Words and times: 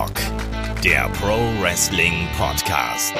Headlock, 0.00 0.82
der 0.82 1.10
Pro 1.10 1.36
Wrestling 1.60 2.26
Podcast. 2.38 3.14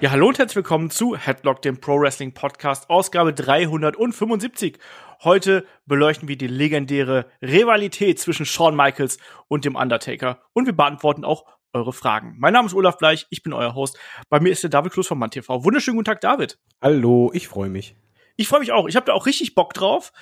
Ja, 0.00 0.10
hallo 0.10 0.28
und 0.28 0.38
herzlich 0.38 0.56
willkommen 0.56 0.88
zu 0.88 1.14
Headlock, 1.14 1.60
dem 1.60 1.82
Pro 1.82 2.00
Wrestling 2.00 2.32
Podcast, 2.32 2.88
Ausgabe 2.88 3.34
375. 3.34 4.78
Heute 5.22 5.66
beleuchten 5.84 6.26
wir 6.26 6.38
die 6.38 6.46
legendäre 6.46 7.26
Rivalität 7.42 8.20
zwischen 8.20 8.46
Shawn 8.46 8.74
Michaels 8.74 9.18
und 9.48 9.66
dem 9.66 9.76
Undertaker 9.76 10.40
und 10.54 10.64
wir 10.64 10.74
beantworten 10.74 11.26
auch 11.26 11.44
eure 11.74 11.92
Fragen. 11.92 12.36
Mein 12.38 12.54
Name 12.54 12.66
ist 12.66 12.74
Olaf 12.74 12.96
Bleich, 12.96 13.26
ich 13.28 13.42
bin 13.42 13.52
euer 13.52 13.74
Host. 13.74 13.98
Bei 14.30 14.40
mir 14.40 14.50
ist 14.50 14.62
der 14.62 14.70
David 14.70 14.94
Klus 14.94 15.06
von 15.06 15.18
MannTV. 15.18 15.46
Wunderschönen 15.48 15.98
guten 15.98 16.06
Tag, 16.06 16.22
David. 16.22 16.58
Hallo, 16.80 17.32
ich 17.34 17.48
freue 17.48 17.68
mich. 17.68 17.96
Ich 18.36 18.48
freue 18.48 18.60
mich 18.60 18.72
auch. 18.72 18.88
Ich 18.88 18.96
habe 18.96 19.06
da 19.06 19.12
auch 19.12 19.26
richtig 19.26 19.54
Bock 19.54 19.74
drauf. 19.74 20.12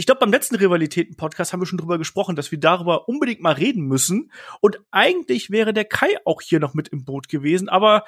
Ich 0.00 0.06
glaube, 0.06 0.20
beim 0.20 0.30
letzten 0.30 0.56
Rivalitäten-Podcast 0.56 1.52
haben 1.52 1.60
wir 1.60 1.66
schon 1.66 1.76
drüber 1.76 1.98
gesprochen, 1.98 2.34
dass 2.34 2.50
wir 2.50 2.58
darüber 2.58 3.06
unbedingt 3.06 3.42
mal 3.42 3.52
reden 3.52 3.82
müssen. 3.82 4.32
Und 4.62 4.80
eigentlich 4.90 5.50
wäre 5.50 5.74
der 5.74 5.84
Kai 5.84 6.08
auch 6.24 6.40
hier 6.40 6.58
noch 6.58 6.72
mit 6.72 6.88
im 6.88 7.04
Boot 7.04 7.28
gewesen, 7.28 7.68
aber 7.68 8.04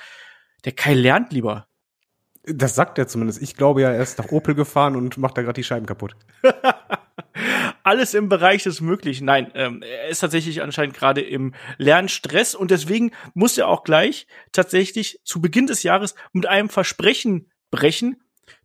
der 0.65 0.73
Kai 0.73 0.95
lernt 0.95 1.35
lieber. 1.35 1.67
Das 2.45 2.75
sagt 2.75 2.99
er 2.99 3.09
zumindest. 3.09 3.43
Ich 3.43 3.57
glaube 3.57 3.83
ja, 3.83 3.91
er 3.91 4.03
ist 4.03 4.17
nach 4.17 4.33
Opel 4.33 4.55
gefahren 4.55 4.97
und 4.97 5.19
macht 5.19 5.37
da 5.37 5.43
gerade 5.43 5.53
die 5.61 5.65
Scheiben 5.65 5.85
kaputt. 5.85 6.17
Alles 7.83 8.15
im 8.15 8.31
Bereich 8.31 8.63
des 8.63 8.81
Möglichen. 8.81 9.27
Nein, 9.27 9.53
ähm, 9.55 9.83
er 9.83 10.09
ist 10.09 10.21
tatsächlich 10.21 10.63
anscheinend 10.63 10.97
gerade 10.97 11.21
im 11.21 11.53
Lernstress 11.77 12.55
und 12.55 12.71
deswegen 12.71 13.11
muss 13.35 13.59
er 13.59 13.69
auch 13.69 13.85
gleich 13.85 14.27
tatsächlich 14.53 15.21
zu 15.25 15.43
Beginn 15.43 15.67
des 15.67 15.83
Jahres 15.83 16.15
mit 16.33 16.47
einem 16.47 16.71
Versprechen 16.71 17.51
brechen, 17.71 18.23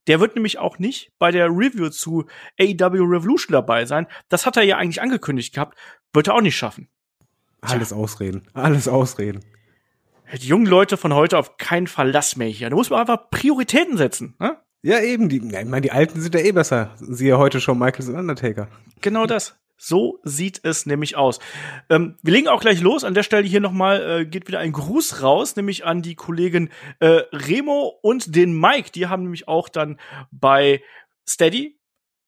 der 0.07 0.19
wird 0.19 0.35
nämlich 0.35 0.57
auch 0.57 0.79
nicht 0.79 1.11
bei 1.19 1.31
der 1.31 1.47
Review 1.47 1.89
zu 1.89 2.25
AEW 2.59 3.03
Revolution 3.03 3.53
dabei 3.53 3.85
sein. 3.85 4.07
Das 4.29 4.45
hat 4.45 4.57
er 4.57 4.63
ja 4.63 4.77
eigentlich 4.77 5.01
angekündigt 5.01 5.53
gehabt. 5.53 5.77
Wird 6.13 6.27
er 6.27 6.35
auch 6.35 6.41
nicht 6.41 6.57
schaffen. 6.57 6.89
Alles 7.61 7.89
Tja. 7.89 7.97
Ausreden. 7.97 8.47
Alles 8.53 8.87
Ausreden. 8.87 9.43
Die 10.33 10.47
jungen 10.47 10.65
Leute 10.65 10.97
von 10.97 11.13
heute 11.13 11.37
auf 11.37 11.57
keinen 11.57 11.87
Fall 11.87 12.11
lass 12.11 12.35
mehr 12.35 12.47
hier. 12.47 12.69
Da 12.69 12.75
muss 12.75 12.89
man 12.89 12.99
einfach 12.99 13.29
Prioritäten 13.29 13.97
setzen. 13.97 14.35
Ne? 14.39 14.57
Ja, 14.81 14.99
eben. 14.99 15.29
Die, 15.29 15.37
ich 15.37 15.65
meine, 15.65 15.81
die 15.81 15.91
Alten 15.91 16.21
sind 16.21 16.35
ja 16.35 16.41
eh 16.41 16.51
besser. 16.51 16.95
Siehe 16.97 17.37
heute 17.37 17.61
schon 17.61 17.79
Michaels 17.79 18.09
und 18.09 18.15
Undertaker. 18.15 18.67
Genau 19.01 19.25
das. 19.25 19.57
So 19.77 20.19
sieht 20.23 20.59
es 20.63 20.85
nämlich 20.85 21.15
aus. 21.15 21.39
Ähm, 21.89 22.17
wir 22.23 22.33
legen 22.33 22.47
auch 22.47 22.61
gleich 22.61 22.81
los. 22.81 23.03
An 23.03 23.13
der 23.13 23.23
Stelle 23.23 23.47
hier 23.47 23.61
nochmal 23.61 24.21
äh, 24.21 24.25
geht 24.25 24.47
wieder 24.47 24.59
ein 24.59 24.71
Gruß 24.71 25.21
raus, 25.21 25.55
nämlich 25.55 25.85
an 25.85 26.01
die 26.01 26.15
Kollegen 26.15 26.69
äh, 26.99 27.21
Remo 27.31 27.99
und 28.01 28.35
den 28.35 28.59
Mike. 28.59 28.91
Die 28.91 29.07
haben 29.07 29.23
nämlich 29.23 29.47
auch 29.47 29.69
dann 29.69 29.99
bei 30.31 30.81
Steady 31.29 31.77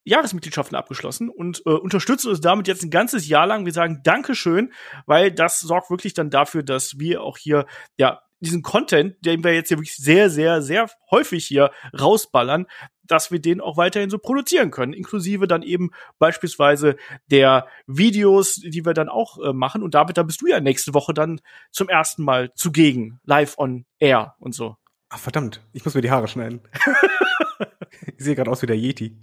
Jahresmitgliedschaften 0.03 0.77
abgeschlossen 0.77 1.29
und 1.29 1.61
äh, 1.65 1.71
unterstützen 1.71 2.29
uns 2.29 2.41
damit 2.41 2.67
jetzt 2.67 2.83
ein 2.83 2.89
ganzes 2.89 3.27
Jahr 3.27 3.47
lang. 3.47 3.65
Wir 3.65 3.73
sagen 3.73 4.01
Dankeschön, 4.03 4.71
weil 5.05 5.31
das 5.31 5.59
sorgt 5.59 5.89
wirklich 5.89 6.13
dann 6.13 6.29
dafür, 6.29 6.63
dass 6.63 6.99
wir 6.99 7.21
auch 7.21 7.37
hier 7.37 7.65
ja 7.97 8.21
diesen 8.39 8.61
Content, 8.61 9.15
den 9.25 9.43
wir 9.43 9.53
jetzt 9.53 9.67
hier 9.67 9.77
wirklich 9.77 9.97
sehr, 9.97 10.29
sehr, 10.29 10.61
sehr 10.61 10.89
häufig 11.11 11.45
hier 11.45 11.71
rausballern, 11.99 12.67
dass 13.11 13.31
wir 13.31 13.39
den 13.39 13.61
auch 13.61 13.77
weiterhin 13.77 14.09
so 14.09 14.17
produzieren 14.17 14.71
können, 14.71 14.93
inklusive 14.93 15.47
dann 15.47 15.63
eben 15.63 15.91
beispielsweise 16.17 16.95
der 17.27 17.67
Videos, 17.87 18.55
die 18.55 18.85
wir 18.85 18.93
dann 18.93 19.09
auch 19.09 19.37
äh, 19.39 19.53
machen. 19.53 19.83
Und 19.83 19.95
David, 19.95 20.17
da 20.17 20.23
bist 20.23 20.41
du 20.41 20.47
ja 20.47 20.59
nächste 20.59 20.93
Woche 20.93 21.13
dann 21.13 21.41
zum 21.71 21.89
ersten 21.89 22.23
Mal 22.23 22.53
zugegen, 22.53 23.19
live 23.25 23.57
on 23.57 23.85
air 23.99 24.35
und 24.39 24.53
so. 24.53 24.75
Ach 25.09 25.19
verdammt, 25.19 25.61
ich 25.73 25.83
muss 25.85 25.95
mir 25.95 26.01
die 26.01 26.11
Haare 26.11 26.27
schneiden. 26.27 26.61
ich 28.17 28.23
sehe 28.23 28.35
gerade 28.35 28.51
aus 28.51 28.61
wie 28.61 28.67
der 28.67 28.77
Yeti. 28.77 29.17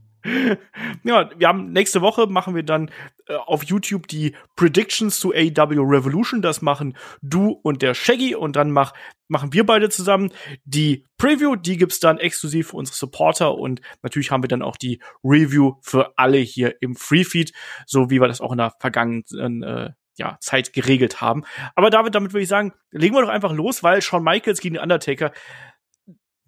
Ja, 1.05 1.31
wir 1.37 1.49
haben 1.49 1.73
nächste 1.73 2.01
Woche 2.01 2.27
machen 2.27 2.55
wir 2.55 2.63
dann 2.63 2.91
äh, 3.27 3.35
auf 3.35 3.65
YouTube 3.65 4.09
die 4.09 4.35
Predictions 4.57 5.21
zu 5.21 5.33
AEW 5.33 5.83
Revolution. 5.83 6.42
Das 6.42 6.63
machen 6.63 6.97
du 7.23 7.51
und 7.63 7.83
der 7.83 7.95
Shaggy 7.95 8.35
und 8.35 8.57
dann 8.57 8.70
mach, 8.70 8.92
machen 9.29 9.53
wir 9.53 9.65
beide 9.65 9.89
zusammen 9.89 10.33
die 10.65 11.07
Preview. 11.19 11.57
Die 11.57 11.77
gibt's 11.77 12.01
dann 12.01 12.19
exklusiv 12.19 12.69
für 12.69 12.77
unsere 12.77 12.97
Supporter 12.97 13.55
und 13.55 13.81
natürlich 14.03 14.31
haben 14.31 14.42
wir 14.42 14.48
dann 14.48 14.63
auch 14.63 14.77
die 14.77 15.01
Review 15.25 15.75
für 15.83 16.17
alle 16.19 16.39
hier 16.39 16.77
im 16.81 16.97
Freefeed, 16.97 17.53
so 17.86 18.11
wie 18.11 18.20
wir 18.20 18.29
das 18.29 18.41
auch 18.41 18.53
in 18.53 18.59
der 18.59 18.73
vergangenen 18.81 19.63
äh, 19.63 19.91
ja, 20.19 20.39
Zeit 20.41 20.73
geregelt 20.73 21.20
haben. 21.20 21.45
Aber 21.75 21.91
David, 21.91 22.15
damit 22.15 22.33
würde 22.33 22.42
ich 22.42 22.48
sagen, 22.48 22.73
legen 22.91 23.15
wir 23.15 23.23
doch 23.23 23.29
einfach 23.29 23.53
los, 23.53 23.83
weil 23.83 24.03
Shawn 24.03 24.25
Michaels 24.25 24.61
gegen 24.61 24.79
Undertaker 24.79 25.33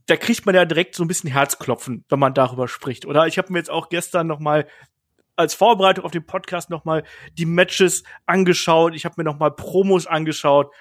da 0.08 0.16
kriegt 0.16 0.46
man 0.46 0.54
ja 0.54 0.64
direkt 0.64 0.94
so 0.94 1.04
ein 1.04 1.08
bisschen 1.08 1.30
Herzklopfen, 1.30 2.04
wenn 2.08 2.18
man 2.18 2.34
darüber 2.34 2.66
spricht. 2.66 3.04
Oder 3.04 3.26
ich 3.26 3.36
habe 3.38 3.52
mir 3.52 3.58
jetzt 3.58 3.70
auch 3.70 3.90
gestern 3.90 4.26
noch 4.26 4.40
mal 4.40 4.66
als 5.36 5.54
Vorbereitung 5.54 6.04
auf 6.04 6.10
den 6.10 6.24
Podcast 6.24 6.70
noch 6.70 6.84
mal 6.84 7.04
die 7.36 7.44
Matches 7.44 8.02
angeschaut. 8.26 8.94
Ich 8.94 9.04
habe 9.04 9.14
mir 9.18 9.24
noch 9.24 9.38
mal 9.38 9.50
Promos 9.50 10.06
angeschaut. 10.06 10.74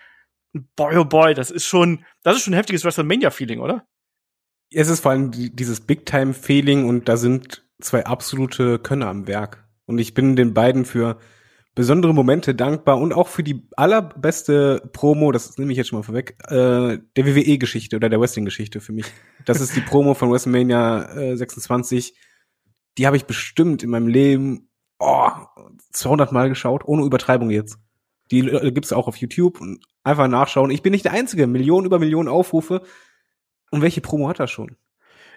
Boy, 0.75 0.95
oh 0.95 1.05
boy, 1.05 1.33
das 1.33 1.51
ist 1.51 1.65
schon, 1.65 2.05
das 2.23 2.37
ist 2.37 2.43
schon 2.43 2.53
ein 2.53 2.57
heftiges 2.57 2.85
WrestleMania-Feeling, 2.85 3.59
oder? 3.59 3.85
Es 4.71 4.87
ist 4.87 5.01
vor 5.01 5.11
allem 5.11 5.31
dieses 5.31 5.81
Big-Time-Feeling 5.81 6.87
und 6.87 7.09
da 7.09 7.17
sind 7.17 7.65
zwei 7.79 8.05
absolute 8.05 8.79
Könner 8.79 9.07
am 9.07 9.27
Werk. 9.27 9.67
Und 9.85 9.99
ich 9.99 10.13
bin 10.13 10.37
den 10.37 10.53
beiden 10.53 10.85
für 10.85 11.19
besondere 11.77 12.11
Momente 12.11 12.55
dankbar 12.55 12.97
und 12.97 13.13
auch 13.13 13.27
für 13.27 13.43
die 13.43 13.67
allerbeste 13.77 14.89
Promo, 14.93 15.31
das 15.31 15.59
nehme 15.59 15.71
ich 15.71 15.77
jetzt 15.77 15.89
schon 15.89 15.99
mal 15.99 16.03
vorweg, 16.03 16.35
äh, 16.47 16.97
der 17.15 17.25
WWE-Geschichte 17.25 17.97
oder 17.97 18.09
der 18.09 18.19
Wrestling-Geschichte 18.19 18.81
für 18.81 18.93
mich. 18.93 19.05
Das 19.45 19.61
ist 19.61 19.75
die 19.75 19.81
Promo 19.81 20.15
von 20.15 20.31
WrestleMania 20.31 21.15
äh, 21.15 21.37
26. 21.37 22.15
Die 22.97 23.05
habe 23.05 23.15
ich 23.15 23.25
bestimmt 23.25 23.83
in 23.83 23.91
meinem 23.91 24.07
Leben 24.07 24.71
oh, 24.97 25.29
200 25.91 26.31
Mal 26.31 26.49
geschaut, 26.49 26.83
ohne 26.83 27.05
Übertreibung 27.05 27.51
jetzt. 27.51 27.77
Die 28.31 28.39
äh, 28.39 28.71
gibt's 28.71 28.91
auch 28.91 29.07
auf 29.07 29.17
YouTube 29.17 29.61
und 29.61 29.85
einfach 30.03 30.27
nachschauen. 30.27 30.71
Ich 30.71 30.81
bin 30.81 30.93
nicht 30.93 31.05
der 31.05 31.13
Einzige. 31.13 31.45
Millionen 31.45 31.85
über 31.85 31.99
Millionen 31.99 32.27
Aufrufe. 32.27 32.81
Und 33.69 33.83
welche 33.83 34.01
Promo 34.01 34.29
hat 34.29 34.39
er 34.39 34.47
schon? 34.47 34.77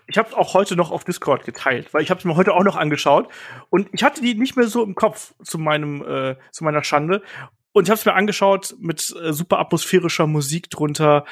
Ich 0.06 0.18
habe 0.18 0.28
es 0.28 0.34
auch 0.34 0.54
heute 0.54 0.76
noch 0.76 0.90
auf 0.90 1.04
Discord 1.04 1.44
geteilt, 1.44 1.92
weil 1.94 2.02
ich 2.02 2.10
habe 2.10 2.18
es 2.18 2.24
mir 2.24 2.36
heute 2.36 2.54
auch 2.54 2.64
noch 2.64 2.76
angeschaut 2.76 3.28
und 3.70 3.88
ich 3.92 4.02
hatte 4.02 4.20
die 4.20 4.34
nicht 4.34 4.56
mehr 4.56 4.66
so 4.66 4.82
im 4.82 4.94
Kopf 4.94 5.34
zu 5.42 5.58
meinem 5.58 6.02
äh, 6.02 6.36
zu 6.50 6.64
meiner 6.64 6.84
Schande 6.84 7.22
und 7.72 7.84
ich 7.84 7.90
habe 7.90 7.98
es 7.98 8.04
mir 8.04 8.14
angeschaut 8.14 8.74
mit 8.78 9.14
äh, 9.22 9.32
super 9.32 9.58
atmosphärischer 9.58 10.26
Musik 10.26 10.70
drunter 10.70 11.24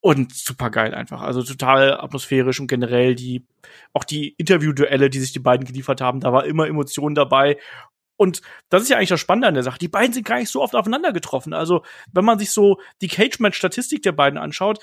und 0.00 0.34
super 0.34 0.70
geil 0.70 0.94
einfach, 0.94 1.20
also 1.20 1.42
total 1.42 2.00
atmosphärisch 2.00 2.58
und 2.58 2.66
generell 2.66 3.14
die 3.14 3.46
auch 3.92 4.04
die 4.04 4.30
Interviewduelle, 4.38 5.10
die 5.10 5.20
sich 5.20 5.32
die 5.32 5.38
beiden 5.40 5.66
geliefert 5.66 6.00
haben, 6.00 6.20
da 6.20 6.32
war 6.32 6.46
immer 6.46 6.66
Emotion 6.66 7.14
dabei 7.14 7.58
und 8.20 8.42
das 8.68 8.82
ist 8.82 8.90
ja 8.90 8.98
eigentlich 8.98 9.08
das 9.08 9.20
Spannende 9.20 9.48
an 9.48 9.54
der 9.54 9.62
Sache. 9.62 9.78
Die 9.78 9.88
beiden 9.88 10.12
sind 10.12 10.26
gar 10.26 10.38
nicht 10.38 10.50
so 10.50 10.60
oft 10.60 10.76
aufeinander 10.76 11.10
getroffen. 11.10 11.54
Also, 11.54 11.86
wenn 12.12 12.22
man 12.22 12.38
sich 12.38 12.50
so 12.50 12.78
die 13.00 13.08
Cage-Match-Statistik 13.08 14.02
der 14.02 14.12
beiden 14.12 14.38
anschaut, 14.38 14.78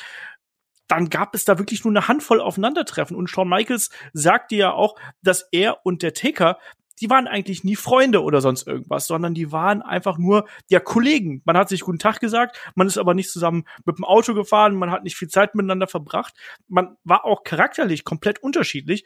dann 0.88 1.10
gab 1.10 1.36
es 1.36 1.46
da 1.46 1.58
wirklich 1.60 1.84
nur 1.84 1.92
eine 1.92 2.08
Handvoll 2.08 2.40
Aufeinandertreffen. 2.40 3.16
Und 3.16 3.30
Shawn 3.30 3.50
Michaels 3.50 3.90
sagte 4.14 4.56
ja 4.56 4.72
auch, 4.72 4.96
dass 5.22 5.48
er 5.52 5.86
und 5.86 6.02
der 6.02 6.14
Taker 6.14 6.58
die 7.00 7.10
waren 7.10 7.28
eigentlich 7.28 7.64
nie 7.64 7.76
Freunde 7.76 8.24
oder 8.24 8.42
sonst 8.42 8.68
irgendwas, 8.68 9.08
sondern 9.08 9.34
die 9.34 9.52
waren 9.52 9.82
einfach 9.82 10.18
nur 10.18 10.48
ja 10.70 10.80
Kollegen. 10.80 11.42
Man 11.46 11.58
hat 11.58 11.70
sich 11.70 11.82
guten 11.82 12.00
Tag 12.00 12.20
gesagt, 12.20 12.60
man 12.76 12.88
ist 12.88 12.98
aber 12.98 13.14
nicht 13.14 13.32
zusammen 13.32 13.66
mit 13.86 13.98
dem 13.98 14.06
Auto 14.06 14.34
gefahren, 14.34 14.76
man 14.76 14.92
hat 14.92 15.04
nicht 15.04 15.16
viel 15.16 15.28
Zeit 15.28 15.56
miteinander 15.56 15.88
verbracht. 15.88 16.34
Man 16.68 16.98
war 17.04 17.26
auch 17.26 17.44
charakterlich 17.44 18.04
komplett 18.04 18.42
unterschiedlich 18.42 19.06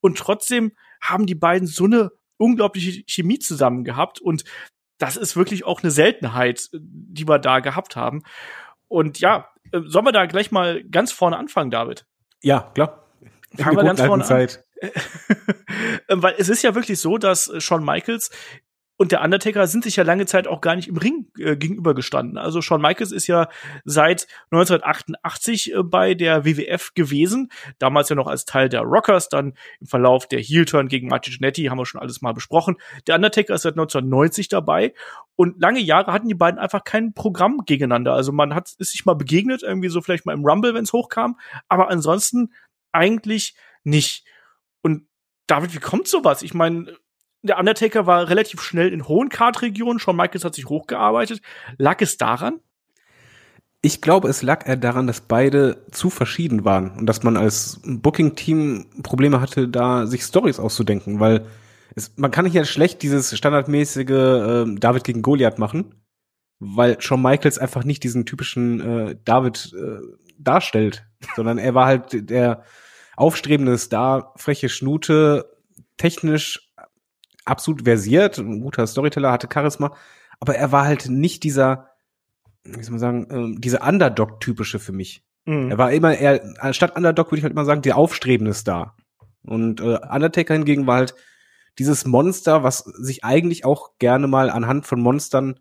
und 0.00 0.18
trotzdem 0.18 0.72
haben 1.00 1.26
die 1.26 1.36
beiden 1.36 1.68
so 1.68 1.84
eine 1.84 2.10
unglaubliche 2.38 3.04
Chemie 3.06 3.38
zusammen 3.38 3.84
gehabt 3.84 4.20
und 4.20 4.44
das 4.98 5.16
ist 5.16 5.36
wirklich 5.36 5.64
auch 5.64 5.82
eine 5.82 5.92
Seltenheit, 5.92 6.70
die 6.72 7.28
wir 7.28 7.38
da 7.38 7.60
gehabt 7.60 7.94
haben. 7.94 8.24
Und 8.88 9.20
ja, 9.20 9.48
äh, 9.72 9.80
sollen 9.84 10.06
wir 10.06 10.12
da 10.12 10.26
gleich 10.26 10.50
mal 10.50 10.82
ganz 10.84 11.12
vorne 11.12 11.36
anfangen, 11.36 11.70
David? 11.70 12.06
Ja, 12.42 12.70
klar. 12.74 13.04
Fangen 13.56 13.76
wir 13.76 13.84
ganz 13.84 14.00
vorne 14.00 14.24
Zeit. 14.24 14.64
an. 14.82 14.92
Weil 16.22 16.34
es 16.38 16.48
ist 16.48 16.62
ja 16.62 16.74
wirklich 16.74 17.00
so, 17.00 17.18
dass 17.18 17.52
Shawn 17.58 17.84
Michaels 17.84 18.30
und 18.98 19.12
der 19.12 19.22
Undertaker 19.22 19.68
sind 19.68 19.84
sich 19.84 19.94
ja 19.94 20.02
lange 20.02 20.26
Zeit 20.26 20.48
auch 20.48 20.60
gar 20.60 20.74
nicht 20.74 20.88
im 20.88 20.96
Ring 20.96 21.30
äh, 21.38 21.56
gegenübergestanden. 21.56 22.36
Also 22.36 22.60
Shawn 22.60 22.82
Michaels 22.82 23.12
ist 23.12 23.28
ja 23.28 23.48
seit 23.84 24.26
1988 24.50 25.72
äh, 25.72 25.82
bei 25.84 26.14
der 26.14 26.44
WWF 26.44 26.94
gewesen, 26.94 27.50
damals 27.78 28.08
ja 28.08 28.16
noch 28.16 28.26
als 28.26 28.44
Teil 28.44 28.68
der 28.68 28.82
Rockers, 28.82 29.28
dann 29.28 29.54
im 29.80 29.86
Verlauf 29.86 30.26
der 30.26 30.40
Heel-Turn 30.40 30.88
gegen 30.88 31.06
Martin 31.06 31.32
Jannetty, 31.32 31.66
haben 31.66 31.78
wir 31.78 31.86
schon 31.86 32.00
alles 32.00 32.20
mal 32.22 32.34
besprochen. 32.34 32.76
Der 33.06 33.14
Undertaker 33.14 33.54
ist 33.54 33.62
seit 33.62 33.74
1990 33.74 34.48
dabei 34.48 34.92
und 35.36 35.60
lange 35.60 35.78
Jahre 35.78 36.12
hatten 36.12 36.26
die 36.26 36.34
beiden 36.34 36.58
einfach 36.58 36.82
kein 36.82 37.14
Programm 37.14 37.62
gegeneinander. 37.64 38.14
Also 38.14 38.32
man 38.32 38.52
hat 38.52 38.74
ist 38.78 38.90
sich 38.90 39.06
mal 39.06 39.14
begegnet, 39.14 39.62
irgendwie 39.62 39.90
so 39.90 40.00
vielleicht 40.00 40.26
mal 40.26 40.34
im 40.34 40.44
Rumble, 40.44 40.74
wenn 40.74 40.82
es 40.82 40.92
hochkam, 40.92 41.38
aber 41.68 41.88
ansonsten 41.88 42.52
eigentlich 42.90 43.54
nicht. 43.84 44.26
Und 44.82 45.06
David, 45.46 45.72
wie 45.72 45.78
kommt 45.78 46.08
sowas? 46.08 46.42
Ich 46.42 46.52
meine, 46.52 46.96
der 47.42 47.58
Undertaker 47.58 48.06
war 48.06 48.28
relativ 48.28 48.60
schnell 48.62 48.92
in 48.92 49.06
hohen 49.06 49.28
Card-Regionen. 49.28 49.98
Shawn 49.98 50.16
Michaels 50.16 50.44
hat 50.44 50.54
sich 50.54 50.66
hochgearbeitet. 50.66 51.40
Lag 51.76 52.00
es 52.00 52.16
daran? 52.16 52.60
Ich 53.80 54.00
glaube, 54.00 54.28
es 54.28 54.42
lag 54.42 54.66
eher 54.66 54.76
daran, 54.76 55.06
dass 55.06 55.20
beide 55.20 55.86
zu 55.92 56.10
verschieden 56.10 56.64
waren 56.64 56.90
und 56.98 57.06
dass 57.06 57.22
man 57.22 57.36
als 57.36 57.80
Booking-Team 57.84 59.02
Probleme 59.04 59.40
hatte, 59.40 59.68
da 59.68 60.06
sich 60.06 60.22
Stories 60.22 60.58
auszudenken, 60.58 61.20
weil 61.20 61.46
es, 61.94 62.16
man 62.16 62.32
kann 62.32 62.46
ja 62.46 62.64
schlecht 62.64 63.02
dieses 63.02 63.36
standardmäßige 63.36 64.10
äh, 64.10 64.74
David 64.74 65.04
gegen 65.04 65.22
Goliath 65.22 65.60
machen, 65.60 65.94
weil 66.58 67.00
Shawn 67.00 67.22
Michaels 67.22 67.58
einfach 67.58 67.84
nicht 67.84 68.02
diesen 68.02 68.26
typischen 68.26 68.80
äh, 68.80 69.16
David 69.24 69.72
äh, 69.78 70.00
darstellt, 70.38 71.06
sondern 71.36 71.58
er 71.58 71.74
war 71.74 71.86
halt 71.86 72.30
der 72.30 72.64
aufstrebende 73.16 73.78
Star, 73.78 74.34
freche 74.36 74.68
Schnute, 74.68 75.56
technisch 75.98 76.67
absolut 77.48 77.82
versiert, 77.82 78.38
ein 78.38 78.60
guter 78.60 78.86
Storyteller, 78.86 79.32
hatte 79.32 79.48
Charisma, 79.52 79.94
aber 80.40 80.56
er 80.56 80.72
war 80.72 80.84
halt 80.84 81.08
nicht 81.08 81.42
dieser, 81.42 81.90
wie 82.64 82.82
soll 82.82 82.92
man 82.92 83.00
sagen, 83.00 83.26
ähm, 83.30 83.60
diese 83.60 83.80
Underdog-typische 83.80 84.78
für 84.78 84.92
mich. 84.92 85.24
Mhm. 85.44 85.70
Er 85.70 85.78
war 85.78 85.92
immer 85.92 86.16
eher, 86.16 86.42
statt 86.72 86.96
Underdog 86.96 87.30
würde 87.30 87.38
ich 87.38 87.42
halt 87.42 87.52
immer 87.52 87.64
sagen, 87.64 87.82
der 87.82 87.96
aufstrebende 87.96 88.54
Star. 88.54 88.96
Und 89.42 89.80
äh, 89.80 89.98
Undertaker 90.10 90.54
hingegen 90.54 90.86
war 90.86 90.96
halt 90.96 91.14
dieses 91.78 92.04
Monster, 92.04 92.62
was 92.62 92.78
sich 92.78 93.24
eigentlich 93.24 93.64
auch 93.64 93.92
gerne 93.98 94.26
mal 94.26 94.50
anhand 94.50 94.86
von 94.86 95.00
Monstern 95.00 95.58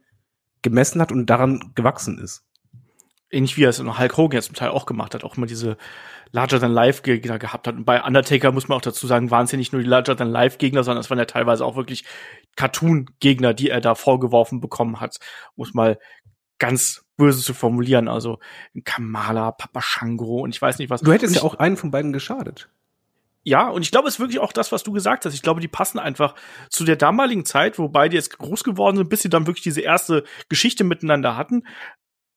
gemessen 0.61 0.99
hat 0.99 1.11
und 1.11 1.27
daran 1.27 1.71
gewachsen 1.75 2.17
ist. 2.17 2.43
Ähnlich 3.29 3.57
wie 3.57 3.63
er 3.63 3.69
es 3.69 3.79
in 3.79 3.99
Hulk 3.99 4.17
Hogan 4.17 4.37
jetzt 4.37 4.47
zum 4.47 4.55
Teil 4.55 4.69
auch 4.69 4.85
gemacht 4.85 5.13
hat, 5.13 5.23
auch 5.23 5.37
immer 5.37 5.45
diese 5.45 5.77
Larger-than-Life-Gegner 6.31 7.39
gehabt 7.39 7.67
hat. 7.67 7.75
Und 7.75 7.85
bei 7.85 8.03
Undertaker 8.03 8.51
muss 8.51 8.67
man 8.67 8.77
auch 8.77 8.81
dazu 8.81 9.07
sagen, 9.07 9.31
waren 9.31 9.45
es 9.45 9.51
ja 9.51 9.57
nicht 9.57 9.73
nur 9.73 9.81
die 9.81 9.87
Larger-than-Life-Gegner, 9.87 10.83
sondern 10.83 11.01
es 11.01 11.09
waren 11.09 11.19
ja 11.19 11.25
teilweise 11.25 11.65
auch 11.65 11.75
wirklich 11.75 12.05
Cartoon-Gegner, 12.55 13.53
die 13.53 13.69
er 13.69 13.81
da 13.81 13.95
vorgeworfen 13.95 14.61
bekommen 14.61 14.99
hat. 14.99 15.17
Muss 15.55 15.73
mal 15.73 15.99
ganz 16.59 17.05
böse 17.17 17.41
zu 17.41 17.53
formulieren. 17.53 18.07
Also 18.07 18.39
Kamala, 18.83 19.51
Papa 19.51 19.81
Shango 19.81 20.41
und 20.41 20.55
ich 20.55 20.61
weiß 20.61 20.79
nicht 20.79 20.89
was. 20.89 21.01
Du 21.01 21.11
hättest 21.11 21.35
ja 21.35 21.43
auch 21.43 21.55
einen 21.55 21.77
von 21.77 21.91
beiden 21.91 22.13
geschadet. 22.13 22.69
Ja, 23.43 23.69
und 23.69 23.81
ich 23.81 23.91
glaube, 23.91 24.09
es 24.09 24.15
ist 24.15 24.19
wirklich 24.19 24.39
auch 24.39 24.51
das, 24.51 24.73
was 24.73 24.83
du 24.83 24.91
gesagt 24.91 25.25
hast. 25.25 25.33
Ich 25.33 25.41
glaube, 25.41 25.61
die 25.61 25.69
passen 25.69 25.99
einfach 25.99 26.35
zu 26.69 26.83
der 26.83 26.97
damaligen 26.97 27.45
Zeit, 27.45 27.79
wo 27.79 27.87
beide 27.87 28.13
jetzt 28.13 28.37
groß 28.37 28.65
geworden 28.65 28.97
sind, 28.97 29.09
bis 29.09 29.21
sie 29.21 29.29
dann 29.29 29.47
wirklich 29.47 29.63
diese 29.63 29.79
erste 29.79 30.25
Geschichte 30.49 30.83
miteinander 30.83 31.37
hatten. 31.37 31.63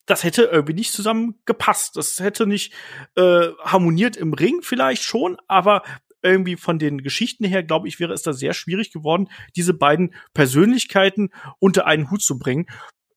Das 0.07 0.25
hätte 0.25 0.43
irgendwie 0.43 0.75
nicht 0.75 0.93
zusammen 0.93 1.41
gepasst. 1.45 1.97
Das 1.97 2.19
hätte 2.21 2.47
nicht 2.47 2.73
äh, 3.17 3.49
harmoniert 3.65 4.17
im 4.17 4.33
Ring 4.33 4.61
vielleicht 4.63 5.03
schon, 5.03 5.37
aber 5.47 5.83
irgendwie 6.23 6.57
von 6.57 6.79
den 6.79 7.03
Geschichten 7.03 7.45
her, 7.45 7.63
glaube 7.63 7.89
ich, 7.89 7.99
wäre 7.99 8.13
es 8.13 8.23
da 8.23 8.33
sehr 8.33 8.53
schwierig 8.53 8.93
geworden, 8.93 9.29
diese 9.57 9.73
beiden 9.73 10.15
Persönlichkeiten 10.35 11.31
unter 11.59 11.87
einen 11.87 12.11
Hut 12.11 12.23
zu 12.23 12.39
bringen 12.39 12.67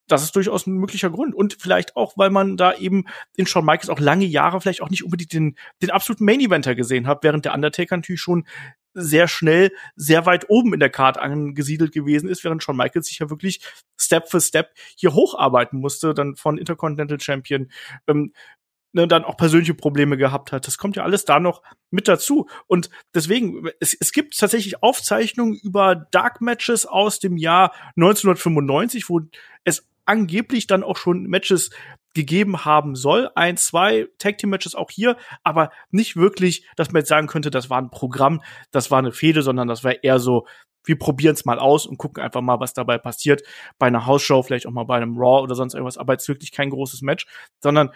das 0.07 0.23
ist 0.23 0.35
durchaus 0.35 0.67
ein 0.67 0.75
möglicher 0.75 1.09
Grund. 1.09 1.33
Und 1.33 1.57
vielleicht 1.59 1.95
auch, 1.95 2.17
weil 2.17 2.29
man 2.29 2.57
da 2.57 2.73
eben 2.75 3.05
in 3.35 3.47
Shawn 3.47 3.65
Michaels 3.65 3.89
auch 3.89 3.99
lange 3.99 4.25
Jahre 4.25 4.59
vielleicht 4.61 4.81
auch 4.81 4.89
nicht 4.89 5.03
unbedingt 5.03 5.33
den, 5.33 5.57
den 5.81 5.91
absoluten 5.91 6.25
Main-Eventer 6.25 6.75
gesehen 6.75 7.07
hat, 7.07 7.23
während 7.23 7.45
der 7.45 7.53
Undertaker 7.53 7.95
natürlich 7.95 8.21
schon 8.21 8.45
sehr 8.93 9.27
schnell 9.27 9.71
sehr 9.95 10.25
weit 10.25 10.49
oben 10.49 10.73
in 10.73 10.79
der 10.79 10.89
Card 10.89 11.17
angesiedelt 11.17 11.91
gewesen 11.91 12.29
ist, 12.29 12.43
während 12.43 12.63
Shawn 12.63 12.77
Michaels 12.77 13.07
sich 13.07 13.19
ja 13.19 13.29
wirklich 13.29 13.61
Step 13.99 14.29
für 14.29 14.41
Step 14.41 14.71
hier 14.95 15.13
hocharbeiten 15.13 15.79
musste, 15.79 16.13
dann 16.13 16.35
von 16.35 16.57
Intercontinental 16.57 17.19
Champion 17.19 17.69
ähm, 18.07 18.33
ne, 18.93 19.07
dann 19.07 19.25
auch 19.25 19.35
persönliche 19.37 19.73
Probleme 19.73 20.17
gehabt 20.17 20.51
hat. 20.51 20.67
Das 20.67 20.77
kommt 20.77 20.95
ja 20.95 21.03
alles 21.03 21.25
da 21.25 21.39
noch 21.39 21.61
mit 21.91 22.07
dazu. 22.07 22.47
Und 22.67 22.89
deswegen, 23.13 23.69
es, 23.79 23.95
es 23.99 24.11
gibt 24.11 24.37
tatsächlich 24.37 24.81
Aufzeichnungen 24.81 25.55
über 25.55 25.95
Dark 25.95 26.41
Matches 26.41 26.85
aus 26.85 27.19
dem 27.19 27.37
Jahr 27.37 27.73
1995, 27.95 29.09
wo 29.09 29.21
es 29.63 29.87
angeblich 30.05 30.67
dann 30.67 30.83
auch 30.83 30.97
schon 30.97 31.23
Matches 31.23 31.71
gegeben 32.13 32.65
haben 32.65 32.95
soll. 32.95 33.29
Ein, 33.35 33.57
zwei 33.57 34.07
Tag 34.17 34.37
Team 34.37 34.49
Matches 34.51 34.75
auch 34.75 34.91
hier, 34.91 35.17
aber 35.43 35.71
nicht 35.91 36.15
wirklich, 36.15 36.67
dass 36.75 36.91
man 36.91 37.01
jetzt 37.01 37.09
sagen 37.09 37.27
könnte, 37.27 37.49
das 37.49 37.69
war 37.69 37.81
ein 37.81 37.89
Programm, 37.89 38.41
das 38.71 38.91
war 38.91 38.99
eine 38.99 39.11
Fehde, 39.11 39.41
sondern 39.41 39.67
das 39.67 39.83
war 39.83 40.03
eher 40.03 40.19
so, 40.19 40.45
wir 40.85 40.97
probieren 40.97 41.33
es 41.33 41.45
mal 41.45 41.59
aus 41.59 41.85
und 41.85 41.97
gucken 41.97 42.23
einfach 42.23 42.41
mal, 42.41 42.59
was 42.59 42.73
dabei 42.73 42.97
passiert. 42.97 43.41
Bei 43.79 43.87
einer 43.87 44.05
Hausshow, 44.05 44.43
vielleicht 44.43 44.67
auch 44.67 44.71
mal 44.71 44.83
bei 44.85 44.97
einem 44.97 45.17
Raw 45.17 45.41
oder 45.41 45.55
sonst 45.55 45.73
irgendwas, 45.73 45.97
aber 45.97 46.13
jetzt 46.13 46.27
wirklich 46.27 46.51
kein 46.51 46.69
großes 46.69 47.01
Match, 47.01 47.25
sondern 47.61 47.91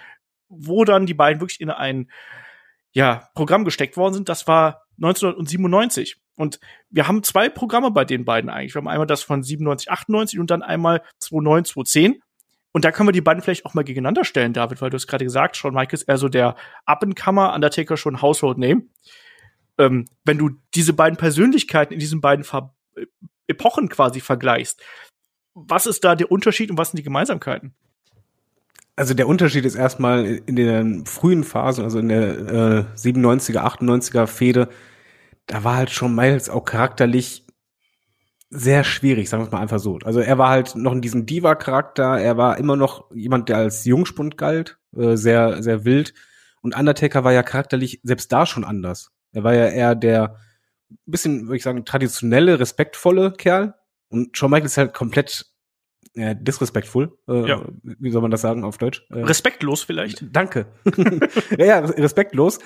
wo 0.50 0.86
dann 0.86 1.06
die 1.06 1.14
beiden 1.14 1.42
wirklich 1.42 1.60
in 1.60 1.70
ein 1.70 2.10
ja, 2.94 3.30
Programm 3.36 3.66
gesteckt 3.66 3.98
worden 3.98 4.14
sind, 4.14 4.30
das 4.30 4.48
war 4.48 4.84
1997. 5.02 6.18
Und 6.36 6.60
wir 6.90 7.08
haben 7.08 7.24
zwei 7.24 7.50
Programme 7.50 7.92
bei 7.92 8.06
den 8.06 8.26
beiden 8.26 8.50
eigentlich. 8.50 8.74
Wir 8.76 8.80
haben 8.80 8.88
einmal 8.88 9.08
das 9.08 9.24
von 9.24 9.44
97, 9.44 9.92
98 9.92 10.40
und 10.40 10.50
dann 10.50 10.62
einmal 10.64 11.04
2009, 11.20 11.66
2010. 11.66 12.22
Und 12.72 12.86
da 12.86 12.92
können 12.92 13.08
wir 13.08 13.14
die 13.14 13.22
beiden 13.22 13.42
vielleicht 13.42 13.66
auch 13.66 13.74
mal 13.74 13.84
gegeneinander 13.84 14.24
stellen, 14.24 14.54
David, 14.54 14.82
weil 14.82 14.90
du 14.90 14.98
es 14.98 15.08
gerade 15.08 15.26
gesagt, 15.26 15.58
Shawn 15.58 15.74
Michaels 15.74 16.04
eher 16.04 16.18
so 16.18 16.30
der 16.30 16.56
Up-and-Comer, 16.86 17.54
Undertaker 17.54 17.98
schon 17.98 18.22
Household 18.22 18.58
Name. 18.58 18.84
Ähm, 19.78 20.06
wenn 20.26 20.38
du 20.38 20.52
diese 20.76 20.94
beiden 20.94 21.18
Persönlichkeiten 21.18 21.94
in 21.94 22.00
diesen 22.00 22.22
beiden 22.22 22.44
Ver 22.44 22.74
Epochen 23.50 23.88
quasi 23.88 24.20
vergleichst, 24.20 24.84
was 25.54 25.86
ist 25.86 26.04
da 26.04 26.16
der 26.16 26.32
Unterschied 26.32 26.70
und 26.70 26.78
was 26.78 26.92
sind 26.92 26.98
die 26.98 27.04
Gemeinsamkeiten? 27.04 27.74
Also 28.98 29.14
der 29.14 29.28
Unterschied 29.28 29.64
ist 29.64 29.76
erstmal 29.76 30.26
in 30.26 30.56
den 30.56 31.06
frühen 31.06 31.44
Phasen, 31.44 31.84
also 31.84 32.00
in 32.00 32.10
der 32.10 32.38
äh, 32.38 32.98
97er, 32.98 33.60
98er 33.60 34.28
Fehde, 34.28 34.70
da 35.46 35.64
war 35.64 35.78
halt 35.78 35.92
schon 35.92 36.14
Miles 36.14 36.50
auch 36.50 36.66
charakterlich 36.66 37.47
sehr 38.50 38.84
schwierig, 38.84 39.30
sagen 39.30 39.44
wir 39.44 39.48
es 39.48 39.52
mal 39.52 39.62
einfach 39.62 39.80
so. 39.80 40.00
Also 40.04 40.20
er 40.20 40.38
war 40.38 40.50
halt 40.50 40.76
noch 40.76 40.94
in 40.94 41.02
diesem 41.02 41.26
Diva-Charakter, 41.26 42.20
er 42.20 42.38
war 42.38 42.58
immer 42.58 42.76
noch 42.76 43.12
jemand, 43.14 43.50
der 43.50 43.58
als 43.58 43.84
Jungspund 43.86 44.38
galt, 44.38 44.78
äh, 44.96 45.16
sehr, 45.18 45.62
sehr 45.62 45.86
wild. 45.86 46.14
Und 46.62 46.78
Undertaker 46.78 47.24
war 47.24 47.34
ja 47.34 47.44
charakterlich 47.44 48.00
selbst 48.04 48.32
da 48.32 48.46
schon 48.46 48.64
anders. 48.64 49.12
Er 49.34 49.44
war 49.44 49.54
ja 49.54 49.68
eher 49.68 49.96
der 49.96 50.38
bisschen, 51.06 51.48
würde 51.48 51.58
ich 51.58 51.64
sagen, 51.64 51.86
traditionelle, 51.86 52.60
respektvolle 52.60 53.34
Kerl. 53.34 53.76
Und 54.10 54.38
Shawn 54.38 54.52
Michaels 54.52 54.74
ist 54.74 54.78
halt 54.78 54.94
komplett 54.94 55.46
äh, 56.14 56.36
disrespektvoll. 56.36 57.18
Äh, 57.28 57.48
ja. 57.48 57.66
Wie 57.84 58.12
soll 58.12 58.22
man 58.22 58.32
das 58.32 58.42
sagen 58.42 58.64
auf 58.64 58.78
Deutsch? 58.78 59.06
Äh, 59.10 59.24
respektlos 59.24 59.84
vielleicht. 59.84 60.26
Danke. 60.32 60.68
ja, 61.58 61.66
ja, 61.66 61.80
respektlos. 61.80 62.60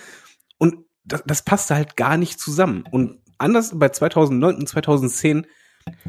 Und 0.57 0.85
das, 1.03 1.23
das 1.25 1.43
passte 1.43 1.75
halt 1.75 1.97
gar 1.97 2.17
nicht 2.17 2.39
zusammen. 2.39 2.83
Und 2.91 3.19
anders 3.39 3.77
bei 3.77 3.89
2009 3.89 4.55
und 4.55 4.69
2010 4.69 5.47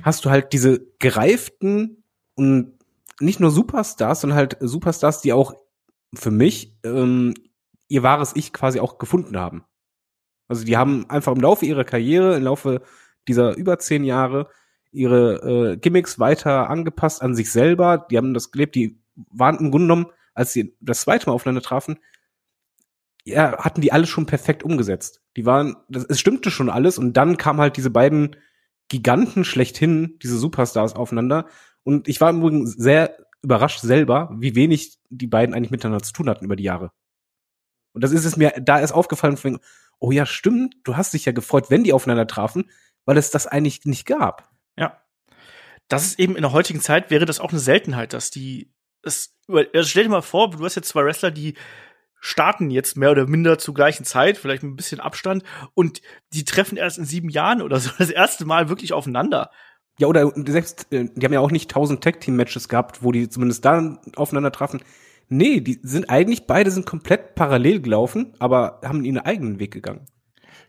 hast 0.03 0.25
du 0.25 0.31
halt 0.31 0.53
diese 0.53 0.87
gereiften 0.99 2.05
und 2.35 2.79
nicht 3.21 3.41
nur 3.41 3.51
Superstars, 3.51 4.21
sondern 4.21 4.39
halt 4.39 4.57
Superstars, 4.61 5.21
die 5.21 5.33
auch 5.33 5.55
für 6.15 6.31
mich 6.31 6.77
ähm, 6.85 7.35
ihr 7.89 8.03
wahres 8.03 8.35
Ich 8.35 8.53
quasi 8.53 8.81
auch 8.81 8.99
gefunden 8.99 9.37
haben. 9.37 9.65
Also 10.49 10.65
die 10.65 10.77
haben 10.77 11.09
einfach 11.09 11.33
im 11.33 11.41
Laufe 11.41 11.65
ihrer 11.65 11.85
Karriere, 11.85 12.37
im 12.37 12.43
Laufe 12.43 12.83
dieser 13.29 13.57
über 13.57 13.79
zehn 13.79 14.05
Jahre 14.05 14.49
ihre 14.91 15.73
äh, 15.73 15.77
Gimmicks 15.79 16.19
weiter 16.19 16.69
angepasst 16.69 17.23
an 17.23 17.35
sich 17.35 17.51
selber. 17.51 18.07
Die 18.11 18.17
haben 18.17 18.35
das 18.35 18.51
gelebt, 18.51 18.75
die 18.75 19.01
waren 19.15 19.59
im 19.59 19.71
Grunde 19.71 19.87
genommen, 19.87 20.07
als 20.35 20.53
sie 20.53 20.77
das 20.81 21.03
zweite 21.03 21.27
Mal 21.27 21.33
aufeinander 21.33 21.63
trafen, 21.63 21.99
ja, 23.25 23.57
hatten 23.59 23.81
die 23.81 23.93
alles 23.93 24.09
schon 24.09 24.27
perfekt 24.27 24.63
umgesetzt. 24.63 25.23
Die 25.37 25.47
waren, 25.47 25.77
das, 25.89 26.05
es 26.05 26.21
stimmte 26.21 26.51
schon 26.51 26.69
alles 26.69 26.99
und 26.99 27.15
dann 27.15 27.37
kamen 27.37 27.61
halt 27.61 27.77
diese 27.77 27.91
beiden 27.91 28.37
Giganten 28.93 29.45
schlechthin, 29.45 30.19
diese 30.23 30.37
Superstars 30.37 30.95
aufeinander. 30.95 31.47
Und 31.83 32.09
ich 32.09 32.21
war 32.21 32.29
im 32.29 32.41
Übrigen 32.41 32.67
sehr 32.67 33.17
überrascht 33.41 33.81
selber, 33.81 34.31
wie 34.39 34.55
wenig 34.55 34.99
die 35.09 35.27
beiden 35.27 35.55
eigentlich 35.55 35.71
miteinander 35.71 36.05
zu 36.05 36.13
tun 36.13 36.29
hatten 36.29 36.45
über 36.45 36.57
die 36.57 36.65
Jahre. 36.65 36.93
Und 37.95 38.05
das 38.05 38.13
ist 38.13 38.27
es 38.27 38.37
mir 38.37 38.53
da 38.61 38.79
erst 38.79 38.93
aufgefallen, 38.93 39.39
von, 39.39 39.61
oh 39.99 40.13
ja, 40.13 40.27
stimmt, 40.27 40.77
du 40.85 40.95
hast 40.95 41.15
dich 41.15 41.25
ja 41.25 41.33
gefreut, 41.33 41.71
wenn 41.71 41.85
die 41.85 41.95
aufeinander 41.95 42.27
trafen, 42.27 42.71
weil 43.07 43.17
es 43.17 43.31
das 43.31 43.47
eigentlich 43.47 43.87
nicht 43.87 44.05
gab. 44.05 44.51
Ja. 44.77 45.01
Das 45.89 46.05
ist 46.05 46.19
eben 46.19 46.37
in 46.37 46.43
der 46.43 46.53
heutigen 46.53 46.83
Zeit 46.83 47.11
wäre 47.11 47.25
das 47.25 47.41
auch 47.41 47.51
eine 47.51 47.61
Seltenheit, 47.61 48.13
dass 48.13 48.31
die 48.31 48.75
es, 49.03 49.35
also 49.49 49.89
stell 49.89 50.05
dir 50.05 50.11
mal 50.11 50.21
vor, 50.21 50.51
du 50.51 50.63
hast 50.63 50.75
jetzt 50.75 50.89
zwei 50.89 51.03
Wrestler, 51.03 51.31
die 51.31 51.55
starten 52.23 52.71
jetzt 52.71 52.97
mehr 52.97 53.11
oder 53.11 53.27
minder 53.27 53.59
zur 53.59 53.75
gleichen 53.75 54.05
Zeit, 54.05 54.39
vielleicht 54.39 54.63
mit 54.63 54.73
ein 54.73 54.77
bisschen 54.77 55.01
Abstand, 55.01 55.43
und 55.75 56.01
die 56.33 56.45
treffen 56.45 56.79
erst 56.79 56.97
in 56.97 57.05
sieben 57.05 57.29
Jahren 57.29 57.61
oder 57.61 57.79
so 57.81 57.91
das 57.99 58.11
erste 58.11 58.47
Mal 58.47 58.69
wirklich 58.69 58.93
aufeinander. 58.95 59.51
Ja, 59.99 60.07
oder 60.07 60.33
selbst, 60.47 60.91
äh, 60.93 61.09
die 61.15 61.27
haben 61.27 61.33
ja 61.33 61.41
auch 61.41 61.51
nicht 61.51 61.71
tausend 61.71 62.03
Tag-Team-Matches 62.03 62.69
gehabt, 62.69 63.03
wo 63.03 63.13
die 63.13 63.29
zumindest 63.29 63.65
da 63.65 63.99
aufeinander 64.17 64.53
trafen. 64.53 64.81
Nee, 65.29 65.61
die 65.61 65.81
sind 65.83 66.09
eigentlich, 66.09 66.47
beide 66.47 66.71
sind 66.71 66.87
komplett 66.87 67.35
parallel 67.35 67.81
gelaufen, 67.81 68.35
aber 68.39 68.81
haben 68.85 69.05
ihren 69.05 69.19
eigenen 69.19 69.59
Weg 69.59 69.73
gegangen. 69.73 70.07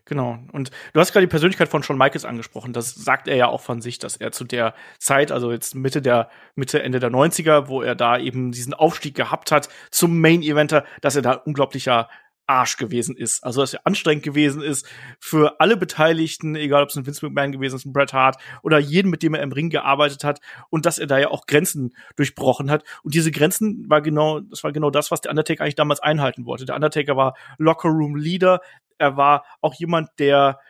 Genau. 0.06 0.38
Und 0.52 0.70
du 0.92 1.00
hast 1.00 1.12
gerade 1.12 1.26
die 1.26 1.30
Persönlichkeit 1.30 1.68
von 1.68 1.82
Shawn 1.82 1.96
Michaels 1.96 2.26
angesprochen. 2.26 2.74
Das 2.74 2.94
sagt 2.94 3.26
er 3.26 3.36
ja 3.36 3.46
auch 3.46 3.62
von 3.62 3.80
sich, 3.80 3.98
dass 3.98 4.16
er 4.16 4.32
zu 4.32 4.44
der 4.44 4.74
Zeit, 4.98 5.32
also 5.32 5.50
jetzt 5.50 5.74
Mitte 5.74 6.02
der, 6.02 6.28
Mitte, 6.54 6.82
Ende 6.82 7.00
der 7.00 7.10
90er, 7.10 7.68
wo 7.68 7.80
er 7.80 7.94
da 7.94 8.18
eben 8.18 8.52
diesen 8.52 8.74
Aufstieg 8.74 9.14
gehabt 9.14 9.50
hat 9.50 9.70
zum 9.90 10.20
Main 10.20 10.42
Eventer, 10.42 10.84
dass 11.00 11.16
er 11.16 11.22
da 11.22 11.32
unglaublicher 11.32 12.08
Arsch 12.46 12.76
gewesen 12.76 13.16
ist. 13.16 13.42
Also, 13.44 13.60
dass 13.60 13.74
er 13.74 13.86
anstrengend 13.86 14.24
gewesen 14.24 14.62
ist 14.62 14.86
für 15.18 15.60
alle 15.60 15.76
Beteiligten, 15.76 16.56
egal 16.56 16.82
ob 16.82 16.90
es 16.90 16.96
ein 16.96 17.06
Vince 17.06 17.24
McMahon 17.24 17.52
gewesen 17.52 17.76
ist, 17.76 17.84
ein 17.84 17.92
Bret 17.92 18.12
Hart 18.12 18.36
oder 18.62 18.78
jeden, 18.78 19.10
mit 19.10 19.22
dem 19.22 19.34
er 19.34 19.42
im 19.42 19.52
Ring 19.52 19.70
gearbeitet 19.70 20.24
hat 20.24 20.40
und 20.70 20.86
dass 20.86 20.98
er 20.98 21.06
da 21.06 21.18
ja 21.18 21.28
auch 21.28 21.46
Grenzen 21.46 21.94
durchbrochen 22.16 22.70
hat. 22.70 22.84
Und 23.02 23.14
diese 23.14 23.30
Grenzen 23.30 23.88
war 23.88 24.02
genau, 24.02 24.40
das 24.40 24.64
war 24.64 24.72
genau 24.72 24.90
das, 24.90 25.10
was 25.10 25.20
der 25.20 25.30
Undertaker 25.30 25.62
eigentlich 25.62 25.74
damals 25.74 26.00
einhalten 26.00 26.46
wollte. 26.46 26.64
Der 26.64 26.74
Undertaker 26.74 27.16
war 27.16 27.34
Locker 27.58 27.88
Room 27.88 28.16
Leader 28.16 28.60
er 28.98 29.16
war 29.16 29.44
auch 29.60 29.74
jemand, 29.74 30.10
der 30.18 30.60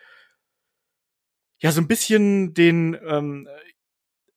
ja 1.59 1.73
so 1.73 1.81
ein 1.81 1.89
bisschen 1.89 2.55
den 2.55 2.99
ähm, 3.07 3.49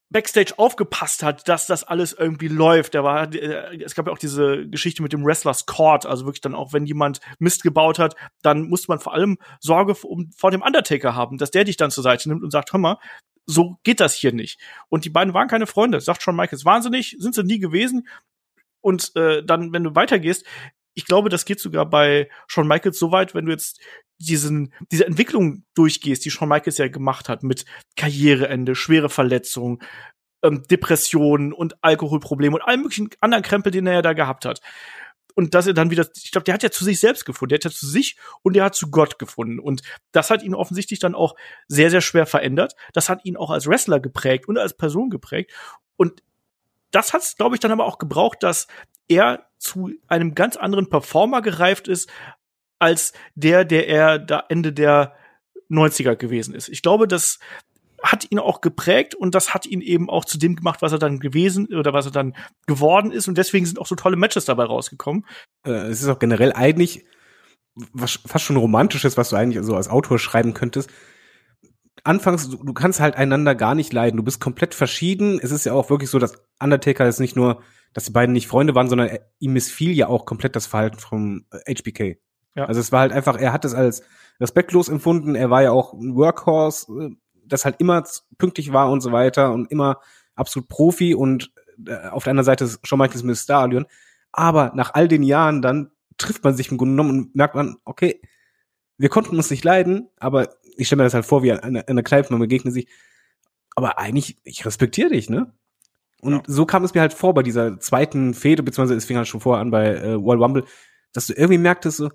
Backstage 0.10 0.54
aufgepasst 0.58 1.22
hat, 1.22 1.48
dass 1.48 1.68
das 1.68 1.84
alles 1.84 2.14
irgendwie 2.14 2.48
läuft. 2.48 2.96
Da 2.96 3.04
war, 3.04 3.34
äh, 3.34 3.82
es 3.84 3.96
gab 3.96 4.08
ja 4.08 4.14
auch 4.14 4.18
diese 4.18 4.68
Geschichte 4.68 5.04
mit 5.04 5.14
dem 5.14 5.26
Wrestlers 5.26 5.66
Court, 5.66 6.06
also 6.06 6.26
wirklich 6.26 6.42
dann 6.42 6.56
auch, 6.56 6.74
wenn 6.74 6.86
jemand 6.86 7.20
Mist 7.40 7.64
gebaut 7.64 8.00
hat, 8.00 8.16
dann 8.42 8.70
musste 8.70 8.90
man 8.90 9.00
vor 9.00 9.14
allem 9.14 9.38
Sorge 9.60 9.96
vor 9.96 10.52
dem 10.52 10.62
Undertaker 10.62 11.16
haben, 11.16 11.38
dass 11.38 11.52
der 11.52 11.66
dich 11.66 11.78
dann 11.78 11.92
zur 11.92 12.04
Seite 12.04 12.30
nimmt 12.30 12.44
und 12.44 12.52
sagt, 12.52 12.72
hör 12.72 12.80
mal, 12.80 12.98
so 13.46 13.78
geht 13.84 14.00
das 14.00 14.14
hier 14.14 14.34
nicht. 14.34 14.60
Und 14.90 15.06
die 15.06 15.10
beiden 15.10 15.34
waren 15.34 15.48
keine 15.48 15.68
Freunde, 15.68 16.02
sagt 16.02 16.22
schon 16.22 16.36
Michaels. 16.36 16.66
Wahnsinnig, 16.66 17.16
sind 17.20 17.34
sie 17.34 17.44
nie 17.44 17.60
gewesen. 17.60 18.08
Und 18.82 19.16
äh, 19.16 19.44
dann, 19.44 19.74
wenn 19.74 19.84
du 19.84 19.96
weitergehst, 19.96 20.46
ich 20.98 21.06
glaube, 21.06 21.30
das 21.30 21.46
geht 21.46 21.60
sogar 21.60 21.88
bei 21.88 22.28
Shawn 22.48 22.68
Michaels 22.68 22.98
so 22.98 23.12
weit, 23.12 23.36
wenn 23.36 23.46
du 23.46 23.52
jetzt 23.52 23.80
diesen, 24.18 24.74
diese 24.92 25.06
Entwicklung 25.06 25.64
durchgehst, 25.76 26.26
die 26.26 26.32
Shawn 26.32 26.50
Michaels 26.50 26.80
ja 26.80 26.88
gemacht 26.88 27.30
hat, 27.30 27.44
mit 27.44 27.66
Karriereende, 27.96 28.74
schwere 28.74 29.08
Verletzungen, 29.08 29.78
ähm, 30.42 30.64
Depressionen 30.72 31.54
und 31.54 31.76
Alkoholprobleme 31.84 32.56
und 32.56 32.64
allen 32.64 32.82
möglichen 32.82 33.10
anderen 33.20 33.44
Krempel, 33.44 33.72
den 33.72 33.86
er 33.86 33.94
ja 33.94 34.02
da 34.02 34.14
gehabt 34.14 34.46
hat. 34.46 34.60
Und 35.36 35.54
dass 35.54 35.68
er 35.68 35.76
dann 35.76 35.92
wieder, 35.92 36.10
ich 36.16 36.32
glaube, 36.32 36.46
der 36.46 36.56
hat 36.56 36.64
ja 36.64 36.72
zu 36.72 36.84
sich 36.84 37.00
selbst 37.00 37.26
gefunden, 37.26 37.50
der 37.50 37.58
hat 37.58 37.66
ja 37.66 37.70
zu 37.70 37.86
sich 37.86 38.18
und 38.42 38.56
der 38.56 38.64
hat 38.64 38.74
zu 38.74 38.90
Gott 38.90 39.20
gefunden. 39.20 39.60
Und 39.60 39.84
das 40.12 40.32
hat 40.32 40.42
ihn 40.42 40.56
offensichtlich 40.56 40.98
dann 40.98 41.14
auch 41.14 41.36
sehr, 41.68 41.92
sehr 41.92 42.02
schwer 42.02 42.26
verändert. 42.26 42.74
Das 42.94 43.08
hat 43.08 43.24
ihn 43.24 43.38
auch 43.38 43.52
als 43.52 43.68
Wrestler 43.68 44.00
geprägt 44.00 44.48
und 44.48 44.58
als 44.58 44.76
Person 44.76 45.12
geprägt. 45.12 45.52
Und 45.96 46.24
das 46.90 47.14
hat 47.14 47.22
es, 47.22 47.38
glaube 47.38 47.56
ich, 47.56 47.60
dann 47.60 47.72
aber 47.72 47.86
auch 47.86 48.00
gebraucht, 48.00 48.42
dass 48.42 48.66
er 49.08 49.47
zu 49.58 49.92
einem 50.08 50.36
ganz 50.36 50.56
anderen 50.56 50.90
Performer 50.90 51.42
gereift 51.42 51.88
ist, 51.88 52.10
als 52.80 53.14
der, 53.36 53.66
der 53.66 53.88
er 53.88 54.20
da 54.20 54.44
Ende 54.50 54.74
der 54.74 55.16
90er 55.70 56.16
gewesen 56.16 56.54
ist. 56.54 56.70
Ich 56.70 56.82
glaube, 56.82 57.08
das 57.08 57.40
hat 58.04 58.32
ihn 58.32 58.40
auch 58.40 58.62
geprägt 58.62 59.16
und 59.16 59.34
das 59.34 59.54
hat 59.54 59.66
ihn 59.66 59.82
eben 59.82 60.10
auch 60.10 60.24
zu 60.24 60.38
dem 60.38 60.56
gemacht, 60.56 60.82
was 60.82 60.92
er 60.92 61.00
dann 61.00 61.20
gewesen 61.20 61.74
oder 61.74 61.94
was 61.94 62.06
er 62.06 62.12
dann 62.12 62.36
geworden 62.68 63.12
ist 63.12 63.28
und 63.28 63.38
deswegen 63.38 63.66
sind 63.66 63.80
auch 63.80 63.88
so 63.88 63.96
tolle 63.96 64.16
Matches 64.16 64.46
dabei 64.46 64.66
rausgekommen. 64.66 65.26
Äh, 65.66 65.72
es 65.72 66.02
ist 66.02 66.08
auch 66.08 66.20
generell 66.20 66.54
eigentlich 66.54 67.06
was 67.94 68.20
fast 68.26 68.46
schon 68.46 68.58
romantisches, 68.58 69.18
was 69.18 69.30
du 69.30 69.36
eigentlich 69.36 69.64
so 69.64 69.76
als 69.76 69.90
Autor 69.90 70.20
schreiben 70.20 70.54
könntest. 70.54 70.90
Anfangs, 72.08 72.50
du, 72.50 72.64
du 72.64 72.74
kannst 72.74 73.02
halt 73.02 73.16
einander 73.16 73.54
gar 73.54 73.76
nicht 73.76 73.92
leiden. 73.92 74.16
Du 74.16 74.24
bist 74.24 74.40
komplett 74.40 74.74
verschieden. 74.74 75.40
Es 75.42 75.52
ist 75.52 75.66
ja 75.66 75.74
auch 75.74 75.90
wirklich 75.90 76.10
so, 76.10 76.20
dass 76.20 76.42
Undertaker 76.58 77.06
ist 77.06 77.20
nicht 77.20 77.36
nur, 77.36 77.62
dass 77.94 78.06
die 78.06 78.12
beiden 78.12 78.32
nicht 78.32 78.48
Freunde 78.48 78.76
waren, 78.76 78.88
sondern 78.88 79.10
er, 79.10 79.20
ihm 79.40 79.52
missfiel 79.52 79.92
ja 79.92 80.08
auch 80.08 80.26
komplett 80.26 80.56
das 80.56 80.68
Verhalten 80.68 81.00
vom 81.00 81.46
HBK. 81.68 82.18
Ja. 82.56 82.64
Also 82.64 82.80
es 82.80 82.94
war 82.94 83.02
halt 83.02 83.12
einfach, 83.12 83.38
er 83.38 83.52
hat 83.52 83.66
es 83.66 83.74
als 83.74 84.04
respektlos 84.40 84.88
empfunden. 84.88 85.36
Er 85.36 85.50
war 85.50 85.64
ja 85.64 85.72
auch 85.72 85.92
ein 85.92 86.16
Workhorse, 86.16 86.92
äh, 86.92 87.10
das 87.46 87.66
halt 87.66 87.76
immer 87.80 88.04
pünktlich 88.38 88.72
war 88.72 88.90
und 88.90 89.02
so 89.02 89.12
weiter 89.12 89.52
und 89.52 89.70
immer 89.70 90.00
absolut 90.34 90.70
Profi 90.70 91.14
und 91.14 91.52
äh, 91.86 92.08
auf 92.08 92.24
der 92.24 92.32
anderen 92.32 92.46
Seite 92.46 92.64
ist 92.64 92.88
Shawn 92.88 93.00
Michaels 93.00 93.24
mit 93.24 93.38
Stadion. 93.38 93.86
Aber 94.32 94.72
nach 94.76 94.94
all 94.94 95.10
den 95.10 95.24
Jahren 95.24 95.62
dann 95.62 95.92
trifft 96.18 96.46
man 96.46 96.56
sich 96.56 96.72
im 96.72 96.78
Grunde 96.78 96.94
genommen 96.94 97.10
und 97.10 97.36
merkt 97.36 97.56
man, 97.56 97.76
okay, 97.84 98.22
wir 98.98 99.10
konnten 99.10 99.36
uns 99.36 99.50
nicht 99.52 99.66
leiden, 99.66 100.10
aber 100.20 100.50
ich 100.78 100.88
stelle 100.88 101.02
mir 101.02 101.04
das 101.06 101.14
halt 101.14 101.26
vor, 101.26 101.44
wie 101.44 101.52
an 101.52 101.60
einer, 101.60 101.88
einer 101.88 102.04
Kneipe, 102.04 102.32
man 102.32 102.40
begegnet 102.40 102.74
sich. 102.74 102.88
Aber 103.76 104.00
eigentlich, 104.00 104.38
ich 104.44 104.66
respektiere 104.66 105.10
dich, 105.10 105.30
ne? 105.30 105.54
Und 106.22 106.34
ja. 106.34 106.44
so 106.48 106.66
kam 106.66 106.84
es 106.84 106.94
mir 106.94 107.02
halt 107.02 107.14
vor 107.14 107.34
bei 107.34 107.44
dieser 107.44 107.80
zweiten 107.80 108.34
Fehde, 108.34 108.64
beziehungsweise 108.64 108.98
es 108.98 109.06
fing 109.06 109.18
halt 109.18 109.28
schon 109.28 109.42
vorher 109.42 109.62
an 109.62 109.70
bei 109.70 109.96
äh, 109.96 110.22
World 110.22 110.42
Rumble, 110.42 110.66
dass 111.14 111.28
du 111.28 111.34
irgendwie 111.34 111.60
merktest, 111.60 111.98
so, 111.98 112.10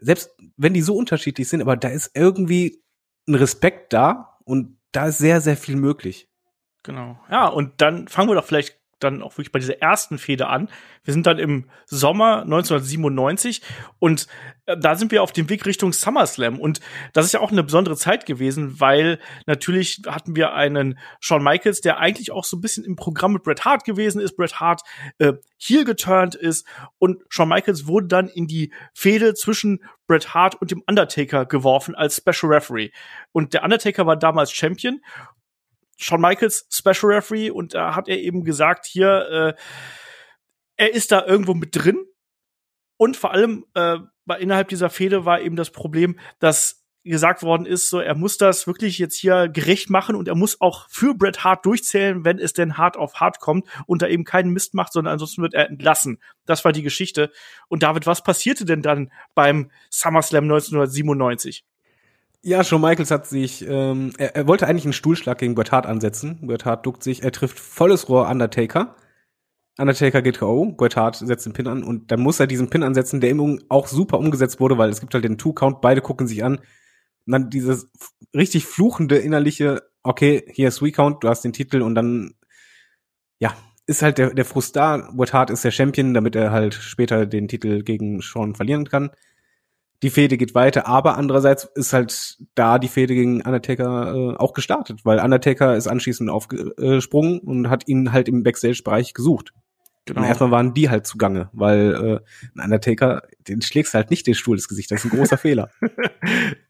selbst 0.00 0.30
wenn 0.56 0.74
die 0.74 0.82
so 0.82 0.94
unterschiedlich 0.94 1.48
sind, 1.48 1.60
aber 1.60 1.76
da 1.76 1.88
ist 1.88 2.12
irgendwie 2.14 2.82
ein 3.26 3.34
Respekt 3.34 3.92
da 3.92 4.38
und 4.44 4.78
da 4.92 5.06
ist 5.06 5.18
sehr, 5.18 5.40
sehr 5.40 5.56
viel 5.56 5.76
möglich. 5.76 6.28
Genau. 6.82 7.18
Ja, 7.30 7.48
und 7.48 7.80
dann 7.80 8.08
fangen 8.08 8.28
wir 8.28 8.34
doch 8.34 8.44
vielleicht 8.44 8.81
dann 9.02 9.22
auch 9.22 9.32
wirklich 9.32 9.52
bei 9.52 9.58
dieser 9.58 9.80
ersten 9.80 10.18
Fehde 10.18 10.48
an. 10.48 10.68
Wir 11.04 11.12
sind 11.12 11.26
dann 11.26 11.38
im 11.38 11.66
Sommer 11.86 12.42
1997 12.42 13.62
und 13.98 14.26
äh, 14.66 14.76
da 14.78 14.94
sind 14.94 15.10
wir 15.12 15.22
auf 15.22 15.32
dem 15.32 15.48
Weg 15.48 15.66
Richtung 15.66 15.92
SummerSlam. 15.92 16.58
Und 16.58 16.80
das 17.12 17.26
ist 17.26 17.32
ja 17.32 17.40
auch 17.40 17.50
eine 17.50 17.62
besondere 17.62 17.96
Zeit 17.96 18.26
gewesen, 18.26 18.80
weil 18.80 19.18
natürlich 19.46 20.02
hatten 20.06 20.36
wir 20.36 20.54
einen 20.54 20.98
Shawn 21.20 21.42
Michaels, 21.42 21.80
der 21.80 21.98
eigentlich 21.98 22.30
auch 22.30 22.44
so 22.44 22.56
ein 22.56 22.60
bisschen 22.60 22.84
im 22.84 22.96
Programm 22.96 23.32
mit 23.32 23.42
Bret 23.42 23.64
Hart 23.64 23.84
gewesen 23.84 24.20
ist, 24.20 24.36
Bret 24.36 24.60
Hart 24.60 24.82
äh, 25.18 25.34
heel 25.58 25.84
geturnt 25.84 26.34
ist. 26.34 26.66
Und 26.98 27.22
Shawn 27.28 27.48
Michaels 27.48 27.86
wurde 27.86 28.06
dann 28.06 28.28
in 28.28 28.46
die 28.46 28.72
Fehde 28.94 29.34
zwischen 29.34 29.80
Bret 30.06 30.34
Hart 30.34 30.60
und 30.60 30.70
dem 30.70 30.82
Undertaker 30.86 31.46
geworfen 31.46 31.94
als 31.94 32.16
Special 32.16 32.52
Referee. 32.52 32.90
Und 33.32 33.54
der 33.54 33.64
Undertaker 33.64 34.06
war 34.06 34.16
damals 34.16 34.52
Champion 34.52 35.00
Shawn 35.96 36.20
Michaels 36.20 36.66
Special 36.70 37.12
Referee 37.12 37.50
und 37.50 37.74
da 37.74 37.94
hat 37.94 38.08
er 38.08 38.18
eben 38.18 38.44
gesagt, 38.44 38.86
hier, 38.86 39.56
äh, 39.56 39.62
er 40.76 40.94
ist 40.94 41.12
da 41.12 41.24
irgendwo 41.24 41.54
mit 41.54 41.76
drin. 41.76 42.04
Und 42.96 43.16
vor 43.16 43.32
allem 43.32 43.66
äh, 43.74 43.98
innerhalb 44.38 44.68
dieser 44.68 44.90
Fehde 44.90 45.24
war 45.24 45.40
eben 45.40 45.56
das 45.56 45.70
Problem, 45.70 46.18
dass 46.38 46.82
gesagt 47.04 47.42
worden 47.42 47.66
ist, 47.66 47.90
so 47.90 47.98
er 47.98 48.14
muss 48.14 48.36
das 48.38 48.66
wirklich 48.66 48.98
jetzt 48.98 49.16
hier 49.16 49.48
gerecht 49.48 49.90
machen 49.90 50.14
und 50.14 50.28
er 50.28 50.36
muss 50.36 50.60
auch 50.60 50.88
für 50.88 51.14
Bret 51.14 51.42
Hart 51.42 51.66
durchzählen, 51.66 52.24
wenn 52.24 52.38
es 52.38 52.52
denn 52.52 52.78
hart 52.78 52.96
auf 52.96 53.14
hart 53.14 53.40
kommt 53.40 53.66
und 53.86 54.02
da 54.02 54.06
eben 54.06 54.24
keinen 54.24 54.52
Mist 54.52 54.74
macht, 54.74 54.92
sondern 54.92 55.12
ansonsten 55.12 55.42
wird 55.42 55.54
er 55.54 55.68
entlassen. 55.68 56.22
Das 56.46 56.64
war 56.64 56.72
die 56.72 56.82
Geschichte. 56.82 57.32
Und 57.68 57.82
David, 57.82 58.06
was 58.06 58.22
passierte 58.22 58.64
denn 58.64 58.82
dann 58.82 59.10
beim 59.34 59.70
SummerSlam 59.90 60.44
1997? 60.44 61.64
Ja, 62.44 62.64
Shawn 62.64 62.80
Michaels 62.80 63.12
hat 63.12 63.28
sich, 63.28 63.64
ähm, 63.68 64.12
er, 64.18 64.34
er 64.34 64.48
wollte 64.48 64.66
eigentlich 64.66 64.84
einen 64.84 64.92
Stuhlschlag 64.92 65.38
gegen 65.38 65.54
Bret 65.54 65.70
Hart 65.70 65.86
ansetzen. 65.86 66.40
Bret 66.44 66.64
Hart 66.64 66.84
duckt 66.84 67.04
sich, 67.04 67.22
er 67.22 67.30
trifft 67.30 67.60
volles 67.60 68.08
Rohr 68.08 68.28
Undertaker. 68.28 68.96
Undertaker 69.78 70.22
geht 70.22 70.40
K.O., 70.40 70.72
Bret 70.72 70.96
Hart 70.96 71.16
setzt 71.16 71.46
den 71.46 71.52
Pin 71.52 71.68
an 71.68 71.84
und 71.84 72.10
dann 72.10 72.20
muss 72.20 72.40
er 72.40 72.48
diesen 72.48 72.68
Pin 72.68 72.82
ansetzen, 72.82 73.20
der 73.20 73.30
ihm 73.30 73.60
auch 73.68 73.86
super 73.86 74.18
umgesetzt 74.18 74.58
wurde, 74.58 74.76
weil 74.76 74.90
es 74.90 75.00
gibt 75.00 75.14
halt 75.14 75.24
den 75.24 75.38
Two-Count, 75.38 75.80
beide 75.80 76.00
gucken 76.00 76.26
sich 76.26 76.44
an. 76.44 76.56
Und 77.26 77.32
dann 77.32 77.48
dieses 77.48 77.88
richtig 78.34 78.66
fluchende 78.66 79.18
innerliche, 79.18 79.82
okay, 80.02 80.44
hier 80.52 80.68
ist 80.68 80.78
Three-Count, 80.78 81.22
du 81.22 81.28
hast 81.28 81.42
den 81.42 81.52
Titel 81.52 81.80
und 81.80 81.94
dann, 81.94 82.34
ja, 83.38 83.54
ist 83.86 84.02
halt 84.02 84.18
der, 84.18 84.34
der 84.34 84.44
Frust 84.44 84.74
da. 84.74 85.10
Bret 85.14 85.32
Hart 85.32 85.50
ist 85.50 85.64
der 85.64 85.70
Champion, 85.70 86.12
damit 86.12 86.34
er 86.34 86.50
halt 86.50 86.74
später 86.74 87.24
den 87.24 87.46
Titel 87.46 87.84
gegen 87.84 88.20
Sean 88.20 88.56
verlieren 88.56 88.88
kann 88.88 89.10
die 90.02 90.10
Fehde 90.10 90.36
geht 90.36 90.54
weiter, 90.54 90.86
aber 90.86 91.16
andererseits 91.16 91.64
ist 91.74 91.92
halt 91.92 92.38
da 92.54 92.78
die 92.78 92.88
Fehde 92.88 93.14
gegen 93.14 93.42
Undertaker 93.42 94.14
äh, 94.14 94.36
auch 94.36 94.52
gestartet, 94.52 95.04
weil 95.04 95.20
Undertaker 95.20 95.76
ist 95.76 95.86
anschließend 95.86 96.28
aufgesprungen 96.28 97.38
und 97.38 97.70
hat 97.70 97.86
ihn 97.88 98.12
halt 98.12 98.28
im 98.28 98.42
Backstage-Bereich 98.42 99.14
gesucht. 99.14 99.52
Genau. 100.04 100.20
Und 100.20 100.26
erstmal 100.26 100.50
waren 100.50 100.74
die 100.74 100.90
halt 100.90 101.06
zugange, 101.06 101.48
weil 101.52 101.94
äh, 101.94 102.58
ein 102.58 102.64
Undertaker, 102.64 103.22
den 103.46 103.62
schlägst 103.62 103.94
halt 103.94 104.10
nicht 104.10 104.26
den 104.26 104.34
Stuhl 104.34 104.56
ins 104.56 104.66
Gesicht. 104.66 104.90
Das 104.90 105.04
ist 105.04 105.12
ein 105.12 105.16
großer 105.16 105.38
Fehler. 105.38 105.70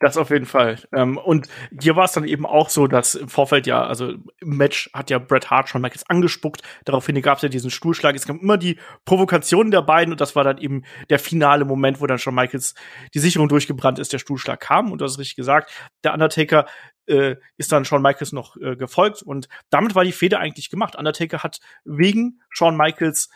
Das 0.00 0.18
auf 0.18 0.28
jeden 0.28 0.44
Fall. 0.44 0.78
Ähm, 0.94 1.16
und 1.16 1.48
hier 1.80 1.96
war 1.96 2.04
es 2.04 2.12
dann 2.12 2.24
eben 2.24 2.44
auch 2.44 2.68
so, 2.68 2.86
dass 2.86 3.14
im 3.14 3.28
Vorfeld 3.28 3.66
ja, 3.66 3.86
also 3.86 4.10
im 4.10 4.56
Match 4.56 4.90
hat 4.92 5.08
ja 5.08 5.18
Bret 5.18 5.50
Hart 5.50 5.70
schon 5.70 5.80
Michaels 5.80 6.08
angespuckt. 6.10 6.60
Daraufhin 6.84 7.20
gab 7.22 7.38
es 7.38 7.42
ja 7.42 7.48
diesen 7.48 7.70
Stuhlschlag. 7.70 8.14
Es 8.14 8.26
gab 8.26 8.36
immer 8.36 8.58
die 8.58 8.78
Provokationen 9.06 9.70
der 9.70 9.82
beiden 9.82 10.12
und 10.12 10.20
das 10.20 10.36
war 10.36 10.44
dann 10.44 10.58
eben 10.58 10.82
der 11.08 11.18
finale 11.18 11.64
Moment, 11.64 12.02
wo 12.02 12.06
dann 12.06 12.18
schon 12.18 12.34
Michaels 12.34 12.74
die 13.14 13.18
Sicherung 13.18 13.48
durchgebrannt 13.48 13.98
ist, 13.98 14.12
der 14.12 14.18
Stuhlschlag 14.18 14.60
kam. 14.60 14.92
Und 14.92 15.00
du 15.00 15.06
hast 15.06 15.18
richtig 15.18 15.36
gesagt, 15.36 15.72
der 16.04 16.12
Undertaker 16.12 16.66
äh, 17.06 17.36
ist 17.56 17.72
dann 17.72 17.84
Shawn 17.84 18.02
Michaels 18.02 18.32
noch 18.32 18.56
äh, 18.56 18.76
gefolgt 18.76 19.22
und 19.22 19.48
damit 19.70 19.94
war 19.94 20.04
die 20.04 20.12
Fehde 20.12 20.38
eigentlich 20.38 20.70
gemacht. 20.70 20.96
Undertaker 20.96 21.42
hat 21.42 21.60
wegen 21.84 22.40
Shawn 22.50 22.76
Michaels 22.76 23.30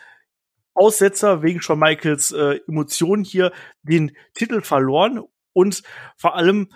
Aussetzer, 0.73 1.41
wegen 1.41 1.61
Shawn 1.61 1.79
Michaels 1.79 2.31
äh, 2.31 2.59
Emotionen 2.67 3.23
hier 3.23 3.51
den 3.81 4.15
Titel 4.33 4.61
verloren 4.61 5.23
und 5.53 5.81
vor 6.15 6.35
allem, 6.35 6.71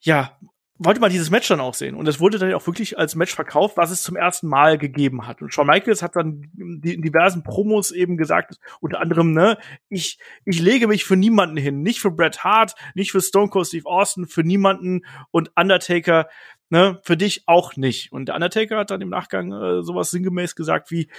ja, 0.00 0.38
wollte 0.78 1.00
man 1.00 1.10
dieses 1.10 1.30
Match 1.30 1.48
dann 1.48 1.60
auch 1.60 1.74
sehen. 1.74 1.96
Und 1.96 2.06
es 2.06 2.20
wurde 2.20 2.38
dann 2.38 2.52
auch 2.54 2.66
wirklich 2.66 2.98
als 2.98 3.16
Match 3.16 3.34
verkauft, 3.34 3.76
was 3.76 3.90
es 3.90 4.02
zum 4.02 4.16
ersten 4.16 4.46
Mal 4.46 4.78
gegeben 4.78 5.26
hat. 5.26 5.42
Und 5.42 5.52
Shawn 5.52 5.66
Michaels 5.66 6.02
hat 6.02 6.14
dann 6.14 6.50
in 6.56 7.02
diversen 7.02 7.42
Promos 7.42 7.90
eben 7.90 8.16
gesagt, 8.16 8.58
unter 8.80 9.00
anderem, 9.00 9.32
ne, 9.32 9.58
ich, 9.88 10.18
ich 10.44 10.60
lege 10.60 10.86
mich 10.86 11.04
für 11.04 11.16
niemanden 11.16 11.56
hin. 11.56 11.82
Nicht 11.82 12.00
für 12.00 12.12
Bret 12.12 12.44
Hart, 12.44 12.74
nicht 12.94 13.10
für 13.10 13.20
Stone 13.20 13.48
Cold 13.48 13.66
Steve 13.66 13.86
Austin, 13.86 14.26
für 14.26 14.44
niemanden. 14.44 15.04
Und 15.32 15.50
Undertaker, 15.56 16.28
ne, 16.70 17.00
für 17.02 17.16
dich 17.16 17.42
auch 17.46 17.76
nicht. 17.76 18.12
Und 18.12 18.26
der 18.26 18.36
Undertaker 18.36 18.78
hat 18.78 18.90
dann 18.90 19.00
im 19.00 19.10
Nachgang 19.10 19.52
äh, 19.52 19.82
sowas 19.82 20.10
sinngemäß 20.10 20.54
gesagt 20.54 20.90
wie, 20.92 21.10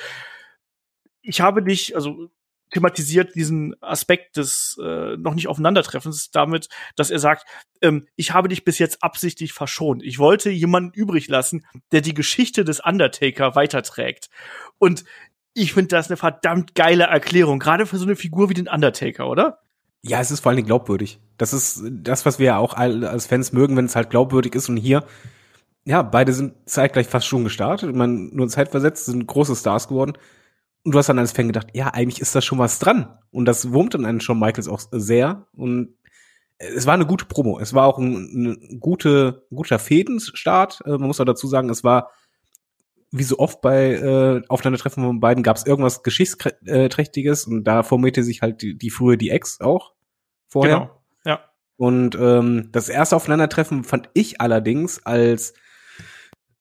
ich 1.22 1.42
habe 1.42 1.62
dich, 1.62 1.96
also 1.96 2.30
thematisiert 2.72 3.36
diesen 3.36 3.76
Aspekt 3.82 4.38
des 4.38 4.80
äh, 4.82 5.18
noch 5.18 5.34
nicht 5.34 5.48
aufeinandertreffens 5.48 6.32
damit, 6.32 6.70
dass 6.96 7.10
er 7.10 7.20
sagt, 7.20 7.46
ähm, 7.82 8.08
ich 8.16 8.34
habe 8.34 8.48
dich 8.48 8.64
bis 8.64 8.80
jetzt 8.80 9.04
absichtlich 9.04 9.54
verschont. 9.54 10.04
Ich 10.04 10.20
wollte 10.20 10.50
jemanden 10.50 10.94
übrig 10.94 11.28
lassen, 11.28 11.66
der 11.92 12.02
die 12.02 12.14
Geschichte 12.14 12.64
des 12.64 12.80
Undertaker 12.80 13.56
weiterträgt. 13.56 14.30
Und 14.78 15.04
ich 15.54 15.74
finde 15.74 15.90
das 15.90 16.08
eine 16.08 16.18
verdammt 16.18 16.76
geile 16.76 17.06
Erklärung, 17.06 17.60
gerade 17.60 17.86
für 17.86 17.98
so 17.98 18.06
eine 18.06 18.16
Figur 18.16 18.50
wie 18.50 18.54
den 18.54 18.68
Undertaker, 18.68 19.28
oder? 19.28 19.60
Ja, 20.02 20.22
es 20.22 20.32
ist 20.32 20.40
vor 20.40 20.52
allen 20.52 20.58
Dingen 20.58 20.68
glaubwürdig. 20.68 21.20
Das 21.38 21.52
ist 21.52 21.84
das, 21.90 22.26
was 22.26 22.40
wir 22.40 22.46
ja 22.46 22.58
auch 22.58 22.74
als 22.74 23.28
Fans 23.28 23.52
mögen, 23.52 23.76
wenn 23.76 23.86
es 23.86 23.96
halt 23.96 24.10
glaubwürdig 24.10 24.56
ist. 24.56 24.70
Und 24.70 24.78
hier 24.78 25.06
ja, 25.86 26.04
beide 26.04 26.34
sind 26.34 26.54
zeitgleich 26.66 27.08
fast 27.08 27.28
schon 27.28 27.44
gestartet. 27.44 27.96
Man 27.96 28.30
nur 28.34 28.48
zeitversetzt 28.48 29.06
sind 29.06 29.26
große 29.26 29.56
Stars 29.56 29.88
geworden. 29.88 30.14
Und 30.84 30.94
du 30.94 30.98
hast 30.98 31.10
dann 31.10 31.20
als 31.20 31.32
Fan 31.32 31.48
gedacht, 31.48 31.68
ja, 31.74 31.88
eigentlich 31.88 32.22
ist 32.22 32.36
da 32.36 32.42
schon 32.42 32.60
was 32.60 32.80
dran. 32.80 33.18
Und 33.32 33.46
das 33.46 33.72
wurmt 33.72 33.94
dann 33.94 34.06
einen 34.06 34.22
Shawn 34.22 34.40
Michaels 34.40 34.68
auch 34.68 34.82
sehr. 34.92 35.48
Und 35.54 35.96
es 36.58 36.86
war 36.86 36.94
eine 36.94 37.06
gute 37.06 37.26
Promo. 37.26 37.60
Es 37.60 37.74
war 37.74 37.86
auch 37.86 37.98
ein, 37.98 38.14
ein, 38.14 38.80
gute, 38.80 39.46
guter 39.54 39.80
Fädenstart. 39.80 40.82
Äh, 40.86 40.92
man 40.92 41.08
muss 41.08 41.20
auch 41.20 41.26
dazu 41.26 41.48
sagen, 41.48 41.70
es 41.70 41.84
war 41.84 42.12
wie 43.12 43.24
so 43.24 43.40
oft 43.40 43.62
bei 43.62 43.94
äh, 43.94 44.42
Aufeinandertreffen 44.50 45.04
von 45.04 45.20
beiden 45.20 45.42
gab 45.42 45.58
es 45.58 45.66
irgendwas 45.66 46.04
Geschichtsträchtiges 46.04 47.46
und 47.46 47.64
da 47.64 47.82
formierte 47.82 48.24
sich 48.24 48.42
halt 48.42 48.62
die, 48.62 48.78
die 48.78 48.92
frühe 48.92 49.18
die 49.18 49.32
Ex 49.32 49.62
auch 49.62 49.94
vorher. 50.48 50.78
Genau. 50.80 51.02
Ja. 51.26 51.40
Und 51.78 52.16
ähm, 52.20 52.70
das 52.72 52.88
erste 52.90 53.16
Aufeinandertreffen 53.16 53.84
fand 53.84 54.10
ich 54.14 54.42
allerdings 54.42 55.06
als 55.06 55.54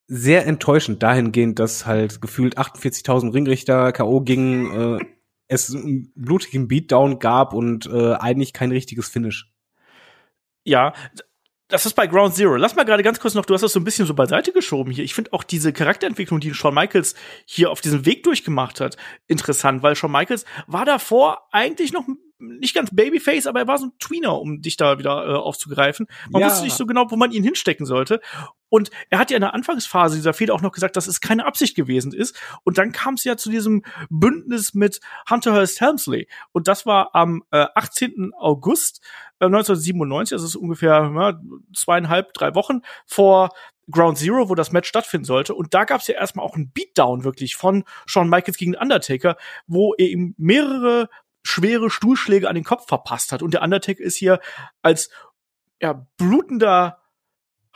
sehr 0.08 0.46
enttäuschend 0.46 1.02
dahingehend, 1.02 1.58
dass 1.58 1.86
halt 1.86 2.20
gefühlt 2.20 2.58
48.000 2.58 3.34
Ringrichter 3.34 3.92
K.O. 3.92 4.22
gingen, 4.22 4.98
äh, 4.98 5.04
es 5.48 5.74
einen 5.74 6.12
blutigen 6.14 6.66
Beatdown 6.66 7.18
gab 7.18 7.52
und 7.52 7.86
äh, 7.86 8.14
eigentlich 8.14 8.52
kein 8.52 8.70
richtiges 8.72 9.08
Finish. 9.08 9.52
Ja, 10.64 10.92
das 11.68 11.84
ist 11.84 11.94
bei 11.94 12.06
Ground 12.06 12.34
Zero. 12.34 12.56
Lass 12.56 12.76
mal 12.76 12.84
gerade 12.84 13.02
ganz 13.02 13.20
kurz 13.20 13.34
noch, 13.34 13.44
du 13.44 13.52
hast 13.52 13.60
das 13.60 13.72
so 13.72 13.80
ein 13.80 13.84
bisschen 13.84 14.06
so 14.06 14.14
beiseite 14.14 14.52
geschoben 14.52 14.90
hier. 14.90 15.04
Ich 15.04 15.14
finde 15.14 15.34
auch 15.34 15.44
diese 15.44 15.72
Charakterentwicklung, 15.72 16.40
die 16.40 16.54
Shawn 16.54 16.74
Michaels 16.74 17.14
hier 17.44 17.70
auf 17.70 17.82
diesem 17.82 18.06
Weg 18.06 18.22
durchgemacht 18.24 18.80
hat, 18.80 18.96
interessant, 19.26 19.82
weil 19.82 19.94
Shawn 19.94 20.12
Michaels 20.12 20.46
war 20.66 20.86
davor 20.86 21.48
eigentlich 21.52 21.92
noch 21.92 22.06
nicht 22.60 22.74
ganz 22.74 22.90
Babyface, 22.92 23.46
aber 23.46 23.60
er 23.60 23.66
war 23.66 23.78
so 23.78 23.86
ein 23.86 23.92
Tweener, 23.98 24.40
um 24.40 24.60
dich 24.60 24.76
da 24.76 24.98
wieder 24.98 25.26
äh, 25.26 25.32
aufzugreifen. 25.34 26.06
Man 26.30 26.42
ja. 26.42 26.48
wusste 26.48 26.64
nicht 26.64 26.76
so 26.76 26.86
genau, 26.86 27.10
wo 27.10 27.16
man 27.16 27.32
ihn 27.32 27.42
hinstecken 27.42 27.86
sollte. 27.86 28.20
Und 28.68 28.90
er 29.08 29.18
hat 29.18 29.30
ja 29.30 29.36
in 29.36 29.42
der 29.42 29.54
Anfangsphase 29.54 30.16
dieser 30.16 30.34
Fehler 30.34 30.54
auch 30.54 30.60
noch 30.60 30.72
gesagt, 30.72 30.96
dass 30.96 31.06
es 31.06 31.20
keine 31.20 31.46
Absicht 31.46 31.74
gewesen 31.74 32.12
ist. 32.12 32.38
Und 32.64 32.78
dann 32.78 32.92
kam 32.92 33.14
es 33.14 33.24
ja 33.24 33.36
zu 33.36 33.50
diesem 33.50 33.82
Bündnis 34.10 34.74
mit 34.74 35.00
Hunter 35.30 35.54
Hearst 35.54 35.80
Helmsley. 35.80 36.28
Und 36.52 36.68
das 36.68 36.84
war 36.84 37.14
am 37.14 37.42
äh, 37.50 37.66
18. 37.74 38.32
August 38.38 39.00
äh, 39.40 39.46
1997, 39.46 40.36
das 40.36 40.42
ist 40.42 40.56
ungefähr 40.56 41.10
ja, 41.14 41.40
zweieinhalb, 41.74 42.34
drei 42.34 42.54
Wochen 42.54 42.82
vor 43.06 43.50
Ground 43.90 44.18
Zero, 44.18 44.48
wo 44.48 44.54
das 44.54 44.72
Match 44.72 44.88
stattfinden 44.88 45.24
sollte. 45.24 45.54
Und 45.54 45.72
da 45.74 45.84
gab 45.84 46.00
es 46.00 46.06
ja 46.08 46.14
erstmal 46.14 46.44
auch 46.44 46.54
einen 46.54 46.70
Beatdown 46.70 47.24
wirklich 47.24 47.56
von 47.56 47.84
Shawn 48.06 48.28
Michaels 48.28 48.58
gegen 48.58 48.76
Undertaker, 48.76 49.36
wo 49.66 49.94
er 49.94 50.08
ihm 50.08 50.34
mehrere 50.36 51.08
schwere 51.48 51.88
Stuhlschläge 51.88 52.48
an 52.48 52.54
den 52.54 52.64
Kopf 52.64 52.86
verpasst 52.86 53.32
hat. 53.32 53.42
Und 53.42 53.54
der 53.54 53.62
Undertaker 53.62 54.02
ist 54.02 54.16
hier 54.16 54.38
als 54.82 55.08
ja, 55.80 56.06
blutender 56.18 56.98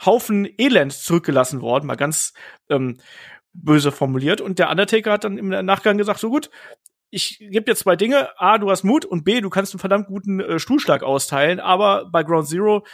Haufen 0.05 0.47
Elend 0.57 0.93
zurückgelassen 0.93 1.61
worden, 1.61 1.87
mal 1.87 1.95
ganz 1.95 2.33
ähm, 2.69 2.99
böse 3.53 3.91
formuliert. 3.91 4.41
Und 4.41 4.59
der 4.59 4.69
Undertaker 4.69 5.11
hat 5.11 5.23
dann 5.23 5.37
im 5.37 5.47
Nachgang 5.49 5.97
gesagt, 5.97 6.19
so 6.19 6.29
gut, 6.29 6.51
ich 7.09 7.39
gebe 7.39 7.63
dir 7.63 7.75
zwei 7.75 7.95
Dinge. 7.95 8.39
A, 8.39 8.59
du 8.59 8.69
hast 8.69 8.83
Mut 8.83 9.05
und 9.05 9.23
B, 9.23 9.41
du 9.41 9.49
kannst 9.49 9.73
einen 9.73 9.79
verdammt 9.79 10.07
guten 10.07 10.39
äh, 10.39 10.59
Stuhlschlag 10.59 11.01
austeilen. 11.01 11.59
Aber 11.59 12.09
bei 12.11 12.23
Ground 12.23 12.47
Zero, 12.47 12.85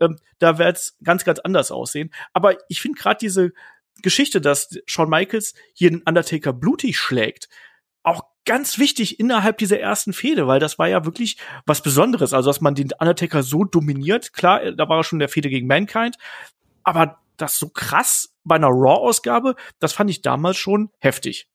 ähm, 0.00 0.18
da 0.38 0.58
wird's 0.58 0.96
ganz, 1.02 1.24
ganz 1.24 1.40
anders 1.40 1.72
aussehen. 1.72 2.12
Aber 2.32 2.56
ich 2.68 2.80
finde 2.80 3.00
gerade 3.00 3.18
diese 3.20 3.50
Geschichte, 4.02 4.40
dass 4.40 4.78
Shawn 4.86 5.10
Michaels 5.10 5.54
hier 5.74 5.90
den 5.90 6.02
Undertaker 6.02 6.52
blutig 6.52 6.96
schlägt, 6.96 7.48
auch 8.08 8.24
ganz 8.44 8.78
wichtig 8.78 9.20
innerhalb 9.20 9.58
dieser 9.58 9.78
ersten 9.78 10.12
Fehde, 10.12 10.46
weil 10.46 10.58
das 10.58 10.78
war 10.78 10.88
ja 10.88 11.04
wirklich 11.04 11.36
was 11.66 11.82
Besonderes. 11.82 12.32
Also, 12.32 12.48
dass 12.48 12.60
man 12.60 12.74
den 12.74 12.90
Undertaker 12.98 13.42
so 13.42 13.64
dominiert, 13.64 14.32
klar, 14.32 14.72
da 14.72 14.88
war 14.88 15.04
schon 15.04 15.18
der 15.18 15.28
Fehde 15.28 15.50
gegen 15.50 15.66
Mankind, 15.66 16.16
aber 16.82 17.18
das 17.36 17.58
so 17.58 17.68
krass 17.68 18.34
bei 18.44 18.56
einer 18.56 18.68
Raw-Ausgabe, 18.68 19.54
das 19.78 19.92
fand 19.92 20.10
ich 20.10 20.22
damals 20.22 20.56
schon 20.56 20.90
heftig. 20.98 21.48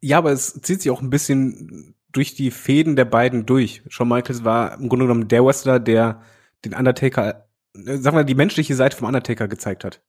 Ja, 0.00 0.18
aber 0.18 0.32
es 0.32 0.54
zieht 0.62 0.82
sich 0.82 0.90
auch 0.90 1.02
ein 1.02 1.10
bisschen 1.10 1.94
durch 2.12 2.34
die 2.34 2.50
Fäden 2.50 2.96
der 2.96 3.04
beiden 3.04 3.44
durch. 3.44 3.82
Shawn 3.88 4.08
Michaels 4.08 4.44
war 4.44 4.78
im 4.78 4.88
Grunde 4.88 5.04
genommen 5.04 5.28
der 5.28 5.44
Wrestler, 5.44 5.78
der 5.78 6.22
den 6.64 6.74
Undertaker, 6.74 7.46
äh, 7.74 7.98
sagen 7.98 8.16
wir, 8.16 8.24
die 8.24 8.34
menschliche 8.34 8.74
Seite 8.74 8.96
vom 8.96 9.06
Undertaker 9.06 9.48
gezeigt 9.48 9.84
hat 9.84 10.00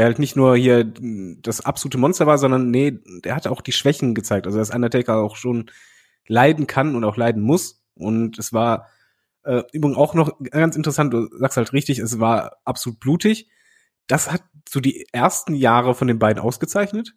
der 0.00 0.06
halt 0.06 0.18
nicht 0.18 0.34
nur 0.34 0.56
hier 0.56 0.90
das 1.42 1.60
absolute 1.60 1.98
Monster 1.98 2.26
war, 2.26 2.38
sondern 2.38 2.70
nee, 2.70 3.00
der 3.22 3.36
hat 3.36 3.46
auch 3.46 3.60
die 3.60 3.72
Schwächen 3.72 4.14
gezeigt. 4.14 4.46
Also 4.46 4.56
dass 4.56 4.70
Undertaker 4.70 5.16
auch 5.16 5.36
schon 5.36 5.70
leiden 6.26 6.66
kann 6.66 6.96
und 6.96 7.04
auch 7.04 7.18
leiden 7.18 7.42
muss. 7.42 7.84
Und 7.92 8.38
es 8.38 8.54
war 8.54 8.88
äh, 9.42 9.62
übrigens 9.74 9.98
auch 9.98 10.14
noch 10.14 10.38
ganz 10.38 10.74
interessant, 10.74 11.12
du 11.12 11.28
sagst 11.36 11.58
halt 11.58 11.74
richtig, 11.74 11.98
es 11.98 12.18
war 12.18 12.56
absolut 12.64 12.98
blutig. 12.98 13.50
Das 14.06 14.32
hat 14.32 14.42
so 14.66 14.80
die 14.80 15.06
ersten 15.12 15.52
Jahre 15.52 15.94
von 15.94 16.08
den 16.08 16.18
beiden 16.18 16.42
ausgezeichnet. 16.42 17.14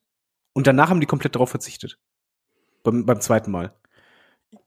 Und 0.52 0.68
danach 0.68 0.90
haben 0.90 1.00
die 1.00 1.08
komplett 1.08 1.36
darauf 1.36 1.52
verzichtet. 1.52 2.00
Beim, 2.84 3.06
beim 3.06 3.22
zweiten 3.22 3.52
Mal. 3.52 3.74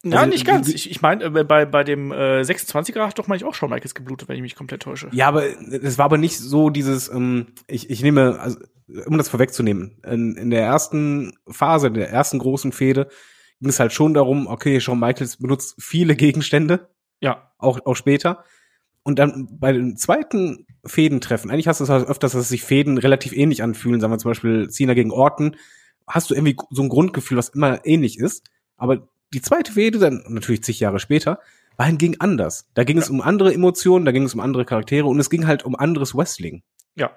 Ja, 0.02 0.18
also, 0.18 0.30
nicht 0.30 0.46
ganz. 0.46 0.68
Ich, 0.68 0.90
ich 0.90 1.02
meine, 1.02 1.24
äh, 1.24 1.44
bei, 1.44 1.64
bei 1.64 1.84
dem 1.84 2.12
äh, 2.12 2.40
26er 2.40 3.06
hat 3.06 3.18
doch 3.18 3.26
mal 3.26 3.36
ich 3.36 3.44
auch 3.44 3.54
schon 3.54 3.70
Michaels 3.70 3.94
geblutet, 3.94 4.28
wenn 4.28 4.36
ich 4.36 4.42
mich 4.42 4.54
komplett 4.54 4.82
täusche. 4.82 5.08
Ja, 5.12 5.28
aber 5.28 5.44
es 5.70 5.98
war 5.98 6.04
aber 6.06 6.18
nicht 6.18 6.38
so 6.38 6.70
dieses, 6.70 7.08
ähm, 7.08 7.48
ich, 7.66 7.90
ich 7.90 8.02
nehme, 8.02 8.38
also, 8.40 8.58
um 9.06 9.18
das 9.18 9.28
vorwegzunehmen, 9.28 9.98
in, 10.06 10.36
in 10.36 10.50
der 10.50 10.62
ersten 10.62 11.36
Phase, 11.48 11.88
in 11.88 11.94
der 11.94 12.10
ersten 12.10 12.38
großen 12.38 12.72
Fehde, 12.72 13.08
ging 13.60 13.70
es 13.70 13.80
halt 13.80 13.92
schon 13.92 14.14
darum, 14.14 14.46
okay, 14.46 14.80
Shawn 14.80 15.00
Michaels 15.00 15.38
benutzt 15.38 15.76
viele 15.78 16.14
Gegenstände. 16.14 16.88
Ja. 17.20 17.52
Auch, 17.58 17.80
auch 17.84 17.96
später. 17.96 18.44
Und 19.02 19.18
dann 19.18 19.48
bei 19.58 19.72
den 19.72 19.96
zweiten 19.96 20.66
Fädentreffen, 20.84 21.50
eigentlich 21.50 21.68
hast 21.68 21.80
du 21.80 21.84
es 21.84 21.90
halt 21.90 22.08
öfters, 22.08 22.32
dass 22.32 22.48
sich 22.48 22.62
Fäden 22.62 22.98
relativ 22.98 23.32
ähnlich 23.32 23.62
anfühlen, 23.62 24.00
sagen 24.00 24.12
wir 24.12 24.18
zum 24.18 24.30
Beispiel 24.30 24.68
Cena 24.68 24.94
gegen 24.94 25.12
Orton, 25.12 25.56
hast 26.06 26.30
du 26.30 26.34
irgendwie 26.34 26.56
so 26.70 26.82
ein 26.82 26.88
Grundgefühl, 26.88 27.36
was 27.36 27.50
immer 27.50 27.84
ähnlich 27.86 28.18
ist. 28.18 28.50
Aber 28.76 29.08
die 29.36 29.42
zweite 29.42 29.70
Fehde, 29.70 29.98
dann 29.98 30.24
natürlich 30.28 30.62
zig 30.62 30.80
Jahre 30.80 30.98
später, 30.98 31.40
war 31.76 31.84
hingegen 31.84 32.18
anders. 32.20 32.70
Da 32.72 32.84
ging 32.84 32.96
ja. 32.96 33.02
es 33.02 33.10
um 33.10 33.20
andere 33.20 33.52
Emotionen, 33.52 34.06
da 34.06 34.12
ging 34.12 34.22
es 34.22 34.32
um 34.32 34.40
andere 34.40 34.64
Charaktere 34.64 35.06
und 35.06 35.20
es 35.20 35.28
ging 35.28 35.46
halt 35.46 35.62
um 35.62 35.76
anderes 35.76 36.14
Wrestling. 36.14 36.62
Ja. 36.94 37.10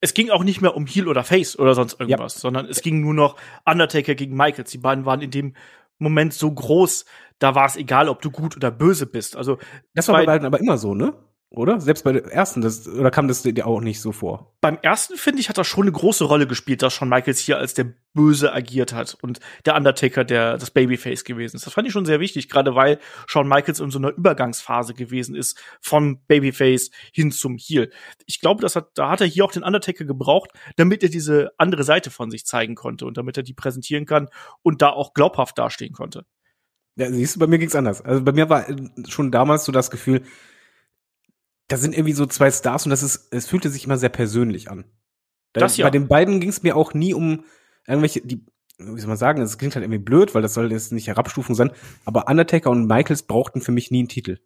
Es 0.00 0.14
ging 0.14 0.30
auch 0.30 0.42
nicht 0.42 0.62
mehr 0.62 0.74
um 0.74 0.86
Heel 0.86 1.06
oder 1.06 1.22
Face 1.22 1.58
oder 1.58 1.74
sonst 1.74 2.00
irgendwas, 2.00 2.36
ja. 2.36 2.40
sondern 2.40 2.64
es 2.64 2.80
ging 2.80 3.02
nur 3.02 3.12
noch 3.12 3.36
Undertaker 3.66 4.14
gegen 4.14 4.34
Michaels. 4.34 4.70
Die 4.70 4.78
beiden 4.78 5.04
waren 5.04 5.20
in 5.20 5.30
dem 5.30 5.54
Moment 5.98 6.32
so 6.32 6.50
groß, 6.50 7.04
da 7.38 7.54
war 7.54 7.66
es 7.66 7.76
egal, 7.76 8.08
ob 8.08 8.22
du 8.22 8.30
gut 8.30 8.56
oder 8.56 8.70
böse 8.70 9.04
bist. 9.04 9.36
Also 9.36 9.58
das 9.92 10.08
war 10.08 10.14
bei 10.14 10.24
beiden 10.24 10.46
aber 10.46 10.60
immer 10.60 10.78
so, 10.78 10.94
ne? 10.94 11.12
Oder? 11.56 11.80
Selbst 11.80 12.04
bei 12.04 12.12
der 12.12 12.24
ersten, 12.24 12.60
das, 12.60 12.88
oder 12.88 13.10
kam 13.10 13.28
das 13.28 13.42
dir 13.42 13.66
auch 13.66 13.80
nicht 13.80 14.00
so 14.00 14.12
vor? 14.12 14.54
Beim 14.60 14.78
ersten, 14.82 15.16
finde 15.16 15.40
ich, 15.40 15.48
hat 15.48 15.58
das 15.58 15.66
schon 15.66 15.84
eine 15.84 15.92
große 15.92 16.24
Rolle 16.24 16.46
gespielt, 16.46 16.82
dass 16.82 16.94
Shawn 16.94 17.08
Michaels 17.08 17.38
hier 17.38 17.58
als 17.58 17.74
der 17.74 17.92
Böse 18.12 18.52
agiert 18.52 18.92
hat 18.92 19.16
und 19.22 19.40
der 19.64 19.76
Undertaker 19.76 20.24
der 20.24 20.58
das 20.58 20.70
Babyface 20.70 21.24
gewesen 21.24 21.56
ist. 21.56 21.66
Das 21.66 21.72
fand 21.72 21.86
ich 21.86 21.92
schon 21.92 22.06
sehr 22.06 22.20
wichtig, 22.20 22.48
gerade 22.48 22.74
weil 22.74 22.98
Shawn 23.26 23.48
Michaels 23.48 23.80
in 23.80 23.90
so 23.90 23.98
einer 23.98 24.10
Übergangsphase 24.10 24.94
gewesen 24.94 25.34
ist 25.34 25.60
von 25.80 26.20
Babyface 26.26 26.90
hin 27.12 27.30
zum 27.30 27.56
Heel. 27.56 27.90
Ich 28.26 28.40
glaube, 28.40 28.60
das 28.60 28.76
hat, 28.76 28.88
da 28.94 29.10
hat 29.10 29.20
er 29.20 29.26
hier 29.26 29.44
auch 29.44 29.52
den 29.52 29.62
Undertaker 29.62 30.04
gebraucht, 30.04 30.50
damit 30.76 31.02
er 31.02 31.08
diese 31.08 31.52
andere 31.58 31.84
Seite 31.84 32.10
von 32.10 32.30
sich 32.30 32.46
zeigen 32.46 32.74
konnte 32.74 33.06
und 33.06 33.16
damit 33.16 33.36
er 33.36 33.42
die 33.42 33.54
präsentieren 33.54 34.06
kann 34.06 34.28
und 34.62 34.82
da 34.82 34.90
auch 34.90 35.14
glaubhaft 35.14 35.58
dastehen 35.58 35.92
konnte. 35.92 36.24
Ja, 36.96 37.10
siehst 37.10 37.36
du, 37.36 37.40
bei 37.40 37.46
mir 37.46 37.58
ging's 37.58 37.74
anders. 37.74 38.00
Also 38.02 38.22
bei 38.22 38.32
mir 38.32 38.48
war 38.48 38.66
schon 39.08 39.32
damals 39.32 39.64
so 39.64 39.72
das 39.72 39.90
Gefühl, 39.90 40.22
da 41.68 41.76
sind 41.76 41.94
irgendwie 41.94 42.12
so 42.12 42.26
zwei 42.26 42.50
Stars 42.50 42.84
und 42.84 42.90
das 42.90 43.02
ist, 43.02 43.32
es 43.32 43.46
fühlte 43.46 43.70
sich 43.70 43.84
immer 43.84 43.96
sehr 43.96 44.10
persönlich 44.10 44.70
an. 44.70 44.84
Da, 45.52 45.60
das 45.60 45.76
ja. 45.76 45.86
Bei 45.86 45.90
den 45.90 46.08
beiden 46.08 46.40
ging 46.40 46.50
es 46.50 46.62
mir 46.62 46.76
auch 46.76 46.94
nie 46.94 47.14
um 47.14 47.44
irgendwelche, 47.86 48.20
die, 48.20 48.44
wie 48.78 49.00
soll 49.00 49.08
man 49.08 49.16
sagen, 49.16 49.40
es 49.40 49.58
klingt 49.58 49.74
halt 49.74 49.84
irgendwie 49.84 50.02
blöd, 50.02 50.34
weil 50.34 50.42
das 50.42 50.54
soll 50.54 50.70
jetzt 50.72 50.92
nicht 50.92 51.06
Herabstufung 51.06 51.54
sein, 51.54 51.70
aber 52.04 52.28
Undertaker 52.28 52.70
und 52.70 52.86
Michaels 52.86 53.22
brauchten 53.22 53.60
für 53.60 53.72
mich 53.72 53.90
nie 53.90 54.00
einen 54.00 54.08
Titel. 54.08 54.40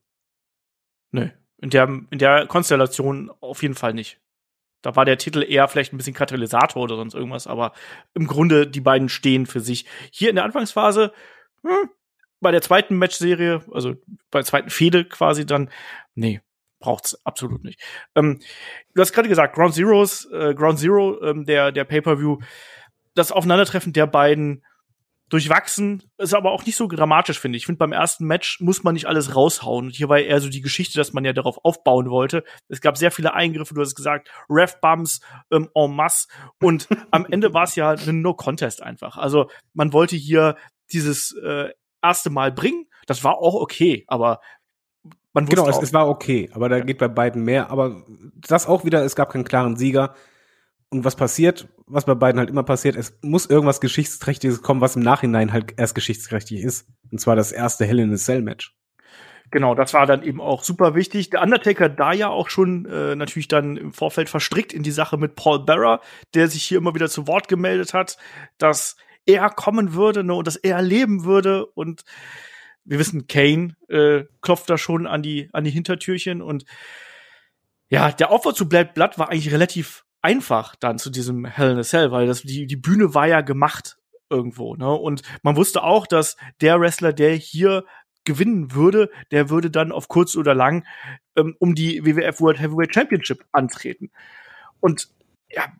Nö, 1.11 1.29
in 1.61 1.71
der, 1.71 1.89
in 2.11 2.19
der 2.19 2.47
Konstellation 2.47 3.31
auf 3.41 3.63
jeden 3.63 3.75
Fall 3.75 3.95
nicht. 3.95 4.21
Da 4.83 4.95
war 4.95 5.05
der 5.05 5.19
Titel 5.19 5.43
eher 5.43 5.67
vielleicht 5.67 5.93
ein 5.93 5.97
bisschen 5.97 6.15
Katalysator 6.15 6.83
oder 6.83 6.97
sonst 6.97 7.15
irgendwas, 7.15 7.49
aber 7.49 7.73
im 8.15 8.29
Grunde 8.29 8.67
die 8.67 8.81
beiden 8.81 9.09
stehen 9.09 9.47
für 9.47 9.61
sich. 9.61 9.87
Hier 10.13 10.31
in 10.31 10.37
der 10.37 10.45
Anfangsphase, 10.45 11.13
hm, 11.63 11.91
bei 12.41 12.53
der 12.53 12.63
zweiten 12.63 12.97
Matchserie, 12.97 13.63
also 13.73 13.95
bei 14.31 14.39
der 14.39 14.45
zweiten 14.45 14.71
Fehde 14.71 15.05
quasi 15.05 15.47
dann, 15.47 15.71
nee, 16.15 16.41
braucht's 16.79 17.19
absolut 17.25 17.65
nicht. 17.65 17.81
Ähm, 18.15 18.41
du 18.95 19.01
hast 19.01 19.13
gerade 19.13 19.29
gesagt, 19.29 19.55
Ground 19.55 19.75
Zeroes, 19.75 20.27
äh, 20.33 20.55
Ground 20.55 20.79
Zero, 20.79 21.23
ähm, 21.23 21.45
der, 21.45 21.73
der 21.73 21.85
Pay-Per-View, 21.85 22.39
das 23.15 23.33
Aufeinandertreffen 23.33 23.93
der 23.93 24.07
beiden 24.07 24.63
durchwachsen, 25.29 26.03
ist 26.17 26.35
aber 26.35 26.53
auch 26.53 26.65
nicht 26.65 26.77
so 26.77 26.87
dramatisch, 26.87 27.39
finde 27.39 27.57
ich. 27.57 27.63
Ich 27.63 27.67
finde, 27.67 27.79
beim 27.79 27.93
ersten 27.93 28.25
Match 28.27 28.61
muss 28.61 28.83
man 28.83 28.95
nicht 28.95 29.07
alles 29.07 29.35
raushauen. 29.35 29.87
Und 29.87 29.95
hier 29.95 30.09
war 30.09 30.19
eher 30.19 30.41
so 30.41 30.49
die 30.49 30.63
Geschichte, 30.63 30.97
dass 30.97 31.13
man 31.13 31.25
ja 31.25 31.33
darauf 31.33 31.59
aufbauen 31.65 32.09
wollte. 32.09 32.45
Es 32.69 32.81
gab 32.81 32.97
sehr 32.97 33.11
viele 33.11 33.35
Eingriffe, 33.35 33.75
du 33.75 33.81
hast 33.81 33.95
gesagt, 33.95 34.31
Ref-Bumps 34.49 35.21
ähm, 35.51 35.69
en 35.75 35.95
masse. 35.95 36.29
Und 36.63 36.89
am 37.11 37.27
Ende 37.27 37.53
war 37.53 37.65
es 37.65 37.75
ja 37.75 37.91
ein 37.91 38.23
No-Contest 38.23 38.83
einfach. 38.83 39.17
Also 39.19 39.51
man 39.75 39.93
wollte 39.93 40.17
hier 40.17 40.57
dieses 40.93 41.37
äh, 41.37 41.71
erste 42.03 42.31
Mal 42.31 42.53
bringen. 42.53 42.87
Das 43.07 43.25
war 43.25 43.39
auch 43.39 43.55
okay, 43.55 44.05
aber 44.07 44.41
man 45.33 45.47
genau, 45.47 45.69
es, 45.69 45.79
es, 45.79 45.93
war 45.93 46.09
okay, 46.09 46.51
aber 46.53 46.69
da 46.69 46.81
geht 46.81 46.99
bei 46.99 47.09
beiden 47.09 47.45
mehr. 47.45 47.71
Aber 47.71 48.05
das 48.35 48.67
auch 48.67 48.85
wieder, 48.85 49.05
es 49.05 49.15
gab 49.15 49.31
keinen 49.33 49.45
klaren 49.45 49.77
Sieger. 49.77 50.15
Und 50.91 51.05
was 51.05 51.17
passiert, 51.17 51.69
was 51.87 52.07
bei 52.07 52.15
beiden 52.15 52.39
halt 52.39 52.49
immer 52.49 52.63
passiert, 52.63 52.97
es 52.97 53.19
muss 53.23 53.47
irgendwas 53.47 53.81
Geschichtsträchtiges 53.81 54.63
kommen, 54.63 54.81
was 54.81 54.97
im 54.97 55.03
Nachhinein 55.03 55.53
halt 55.53 55.75
erst 55.77 55.95
geschichtsträchtig 55.95 56.63
ist. 56.63 56.89
Und 57.11 57.21
zwar 57.21 57.37
das 57.37 57.53
erste 57.53 57.85
Hell 57.85 57.99
in 57.99 58.13
a 58.13 58.17
Cell 58.17 58.43
Match. 58.43 58.75
Genau, 59.51 59.75
das 59.75 59.95
war 59.95 60.07
dann 60.07 60.23
eben 60.23 60.41
auch 60.41 60.63
super 60.63 60.95
wichtig. 60.95 61.31
Der 61.31 61.43
Undertaker 61.43 61.89
da 61.89 62.13
ja 62.13 62.29
auch 62.29 62.49
schon 62.49 62.85
äh, 62.87 63.17
natürlich 63.17 63.49
dann 63.49 63.77
im 63.77 63.93
Vorfeld 63.93 64.29
verstrickt 64.29 64.73
in 64.73 64.83
die 64.83 64.91
Sache 64.91 65.17
mit 65.17 65.37
Paul 65.37 65.65
Bearer, 65.65 66.01
der 66.35 66.49
sich 66.49 66.65
hier 66.65 66.79
immer 66.79 66.95
wieder 66.95 67.09
zu 67.09 67.27
Wort 67.27 67.49
gemeldet 67.49 67.95
hat, 67.95 68.19
dass 68.59 68.97
er 69.25 69.49
kommen 69.51 69.95
würde 69.95 70.25
ne, 70.25 70.35
und 70.35 70.47
dass 70.47 70.57
er 70.57 70.83
leben 70.83 71.25
würde. 71.25 71.65
Und 71.67 72.03
wir 72.89 72.99
wissen, 72.99 73.27
Kane 73.27 73.77
äh, 73.89 74.25
klopft 74.41 74.71
da 74.71 74.79
schon 74.79 75.07
an 75.07 75.23
die, 75.23 75.51
an 75.53 75.65
die 75.65 75.71
Hintertürchen. 75.71 76.41
Und 76.41 76.65
ja, 77.91 78.11
der 78.11 78.31
Aufbau 78.31 78.53
zu 78.53 78.69
Black 78.69 78.95
Blood 78.95 79.19
war 79.19 79.31
eigentlich 79.31 79.53
relativ 79.53 80.05
einfach 80.23 80.75
dann 80.75 80.99
zu 80.99 81.11
diesem 81.11 81.45
Hell 81.45 81.73
in 81.73 81.79
a 81.79 81.83
Cell, 81.83 82.11
weil 82.11 82.27
das, 82.27 82.43
die, 82.43 82.67
die 82.67 82.77
Bühne 82.77 83.15
war 83.15 83.29
ja 83.29 83.43
gemacht 83.43 83.99
irgendwo. 84.31 84.75
Ne? 84.75 84.91
Und 84.91 85.23
man 85.43 85.57
wusste 85.57 85.83
auch, 85.83 86.07
dass 86.07 86.37
der 86.61 86.81
Wrestler, 86.81 87.13
der 87.13 87.35
hier 87.35 87.85
gewinnen 88.25 88.73
würde, 88.75 89.11
der 89.31 89.51
würde 89.51 89.71
dann 89.71 89.93
auf 89.93 90.09
kurz 90.09 90.37
oder 90.37 90.55
lang 90.55 90.87
ähm, 91.37 91.57
um 91.59 91.75
die 91.75 92.05
WWF 92.05 92.41
World 92.41 92.61
Heavyweight 92.61 92.95
Championship 92.95 93.45
antreten. 93.53 94.11
Und 94.81 95.09
ja, 95.51 95.73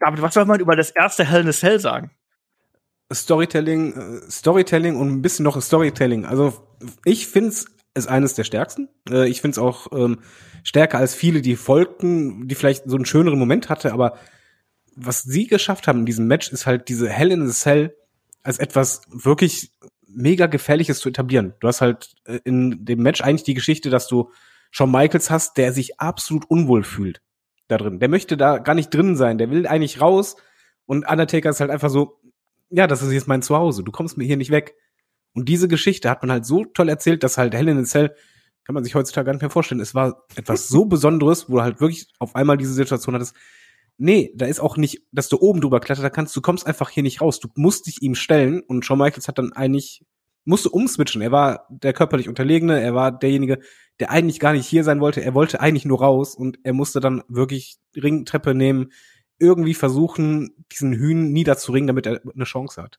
David, 0.00 0.22
was 0.22 0.34
soll 0.34 0.44
man 0.44 0.60
über 0.60 0.76
das 0.76 0.90
erste 0.90 1.24
Hell 1.24 1.42
in 1.42 1.48
a 1.48 1.52
Cell 1.52 1.78
sagen? 1.78 2.10
Storytelling, 3.14 3.92
äh, 3.94 4.30
Storytelling 4.30 4.96
und 4.96 5.08
ein 5.08 5.22
bisschen 5.22 5.44
noch 5.44 5.60
Storytelling. 5.60 6.24
Also 6.24 6.66
ich 7.04 7.26
finde 7.28 7.50
es 7.50 7.66
ist 7.94 8.08
eines 8.08 8.34
der 8.34 8.44
stärksten. 8.44 8.88
Äh, 9.08 9.28
ich 9.28 9.40
finde 9.40 9.52
es 9.52 9.58
auch 9.58 9.88
ähm, 9.92 10.20
stärker 10.62 10.98
als 10.98 11.14
viele, 11.14 11.42
die 11.42 11.56
folgten, 11.56 12.48
die 12.48 12.54
vielleicht 12.54 12.88
so 12.88 12.96
einen 12.96 13.04
schöneren 13.04 13.38
Moment 13.38 13.68
hatte, 13.68 13.92
aber 13.92 14.18
was 14.94 15.22
sie 15.22 15.46
geschafft 15.46 15.88
haben 15.88 16.00
in 16.00 16.06
diesem 16.06 16.26
Match, 16.26 16.52
ist 16.52 16.66
halt 16.66 16.88
diese 16.88 17.08
Hell 17.08 17.30
in 17.30 17.42
a 17.42 17.50
Cell 17.50 17.96
als 18.42 18.58
etwas 18.58 19.02
wirklich 19.08 19.72
mega 20.06 20.46
gefährliches 20.46 21.00
zu 21.00 21.08
etablieren. 21.08 21.54
Du 21.60 21.68
hast 21.68 21.80
halt 21.80 22.14
äh, 22.24 22.40
in 22.44 22.84
dem 22.84 23.02
Match 23.02 23.20
eigentlich 23.20 23.44
die 23.44 23.54
Geschichte, 23.54 23.90
dass 23.90 24.08
du 24.08 24.30
Shawn 24.70 24.90
Michaels 24.90 25.30
hast, 25.30 25.56
der 25.56 25.72
sich 25.72 26.00
absolut 26.00 26.48
unwohl 26.50 26.82
fühlt 26.82 27.20
da 27.68 27.78
drin. 27.78 28.00
Der 28.00 28.08
möchte 28.08 28.36
da 28.36 28.58
gar 28.58 28.74
nicht 28.74 28.92
drin 28.92 29.16
sein. 29.16 29.38
Der 29.38 29.50
will 29.50 29.66
eigentlich 29.66 30.00
raus. 30.00 30.36
Und 30.86 31.08
Undertaker 31.08 31.50
ist 31.50 31.60
halt 31.60 31.70
einfach 31.70 31.90
so, 31.90 32.20
ja, 32.72 32.86
das 32.86 33.02
ist 33.02 33.12
jetzt 33.12 33.28
mein 33.28 33.42
Zuhause. 33.42 33.84
Du 33.84 33.92
kommst 33.92 34.16
mir 34.16 34.24
hier 34.24 34.36
nicht 34.36 34.50
weg. 34.50 34.74
Und 35.34 35.48
diese 35.48 35.68
Geschichte 35.68 36.10
hat 36.10 36.22
man 36.22 36.30
halt 36.30 36.44
so 36.44 36.64
toll 36.64 36.88
erzählt, 36.88 37.22
dass 37.22 37.38
halt 37.38 37.54
Hell 37.54 37.68
in 37.68 37.84
Cell 37.84 38.14
kann 38.64 38.74
man 38.74 38.84
sich 38.84 38.94
heutzutage 38.94 39.26
gar 39.26 39.32
nicht 39.32 39.42
mehr 39.42 39.50
vorstellen. 39.50 39.80
Es 39.80 39.94
war 39.94 40.24
etwas 40.36 40.68
so 40.68 40.84
Besonderes, 40.86 41.48
wo 41.48 41.56
du 41.56 41.62
halt 41.62 41.80
wirklich 41.80 42.06
auf 42.18 42.34
einmal 42.34 42.56
diese 42.56 42.74
Situation 42.74 43.14
hattest. 43.14 43.34
Nee, 43.98 44.32
da 44.34 44.46
ist 44.46 44.60
auch 44.60 44.76
nicht, 44.76 45.02
dass 45.12 45.28
du 45.28 45.38
oben 45.38 45.60
drüber 45.60 45.80
klettert, 45.80 46.04
da 46.04 46.10
kannst, 46.10 46.34
du 46.34 46.40
kommst 46.40 46.66
einfach 46.66 46.90
hier 46.90 47.02
nicht 47.02 47.20
raus. 47.20 47.40
Du 47.40 47.48
musst 47.56 47.86
dich 47.86 48.02
ihm 48.02 48.14
stellen 48.14 48.60
und 48.60 48.84
Shawn 48.84 48.98
Michaels 48.98 49.28
hat 49.28 49.38
dann 49.38 49.52
eigentlich, 49.52 50.04
musste 50.44 50.70
umswitchen. 50.70 51.22
Er 51.22 51.32
war 51.32 51.66
der 51.68 51.92
körperlich 51.92 52.28
Unterlegene, 52.28 52.80
er 52.80 52.94
war 52.94 53.16
derjenige, 53.16 53.58
der 54.00 54.10
eigentlich 54.10 54.40
gar 54.40 54.52
nicht 54.52 54.66
hier 54.66 54.84
sein 54.84 55.00
wollte. 55.00 55.22
Er 55.22 55.34
wollte 55.34 55.60
eigentlich 55.60 55.84
nur 55.84 56.00
raus 56.00 56.34
und 56.34 56.58
er 56.62 56.72
musste 56.72 57.00
dann 57.00 57.22
wirklich 57.28 57.76
Ringtreppe 57.94 58.54
nehmen, 58.54 58.90
irgendwie 59.42 59.74
versuchen, 59.74 60.54
diesen 60.70 60.94
Hühn 60.94 61.32
niederzuringen, 61.32 61.88
damit 61.88 62.06
er 62.06 62.20
eine 62.34 62.44
Chance 62.44 62.82
hat. 62.82 62.98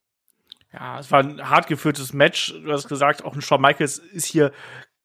Ja, 0.73 0.99
es 0.99 1.11
war 1.11 1.19
ein 1.19 1.49
hart 1.49 1.67
geführtes 1.67 2.13
Match. 2.13 2.53
Du 2.53 2.71
hast 2.71 2.89
gesagt, 2.89 3.23
auch 3.23 3.35
ein 3.35 3.41
Shawn 3.41 3.61
Michaels 3.61 3.99
ist 3.99 4.25
hier 4.25 4.51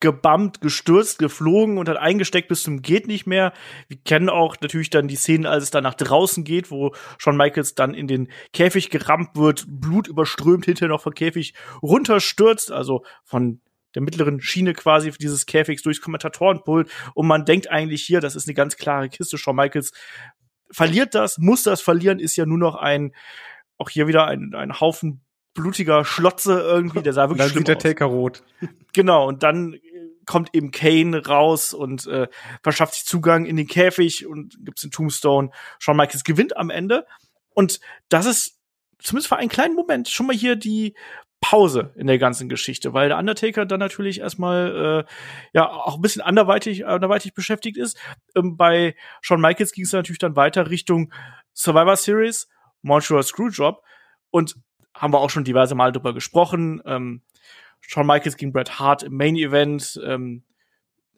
gebammt, 0.00 0.60
gestürzt, 0.60 1.18
geflogen 1.18 1.76
und 1.76 1.88
hat 1.88 1.96
eingesteckt 1.96 2.48
bis 2.48 2.62
zum 2.62 2.82
geht 2.82 3.08
nicht 3.08 3.26
mehr. 3.26 3.52
Wir 3.88 3.98
kennen 3.98 4.28
auch 4.28 4.56
natürlich 4.60 4.90
dann 4.90 5.08
die 5.08 5.16
Szenen, 5.16 5.44
als 5.44 5.64
es 5.64 5.70
dann 5.70 5.82
nach 5.82 5.94
draußen 5.94 6.44
geht, 6.44 6.70
wo 6.70 6.94
Shawn 7.18 7.36
Michaels 7.36 7.74
dann 7.74 7.94
in 7.94 8.06
den 8.06 8.28
Käfig 8.52 8.90
gerammt 8.90 9.30
wird, 9.34 9.66
Blut 9.68 10.06
überströmt, 10.06 10.66
hinterher 10.66 10.88
noch 10.88 11.02
vom 11.02 11.14
Käfig 11.14 11.54
runterstürzt, 11.82 12.70
also 12.70 13.04
von 13.24 13.60
der 13.94 14.02
mittleren 14.02 14.40
Schiene 14.40 14.74
quasi 14.74 15.10
dieses 15.10 15.46
Käfigs 15.46 15.82
durchs 15.82 16.00
Kommentatorenpult 16.00 16.90
und 17.14 17.26
man 17.26 17.44
denkt 17.44 17.70
eigentlich 17.70 18.04
hier, 18.04 18.20
das 18.20 18.36
ist 18.36 18.46
eine 18.46 18.54
ganz 18.54 18.76
klare 18.76 19.08
Kiste, 19.08 19.38
Shawn 19.38 19.56
Michaels 19.56 19.92
verliert 20.70 21.14
das, 21.14 21.38
muss 21.38 21.62
das 21.62 21.80
verlieren, 21.80 22.18
ist 22.18 22.36
ja 22.36 22.46
nur 22.46 22.58
noch 22.58 22.76
ein 22.76 23.12
auch 23.78 23.90
hier 23.90 24.08
wieder 24.08 24.26
ein, 24.26 24.54
ein 24.54 24.80
Haufen 24.80 25.20
blutiger 25.54 26.04
Schlotze 26.04 26.60
irgendwie, 26.60 27.02
der 27.02 27.12
sah 27.12 27.22
wirklich 27.28 27.38
dann 27.38 27.50
schlimm 27.50 27.60
sieht 27.60 27.68
der 27.68 27.76
aus. 27.76 27.82
Taker 27.82 28.06
rot. 28.06 28.42
Genau, 28.94 29.28
und 29.28 29.42
dann 29.42 29.74
äh, 29.74 29.80
kommt 30.24 30.54
eben 30.54 30.70
Kane 30.70 31.24
raus 31.26 31.74
und 31.74 32.06
äh, 32.06 32.26
verschafft 32.62 32.94
sich 32.94 33.04
Zugang 33.04 33.44
in 33.44 33.56
den 33.56 33.66
Käfig 33.66 34.26
und 34.26 34.56
gibt's 34.64 34.80
den 34.80 34.90
Tombstone. 34.90 35.50
Shawn 35.78 35.96
Michaels 35.96 36.24
gewinnt 36.24 36.56
am 36.56 36.70
Ende. 36.70 37.06
Und 37.54 37.80
das 38.08 38.26
ist 38.26 38.58
zumindest 38.98 39.28
für 39.28 39.36
einen 39.36 39.50
kleinen 39.50 39.74
Moment 39.74 40.08
schon 40.08 40.26
mal 40.26 40.34
hier 40.34 40.56
die 40.56 40.94
Pause 41.40 41.92
in 41.96 42.06
der 42.06 42.18
ganzen 42.18 42.48
Geschichte, 42.48 42.92
weil 42.92 43.08
der 43.08 43.18
Undertaker 43.18 43.64
dann 43.64 43.80
natürlich 43.80 44.20
erstmal 44.20 45.04
äh, 45.06 45.12
ja 45.52 45.70
auch 45.70 45.96
ein 45.96 46.02
bisschen 46.02 46.22
anderweitig, 46.22 46.86
anderweitig 46.86 47.34
beschäftigt 47.34 47.76
ist. 47.76 47.98
Ähm, 48.34 48.56
bei 48.56 48.96
Shawn 49.20 49.40
Michaels 49.40 49.72
ging 49.72 49.84
es 49.84 49.92
natürlich 49.92 50.18
dann 50.18 50.36
weiter 50.36 50.68
Richtung 50.68 51.12
Survivor 51.54 51.96
Series, 51.96 52.48
Montreal 52.82 53.22
Screwjob 53.22 53.82
und 54.30 54.56
haben 54.94 55.12
wir 55.12 55.20
auch 55.20 55.30
schon 55.30 55.44
diverse 55.44 55.74
Mal 55.74 55.92
drüber 55.92 56.12
gesprochen. 56.12 56.82
Ähm, 56.84 57.22
Shawn 57.80 58.06
Michaels 58.06 58.36
gegen 58.36 58.52
Bret 58.52 58.78
Hart 58.80 59.04
im 59.04 59.16
Main 59.16 59.36
Event. 59.36 60.00
Ähm, 60.04 60.44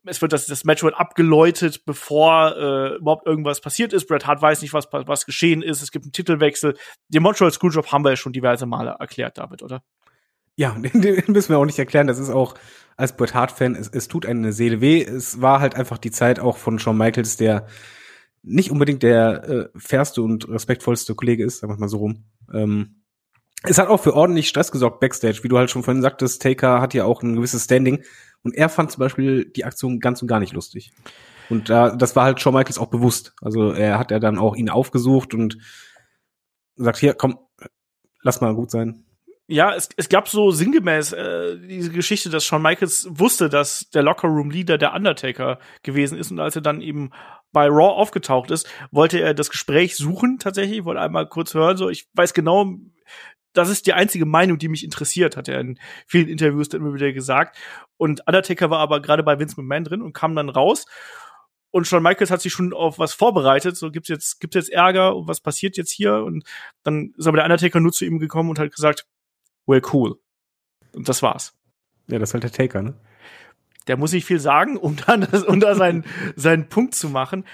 es 0.05 0.23
wird 0.23 0.33
das, 0.33 0.47
das 0.47 0.65
Match 0.65 0.83
wird 0.83 0.95
abgeläutet, 0.95 1.85
bevor 1.85 2.57
äh, 2.57 2.97
überhaupt 2.97 3.27
irgendwas 3.27 3.61
passiert 3.61 3.93
ist. 3.93 4.07
Bret 4.07 4.27
Hart 4.27 4.41
weiß 4.41 4.63
nicht, 4.63 4.73
was, 4.73 4.89
was 4.91 5.27
geschehen 5.27 5.63
ist. 5.63 5.83
Es 5.83 5.91
gibt 5.91 6.05
einen 6.05 6.13
Titelwechsel. 6.13 6.77
Den 7.09 7.23
Montreal 7.23 7.51
Screwjob 7.51 7.91
haben 7.93 8.05
wir 8.05 8.11
ja 8.11 8.17
schon 8.17 8.33
diverse 8.33 8.67
Male 8.67 8.97
erklärt, 8.99 9.39
David, 9.39 9.63
oder? 9.63 9.83
Ja, 10.57 10.77
den, 10.79 11.23
müssen 11.29 11.51
wir 11.51 11.59
auch 11.59 11.67
nicht 11.67 11.79
erklären. 11.79 12.07
Das 12.07 12.19
ist 12.19 12.31
auch 12.31 12.55
als 12.97 13.17
Bret 13.17 13.35
Hart-Fan, 13.35 13.75
es, 13.77 13.89
es 13.89 14.09
tut 14.09 14.27
eine 14.27 14.53
Seele 14.53 14.81
weh. 14.81 15.03
Es 15.03 15.41
war 15.41 15.61
halt 15.61 15.75
einfach 15.75 15.99
die 15.99 16.11
Zeit 16.11 16.39
auch 16.39 16.59
von 16.59 16.79
Shawn 16.79 16.99
Michaels, 16.99 17.37
der 17.37 17.67
nicht 18.43 18.71
unbedingt 18.71 19.03
der 19.03 19.49
äh, 19.49 19.69
fairste 19.79 20.23
und 20.23 20.49
respektvollste 20.49 21.15
Kollege 21.15 21.45
ist, 21.45 21.61
sagen 21.61 21.73
wir 21.73 21.79
mal 21.79 21.89
so 21.89 21.99
rum. 21.99 22.25
Ähm, 22.53 23.03
es 23.63 23.79
hat 23.79 23.89
auch 23.89 24.01
für 24.01 24.15
ordentlich 24.15 24.49
Stress 24.49 24.73
gesorgt 24.73 25.01
backstage, 25.01 25.41
wie 25.43 25.49
du 25.49 25.59
halt 25.59 25.71
schon 25.71 25.83
vorhin 25.83 26.03
sagtest. 26.03 26.41
Taker 26.41 26.81
hat 26.81 26.95
ja 26.95 27.05
auch 27.05 27.23
ein 27.23 27.37
gewisses 27.37 27.65
Standing 27.65 28.03
und 28.43 28.55
er 28.55 28.69
fand 28.69 28.91
zum 28.91 29.01
Beispiel 29.01 29.45
die 29.45 29.65
Aktion 29.65 30.01
ganz 30.01 30.23
und 30.23 30.29
gar 30.29 30.41
nicht 30.41 30.55
lustig. 30.55 30.93
Und 31.51 31.69
da, 31.69 31.91
das 31.91 32.17
war 32.17 32.25
halt 32.25 32.41
Shawn 32.41 32.55
Michaels 32.55 32.79
auch 32.79 32.91
bewusst. 32.91 33.35
Also 33.43 33.73
er 33.73 33.99
hat 33.99 34.11
ja 34.11 34.19
dann 34.19 34.39
auch 34.39 34.57
ihn 34.57 34.71
aufgesucht 34.71 35.35
und 35.35 35.59
sagt, 36.77 36.99
hier, 36.99 37.15
komm, 37.15 37.39
lass 38.23 38.41
mal 38.41 38.55
gut 38.55 38.71
sein. 38.71 39.05
Ja, 39.53 39.75
es, 39.75 39.89
es 39.97 40.09
gab 40.09 40.29
so 40.29 40.53
sinngemäß 40.53 41.13
äh, 41.13 41.59
diese 41.59 41.91
Geschichte, 41.91 42.31
dass 42.31 42.45
Shawn 42.45 42.63
Michaels 42.63 43.09
wusste, 43.11 43.49
dass 43.49 43.91
der 43.91 44.05
Locker-Room-Leader 44.05 44.79
der 44.79 44.95
Undertaker 44.95 45.59
gewesen 45.83 46.17
ist 46.17 46.31
und 46.31 46.39
als 46.39 46.55
er 46.55 46.63
dann 46.63 46.81
eben 46.81 47.11
bei 47.51 47.67
Raw 47.67 47.95
aufgetaucht 48.01 48.53
ist, 48.53 48.71
wollte 48.93 49.19
er 49.19 49.35
das 49.35 49.51
Gespräch 49.51 49.97
suchen 49.97 50.39
tatsächlich, 50.39 50.85
wollte 50.85 51.01
einmal 51.01 51.29
kurz 51.29 51.53
hören, 51.53 51.77
so 51.77 51.89
ich 51.89 52.09
weiß 52.15 52.33
genau, 52.33 52.77
das 53.53 53.71
ist 53.71 53.89
die 53.89 53.93
einzige 53.93 54.25
Meinung, 54.25 54.59
die 54.59 54.69
mich 54.69 54.85
interessiert, 54.85 55.37
hat 55.37 55.49
er 55.49 55.59
in 55.59 55.81
vielen 56.07 56.29
Interviews 56.29 56.69
dann 56.69 56.83
immer 56.83 56.95
wieder 56.95 57.13
gesagt. 57.13 57.59
Und 57.97 58.25
Undertaker 58.29 58.71
war 58.71 58.79
aber 58.79 59.03
gerade 59.03 59.25
bei 59.25 59.41
Vince 59.41 59.61
McMahon 59.61 59.83
drin 59.83 60.03
und 60.03 60.13
kam 60.13 60.37
dann 60.37 60.49
raus. 60.49 60.87
Und 61.73 61.89
Shawn 61.89 62.05
Michaels 62.05 62.31
hat 62.31 62.41
sich 62.41 62.53
schon 62.53 62.73
auf 62.73 63.01
was 63.01 63.15
vorbereitet. 63.15 63.77
So 63.77 63.91
gibt's 63.91 64.09
jetzt, 64.09 64.41
gibt's 64.41 64.55
jetzt 64.55 64.71
Ärger 64.71 65.17
und 65.17 65.27
was 65.27 65.41
passiert 65.41 65.77
jetzt 65.77 65.91
hier? 65.91 66.23
Und 66.23 66.45
dann 66.85 67.13
ist 67.17 67.27
aber 67.27 67.39
der 67.39 67.47
Undertaker 67.47 67.81
nur 67.81 67.91
zu 67.91 68.05
ihm 68.05 68.21
gekommen 68.21 68.51
und 68.51 68.61
hat 68.61 68.73
gesagt, 68.73 69.07
we're 69.67 69.87
cool. 69.93 70.21
Und 70.95 71.09
das 71.09 71.23
war's. 71.23 71.57
Ja, 72.09 72.19
das 72.19 72.31
ist 72.31 72.35
halt 72.35 72.45
der 72.45 72.53
Taker, 72.53 72.83
ne? 72.83 72.95
Der 73.87 73.97
muss 73.97 74.13
nicht 74.13 74.25
viel 74.25 74.41
sagen, 74.41 74.77
um 74.77 74.97
dann, 74.97 75.25
um 75.47 75.61
da 75.61 75.75
seinen, 75.75 76.05
seinen 76.37 76.69
Punkt 76.69 76.95
zu 76.95 77.09
machen. 77.09 77.45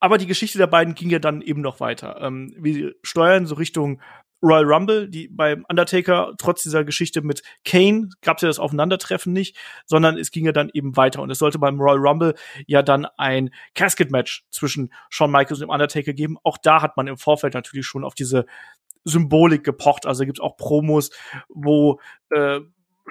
Aber 0.00 0.18
die 0.18 0.26
Geschichte 0.26 0.58
der 0.58 0.66
beiden 0.66 0.94
ging 0.94 1.10
ja 1.10 1.20
dann 1.20 1.42
eben 1.42 1.60
noch 1.60 1.80
weiter. 1.80 2.20
Ähm, 2.20 2.54
wir 2.58 2.94
steuern 3.02 3.46
so 3.46 3.54
Richtung 3.54 4.00
Royal 4.42 4.64
Rumble, 4.64 5.08
die 5.08 5.28
beim 5.28 5.64
Undertaker 5.68 6.34
trotz 6.36 6.64
dieser 6.64 6.84
Geschichte 6.84 7.22
mit 7.22 7.42
Kane 7.64 8.08
gab 8.22 8.38
es 8.38 8.42
ja 8.42 8.48
das 8.48 8.58
Aufeinandertreffen 8.58 9.32
nicht, 9.32 9.56
sondern 9.86 10.18
es 10.18 10.32
ging 10.32 10.44
ja 10.44 10.52
dann 10.52 10.68
eben 10.74 10.96
weiter 10.96 11.22
und 11.22 11.30
es 11.30 11.38
sollte 11.38 11.60
beim 11.60 11.80
Royal 11.80 11.98
Rumble 11.98 12.34
ja 12.66 12.82
dann 12.82 13.06
ein 13.16 13.50
Casket 13.74 14.10
Match 14.10 14.44
zwischen 14.50 14.92
Shawn 15.10 15.30
Michaels 15.30 15.60
und 15.60 15.68
dem 15.68 15.70
Undertaker 15.70 16.12
geben. 16.12 16.36
Auch 16.42 16.58
da 16.58 16.82
hat 16.82 16.96
man 16.96 17.06
im 17.06 17.16
Vorfeld 17.16 17.54
natürlich 17.54 17.86
schon 17.86 18.04
auf 18.04 18.14
diese 18.14 18.46
Symbolik 19.04 19.64
gepocht. 19.64 20.06
Also 20.06 20.24
gibt 20.24 20.38
es 20.38 20.42
auch 20.42 20.56
Promos, 20.56 21.10
wo 21.48 22.00
äh, 22.30 22.60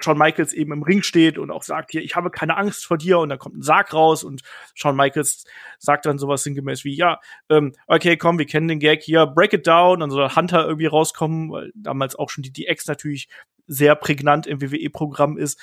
Shawn 0.00 0.18
Michaels 0.18 0.52
eben 0.54 0.72
im 0.72 0.82
Ring 0.82 1.02
steht 1.02 1.38
und 1.38 1.50
auch 1.50 1.62
sagt, 1.62 1.90
hier, 1.90 2.02
ich 2.02 2.16
habe 2.16 2.30
keine 2.30 2.56
Angst 2.56 2.86
vor 2.86 2.96
dir 2.96 3.18
und 3.18 3.28
dann 3.28 3.38
kommt 3.38 3.56
ein 3.56 3.62
Sarg 3.62 3.92
raus 3.92 4.24
und 4.24 4.42
Shawn 4.74 4.96
Michaels 4.96 5.44
sagt 5.78 6.06
dann 6.06 6.18
sowas 6.18 6.42
sinngemäß 6.42 6.84
wie, 6.84 6.94
ja, 6.94 7.20
ähm, 7.50 7.72
okay, 7.86 8.16
komm, 8.16 8.38
wir 8.38 8.46
kennen 8.46 8.68
den 8.68 8.80
Gag 8.80 9.02
hier, 9.02 9.26
break 9.26 9.52
it 9.52 9.66
down, 9.66 10.00
dann 10.00 10.10
soll 10.10 10.34
Hunter 10.34 10.64
irgendwie 10.64 10.86
rauskommen, 10.86 11.52
weil 11.52 11.72
damals 11.74 12.16
auch 12.16 12.30
schon 12.30 12.42
die 12.42 12.52
DX 12.52 12.86
natürlich 12.86 13.28
sehr 13.66 13.94
prägnant 13.94 14.46
im 14.46 14.60
WWE-Programm 14.60 15.36
ist. 15.36 15.60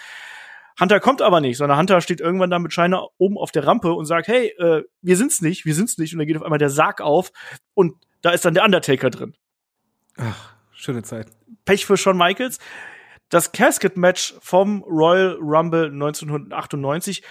Hunter 0.79 0.99
kommt 0.99 1.21
aber 1.21 1.41
nicht, 1.41 1.57
sondern 1.57 1.77
Hunter 1.77 1.99
steht 1.99 2.21
irgendwann 2.21 2.49
da 2.49 2.59
mit 2.59 2.71
Scheiner 2.71 3.07
oben 3.17 3.37
auf 3.37 3.51
der 3.51 3.67
Rampe 3.67 3.93
und 3.93 4.05
sagt, 4.05 4.27
hey, 4.27 4.53
äh, 4.59 4.83
wir 5.01 5.17
sind's 5.17 5.41
nicht, 5.41 5.65
wir 5.65 5.75
sind's 5.75 5.97
nicht. 5.97 6.13
Und 6.13 6.19
dann 6.19 6.27
geht 6.27 6.37
auf 6.37 6.43
einmal 6.43 6.59
der 6.59 6.69
Sarg 6.69 7.01
auf 7.01 7.31
und 7.73 7.95
da 8.21 8.31
ist 8.31 8.45
dann 8.45 8.53
der 8.53 8.63
Undertaker 8.63 9.09
drin. 9.09 9.35
Ach, 10.19 10.53
schöne 10.71 11.03
Zeit. 11.03 11.27
Pech 11.65 11.85
für 11.85 11.97
Shawn 11.97 12.17
Michaels. 12.17 12.59
Das 13.29 13.51
Casket-Match 13.51 14.35
vom 14.41 14.83
Royal 14.83 15.37
Rumble 15.39 15.85
1998 15.85 17.23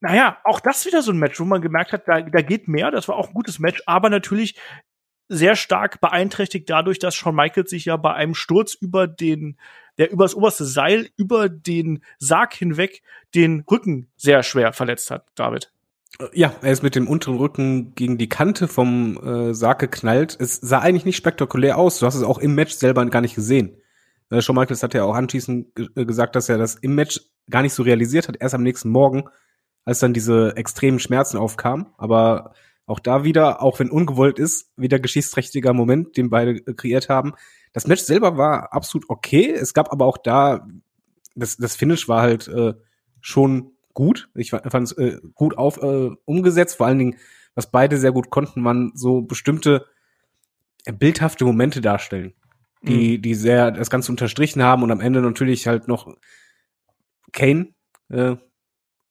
naja, 0.00 0.38
auch 0.44 0.60
das 0.60 0.86
wieder 0.86 1.02
so 1.02 1.12
ein 1.12 1.18
Match, 1.18 1.40
wo 1.40 1.44
man 1.44 1.60
gemerkt 1.60 1.92
hat, 1.92 2.06
da, 2.06 2.20
da 2.20 2.42
geht 2.42 2.68
mehr. 2.68 2.90
Das 2.90 3.08
war 3.08 3.16
auch 3.16 3.28
ein 3.28 3.34
gutes 3.34 3.58
Match, 3.58 3.82
aber 3.86 4.10
natürlich 4.10 4.56
sehr 5.28 5.56
stark 5.56 6.00
beeinträchtigt 6.00 6.70
dadurch, 6.70 6.98
dass 6.98 7.14
Shawn 7.14 7.34
Michaels 7.34 7.70
sich 7.70 7.84
ja 7.84 7.96
bei 7.96 8.14
einem 8.14 8.34
Sturz 8.34 8.74
über 8.74 9.06
den, 9.06 9.58
der 9.98 10.10
übers 10.10 10.34
oberste 10.34 10.64
Seil, 10.64 11.10
über 11.16 11.48
den 11.48 12.02
Sarg 12.18 12.54
hinweg, 12.54 13.02
den 13.34 13.64
Rücken 13.70 14.08
sehr 14.16 14.42
schwer 14.42 14.72
verletzt 14.72 15.10
hat, 15.10 15.26
David. 15.34 15.72
Ja, 16.32 16.52
er 16.62 16.72
ist 16.72 16.82
mit 16.82 16.94
dem 16.94 17.06
unteren 17.06 17.36
Rücken 17.36 17.94
gegen 17.94 18.18
die 18.18 18.28
Kante 18.28 18.66
vom 18.66 19.18
äh, 19.18 19.54
Sarg 19.54 19.78
geknallt. 19.78 20.36
Es 20.40 20.56
sah 20.56 20.80
eigentlich 20.80 21.04
nicht 21.04 21.16
spektakulär 21.16 21.78
aus. 21.78 21.98
Du 21.98 22.06
hast 22.06 22.16
es 22.16 22.22
auch 22.22 22.38
im 22.38 22.54
Match 22.54 22.74
selber 22.74 23.04
gar 23.06 23.20
nicht 23.20 23.36
gesehen. 23.36 23.76
Äh, 24.30 24.42
Shawn 24.42 24.56
Michaels 24.56 24.82
hat 24.82 24.94
ja 24.94 25.04
auch 25.04 25.14
anschließend 25.14 25.68
äh, 25.96 26.04
gesagt, 26.04 26.34
dass 26.34 26.48
er 26.48 26.58
das 26.58 26.74
im 26.74 26.94
Match 26.94 27.20
gar 27.48 27.62
nicht 27.62 27.74
so 27.74 27.82
realisiert 27.82 28.26
hat. 28.26 28.36
Erst 28.40 28.54
am 28.54 28.62
nächsten 28.64 28.90
Morgen, 28.90 29.24
als 29.84 30.00
dann 30.00 30.12
diese 30.12 30.56
extremen 30.56 30.98
Schmerzen 30.98 31.36
aufkamen. 31.36 31.86
Aber 31.98 32.52
auch 32.86 32.98
da 32.98 33.22
wieder, 33.22 33.62
auch 33.62 33.78
wenn 33.78 33.90
ungewollt 33.90 34.38
ist, 34.38 34.72
wieder 34.76 34.98
geschichtsträchtiger 34.98 35.72
Moment, 35.72 36.16
den 36.16 36.30
beide 36.30 36.52
äh, 36.52 36.74
kreiert 36.74 37.08
haben. 37.08 37.34
Das 37.72 37.86
Match 37.86 38.02
selber 38.02 38.36
war 38.36 38.72
absolut 38.72 39.08
okay. 39.08 39.52
Es 39.52 39.72
gab 39.72 39.92
aber 39.92 40.06
auch 40.06 40.18
da, 40.18 40.66
das, 41.36 41.58
das 41.58 41.76
Finish 41.76 42.08
war 42.08 42.22
halt 42.22 42.48
äh, 42.48 42.74
schon 43.20 43.72
gut. 43.98 44.30
Ich 44.36 44.50
fand 44.50 44.74
es 44.74 44.92
äh, 44.92 45.18
gut 45.34 45.58
auf, 45.58 45.82
äh, 45.82 46.10
umgesetzt. 46.24 46.76
Vor 46.76 46.86
allen 46.86 47.00
Dingen, 47.00 47.16
was 47.56 47.72
beide 47.72 47.96
sehr 47.96 48.12
gut 48.12 48.30
konnten, 48.30 48.64
waren 48.64 48.92
so 48.94 49.22
bestimmte 49.22 49.86
äh, 50.84 50.92
bildhafte 50.92 51.44
Momente 51.44 51.80
darstellen, 51.80 52.32
die, 52.82 53.18
mhm. 53.18 53.22
die 53.22 53.34
sehr 53.34 53.72
das 53.72 53.90
Ganze 53.90 54.12
unterstrichen 54.12 54.62
haben 54.62 54.84
und 54.84 54.92
am 54.92 55.00
Ende 55.00 55.20
natürlich 55.20 55.66
halt 55.66 55.88
noch 55.88 56.16
Kane, 57.32 57.74
äh, 58.08 58.36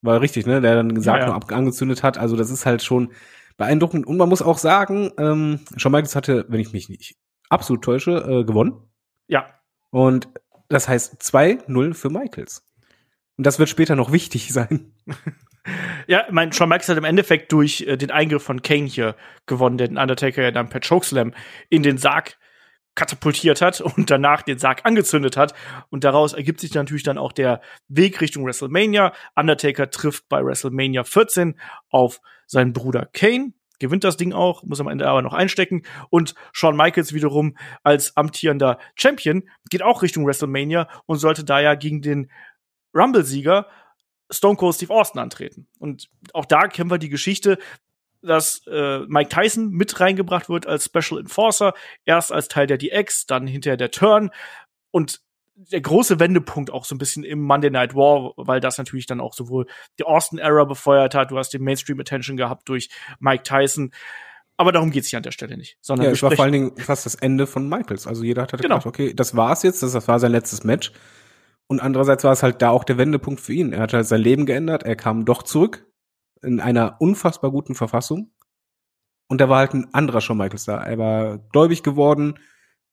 war 0.01 0.21
richtig, 0.21 0.45
ne, 0.45 0.61
der 0.61 0.75
dann 0.75 0.95
gesagt 0.95 1.19
ja, 1.19 1.27
ja. 1.27 1.37
noch 1.37 1.49
angezündet 1.49 2.01
hat. 2.01 2.17
Also 2.17 2.37
das 2.37 2.49
ist 2.49 2.65
halt 2.65 2.81
schon 2.81 3.11
beeindruckend. 3.57 4.07
Und 4.07 4.15
man 4.15 4.29
muss 4.29 4.41
auch 4.41 4.57
sagen, 4.57 5.11
ähm, 5.17 5.59
Shawn 5.75 5.91
Michaels 5.91 6.15
hatte, 6.15 6.45
wenn 6.47 6.61
ich 6.61 6.71
mich 6.71 6.87
nicht 6.87 7.17
absolut 7.49 7.83
täusche, 7.83 8.11
äh, 8.11 8.45
gewonnen. 8.45 8.83
Ja. 9.27 9.47
Und 9.89 10.29
das 10.69 10.87
heißt 10.87 11.21
2-0 11.21 11.93
für 11.93 12.09
Michaels. 12.09 12.63
Und 13.37 13.45
das 13.45 13.59
wird 13.59 13.69
später 13.69 13.95
noch 13.95 14.11
wichtig 14.11 14.51
sein. 14.53 14.93
Ja, 16.07 16.25
mein 16.31 16.53
Shawn 16.53 16.69
Michaels 16.69 16.87
hat 16.87 16.97
im 16.97 17.03
Endeffekt 17.03 17.51
durch 17.51 17.81
äh, 17.81 17.97
den 17.97 18.09
Eingriff 18.09 18.43
von 18.43 18.61
Kane 18.61 18.85
hier 18.85 19.17
gewonnen, 19.47 19.77
den 19.77 19.97
Undertaker 19.97 20.41
ja 20.41 20.51
dann 20.51 20.69
per 20.69 20.79
Chokeslam 20.79 21.33
in 21.69 21.83
den 21.83 21.97
Sarg 21.97 22.37
katapultiert 22.95 23.61
hat 23.61 23.81
und 23.81 24.09
danach 24.09 24.41
den 24.41 24.57
Sarg 24.57 24.85
angezündet 24.85 25.37
hat. 25.37 25.53
Und 25.89 26.03
daraus 26.03 26.33
ergibt 26.33 26.61
sich 26.61 26.73
natürlich 26.73 27.03
dann 27.03 27.17
auch 27.17 27.31
der 27.31 27.61
Weg 27.89 28.21
Richtung 28.21 28.45
WrestleMania. 28.45 29.13
Undertaker 29.35 29.89
trifft 29.89 30.29
bei 30.29 30.43
WrestleMania 30.43 31.03
14 31.03 31.59
auf 31.89 32.21
seinen 32.45 32.73
Bruder 32.73 33.05
Kane, 33.11 33.53
gewinnt 33.79 34.03
das 34.03 34.17
Ding 34.17 34.33
auch, 34.33 34.63
muss 34.63 34.79
am 34.79 34.87
Ende 34.87 35.07
aber 35.07 35.21
noch 35.21 35.33
einstecken. 35.33 35.83
Und 36.09 36.33
Shawn 36.53 36.75
Michaels 36.75 37.13
wiederum 37.13 37.57
als 37.83 38.17
amtierender 38.17 38.79
Champion 38.95 39.43
geht 39.69 39.83
auch 39.83 40.01
Richtung 40.01 40.25
WrestleMania 40.25 40.87
und 41.05 41.17
sollte 41.17 41.43
da 41.43 41.59
ja 41.59 41.75
gegen 41.75 42.01
den 42.01 42.31
Rumble-Sieger 42.97 43.67
Stone 44.29 44.57
Cold 44.57 44.75
Steve 44.75 44.93
Austin 44.93 45.21
antreten. 45.21 45.67
Und 45.79 46.09
auch 46.33 46.45
da 46.45 46.67
kennen 46.67 46.91
wir 46.91 46.97
die 46.97 47.09
Geschichte, 47.09 47.57
dass 48.21 48.61
äh, 48.67 48.99
Mike 49.07 49.29
Tyson 49.29 49.69
mit 49.69 49.99
reingebracht 49.99 50.49
wird 50.49 50.67
als 50.67 50.85
Special 50.85 51.19
Enforcer, 51.19 51.73
erst 52.05 52.31
als 52.31 52.47
Teil 52.47 52.67
der 52.67 52.77
DX, 52.77 53.25
dann 53.25 53.47
hinterher 53.47 53.77
der 53.77 53.91
Turn. 53.91 54.31
Und 54.91 55.21
der 55.55 55.81
große 55.81 56.19
Wendepunkt 56.19 56.71
auch 56.71 56.85
so 56.85 56.93
ein 56.93 56.97
bisschen 56.97 57.23
im 57.23 57.41
Monday 57.41 57.71
Night 57.71 57.95
War, 57.95 58.33
weil 58.35 58.59
das 58.59 58.77
natürlich 58.77 59.07
dann 59.07 59.19
auch 59.19 59.33
sowohl 59.33 59.65
die 59.97 60.03
Austin-Era 60.03 60.65
befeuert 60.65 61.15
hat, 61.15 61.31
du 61.31 61.37
hast 61.37 61.53
den 61.53 61.63
Mainstream-Attention 61.63 62.37
gehabt 62.37 62.69
durch 62.69 62.89
Mike 63.19 63.43
Tyson. 63.43 63.91
Aber 64.55 64.71
darum 64.71 64.91
geht's 64.91 65.07
hier 65.07 65.17
an 65.17 65.23
der 65.23 65.31
Stelle 65.31 65.57
nicht. 65.57 65.77
Sondern 65.81 66.07
ja, 66.07 66.11
es 66.11 66.21
war 66.21 66.31
vor 66.31 66.43
allen 66.43 66.51
Dingen 66.51 66.77
fast 66.77 67.05
das 67.05 67.15
Ende 67.15 67.47
von 67.47 67.69
Michaels. 67.69 68.07
Also 68.07 68.23
jeder 68.23 68.43
hat 68.43 68.53
halt 68.53 68.61
genau. 68.61 68.75
gedacht, 68.75 68.87
okay, 68.87 69.13
das 69.13 69.35
war's 69.35 69.63
jetzt, 69.63 69.83
das 69.83 70.07
war 70.07 70.19
sein 70.19 70.31
letztes 70.31 70.63
Match. 70.63 70.91
Und 71.67 71.81
andererseits 71.81 72.23
war 72.23 72.31
es 72.31 72.43
halt 72.43 72.61
da 72.61 72.69
auch 72.69 72.83
der 72.83 72.97
Wendepunkt 72.97 73.41
für 73.41 73.53
ihn. 73.53 73.73
Er 73.73 73.81
hat 73.81 73.93
halt 73.93 74.05
sein 74.05 74.21
Leben 74.21 74.45
geändert, 74.45 74.83
er 74.83 74.95
kam 74.95 75.25
doch 75.25 75.43
zurück 75.43 75.85
in 76.41 76.59
einer 76.59 77.01
unfassbar 77.01 77.51
guten 77.51 77.75
Verfassung. 77.75 78.31
Und 79.27 79.41
da 79.41 79.49
war 79.49 79.59
halt 79.59 79.73
ein 79.73 79.93
anderer 79.93 80.21
Shawn 80.21 80.37
Michaels 80.37 80.65
da. 80.65 80.81
Er 80.81 80.97
war 80.97 81.37
gläubig 81.37 81.83
geworden 81.83 82.39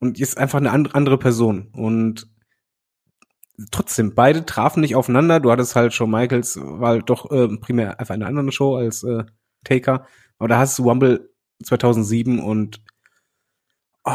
und 0.01 0.19
ist 0.19 0.37
einfach 0.37 0.59
eine 0.59 0.73
andere 0.73 1.19
Person. 1.19 1.69
Und 1.73 2.29
trotzdem, 3.71 4.15
beide 4.15 4.45
trafen 4.45 4.81
nicht 4.81 4.97
aufeinander. 4.97 5.39
Du 5.39 5.53
hattest 5.53 5.77
halt 5.77 5.93
Shawn 5.93 6.11
Michaels, 6.11 6.59
war 6.61 6.89
halt 6.91 7.11
doch 7.11 7.31
äh, 7.31 7.49
primär 7.59 8.01
einfach 8.01 8.15
eine 8.15 8.27
andere 8.27 8.51
Show 8.51 8.77
als 8.77 9.05
äh, 9.05 9.25
Taker. 9.63 10.07
Aber 10.39 10.49
da 10.49 10.59
hast 10.59 10.79
du 10.79 10.85
Wumble 10.85 11.31
2007 11.63 12.41
und 12.41 12.83
oh, 14.05 14.13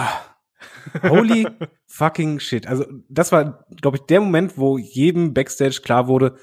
holy 1.03 1.47
fucking 1.87 2.39
shit. 2.39 2.67
Also 2.67 2.85
das 3.09 3.31
war, 3.31 3.65
glaube 3.81 3.97
ich, 3.97 4.03
der 4.03 4.21
Moment, 4.21 4.57
wo 4.57 4.77
jedem 4.77 5.33
Backstage 5.33 5.81
klar 5.83 6.07
wurde, 6.07 6.37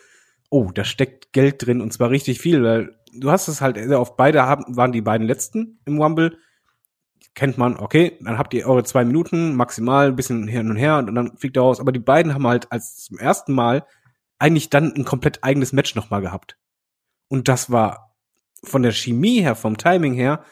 oh, 0.50 0.70
da 0.72 0.84
steckt 0.84 1.32
Geld 1.32 1.66
drin 1.66 1.80
und 1.80 1.92
zwar 1.92 2.10
richtig 2.10 2.40
viel, 2.40 2.62
weil 2.62 2.96
du 3.12 3.30
hast 3.30 3.48
es 3.48 3.60
halt 3.60 3.78
auf 3.92 4.16
beide 4.16 4.42
haben, 4.42 4.76
waren 4.76 4.92
die 4.92 5.00
beiden 5.00 5.26
letzten 5.26 5.80
im 5.84 5.98
Wumble 5.98 6.38
kennt 7.36 7.58
man, 7.58 7.76
okay, 7.76 8.18
dann 8.20 8.38
habt 8.38 8.54
ihr 8.54 8.66
eure 8.66 8.82
zwei 8.82 9.04
Minuten 9.04 9.54
maximal, 9.54 10.08
ein 10.08 10.16
bisschen 10.16 10.48
hin 10.48 10.70
und 10.70 10.76
her 10.76 10.96
und 10.98 11.14
dann 11.14 11.36
fliegt 11.36 11.56
er 11.56 11.62
raus. 11.62 11.80
Aber 11.80 11.92
die 11.92 12.00
beiden 12.00 12.34
haben 12.34 12.46
halt 12.46 12.72
als 12.72 12.96
zum 12.96 13.18
ersten 13.18 13.52
Mal 13.52 13.86
eigentlich 14.38 14.70
dann 14.70 14.92
ein 14.94 15.04
komplett 15.04 15.44
eigenes 15.44 15.72
Match 15.72 15.94
nochmal 15.94 16.22
gehabt. 16.22 16.56
Und 17.28 17.48
das 17.48 17.70
war 17.70 18.16
von 18.64 18.82
der 18.82 18.92
Chemie 18.92 19.42
her, 19.42 19.54
vom 19.54 19.76
Timing 19.76 20.14
her, 20.14 20.42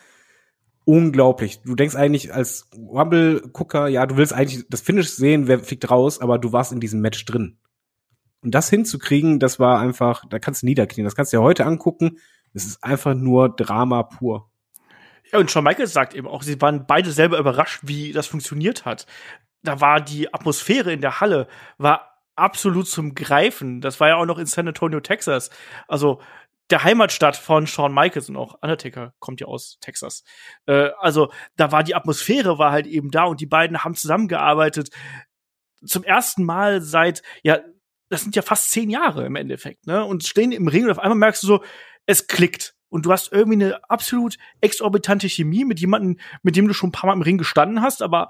unglaublich. 0.85 1.63
Du 1.63 1.75
denkst 1.75 1.97
eigentlich 1.97 2.33
als 2.33 2.69
Rumble-Gucker, 2.77 3.89
ja, 3.89 4.07
du 4.07 4.17
willst 4.17 4.33
eigentlich 4.33 4.67
das 4.69 4.81
Finish 4.81 5.11
sehen, 5.11 5.47
wer 5.49 5.61
fliegt 5.61 5.91
raus, 5.91 6.21
aber 6.21 6.39
du 6.39 6.53
warst 6.53 6.73
in 6.73 6.81
diesem 6.81 7.01
Match 7.01 7.25
drin. 7.25 7.59
Und 8.43 8.55
das 8.55 8.69
hinzukriegen, 8.69 9.41
das 9.41 9.59
war 9.59 9.81
einfach, 9.81 10.25
da 10.29 10.39
kannst 10.39 10.63
du 10.63 10.67
niederknien. 10.67 11.05
Das 11.05 11.17
kannst 11.17 11.33
du 11.33 11.39
dir 11.39 11.43
heute 11.43 11.65
angucken. 11.65 12.19
Es 12.53 12.67
ist 12.67 12.85
einfach 12.85 13.15
nur 13.15 13.49
Drama 13.49 14.03
pur. 14.03 14.51
Ja, 15.33 15.39
und 15.39 15.51
Shawn 15.51 15.65
Michaels 15.65 15.93
sagt 15.93 16.15
eben 16.15 16.29
auch, 16.29 16.43
sie 16.43 16.61
waren 16.61 16.87
beide 16.87 17.11
selber 17.11 17.39
überrascht, 17.39 17.81
wie 17.83 18.13
das 18.13 18.27
funktioniert 18.27 18.85
hat. 18.85 19.07
Da 19.63 19.81
war 19.81 20.01
die 20.01 20.33
Atmosphäre 20.33 20.93
in 20.93 21.01
der 21.01 21.21
Halle, 21.21 21.49
war 21.79 22.21
absolut 22.37 22.87
zum 22.87 23.15
Greifen. 23.15 23.81
Das 23.81 23.99
war 24.01 24.09
ja 24.09 24.17
auch 24.17 24.27
noch 24.27 24.39
in 24.39 24.47
San 24.47 24.69
Antonio, 24.69 25.01
Texas. 25.01 25.51
Also 25.89 26.21
der 26.71 26.83
Heimatstadt 26.83 27.37
von 27.37 27.67
Shawn 27.67 27.93
Michaels 27.93 28.29
und 28.29 28.37
auch 28.37 28.55
Undertaker 28.63 29.13
kommt 29.19 29.41
ja 29.41 29.47
aus 29.47 29.79
Texas. 29.81 30.25
Äh, 30.67 30.91
also 30.99 31.31
da 31.57 31.73
war 31.73 31.83
die 31.83 31.95
Atmosphäre 31.95 32.59
war 32.59 32.73
halt 32.73 32.87
eben 32.87 33.11
da 33.11 33.25
und 33.25 33.41
die 33.41 33.47
beiden 33.47 33.85
haben 33.85 33.95
zusammengearbeitet. 33.95 34.91
Zum 35.85 36.05
ersten 36.05 36.45
Mal 36.45 36.81
seit, 36.81 37.23
ja, 37.43 37.61
das 38.09 38.23
sind 38.23 38.37
ja 38.37 38.43
fast 38.43 38.71
zehn 38.71 38.91
Jahre 38.91 39.27
im 39.27 39.37
Endeffekt, 39.37 39.87
ne? 39.87 40.05
Und 40.05 40.25
stehen 40.25 40.53
im 40.53 40.69
Ring 40.69 40.85
und 40.85 40.91
auf 40.91 40.99
einmal 40.99 41.19
merkst 41.19 41.43
du 41.43 41.47
so, 41.47 41.65
es 42.07 42.27
klickt 42.27 42.75
und 42.89 43.07
du 43.07 43.13
hast 43.13 43.33
irgendwie 43.33 43.65
eine 43.65 43.91
absolut 43.91 44.37
exorbitante 44.61 45.29
Chemie 45.29 45.65
mit 45.65 45.81
jemandem, 45.81 46.19
mit 46.43 46.57
dem 46.57 46.69
du 46.69 46.75
schon 46.75 46.91
ein 46.91 46.93
paar 46.93 47.09
Mal 47.09 47.15
im 47.15 47.23
Ring 47.23 47.39
gestanden 47.39 47.83
hast, 47.83 48.03
aber 48.03 48.29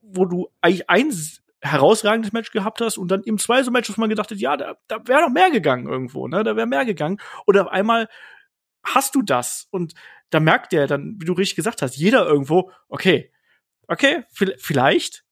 wo 0.00 0.24
du 0.24 0.48
eigentlich 0.60 0.88
ein 0.88 1.12
herausragendes 1.60 2.32
Match 2.32 2.52
gehabt 2.52 2.80
hast 2.80 2.98
und 2.98 3.10
dann 3.10 3.22
im 3.22 3.38
zwei 3.38 3.62
so 3.62 3.70
Matches 3.70 3.96
man 3.96 4.08
gedacht 4.08 4.30
hat, 4.30 4.38
ja, 4.38 4.56
da, 4.56 4.76
da 4.86 5.00
wäre 5.06 5.22
noch 5.22 5.30
mehr 5.30 5.50
gegangen 5.50 5.88
irgendwo, 5.88 6.28
ne? 6.28 6.44
Da 6.44 6.56
wäre 6.56 6.66
mehr 6.66 6.84
gegangen. 6.84 7.18
Oder 7.46 7.62
auf 7.62 7.68
einmal 7.72 8.08
hast 8.84 9.14
du 9.14 9.22
das 9.22 9.66
und 9.70 9.94
da 10.30 10.40
merkt 10.40 10.72
der 10.72 10.86
dann, 10.86 11.16
wie 11.18 11.24
du 11.24 11.32
richtig 11.32 11.56
gesagt 11.56 11.82
hast, 11.82 11.96
jeder 11.96 12.26
irgendwo, 12.26 12.70
okay, 12.88 13.32
okay, 13.88 14.24
vielleicht 14.30 15.24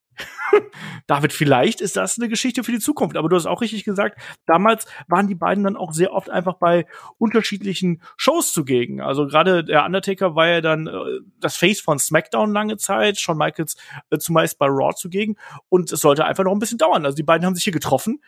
David, 1.06 1.32
vielleicht 1.32 1.80
ist 1.80 1.96
das 1.96 2.18
eine 2.18 2.28
Geschichte 2.28 2.64
für 2.64 2.72
die 2.72 2.78
Zukunft. 2.78 3.16
Aber 3.16 3.28
du 3.28 3.36
hast 3.36 3.46
auch 3.46 3.60
richtig 3.60 3.84
gesagt, 3.84 4.18
damals 4.46 4.86
waren 5.08 5.28
die 5.28 5.34
beiden 5.34 5.64
dann 5.64 5.76
auch 5.76 5.92
sehr 5.92 6.12
oft 6.12 6.30
einfach 6.30 6.54
bei 6.54 6.86
unterschiedlichen 7.18 8.02
Shows 8.16 8.52
zugegen. 8.52 9.00
Also 9.00 9.26
gerade 9.26 9.64
der 9.64 9.84
Undertaker 9.84 10.34
war 10.34 10.48
ja 10.48 10.60
dann 10.60 10.86
äh, 10.86 10.92
das 11.40 11.56
Face 11.56 11.80
von 11.80 11.98
SmackDown 11.98 12.52
lange 12.52 12.76
Zeit, 12.76 13.18
Shawn 13.18 13.38
Michaels 13.38 13.76
äh, 14.10 14.18
zumeist 14.18 14.58
bei 14.58 14.66
Raw 14.66 14.94
zugegen. 14.94 15.36
Und 15.68 15.92
es 15.92 16.00
sollte 16.00 16.24
einfach 16.24 16.44
noch 16.44 16.52
ein 16.52 16.58
bisschen 16.58 16.78
dauern. 16.78 17.04
Also 17.04 17.16
die 17.16 17.22
beiden 17.22 17.46
haben 17.46 17.54
sich 17.54 17.64
hier 17.64 17.72
getroffen 17.72 18.22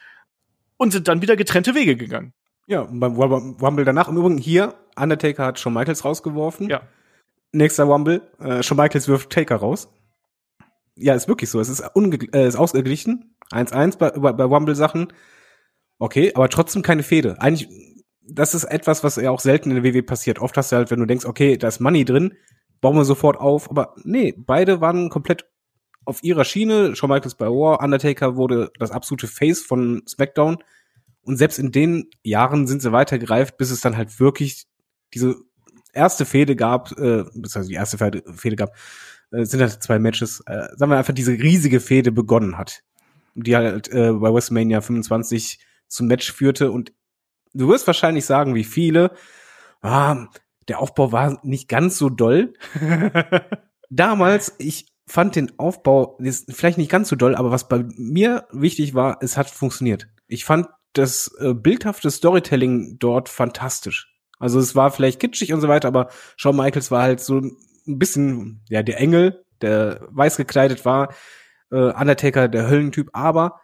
und 0.76 0.92
sind 0.92 1.08
dann 1.08 1.22
wieder 1.22 1.36
getrennte 1.36 1.74
Wege 1.74 1.96
gegangen. 1.96 2.32
Ja, 2.66 2.86
beim 2.90 3.16
Rumble 3.16 3.84
danach 3.84 4.08
im 4.08 4.18
Übrigen 4.18 4.36
hier, 4.36 4.74
Undertaker 4.94 5.46
hat 5.46 5.58
Shawn 5.58 5.72
Michaels 5.72 6.04
rausgeworfen. 6.04 6.68
Ja. 6.68 6.82
Nächster 7.50 7.84
Rumble, 7.84 8.20
äh, 8.40 8.62
Shawn 8.62 8.76
Michaels 8.76 9.08
wirft 9.08 9.30
Taker 9.30 9.56
raus 9.56 9.88
ja, 10.98 11.14
ist 11.14 11.28
wirklich 11.28 11.50
so. 11.50 11.60
Es 11.60 11.68
ist, 11.68 11.82
unge 11.94 12.18
äh, 12.32 12.46
ist 12.46 12.56
ausgeglichen. 12.56 13.36
1-1 13.50 13.98
bei, 13.98 14.10
bei, 14.10 14.32
bei 14.32 14.50
Wumble-Sachen. 14.50 15.12
Okay, 15.98 16.32
aber 16.34 16.48
trotzdem 16.48 16.82
keine 16.82 17.02
Fehde. 17.02 17.40
Eigentlich, 17.40 17.68
das 18.22 18.54
ist 18.54 18.64
etwas, 18.64 19.02
was 19.04 19.16
ja 19.16 19.30
auch 19.30 19.40
selten 19.40 19.70
in 19.70 19.82
der 19.82 19.94
WWE 19.94 20.02
passiert. 20.02 20.38
Oft 20.38 20.56
hast 20.56 20.72
du 20.72 20.76
halt, 20.76 20.90
wenn 20.90 21.00
du 21.00 21.06
denkst, 21.06 21.24
okay, 21.24 21.56
da 21.56 21.68
ist 21.68 21.80
Money 21.80 22.04
drin, 22.04 22.34
bauen 22.80 22.96
wir 22.96 23.04
sofort 23.04 23.38
auf. 23.38 23.70
Aber 23.70 23.94
nee, 24.04 24.34
beide 24.36 24.80
waren 24.80 25.08
komplett 25.08 25.46
auf 26.04 26.22
ihrer 26.22 26.44
Schiene. 26.44 26.94
Shawn 26.94 27.10
Michaels 27.10 27.34
bei 27.34 27.46
War, 27.46 27.82
Undertaker 27.82 28.36
wurde 28.36 28.70
das 28.78 28.90
absolute 28.90 29.26
Face 29.26 29.60
von 29.62 30.02
SmackDown. 30.06 30.58
Und 31.22 31.36
selbst 31.36 31.58
in 31.58 31.72
den 31.72 32.08
Jahren 32.22 32.66
sind 32.66 32.80
sie 32.80 32.92
weitergereift, 32.92 33.56
bis 33.58 33.70
es 33.70 33.80
dann 33.80 33.96
halt 33.96 34.20
wirklich 34.20 34.66
diese 35.12 35.36
erste 35.92 36.24
Fehde 36.24 36.56
gab, 36.56 36.92
äh, 36.92 37.24
beziehungsweise 37.24 37.68
die 37.68 37.74
erste 37.74 37.98
Fehde 37.98 38.56
gab, 38.56 38.74
äh, 39.32 39.44
sind 39.44 39.60
halt 39.60 39.82
zwei 39.82 39.98
Matches, 39.98 40.40
äh, 40.46 40.68
sagen 40.76 40.90
wir 40.90 40.98
einfach, 40.98 41.14
diese 41.14 41.32
riesige 41.32 41.80
Fehde 41.80 42.12
begonnen 42.12 42.58
hat. 42.58 42.82
Die 43.34 43.56
halt 43.56 43.88
äh, 43.88 44.12
bei 44.12 44.32
WrestleMania 44.32 44.80
25 44.80 45.60
zum 45.86 46.06
Match 46.06 46.32
führte. 46.32 46.70
Und 46.70 46.92
du 47.54 47.68
wirst 47.68 47.86
wahrscheinlich 47.86 48.24
sagen, 48.24 48.54
wie 48.54 48.64
viele, 48.64 49.12
ah, 49.80 50.26
der 50.66 50.80
Aufbau 50.80 51.12
war 51.12 51.40
nicht 51.44 51.68
ganz 51.68 51.98
so 51.98 52.08
doll. 52.08 52.54
Damals, 53.90 54.54
ich 54.58 54.92
fand 55.06 55.36
den 55.36 55.58
Aufbau 55.58 56.18
ist 56.18 56.52
vielleicht 56.52 56.76
nicht 56.78 56.90
ganz 56.90 57.08
so 57.08 57.16
doll, 57.16 57.34
aber 57.34 57.50
was 57.50 57.68
bei 57.68 57.84
mir 57.96 58.46
wichtig 58.52 58.94
war, 58.94 59.18
es 59.22 59.36
hat 59.36 59.48
funktioniert. 59.48 60.08
Ich 60.26 60.44
fand 60.44 60.68
das 60.92 61.34
äh, 61.40 61.54
bildhafte 61.54 62.10
Storytelling 62.10 62.98
dort 62.98 63.28
fantastisch. 63.28 64.14
Also 64.38 64.60
es 64.60 64.76
war 64.76 64.90
vielleicht 64.90 65.20
kitschig 65.20 65.52
und 65.52 65.60
so 65.60 65.68
weiter, 65.68 65.88
aber 65.88 66.08
Shawn 66.36 66.56
Michaels 66.56 66.90
war 66.90 67.02
halt 67.02 67.20
so 67.20 67.40
ein 67.88 67.98
bisschen, 67.98 68.62
ja, 68.68 68.82
der 68.82 69.00
Engel, 69.00 69.44
der 69.60 70.06
weiß 70.10 70.36
gekleidet 70.36 70.84
war, 70.84 71.14
äh, 71.70 71.76
Undertaker, 71.92 72.48
der 72.48 72.68
Höllentyp, 72.68 73.10
aber 73.12 73.60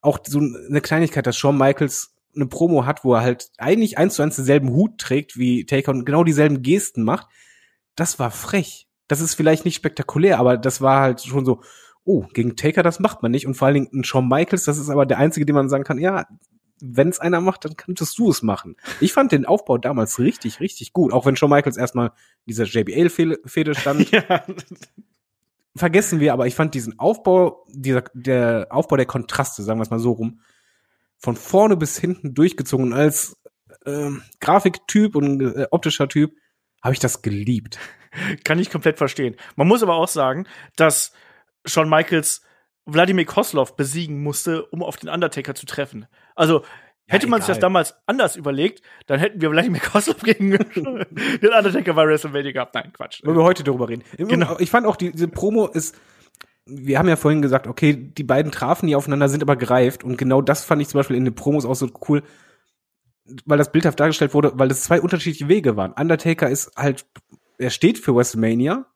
auch 0.00 0.18
so 0.24 0.38
eine 0.38 0.80
Kleinigkeit, 0.80 1.26
dass 1.26 1.36
Shawn 1.36 1.58
Michaels 1.58 2.14
eine 2.34 2.46
Promo 2.46 2.84
hat, 2.84 3.04
wo 3.04 3.14
er 3.14 3.22
halt 3.22 3.50
eigentlich 3.58 3.98
eins 3.98 4.14
zu 4.14 4.22
eins 4.22 4.36
denselben 4.36 4.70
Hut 4.70 4.98
trägt 4.98 5.36
wie 5.38 5.64
Taker 5.64 5.90
und 5.92 6.04
genau 6.04 6.22
dieselben 6.22 6.62
Gesten 6.62 7.02
macht, 7.02 7.26
das 7.96 8.18
war 8.18 8.30
frech. 8.30 8.86
Das 9.08 9.20
ist 9.20 9.34
vielleicht 9.34 9.64
nicht 9.64 9.76
spektakulär, 9.76 10.38
aber 10.38 10.58
das 10.58 10.80
war 10.80 11.00
halt 11.00 11.22
schon 11.22 11.44
so, 11.44 11.62
oh, 12.04 12.26
gegen 12.34 12.56
Taker, 12.56 12.82
das 12.82 13.00
macht 13.00 13.22
man 13.22 13.32
nicht. 13.32 13.46
Und 13.46 13.54
vor 13.54 13.66
allen 13.66 13.74
Dingen 13.74 13.88
ein 13.92 14.04
Shawn 14.04 14.28
Michaels, 14.28 14.64
das 14.64 14.78
ist 14.78 14.90
aber 14.90 15.06
der 15.06 15.18
einzige, 15.18 15.46
den 15.46 15.54
man 15.54 15.68
sagen 15.68 15.84
kann, 15.84 15.98
ja, 15.98 16.26
wenn 16.80 17.08
es 17.08 17.18
einer 17.18 17.40
macht, 17.40 17.64
dann 17.64 17.76
könntest 17.76 18.18
du 18.18 18.30
es 18.30 18.42
machen. 18.42 18.76
Ich 19.00 19.12
fand 19.12 19.32
den 19.32 19.46
Aufbau 19.46 19.78
damals 19.78 20.18
richtig, 20.18 20.60
richtig 20.60 20.92
gut, 20.92 21.12
auch 21.12 21.26
wenn 21.26 21.36
Shawn 21.36 21.50
Michaels 21.50 21.76
erstmal 21.76 22.12
dieser 22.46 22.64
JBL-Fehde 22.64 23.74
stand. 23.74 24.10
ja. 24.10 24.44
Vergessen 25.74 26.20
wir, 26.20 26.32
aber 26.32 26.46
ich 26.46 26.54
fand 26.54 26.74
diesen 26.74 26.98
Aufbau, 26.98 27.66
dieser, 27.68 28.04
der 28.14 28.68
Aufbau 28.70 28.96
der 28.96 29.06
Kontraste, 29.06 29.62
sagen 29.62 29.78
wir 29.78 29.82
es 29.84 29.90
mal 29.90 29.98
so 29.98 30.12
rum, 30.12 30.40
von 31.18 31.36
vorne 31.36 31.76
bis 31.76 31.98
hinten 31.98 32.34
durchgezogen. 32.34 32.92
als 32.92 33.36
äh, 33.84 34.10
Grafiktyp 34.40 35.16
und 35.16 35.40
äh, 35.40 35.66
optischer 35.70 36.08
Typ 36.08 36.34
habe 36.82 36.94
ich 36.94 37.00
das 37.00 37.22
geliebt. 37.22 37.78
Kann 38.44 38.58
ich 38.58 38.70
komplett 38.70 38.98
verstehen. 38.98 39.36
Man 39.56 39.68
muss 39.68 39.82
aber 39.82 39.94
auch 39.94 40.08
sagen, 40.08 40.46
dass 40.76 41.12
Shawn 41.64 41.88
Michaels 41.88 42.42
Wladimir 42.86 43.26
Koslov 43.26 43.76
besiegen 43.76 44.22
musste, 44.22 44.64
um 44.66 44.82
auf 44.82 44.96
den 44.96 45.08
Undertaker 45.08 45.54
zu 45.54 45.66
treffen. 45.66 46.06
Also 46.36 46.62
hätte 47.06 47.26
ja, 47.26 47.30
man 47.30 47.40
sich 47.40 47.48
das 47.48 47.58
damals 47.58 47.94
anders 48.06 48.36
überlegt, 48.36 48.82
dann 49.06 49.18
hätten 49.18 49.40
wir 49.40 49.50
Wladimir 49.50 49.80
Koslov 49.80 50.22
gegen 50.22 50.50
den 50.76 51.52
Undertaker 51.56 51.94
bei 51.94 52.06
WrestleMania 52.06 52.52
gehabt. 52.52 52.74
Nein, 52.74 52.92
Quatsch. 52.92 53.24
Wollen 53.24 53.36
wir 53.36 53.44
heute 53.44 53.64
darüber 53.64 53.88
reden. 53.88 54.04
Genau. 54.16 54.56
Ich 54.58 54.70
fand 54.70 54.86
auch, 54.86 54.96
die, 54.96 55.10
diese 55.10 55.28
Promo 55.28 55.66
ist, 55.66 55.96
wir 56.66 56.98
haben 56.98 57.08
ja 57.08 57.16
vorhin 57.16 57.42
gesagt, 57.42 57.66
okay, 57.66 57.94
die 57.94 58.24
beiden 58.24 58.52
trafen 58.52 58.86
nie 58.86 58.96
aufeinander, 58.96 59.28
sind 59.28 59.42
aber 59.42 59.56
gereift. 59.56 60.04
Und 60.04 60.18
genau 60.18 60.42
das 60.42 60.64
fand 60.64 60.82
ich 60.82 60.88
zum 60.88 60.98
Beispiel 60.98 61.16
in 61.16 61.24
den 61.24 61.34
Promos 61.34 61.64
auch 61.64 61.74
so 61.74 61.88
cool, 62.08 62.22
weil 63.44 63.58
das 63.58 63.72
bildhaft 63.72 63.98
dargestellt 63.98 64.34
wurde, 64.34 64.52
weil 64.54 64.70
es 64.70 64.82
zwei 64.82 65.00
unterschiedliche 65.00 65.48
Wege 65.48 65.76
waren. 65.76 65.92
Undertaker 65.92 66.48
ist 66.50 66.72
halt, 66.76 67.06
er 67.58 67.70
steht 67.70 67.98
für 67.98 68.14
WrestleMania, 68.14 68.86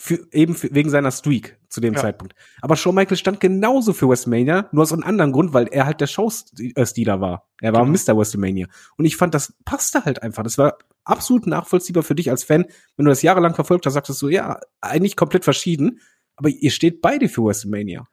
für, 0.00 0.26
eben 0.32 0.54
für, 0.54 0.74
wegen 0.74 0.88
seiner 0.88 1.10
Streak 1.10 1.58
zu 1.68 1.82
dem 1.82 1.92
ja. 1.92 2.00
Zeitpunkt. 2.00 2.34
Aber 2.62 2.74
Shawn 2.74 2.94
Michaels 2.94 3.20
stand 3.20 3.38
genauso 3.38 3.92
für 3.92 4.08
WrestleMania, 4.08 4.70
nur 4.72 4.82
aus 4.82 4.94
einem 4.94 5.02
anderen 5.02 5.30
Grund, 5.30 5.52
weil 5.52 5.68
er 5.68 5.84
halt 5.84 6.00
der 6.00 6.06
Showstealer 6.06 7.20
war. 7.20 7.46
Er 7.60 7.74
war 7.74 7.84
genau. 7.84 7.98
Mr. 7.98 8.16
WrestleMania. 8.16 8.66
Und 8.96 9.04
ich 9.04 9.18
fand, 9.18 9.34
das 9.34 9.52
passte 9.66 10.06
halt 10.06 10.22
einfach. 10.22 10.42
Das 10.42 10.56
war 10.56 10.78
absolut 11.04 11.46
nachvollziehbar 11.46 12.02
für 12.02 12.14
dich 12.14 12.30
als 12.30 12.44
Fan. 12.44 12.64
Wenn 12.96 13.04
du 13.04 13.10
das 13.10 13.20
jahrelang 13.20 13.54
verfolgt 13.54 13.84
hast, 13.84 13.92
sagtest 13.92 14.22
du, 14.22 14.28
ja, 14.28 14.58
eigentlich 14.80 15.16
komplett 15.16 15.44
verschieden. 15.44 16.00
Aber 16.34 16.48
ihr 16.48 16.70
steht 16.70 17.02
beide 17.02 17.28
für 17.28 17.44
WrestleMania 17.44 18.06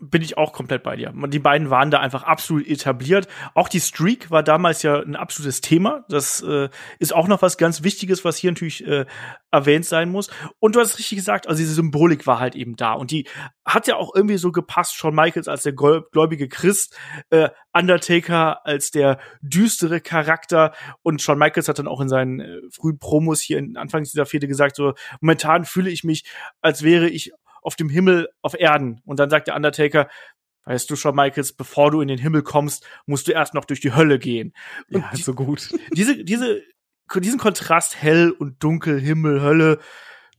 bin 0.00 0.22
ich 0.22 0.38
auch 0.38 0.52
komplett 0.52 0.82
bei 0.82 0.96
dir. 0.96 1.12
Die 1.28 1.38
beiden 1.38 1.70
waren 1.70 1.90
da 1.90 2.00
einfach 2.00 2.22
absolut 2.22 2.66
etabliert. 2.66 3.28
Auch 3.54 3.68
die 3.68 3.80
Streak 3.80 4.30
war 4.30 4.42
damals 4.42 4.82
ja 4.82 4.98
ein 5.00 5.14
absolutes 5.14 5.60
Thema. 5.60 6.04
Das 6.08 6.42
äh, 6.42 6.68
ist 6.98 7.14
auch 7.14 7.28
noch 7.28 7.42
was 7.42 7.58
ganz 7.58 7.82
Wichtiges, 7.82 8.24
was 8.24 8.36
hier 8.36 8.50
natürlich 8.50 8.86
äh, 8.86 9.04
erwähnt 9.50 9.84
sein 9.84 10.10
muss. 10.10 10.30
Und 10.58 10.74
du 10.74 10.80
hast 10.80 10.98
richtig 10.98 11.18
gesagt, 11.18 11.46
also 11.46 11.58
diese 11.58 11.74
Symbolik 11.74 12.26
war 12.26 12.40
halt 12.40 12.54
eben 12.54 12.76
da. 12.76 12.94
Und 12.94 13.10
die 13.10 13.26
hat 13.64 13.86
ja 13.86 13.96
auch 13.96 14.14
irgendwie 14.14 14.38
so 14.38 14.52
gepasst. 14.52 14.94
Shawn 14.94 15.14
Michaels 15.14 15.48
als 15.48 15.62
der 15.62 15.74
gläubige 15.74 16.48
Christ, 16.48 16.96
äh, 17.30 17.50
Undertaker 17.72 18.64
als 18.66 18.90
der 18.90 19.18
düstere 19.42 20.00
Charakter. 20.00 20.72
Und 21.02 21.20
Shawn 21.20 21.38
Michaels 21.38 21.68
hat 21.68 21.78
dann 21.78 21.88
auch 21.88 22.00
in 22.00 22.08
seinen 22.08 22.40
äh, 22.40 22.60
frühen 22.70 22.98
Promos 22.98 23.40
hier 23.40 23.58
in 23.58 23.76
Anfangs 23.76 24.10
dieser 24.10 24.26
Vierte 24.26 24.48
gesagt, 24.48 24.76
so 24.76 24.94
momentan 25.20 25.64
fühle 25.64 25.90
ich 25.90 26.04
mich, 26.04 26.24
als 26.62 26.82
wäre 26.82 27.08
ich 27.08 27.32
auf 27.62 27.76
dem 27.76 27.88
Himmel 27.88 28.28
auf 28.42 28.58
Erden. 28.58 29.00
Und 29.04 29.18
dann 29.18 29.30
sagt 29.30 29.48
der 29.48 29.56
Undertaker, 29.56 30.08
weißt 30.64 30.90
du 30.90 30.96
schon, 30.96 31.14
Michaels, 31.14 31.52
bevor 31.52 31.90
du 31.90 32.00
in 32.00 32.08
den 32.08 32.18
Himmel 32.18 32.42
kommst, 32.42 32.86
musst 33.06 33.28
du 33.28 33.32
erst 33.32 33.54
noch 33.54 33.64
durch 33.64 33.80
die 33.80 33.94
Hölle 33.94 34.18
gehen. 34.18 34.52
Und 34.90 35.02
ja, 35.02 35.10
so 35.14 35.34
gut. 35.34 35.70
Diese, 35.92 36.22
diese, 36.22 36.62
diesen 37.16 37.38
Kontrast 37.38 38.00
hell 38.00 38.30
und 38.30 38.62
dunkel, 38.62 39.00
Himmel, 39.00 39.42
Hölle, 39.42 39.78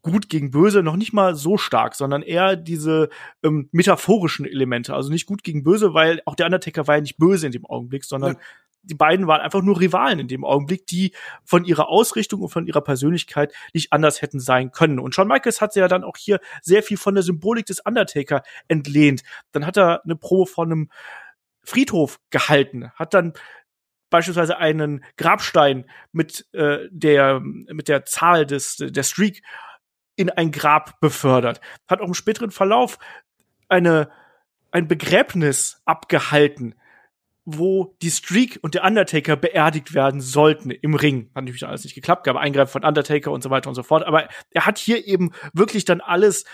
gut 0.02 0.30
gegen 0.30 0.50
böse 0.50 0.82
noch 0.82 0.96
nicht 0.96 1.14
mal 1.14 1.36
so 1.36 1.58
stark, 1.58 1.96
sondern 1.96 2.24
eher 2.24 2.56
diese 2.56 3.10
ähm, 3.44 3.70
metaphorischen 3.72 4.46
Elemente. 4.46 4.96
Also 4.96 5.12
nicht 5.12 5.28
gut 5.28 5.44
gegen 5.44 5.64
böse, 5.64 5.94
weil 5.94 6.22
auch 6.26 6.36
der 6.36 6.48
Undertaker 6.48 6.88
war 6.88 6.96
ja 6.96 7.02
nicht 7.02 7.18
böse 7.18 7.46
in 7.46 7.52
dem 7.52 7.66
Augenblick, 7.66 8.04
sondern 8.04 8.34
ja 8.34 8.40
die 8.84 8.96
beiden 8.96 9.28
waren 9.28 9.42
einfach 9.42 9.62
nur 9.62 9.80
Rivalen 9.80 10.20
in 10.20 10.28
dem 10.28 10.44
Augenblick, 10.44 10.88
die 10.88 11.14
von 11.44 11.66
ihrer 11.66 11.90
Ausrichtung 11.90 12.42
und 12.42 12.50
von 12.50 12.66
ihrer 12.66 12.82
Persönlichkeit 12.82 13.54
nicht 13.74 13.94
anders 13.94 14.22
hätten 14.22 14.40
sein 14.40 14.72
können. 14.72 15.00
Und 15.00 15.14
Shawn 15.14 15.28
Michaels 15.28 15.62
hat 15.62 15.76
ja 15.76 15.88
dann 15.88 16.04
auch 16.04 16.18
hier 16.18 16.40
sehr 16.62 16.84
viel 16.84 16.98
von 16.98 17.14
der 17.14 17.24
Symbolik 17.24 17.66
des 17.66 17.80
Undertaker 17.80 18.42
entlehnt. 18.68 19.24
Dann 19.52 19.66
hat 19.66 19.78
er 19.78 20.04
eine 20.04 20.16
Probe 20.16 20.50
von 20.50 20.72
einem 20.72 20.90
Friedhof 21.64 22.20
gehalten, 22.32 22.92
hat 22.96 23.14
dann 23.14 23.34
beispielsweise 24.10 24.58
einen 24.58 25.04
Grabstein 25.18 25.86
mit 26.12 26.48
äh, 26.54 26.88
der 26.92 27.40
mit 27.40 27.88
der 27.88 28.06
Zahl 28.06 28.46
des 28.46 28.78
der 28.78 29.04
Streak 29.04 29.42
in 30.16 30.30
ein 30.30 30.52
Grab 30.52 31.00
befördert, 31.00 31.62
hat 31.88 32.02
auch 32.02 32.08
im 32.08 32.14
späteren 32.14 32.52
Verlauf 32.52 32.98
eine 33.70 34.10
ein 34.72 34.88
Begräbnis 34.88 35.82
abgehalten 35.86 36.76
wo 37.46 37.96
die 38.02 38.12
Streak 38.12 38.60
und 38.62 38.76
der 38.76 38.84
Undertaker 38.84 39.36
beerdigt 39.36 39.94
werden 39.94 40.22
sollten 40.22 40.72
im 40.72 40.94
Ring. 40.94 41.30
Hat 41.36 41.44
natürlich 41.44 41.66
alles 41.66 41.84
nicht 41.84 41.96
geklappt, 41.96 42.24
gab 42.24 42.36
Eingreifen 42.36 42.72
von 42.72 42.84
Undertaker 42.84 43.32
und 43.32 43.42
so 43.42 43.50
weiter 43.50 43.70
und 43.70 43.76
so 43.76 43.84
fort. 43.84 44.06
Aber 44.06 44.28
er 44.52 44.66
hat 44.66 44.78
hier 44.78 45.08
eben 45.08 45.32
wirklich 45.54 45.86
dann 45.86 46.02
alles 46.02 46.46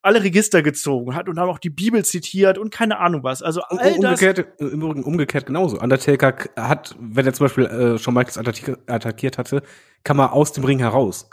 alle 0.00 0.22
Register 0.22 0.62
gezogen 0.62 1.14
hat 1.16 1.28
und 1.28 1.36
dann 1.36 1.48
auch 1.48 1.58
die 1.58 1.70
Bibel 1.70 2.04
zitiert 2.04 2.56
und 2.56 2.72
keine 2.72 2.98
Ahnung 2.98 3.24
was. 3.24 3.42
Also 3.42 3.62
all 3.62 3.92
umgekehrt, 3.94 4.38
das 4.38 4.72
im 4.72 4.80
Übrigen 4.80 5.04
umgekehrt 5.04 5.46
genauso. 5.46 5.80
Undertaker 5.80 6.34
hat, 6.56 6.96
wenn 7.00 7.26
er 7.26 7.32
zum 7.32 7.46
Beispiel 7.46 7.66
äh, 7.66 7.98
schon 7.98 8.14
Michaels 8.14 8.38
attackiert 8.38 9.38
hatte, 9.38 9.62
kam 10.04 10.20
er 10.20 10.32
aus 10.32 10.52
dem 10.52 10.64
Ring 10.64 10.78
heraus. 10.78 11.28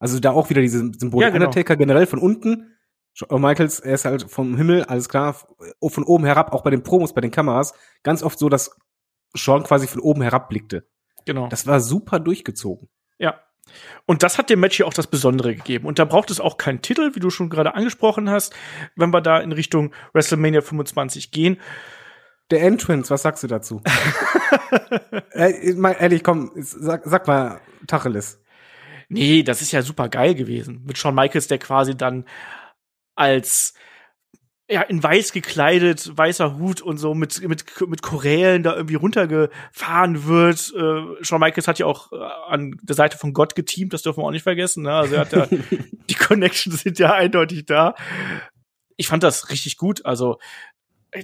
Also 0.00 0.18
da 0.18 0.32
auch 0.32 0.50
wieder 0.50 0.60
diese 0.60 0.90
Symbole. 0.98 1.26
Ja, 1.26 1.30
genau. 1.30 1.46
Undertaker 1.46 1.76
generell 1.76 2.06
von 2.06 2.18
unten 2.18 2.74
Shawn 3.18 3.42
Michaels, 3.42 3.80
er 3.80 3.94
ist 3.94 4.04
halt 4.04 4.30
vom 4.30 4.56
Himmel, 4.56 4.84
alles 4.84 5.08
klar, 5.08 5.34
von 5.82 6.04
oben 6.04 6.24
herab, 6.24 6.52
auch 6.52 6.62
bei 6.62 6.70
den 6.70 6.84
Promos, 6.84 7.12
bei 7.12 7.20
den 7.20 7.32
Kameras, 7.32 7.74
ganz 8.04 8.22
oft 8.22 8.38
so, 8.38 8.48
dass 8.48 8.76
Shawn 9.34 9.64
quasi 9.64 9.88
von 9.88 10.00
oben 10.00 10.22
herab 10.22 10.48
blickte. 10.48 10.86
Genau. 11.26 11.48
Das 11.48 11.66
war 11.66 11.80
super 11.80 12.20
durchgezogen. 12.20 12.88
Ja. 13.18 13.40
Und 14.06 14.22
das 14.22 14.38
hat 14.38 14.50
dem 14.50 14.60
Match 14.60 14.76
hier 14.76 14.86
auch 14.86 14.94
das 14.94 15.08
Besondere 15.08 15.54
gegeben. 15.54 15.86
Und 15.86 15.98
da 15.98 16.04
braucht 16.04 16.30
es 16.30 16.38
auch 16.38 16.58
keinen 16.58 16.80
Titel, 16.80 17.10
wie 17.14 17.20
du 17.20 17.28
schon 17.28 17.50
gerade 17.50 17.74
angesprochen 17.74 18.30
hast, 18.30 18.54
wenn 18.94 19.10
wir 19.10 19.20
da 19.20 19.40
in 19.40 19.50
Richtung 19.50 19.92
WrestleMania 20.14 20.60
25 20.60 21.32
gehen. 21.32 21.60
Der 22.52 22.62
Entrance, 22.62 23.10
was 23.10 23.22
sagst 23.22 23.42
du 23.42 23.48
dazu? 23.48 23.82
äh, 25.32 25.74
mal 25.74 25.96
ehrlich, 25.98 26.22
komm, 26.22 26.52
sag, 26.54 27.02
sag 27.04 27.26
mal 27.26 27.60
Tacheles. 27.88 28.40
Nee, 29.08 29.42
das 29.42 29.60
ist 29.60 29.72
ja 29.72 29.82
super 29.82 30.08
geil 30.08 30.34
gewesen. 30.34 30.84
Mit 30.86 30.98
Shawn 30.98 31.14
Michaels, 31.14 31.48
der 31.48 31.58
quasi 31.58 31.96
dann 31.96 32.24
als 33.18 33.74
ja, 34.70 34.82
in 34.82 35.02
weiß 35.02 35.32
gekleidet, 35.32 36.12
weißer 36.14 36.58
Hut 36.58 36.82
und 36.82 36.98
so 36.98 37.14
mit, 37.14 37.40
mit, 37.48 37.64
mit 37.88 38.02
Chorälen 38.02 38.62
da 38.62 38.76
irgendwie 38.76 38.96
runtergefahren 38.96 40.26
wird. 40.26 40.74
Äh, 40.76 41.24
Shawn 41.24 41.40
Michaels 41.40 41.68
hat 41.68 41.78
ja 41.78 41.86
auch 41.86 42.12
äh, 42.12 42.16
an 42.48 42.78
der 42.82 42.94
Seite 42.94 43.16
von 43.16 43.32
Gott 43.32 43.54
geteamt, 43.54 43.94
das 43.94 44.02
dürfen 44.02 44.20
wir 44.22 44.26
auch 44.26 44.30
nicht 44.30 44.42
vergessen. 44.42 44.82
Ne? 44.82 44.92
Also 44.92 45.14
er 45.14 45.20
hat 45.22 45.32
ja, 45.32 45.46
die 46.10 46.14
Connections 46.14 46.82
sind 46.82 46.98
ja 46.98 47.14
eindeutig 47.14 47.64
da. 47.64 47.94
Ich 48.96 49.08
fand 49.08 49.22
das 49.22 49.48
richtig 49.48 49.78
gut. 49.78 50.04
Also 50.04 50.38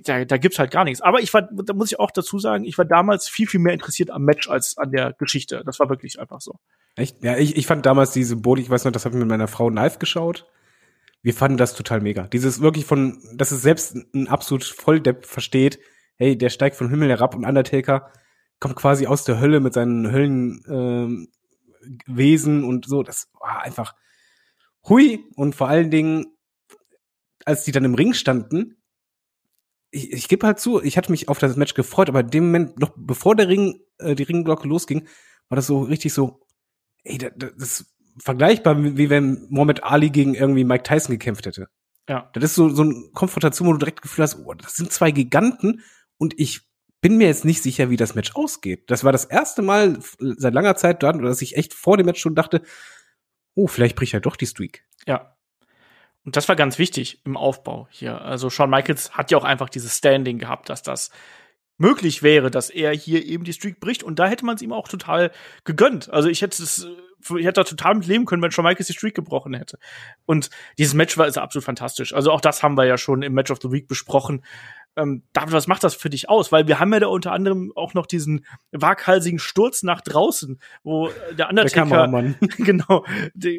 da, 0.05 0.25
da 0.25 0.39
gibt's 0.39 0.59
halt 0.59 0.71
gar 0.71 0.85
nichts. 0.85 1.03
Aber 1.03 1.21
ich 1.21 1.35
war, 1.35 1.43
da 1.43 1.75
muss 1.75 1.93
ich 1.93 2.01
auch 2.01 2.11
dazu 2.11 2.39
sagen, 2.39 2.65
ich 2.65 2.79
war 2.79 2.87
damals 2.87 3.29
viel, 3.29 3.47
viel 3.47 3.61
mehr 3.61 3.75
interessiert 3.75 4.11
am 4.11 4.23
Match 4.23 4.49
als 4.49 4.79
an 4.79 4.91
der 4.91 5.13
Geschichte. 5.19 5.63
Das 5.67 5.79
war 5.81 5.91
wirklich 5.91 6.19
einfach 6.19 6.41
so. 6.41 6.55
Echt? 6.97 7.23
Ja, 7.23 7.37
ich, 7.37 7.57
ich 7.57 7.67
fand 7.67 7.85
damals 7.85 8.13
die 8.13 8.25
Symbolik, 8.25 8.65
ich 8.65 8.71
weiß 8.71 8.87
noch, 8.87 8.93
das 8.93 9.05
habe 9.05 9.17
ich 9.17 9.21
mit 9.21 9.29
meiner 9.29 9.49
Frau 9.49 9.69
live 9.69 9.99
geschaut. 9.99 10.47
Wir 11.25 11.33
fanden 11.33 11.57
das 11.57 11.75
total 11.75 12.03
mega. 12.03 12.29
Dieses 12.29 12.61
wirklich 12.61 12.85
von, 12.85 13.19
dass 13.33 13.51
es 13.51 13.63
selbst 13.63 13.97
ein 14.15 14.29
absolut 14.29 14.63
Volldepp 14.63 15.25
versteht, 15.25 15.79
hey, 16.17 16.37
der 16.37 16.51
steigt 16.51 16.77
vom 16.77 16.91
Himmel 16.91 17.09
herab 17.09 17.35
und 17.35 17.47
Undertaker 17.47 18.13
kommt 18.61 18.77
quasi 18.77 19.07
aus 19.07 19.25
der 19.25 19.41
Hölle 19.41 19.61
mit 19.61 19.73
seinen 19.73 20.13
Höllenwesen 20.13 20.65
ähm, 20.69 21.29
Wesen 22.07 22.63
und 22.63 22.85
so. 22.85 23.03
Das 23.03 23.31
war 23.41 23.63
einfach 23.63 23.95
hui. 24.87 25.25
Und 25.35 25.55
vor 25.55 25.67
allen 25.67 25.91
Dingen, 25.91 26.27
als 27.47 27.65
die 27.65 27.73
dann 27.73 27.87
im 27.87 27.95
Ring 27.95 28.13
standen, 28.13 28.83
ich, 29.91 30.13
ich 30.13 30.29
gebe 30.29 30.47
halt 30.47 30.61
zu, 30.61 30.83
ich 30.83 30.99
hatte 30.99 31.11
mich 31.11 31.31
auf 31.31 31.39
das 31.39 31.57
Match 31.57 31.73
gefreut, 31.73 32.11
aber 32.11 32.21
in 32.21 32.31
dem 32.31 32.45
Moment, 32.47 32.79
noch 32.79 32.93
bevor 32.99 33.35
der 33.35 33.49
Ring, 33.49 33.81
äh, 33.97 34.15
die 34.15 34.25
Ringglocke 34.25 34.69
losging, 34.69 35.09
war 35.49 35.57
das 35.57 35.69
so 35.69 35.81
richtig 35.81 36.13
so, 36.13 36.47
ey, 37.03 37.17
das, 37.17 37.33
das 37.57 37.94
vergleichbar 38.19 38.83
wie 38.83 39.11
wenn 39.11 39.47
Mohammed 39.51 39.85
Ali 39.85 40.11
gegen 40.11 40.35
irgendwie 40.35 40.65
Mike 40.65 40.85
Tyson 40.85 41.13
gekämpft 41.13 41.47
hätte. 41.47 41.69
Ja. 42.09 42.31
Das 42.35 42.45
ist 42.45 42.55
so, 42.55 42.69
so 42.69 42.83
eine 42.83 42.95
Konfrontation, 43.15 43.69
wo 43.69 43.73
du 43.73 43.79
direkt 43.79 44.03
Gefühl 44.03 44.25
hast, 44.25 44.39
oh, 44.45 44.55
das 44.55 44.77
sind 44.77 44.93
zwei 44.93 45.11
Giganten 45.11 45.83
und 46.19 46.39
ich 46.39 46.63
bin 47.01 47.17
mir 47.19 47.27
jetzt 47.27 47.45
nicht 47.45 47.63
sicher, 47.63 47.91
wie 47.91 47.97
das 47.97 48.15
Match 48.15 48.35
ausgeht. 48.35 48.91
Das 48.91 49.05
war 49.05 49.13
das 49.13 49.27
erste 49.27 49.61
Mal 49.61 49.99
seit 50.19 50.55
langer 50.55 50.77
Zeit 50.77 51.03
dort, 51.03 51.23
dass 51.23 51.43
ich 51.43 51.57
echt 51.57 51.75
vor 51.75 51.97
dem 51.97 52.07
Match 52.07 52.21
schon 52.21 52.35
dachte, 52.35 52.63
oh, 53.55 53.67
vielleicht 53.67 53.97
bricht 53.97 54.13
ja 54.13 54.21
doch 54.21 54.37
die 54.37 54.47
Streak. 54.47 54.85
Ja. 55.07 55.37
Und 56.25 56.37
das 56.37 56.49
war 56.49 56.57
ganz 56.57 56.79
wichtig 56.79 57.21
im 57.27 57.37
Aufbau 57.37 57.89
hier. 57.91 58.23
Also 58.23 58.49
Shawn 58.49 58.71
Michaels 58.71 59.13
hat 59.13 59.31
ja 59.31 59.37
auch 59.37 59.45
einfach 59.45 59.69
dieses 59.69 59.99
Standing 59.99 60.39
gehabt, 60.39 60.71
dass 60.71 60.83
das 60.83 61.11
möglich 61.79 62.23
wäre, 62.23 62.51
dass 62.51 62.71
er 62.71 62.93
hier 62.93 63.25
eben 63.25 63.45
die 63.45 63.53
Streak 63.53 63.81
bricht. 63.81 64.03
Und 64.03 64.19
da 64.19 64.27
hätte 64.27 64.45
man 64.45 64.57
es 64.57 64.63
ihm 64.63 64.73
auch 64.73 64.89
total 64.89 65.31
gegönnt. 65.65 66.11
Also 66.11 66.29
ich 66.29 66.43
hätte 66.43 66.63
es, 66.63 66.87
ich 67.21 67.45
hätte 67.45 67.61
da 67.61 67.65
total 67.65 67.95
mit 67.95 68.07
leben 68.07 68.27
können, 68.27 68.43
wenn 68.43 68.51
Shawn 68.51 68.65
Michaels 68.65 68.87
die 68.87 68.93
Streak 68.93 69.15
gebrochen 69.15 69.55
hätte. 69.55 69.79
Und 70.27 70.51
dieses 70.79 70.95
Match 70.95 71.19
war 71.19 71.27
ist 71.27 71.39
absolut 71.39 71.65
fantastisch. 71.65 72.15
Also 72.15 72.31
auch 72.31 72.41
das 72.41 72.63
haben 72.63 72.77
wir 72.77 72.85
ja 72.85 72.99
schon 72.99 73.23
im 73.23 73.35
Match 73.35 73.51
of 73.51 73.59
the 73.63 73.73
Week 73.73 73.89
besprochen. 73.89 74.43
Ähm, 74.97 75.25
David, 75.33 75.53
was 75.53 75.67
macht 75.67 75.83
das 75.83 75.95
für 75.95 76.09
dich 76.09 76.29
aus? 76.29 76.53
Weil 76.53 76.69
wir 76.69 76.79
haben 76.79 76.93
ja 76.93 77.01
da 77.01 77.07
unter 77.09 77.33
anderem 77.33 77.73
auch 77.75 77.95
noch 77.95 78.07
diesen 78.07 78.47
waghalsigen 78.71 79.41
Sturz 79.41 79.83
nach 79.83 80.01
draußen, 80.01 80.61
wo 80.85 81.11
der 81.37 81.49
Undertaker, 81.49 82.07
der 82.07 82.35
genau, 82.59 83.05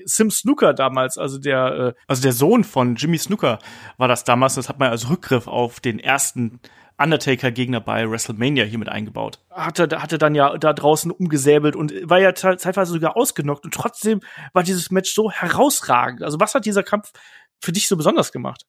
Sim 0.05 0.32
Snooker 0.32 0.74
damals, 0.74 1.18
also 1.18 1.38
der, 1.38 1.95
äh, 1.97 2.01
also 2.07 2.22
der 2.22 2.32
Sohn 2.32 2.63
von 2.63 2.95
Jimmy 2.95 3.18
Snooker 3.18 3.59
war 3.97 4.07
das 4.07 4.24
damals. 4.24 4.55
Das 4.55 4.70
hat 4.70 4.80
man 4.80 4.91
als 4.91 5.09
Rückgriff 5.09 5.47
auf 5.47 5.82
den 5.82 5.99
ersten 5.99 6.61
Undertaker-Gegner 6.98 7.82
bei 7.82 8.10
WrestleMania 8.10 8.64
hier 8.64 8.80
mit 8.80 8.89
eingebaut. 8.89 9.39
Hatte, 9.50 10.02
hatte 10.02 10.18
dann 10.18 10.36
ja 10.36 10.58
da 10.58 10.74
draußen 10.74 11.12
umgesäbelt 11.12 11.76
und 11.76 11.93
war 12.04 12.20
ja 12.20 12.34
zeitweise 12.34 12.93
sogar 12.93 13.18
ausgenockt 13.18 13.66
und 13.66 13.74
trotzdem 13.74 14.22
war 14.54 14.64
dieses 14.64 14.91
Match 14.91 15.14
so 15.14 15.32
herausragend. 15.32 16.24
Also 16.24 16.39
was 16.39 16.56
hat 16.56 16.66
dieser 16.66 16.84
Kampf 16.84 17.12
für 17.60 17.72
dich 17.72 17.88
so 17.88 17.98
besonders 17.98 18.32
gemacht? 18.32 18.66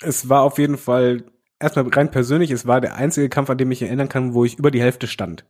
Es 0.00 0.28
war 0.28 0.42
auf 0.42 0.58
jeden 0.58 0.76
Fall 0.76 1.24
erstmal 1.58 1.88
rein 1.88 2.10
persönlich, 2.10 2.50
es 2.50 2.66
war 2.66 2.80
der 2.80 2.96
einzige 2.96 3.28
Kampf, 3.28 3.48
an 3.48 3.58
dem 3.58 3.70
ich 3.70 3.82
erinnern 3.82 4.08
kann, 4.08 4.34
wo 4.34 4.44
ich 4.44 4.58
über 4.58 4.70
die 4.70 4.80
Hälfte 4.80 5.06
stand 5.06 5.46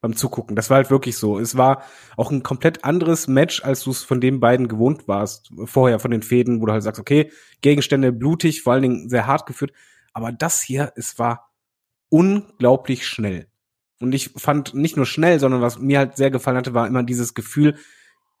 beim 0.00 0.16
Zugucken. 0.16 0.56
Das 0.56 0.70
war 0.70 0.76
halt 0.76 0.90
wirklich 0.90 1.16
so. 1.16 1.38
Es 1.38 1.56
war 1.56 1.82
auch 2.16 2.30
ein 2.30 2.42
komplett 2.42 2.84
anderes 2.84 3.28
Match, 3.28 3.62
als 3.62 3.82
du 3.84 3.90
es 3.90 4.02
von 4.02 4.20
den 4.20 4.40
beiden 4.40 4.68
gewohnt 4.68 5.08
warst. 5.08 5.50
Vorher 5.64 5.98
von 5.98 6.10
den 6.10 6.22
Fäden, 6.22 6.60
wo 6.60 6.66
du 6.66 6.72
halt 6.72 6.82
sagst, 6.82 7.00
okay, 7.00 7.30
Gegenstände 7.60 8.12
blutig, 8.12 8.62
vor 8.62 8.72
allen 8.72 8.82
Dingen 8.82 9.08
sehr 9.08 9.26
hart 9.26 9.46
geführt. 9.46 9.72
Aber 10.12 10.32
das 10.32 10.60
hier, 10.60 10.92
es 10.96 11.18
war 11.18 11.50
unglaublich 12.08 13.06
schnell. 13.06 13.50
Und 14.00 14.14
ich 14.14 14.30
fand 14.36 14.74
nicht 14.74 14.96
nur 14.96 15.06
schnell, 15.06 15.38
sondern 15.38 15.60
was 15.60 15.78
mir 15.78 15.98
halt 15.98 16.16
sehr 16.16 16.30
gefallen 16.30 16.56
hatte, 16.56 16.74
war 16.74 16.86
immer 16.86 17.02
dieses 17.02 17.34
Gefühl, 17.34 17.76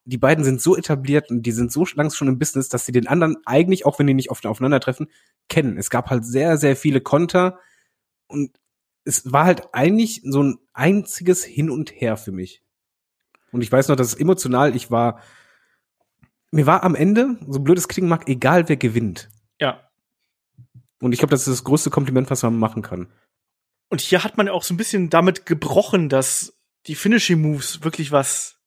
die 0.04 0.18
beiden 0.18 0.44
sind 0.44 0.60
so 0.60 0.76
etabliert 0.76 1.30
und 1.30 1.42
die 1.42 1.52
sind 1.52 1.70
so 1.70 1.84
langsam 1.94 2.16
schon 2.16 2.28
im 2.28 2.38
Business, 2.38 2.68
dass 2.68 2.86
sie 2.86 2.92
den 2.92 3.06
anderen 3.06 3.36
eigentlich, 3.44 3.84
auch 3.84 3.98
wenn 3.98 4.06
die 4.06 4.14
nicht 4.14 4.30
oft 4.30 4.46
aufeinandertreffen, 4.46 5.08
kennen. 5.48 5.76
Es 5.76 5.90
gab 5.90 6.10
halt 6.10 6.24
sehr, 6.24 6.56
sehr 6.56 6.76
viele 6.76 7.00
Konter 7.00 7.58
und 8.26 8.58
es 9.04 9.30
war 9.30 9.44
halt 9.44 9.74
eigentlich 9.74 10.22
so 10.24 10.42
ein 10.42 10.58
einziges 10.72 11.44
Hin 11.44 11.70
und 11.70 11.90
Her 11.90 12.16
für 12.16 12.32
mich. 12.32 12.62
Und 13.52 13.62
ich 13.62 13.70
weiß 13.70 13.88
noch, 13.88 13.96
dass 13.96 14.08
es 14.08 14.14
emotional, 14.14 14.74
ich 14.74 14.90
war, 14.90 15.20
mir 16.50 16.66
war 16.66 16.82
am 16.82 16.94
Ende, 16.94 17.38
so 17.46 17.60
blöd 17.60 17.78
es 17.78 17.88
klingen 17.88 18.08
mag, 18.08 18.28
egal 18.28 18.68
wer 18.68 18.76
gewinnt. 18.76 19.28
Ja. 19.60 19.89
Und 21.00 21.12
ich 21.12 21.18
glaube, 21.18 21.30
das 21.30 21.46
ist 21.46 21.58
das 21.58 21.64
größte 21.64 21.90
Kompliment, 21.90 22.30
was 22.30 22.42
man 22.42 22.58
machen 22.58 22.82
kann. 22.82 23.08
Und 23.88 24.00
hier 24.00 24.22
hat 24.22 24.36
man 24.36 24.48
auch 24.48 24.62
so 24.62 24.74
ein 24.74 24.76
bisschen 24.76 25.10
damit 25.10 25.46
gebrochen, 25.46 26.08
dass 26.08 26.56
die 26.86 26.94
Finishing 26.94 27.40
Moves 27.40 27.82
wirklich 27.82 28.12
was 28.12 28.60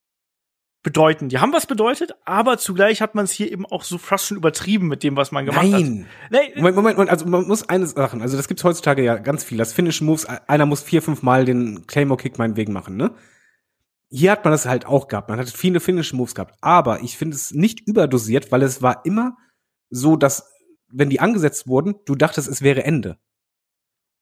bedeuten. 0.84 1.30
Die 1.30 1.40
haben 1.40 1.54
was 1.54 1.66
bedeutet, 1.66 2.14
aber 2.26 2.58
zugleich 2.58 3.02
hat 3.02 3.16
man 3.16 3.24
es 3.24 3.32
hier 3.32 3.50
eben 3.50 3.66
auch 3.66 3.84
so 3.84 3.98
fast 3.98 4.28
schon 4.28 4.38
übertrieben 4.38 4.88
mit 4.88 5.02
dem, 5.02 5.16
was 5.16 5.32
man 5.32 5.46
gemacht 5.46 5.66
Nein. 5.66 6.08
hat. 6.30 6.32
Nein. 6.32 6.52
Moment, 6.58 6.76
Moment, 6.76 6.98
Moment, 6.98 7.10
also 7.10 7.26
man 7.26 7.48
muss 7.48 7.70
eine 7.70 7.88
Sache, 7.88 8.20
also 8.20 8.36
das 8.36 8.50
gibt's 8.50 8.66
heutzutage 8.66 9.02
ja 9.02 9.18
ganz 9.18 9.46
viel. 9.46 9.58
Das 9.58 9.72
Finish 9.72 10.02
Moves, 10.02 10.26
einer 10.26 10.66
muss 10.66 10.84
vier, 10.84 11.02
fünf 11.02 11.22
Mal 11.24 11.46
den 11.46 11.88
Claymore 11.88 12.22
Kick 12.22 12.38
meinetwegen 12.38 12.74
machen, 12.74 12.98
ne? 12.98 13.16
Hier 14.10 14.32
hat 14.32 14.44
man 14.44 14.52
das 14.52 14.68
halt 14.68 14.86
auch 14.86 15.08
gehabt. 15.08 15.30
Man 15.30 15.40
hat 15.40 15.50
viele 15.50 15.80
Finish 15.80 16.14
Moves 16.14 16.36
gehabt. 16.36 16.56
Aber 16.62 17.02
ich 17.02 17.18
finde 17.18 17.36
es 17.36 17.52
nicht 17.52 17.88
überdosiert, 17.88 18.52
weil 18.52 18.62
es 18.62 18.84
war 18.84 19.06
immer 19.06 19.38
so, 19.90 20.18
dass, 20.18 20.53
wenn 20.94 21.10
die 21.10 21.20
angesetzt 21.20 21.68
wurden, 21.68 21.96
du 22.06 22.16
dachtest, 22.16 22.48
es 22.48 22.62
wäre 22.62 22.84
Ende. 22.84 23.18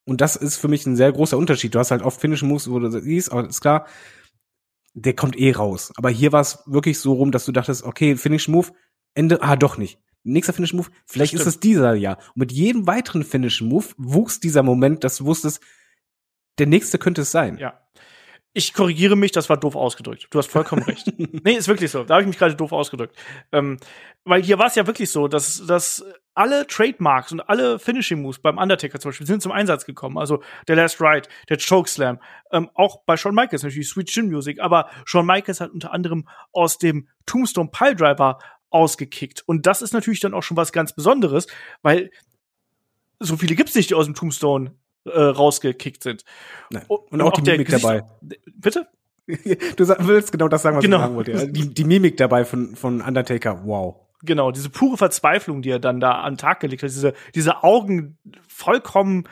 Und 0.06 0.22
das 0.22 0.36
ist 0.36 0.58
für 0.58 0.68
mich 0.68 0.86
ein 0.86 0.96
sehr 0.96 1.12
großer 1.12 1.38
Unterschied. 1.38 1.76
Du 1.76 1.80
hast 1.80 1.92
halt 1.92 2.02
oft 2.02 2.20
Finish 2.20 2.42
Moves, 2.42 2.70
wo 2.70 2.80
du 2.80 2.90
siehst, 2.90 3.32
aber 3.32 3.48
ist 3.48 3.62
klar, 3.62 3.86
der 4.94 5.16
kommt 5.16 5.38
eh 5.38 5.52
raus. 5.52 5.94
Aber 5.96 6.10
hier 6.10 6.32
war 6.32 6.42
es 6.42 6.64
wirklich 6.66 7.00
so 7.00 7.14
rum, 7.14 7.32
dass 7.32 7.46
du 7.46 7.52
dachtest, 7.52 7.84
okay, 7.84 8.16
Finish 8.16 8.48
Move, 8.48 8.72
Ende, 9.14 9.42
ah, 9.42 9.56
doch 9.56 9.78
nicht. 9.78 10.00
Nächster 10.24 10.54
Finish 10.54 10.74
Move, 10.74 10.90
vielleicht 11.06 11.34
ist 11.34 11.46
es 11.46 11.60
dieser 11.60 11.94
ja. 11.94 12.14
Und 12.14 12.38
mit 12.38 12.52
jedem 12.52 12.88
weiteren 12.88 13.24
Finish 13.24 13.62
Move 13.62 13.88
wuchs 13.98 14.40
dieser 14.40 14.64
Moment, 14.64 15.04
dass 15.04 15.18
du 15.18 15.26
wusstest, 15.26 15.62
der 16.58 16.68
nächste 16.68 16.98
könnte 16.98 17.22
es 17.22 17.32
sein. 17.32 17.58
Ja. 17.58 17.80
Ich 18.54 18.74
korrigiere 18.74 19.16
mich, 19.16 19.32
das 19.32 19.50
war 19.50 19.56
doof 19.56 19.76
ausgedrückt. 19.76 20.28
Du 20.30 20.38
hast 20.38 20.52
vollkommen 20.52 20.84
recht. 20.84 21.08
nee, 21.18 21.54
ist 21.54 21.70
wirklich 21.70 21.90
so. 21.90 22.04
Da 22.04 22.16
habe 22.16 22.24
ich 22.24 22.28
mich 22.28 22.38
gerade 22.38 22.56
doof 22.56 22.74
ausgedrückt. 22.74 23.16
Ähm, 23.54 23.78
weil 24.26 24.44
hier 24.44 24.60
war 24.60 24.68
es 24.68 24.76
ja 24.76 24.86
wirklich 24.88 25.10
so, 25.10 25.30
dass, 25.30 25.66
dass 25.66 26.04
alle 26.34 26.68
Trademarks 26.68 27.32
und 27.32 27.40
alle 27.42 27.80
Finishing 27.80 28.22
Moves 28.22 28.40
beim 28.40 28.58
Undertaker 28.58 29.00
zum 29.00 29.10
Beispiel 29.10 29.28
sind 29.28 29.42
zum 29.42 29.54
Einsatz 29.54 29.86
gekommen. 29.86 30.18
Also 30.18 30.44
der 30.68 30.76
Last 30.76 31.00
Ride, 31.00 31.30
der 31.48 31.58
Chokeslam, 31.58 32.20
ähm, 32.52 32.70
auch 32.74 33.04
bei 33.06 33.16
Shawn 33.16 33.36
Michaels 33.36 33.64
natürlich 33.64 33.88
Sweet 33.88 34.08
Chin 34.08 34.30
Music, 34.30 34.60
aber 34.60 34.90
Shawn 35.06 35.26
Michaels 35.26 35.62
hat 35.62 35.72
unter 35.72 35.94
anderem 35.94 36.28
aus 36.52 36.78
dem 36.78 37.08
Tombstone 37.26 37.70
Piledriver 37.72 38.40
ausgekickt. 38.70 39.44
Und 39.46 39.66
das 39.66 39.82
ist 39.82 39.94
natürlich 39.94 40.20
dann 40.20 40.34
auch 40.34 40.44
schon 40.44 40.58
was 40.58 40.74
ganz 40.74 40.94
Besonderes, 40.94 41.48
weil 41.82 42.12
so 43.20 43.38
viele 43.38 43.56
gibt's 43.56 43.76
nicht, 43.76 43.90
die 43.90 43.96
aus 43.96 44.06
dem 44.06 44.16
Tombstone 44.16 44.76
äh, 45.06 45.20
rausgekickt 45.20 46.04
sind. 46.04 46.24
Nein. 46.70 46.84
Und, 46.88 47.12
und, 47.12 47.22
auch, 47.22 47.28
auch 47.28 47.34
die 47.34 47.50
Mimik 47.50 47.70
dabei. 47.70 48.04
Bitte? 48.56 48.88
Du 49.28 49.88
willst 49.88 50.32
genau 50.32 50.50
das 50.50 50.62
sagen, 50.62 50.76
was 50.76 50.84
genau. 50.84 50.98
ich 50.98 51.04
sagen 51.04 51.16
wollte. 51.16 51.32
Ja. 51.32 51.46
Die, 51.46 51.74
die 51.74 51.84
Mimik 51.86 52.18
dabei 52.18 52.44
von, 52.44 52.76
von 52.76 53.02
Undertaker, 53.02 53.62
wow. 53.66 53.96
Genau, 54.24 54.52
diese 54.52 54.70
pure 54.70 54.98
Verzweiflung, 54.98 55.62
die 55.62 55.70
er 55.70 55.80
dann 55.80 56.00
da 56.00 56.22
an 56.22 56.34
den 56.34 56.38
Tag 56.38 56.60
gelegt 56.60 56.84
hat, 56.84 56.90
diese, 56.90 57.14
diese 57.34 57.64
Augen 57.64 58.18
vollkommen 58.48 59.28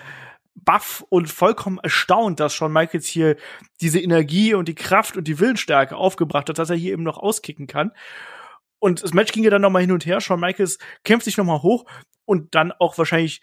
baff 0.55 1.05
und 1.09 1.30
vollkommen 1.30 1.80
erstaunt, 1.80 2.39
dass 2.39 2.53
Shawn 2.53 2.74
Michaels 2.74 3.07
hier 3.07 3.38
diese 3.82 3.99
Energie 3.99 4.53
und 4.53 4.67
die 4.67 4.76
Kraft 4.76 5.17
und 5.17 5.28
die 5.28 5.39
Willensstärke 5.39 5.95
aufgebracht 5.95 6.49
hat, 6.49 6.59
dass 6.59 6.70
er 6.70 6.76
hier 6.76 6.93
eben 6.93 7.03
noch 7.03 7.17
auskicken 7.17 7.67
kann. 7.67 7.91
Und 8.80 9.03
das 9.03 9.13
Match 9.13 9.32
ging 9.32 9.43
ja 9.43 9.49
dann 9.49 9.61
noch 9.61 9.70
mal 9.70 9.82
hin 9.82 9.91
und 9.91 10.05
her. 10.05 10.22
Shawn 10.22 10.39
Michaels 10.39 10.78
kämpft 11.03 11.26
sich 11.26 11.38
noch 11.38 11.45
mal 11.45 11.61
hoch 11.61 11.86
und 12.26 12.55
dann 12.55 12.72
auch 12.72 12.97
wahrscheinlich 12.97 13.41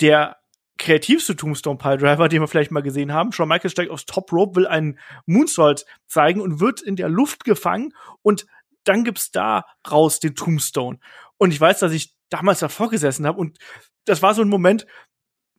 der 0.00 0.36
kreativste 0.84 1.34
Tombstone 1.34 1.78
Pile 1.78 1.96
Driver, 1.96 2.28
den 2.28 2.42
wir 2.42 2.48
vielleicht 2.48 2.70
mal 2.70 2.82
gesehen 2.82 3.12
haben. 3.12 3.32
Shawn 3.32 3.48
Michaels 3.48 3.72
steigt 3.72 3.90
aufs 3.90 4.04
Top 4.04 4.30
Rope, 4.32 4.56
will 4.56 4.66
einen 4.66 4.98
Moonsault 5.24 5.86
zeigen 6.06 6.42
und 6.42 6.60
wird 6.60 6.82
in 6.82 6.94
der 6.94 7.08
Luft 7.08 7.44
gefangen 7.44 7.94
und 8.20 8.46
dann 8.84 9.02
gibt's 9.02 9.30
da 9.30 9.64
raus 9.90 10.20
den 10.20 10.34
Tombstone. 10.34 10.98
Und 11.38 11.52
ich 11.52 11.60
weiß, 11.60 11.78
dass 11.78 11.92
ich 11.92 12.14
damals 12.28 12.58
davor 12.58 12.90
gesessen 12.90 13.26
habe 13.26 13.40
und 13.40 13.58
das 14.04 14.20
war 14.20 14.34
so 14.34 14.42
ein 14.42 14.48
Moment, 14.48 14.86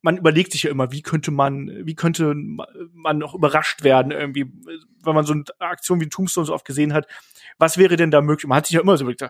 man 0.03 0.17
überlegt 0.17 0.51
sich 0.51 0.61
ja 0.61 0.69
immer, 0.69 0.91
wie 0.91 1.01
könnte 1.01 1.31
man, 1.31 1.71
wie 1.87 1.95
könnte 1.95 2.35
man 2.35 3.17
noch 3.17 3.33
überrascht 3.33 3.83
werden 3.83 4.11
irgendwie, 4.11 4.45
wenn 5.03 5.15
man 5.15 5.25
so 5.25 5.33
eine 5.33 5.43
Aktion 5.57 5.99
wie 5.99 6.09
Tombstone 6.09 6.45
so 6.45 6.53
oft 6.53 6.65
gesehen 6.65 6.93
hat. 6.93 7.07
Was 7.57 7.79
wäre 7.79 7.95
denn 7.95 8.11
da 8.11 8.21
möglich? 8.21 8.47
Man 8.47 8.57
hat 8.57 8.67
sich 8.67 8.75
ja 8.75 8.81
immer 8.81 8.95
so 8.95 9.05
überlegt, 9.05 9.23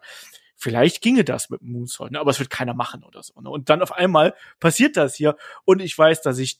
vielleicht 0.56 1.02
ginge 1.02 1.24
das 1.24 1.50
mit 1.50 1.62
Moonsault, 1.62 2.12
ne? 2.12 2.20
aber 2.20 2.32
es 2.32 2.40
wird 2.40 2.50
keiner 2.50 2.74
machen 2.74 3.04
oder 3.04 3.22
so. 3.24 3.40
Ne? 3.42 3.50
Und 3.50 3.70
dann 3.70 3.82
auf 3.82 3.92
einmal 3.92 4.34
passiert 4.60 4.98
das 4.98 5.16
hier 5.16 5.36
und 5.66 5.82
ich 5.82 5.98
weiß, 5.98 6.22
dass 6.22 6.38
ich 6.38 6.60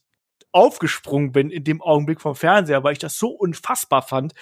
aufgesprungen 0.52 1.32
bin 1.32 1.50
in 1.50 1.64
dem 1.64 1.82
Augenblick 1.82 2.22
vom 2.22 2.36
Fernseher, 2.36 2.84
weil 2.84 2.94
ich 2.94 3.00
das 3.00 3.18
so 3.18 3.30
unfassbar 3.30 4.02
fand, 4.02 4.34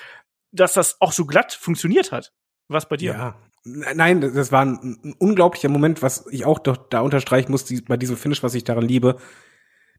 dass 0.51 0.74
das 0.74 1.01
auch 1.01 1.12
so 1.12 1.26
glatt 1.26 1.54
funktioniert 1.54 2.12
hat. 2.12 2.34
Was 2.68 2.88
bei 2.88 2.97
dir? 2.97 3.14
Ja. 3.14 3.36
Nein, 3.66 4.20
das 4.20 4.51
war 4.51 4.66
ein, 4.66 4.99
ein 5.04 5.14
unglaublicher 5.18 5.70
Moment, 5.70 6.01
was 6.01 6.26
ich 6.30 6.45
auch 6.45 6.60
doch 6.60 6.76
da 6.76 6.99
unterstreichen 6.99 7.49
muss, 7.51 7.64
die, 7.64 7.82
bei 7.82 7.95
diesem 7.95 8.18
Finish, 8.18 8.43
was 8.43 8.56
ich 8.56 8.66
daran 8.66 8.86
liebe. 8.86 9.18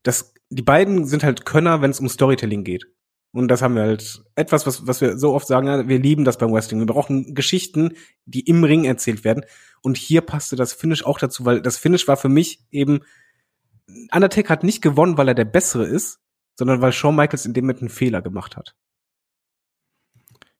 das, 0.02 0.34
die 0.50 0.62
beiden 0.62 1.06
sind 1.06 1.24
halt 1.24 1.46
Könner, 1.46 1.80
wenn 1.80 1.90
es 1.90 1.98
um 1.98 2.08
Storytelling 2.08 2.62
geht. 2.62 2.84
Und 3.34 3.48
das 3.48 3.62
haben 3.62 3.74
wir 3.74 3.82
halt 3.82 4.22
etwas, 4.36 4.64
was, 4.64 4.86
was 4.86 5.00
wir 5.00 5.18
so 5.18 5.34
oft 5.34 5.48
sagen, 5.48 5.88
wir 5.88 5.98
lieben 5.98 6.24
das 6.24 6.38
beim 6.38 6.52
Wrestling. 6.52 6.78
Wir 6.78 6.86
brauchen 6.86 7.34
Geschichten, 7.34 7.94
die 8.26 8.42
im 8.42 8.62
Ring 8.62 8.84
erzählt 8.84 9.24
werden. 9.24 9.44
Und 9.82 9.96
hier 9.96 10.20
passte 10.20 10.54
das 10.54 10.72
Finish 10.72 11.04
auch 11.04 11.18
dazu, 11.18 11.44
weil 11.44 11.60
das 11.60 11.76
Finish 11.76 12.06
war 12.06 12.16
für 12.16 12.28
mich 12.28 12.60
eben, 12.70 13.00
Undertaker 14.12 14.50
hat 14.50 14.62
nicht 14.62 14.82
gewonnen, 14.82 15.18
weil 15.18 15.26
er 15.26 15.34
der 15.34 15.46
Bessere 15.46 15.84
ist, 15.84 16.20
sondern 16.56 16.80
weil 16.80 16.92
Shawn 16.92 17.16
Michaels 17.16 17.44
in 17.44 17.54
dem 17.54 17.64
Moment 17.64 17.80
einen 17.80 17.88
Fehler 17.88 18.22
gemacht 18.22 18.56
hat. 18.56 18.76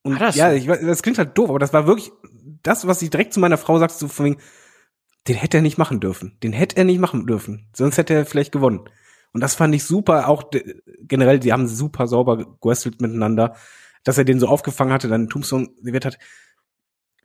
Und 0.03 0.17
Ah, 0.17 0.19
das 0.19 0.35
ja, 0.35 0.53
ich, 0.53 0.67
das 0.67 1.03
klingt 1.03 1.19
halt 1.19 1.39
doof, 1.39 1.51
aber 1.51 1.61
das 1.61 1.73
war 1.73 1.87
wirklich 1.87 2.11
das, 2.65 2.89
was 2.89 3.03
ich 3.03 3.11
direkt 3.11 3.33
zu 3.33 3.41
meiner 3.41 3.57
Frau 3.57 3.79
sagte, 3.79 3.97
so 3.97 4.09
von 4.09 4.27
wegen, 4.27 4.41
den 5.29 5.37
hätte 5.37 5.59
er 5.59 5.63
nicht 5.63 5.79
machen 5.79 6.01
dürfen. 6.01 6.39
Den 6.43 6.53
hätte 6.53 6.77
er 6.77 6.85
nicht 6.85 6.99
machen 6.99 7.25
dürfen. 7.25 7.69
Sonst 7.73 7.99
hätte 7.99 8.15
er 8.15 8.27
vielleicht 8.27 8.51
gewonnen. 8.51 8.89
Und 9.35 9.43
das 9.43 9.57
fand 9.57 9.75
ich 9.75 9.85
super. 9.85 10.29
Auch 10.29 10.45
generell, 11.01 11.41
die 11.41 11.53
haben 11.53 11.67
super 11.67 12.07
sauber 12.07 12.57
gewrestelt 12.61 13.03
miteinander. 13.03 13.57
Dass 14.05 14.17
er 14.17 14.25
den 14.25 14.41
so 14.41 14.47
aufgefangen 14.47 14.93
hatte, 14.93 15.09
dann 15.09 15.29
Tombstone 15.29 15.69
wird 15.83 16.05
hat 16.05 16.19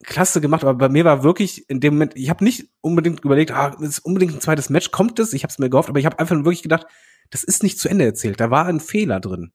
klasse 0.04 0.42
gemacht. 0.42 0.64
Aber 0.64 0.74
bei 0.74 0.90
mir 0.90 1.06
war 1.06 1.24
wirklich 1.24 1.70
in 1.70 1.80
dem 1.80 1.94
Moment, 1.94 2.16
ich 2.16 2.30
habe 2.30 2.44
nicht 2.44 2.70
unbedingt 2.82 3.24
überlegt, 3.24 3.52
ah, 3.52 3.78
ist 3.80 4.00
unbedingt 4.00 4.34
ein 4.34 4.42
zweites 4.42 4.70
Match, 4.70 4.92
kommt 4.92 5.20
es? 5.20 5.34
Ich 5.34 5.44
habe 5.44 5.52
es 5.52 5.60
mir 5.60 5.70
gehofft, 5.70 5.90
aber 5.90 6.00
ich 6.00 6.06
habe 6.06 6.20
einfach 6.20 6.36
nur 6.36 6.46
wirklich 6.46 6.64
gedacht, 6.64 6.88
das 7.30 7.44
ist 7.44 7.64
nicht 7.64 7.80
zu 7.80 7.90
Ende 7.90 8.06
erzählt. 8.06 8.40
Da 8.40 8.50
war 8.50 8.66
ein 8.66 8.80
Fehler 8.80 9.20
drin. 9.20 9.52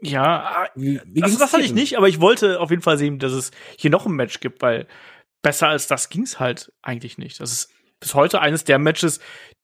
Ja, 0.00 0.66
Wie, 0.74 1.00
wie 1.06 1.20
das, 1.20 1.30
ging's 1.30 1.40
das 1.40 1.52
hatte 1.52 1.62
ich 1.62 1.72
nicht, 1.72 1.96
aber 1.96 2.08
ich 2.08 2.20
wollte 2.20 2.60
auf 2.60 2.70
jeden 2.70 2.82
Fall 2.82 2.98
sehen, 2.98 3.18
dass 3.18 3.32
es 3.32 3.52
hier 3.78 3.90
noch 3.90 4.04
ein 4.06 4.12
Match 4.12 4.40
gibt, 4.40 4.60
weil 4.60 4.88
besser 5.42 5.68
als 5.68 5.86
das 5.86 6.08
ging's 6.08 6.40
halt 6.40 6.72
eigentlich 6.82 7.18
nicht. 7.18 7.40
Das 7.40 7.52
ist 7.52 7.70
bis 8.00 8.14
heute 8.14 8.40
eines 8.40 8.64
der 8.64 8.78
Matches, 8.78 9.20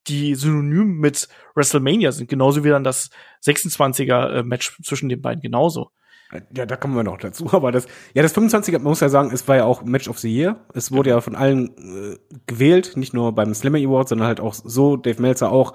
die 0.07 0.35
synonym 0.35 0.99
mit 0.99 1.29
WrestleMania 1.55 2.13
sind, 2.13 2.29
genauso 2.31 2.65
wie 2.65 2.71
dann 2.71 2.85
das 2.85 3.11
26er 3.45 4.29
äh, 4.29 4.43
Match 4.43 4.81
zwischen 4.83 5.09
den 5.09 5.21
beiden 5.21 5.43
genauso. 5.43 5.91
Ja, 6.55 6.67
da 6.67 6.77
kommen 6.77 6.95
wir 6.95 7.05
noch 7.05 7.19
dazu. 7.19 7.47
Aber 7.53 7.73
das, 7.73 7.87
ja, 8.15 8.23
das 8.23 8.35
25er, 8.37 8.73
man 8.73 8.85
muss 8.85 9.01
ja 9.01 9.09
sagen, 9.09 9.31
es 9.33 9.49
war 9.49 9.57
ja 9.57 9.65
auch 9.65 9.83
Match 9.83 10.09
of 10.09 10.19
the 10.19 10.35
Year. 10.35 10.65
Es 10.75 10.93
wurde 10.93 11.11
ja 11.11 11.21
von 11.21 11.35
allen 11.35 11.77
äh, 11.77 12.19
gewählt, 12.47 12.97
nicht 12.97 13.15
nur 13.15 13.35
beim 13.35 13.55
Slammer 13.55 13.79
Award, 13.79 14.09
sondern 14.09 14.29
halt 14.29 14.41
auch 14.41 14.55
so, 14.55 14.97
Dave 14.97 15.21
Meltzer 15.21 15.51
auch, 15.51 15.75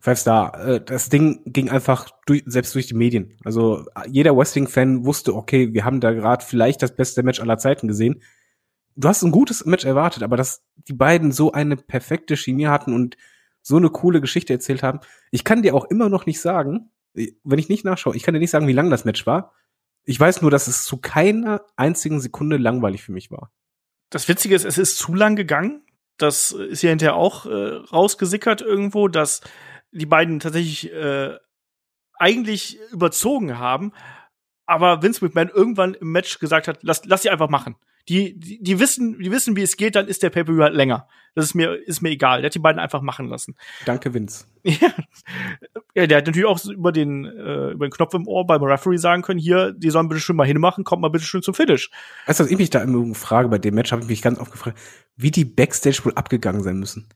Five 0.00 0.18
Star. 0.18 0.66
Äh, 0.66 0.80
das 0.84 1.08
Ding 1.08 1.40
ging 1.46 1.70
einfach 1.70 2.10
durch, 2.26 2.42
selbst 2.46 2.74
durch 2.74 2.86
die 2.86 2.94
Medien. 2.94 3.38
Also 3.44 3.86
jeder 4.08 4.36
Wrestling-Fan 4.36 5.04
wusste, 5.04 5.34
okay, 5.34 5.72
wir 5.72 5.84
haben 5.84 6.00
da 6.00 6.12
gerade 6.12 6.44
vielleicht 6.44 6.82
das 6.82 6.94
beste 6.94 7.22
Match 7.22 7.40
aller 7.40 7.58
Zeiten 7.58 7.88
gesehen. 7.88 8.22
Du 8.94 9.08
hast 9.08 9.22
ein 9.22 9.30
gutes 9.30 9.66
Match 9.66 9.84
erwartet, 9.84 10.22
aber 10.22 10.36
dass 10.36 10.62
die 10.88 10.94
beiden 10.94 11.32
so 11.32 11.52
eine 11.52 11.76
perfekte 11.76 12.36
Chemie 12.36 12.66
hatten 12.66 12.94
und 12.94 13.16
so 13.66 13.76
eine 13.76 13.90
coole 13.90 14.20
Geschichte 14.20 14.52
erzählt 14.52 14.84
haben. 14.84 15.00
Ich 15.32 15.42
kann 15.42 15.62
dir 15.62 15.74
auch 15.74 15.86
immer 15.86 16.08
noch 16.08 16.24
nicht 16.24 16.40
sagen, 16.40 16.92
wenn 17.14 17.58
ich 17.58 17.68
nicht 17.68 17.84
nachschaue, 17.84 18.14
ich 18.14 18.22
kann 18.22 18.32
dir 18.32 18.38
nicht 18.38 18.52
sagen, 18.52 18.68
wie 18.68 18.72
lang 18.72 18.90
das 18.90 19.04
Match 19.04 19.26
war. 19.26 19.54
Ich 20.04 20.20
weiß 20.20 20.40
nur, 20.40 20.52
dass 20.52 20.68
es 20.68 20.84
zu 20.84 20.98
keiner 20.98 21.62
einzigen 21.74 22.20
Sekunde 22.20 22.58
langweilig 22.58 23.02
für 23.02 23.10
mich 23.10 23.32
war. 23.32 23.50
Das 24.10 24.28
Witzige 24.28 24.54
ist, 24.54 24.64
es 24.64 24.78
ist 24.78 24.98
zu 24.98 25.14
lang 25.14 25.34
gegangen. 25.34 25.84
Das 26.16 26.52
ist 26.52 26.82
ja 26.82 26.90
hinterher 26.90 27.16
auch 27.16 27.46
äh, 27.46 27.50
rausgesickert 27.50 28.60
irgendwo, 28.60 29.08
dass 29.08 29.40
die 29.90 30.06
beiden 30.06 30.38
tatsächlich 30.38 30.92
äh, 30.92 31.36
eigentlich 32.20 32.78
überzogen 32.92 33.58
haben, 33.58 33.92
aber 34.64 35.02
Vince 35.02 35.24
McMahon 35.24 35.48
irgendwann 35.48 35.94
im 35.94 36.12
Match 36.12 36.38
gesagt 36.38 36.68
hat, 36.68 36.78
lass, 36.82 37.04
lass 37.04 37.22
sie 37.22 37.30
einfach 37.30 37.48
machen. 37.48 37.74
Die, 38.08 38.38
die, 38.38 38.62
die 38.62 38.78
wissen, 38.78 39.18
die 39.18 39.30
wissen, 39.30 39.56
wie 39.56 39.62
es 39.62 39.76
geht, 39.76 39.96
dann 39.96 40.06
ist 40.06 40.22
der 40.22 40.30
Pay-Per-View 40.30 40.62
halt 40.62 40.74
länger. 40.74 41.08
Das 41.34 41.44
ist 41.44 41.54
mir, 41.54 41.74
ist 41.74 42.00
mir 42.02 42.10
egal. 42.10 42.40
Der 42.40 42.48
hat 42.48 42.54
die 42.54 42.60
beiden 42.60 42.80
einfach 42.80 43.02
machen 43.02 43.28
lassen. 43.28 43.56
Danke, 43.84 44.14
Vince. 44.14 44.46
Ja. 44.68 44.92
ja, 45.94 46.06
der 46.08 46.18
hat 46.18 46.26
natürlich 46.26 46.48
auch 46.48 46.64
über 46.64 46.90
den, 46.90 47.24
äh, 47.24 47.70
über 47.70 47.86
den 47.86 47.92
Knopf 47.92 48.14
im 48.14 48.26
Ohr 48.26 48.46
beim 48.46 48.62
Referee 48.62 48.96
sagen 48.96 49.22
können, 49.22 49.38
hier, 49.38 49.72
die 49.72 49.90
sollen 49.90 50.08
bitte 50.08 50.20
schön 50.20 50.34
mal 50.34 50.46
hinmachen, 50.46 50.82
kommt 50.82 51.02
mal 51.02 51.08
bitte 51.08 51.24
schön 51.24 51.42
zum 51.42 51.54
Finish. 51.54 51.90
Weißt 52.26 52.40
du, 52.40 52.44
was 52.44 52.50
ich 52.50 52.58
mich 52.58 52.70
da 52.70 52.82
immer 52.82 53.14
frage 53.14 53.48
bei 53.48 53.58
dem 53.58 53.76
Match, 53.76 53.92
habe 53.92 54.02
ich 54.02 54.08
mich 54.08 54.22
ganz 54.22 54.40
oft 54.40 54.50
gefragt, 54.50 54.78
wie 55.16 55.30
die 55.30 55.44
Backstage 55.44 56.00
wohl 56.04 56.14
abgegangen 56.14 56.62
sein 56.62 56.78
müssen. 56.78 57.08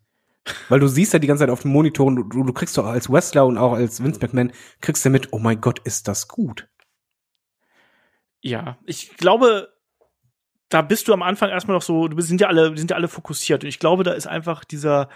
Weil 0.68 0.80
du 0.80 0.86
siehst 0.86 1.12
ja 1.12 1.18
die 1.18 1.26
ganze 1.26 1.42
Zeit 1.42 1.50
auf 1.50 1.62
den 1.62 1.72
Monitoren, 1.72 2.16
du, 2.16 2.22
du 2.22 2.52
kriegst 2.52 2.78
doch 2.78 2.86
als 2.86 3.10
Wrestler 3.10 3.46
und 3.46 3.58
auch 3.58 3.72
als 3.72 4.02
Vince 4.02 4.20
McMahon, 4.20 4.52
kriegst 4.80 5.04
du 5.04 5.10
mit, 5.10 5.32
oh 5.32 5.38
mein 5.38 5.60
Gott, 5.60 5.80
ist 5.80 6.08
das 6.08 6.28
gut. 6.28 6.68
Ja, 8.40 8.78
ich 8.86 9.16
glaube, 9.16 9.68
da 10.70 10.82
bist 10.82 11.08
du 11.08 11.12
am 11.12 11.22
Anfang 11.22 11.50
erstmal 11.50 11.76
noch 11.76 11.82
so, 11.82 12.08
du 12.08 12.16
bist, 12.16 12.28
sind 12.28 12.40
ja 12.40 12.48
alle, 12.48 12.76
sind 12.76 12.90
ja 12.90 12.96
alle 12.96 13.08
fokussiert. 13.08 13.64
Und 13.64 13.68
ich 13.68 13.78
glaube, 13.78 14.04
da 14.04 14.12
ist 14.12 14.26
einfach 14.26 14.64
dieser 14.64 15.08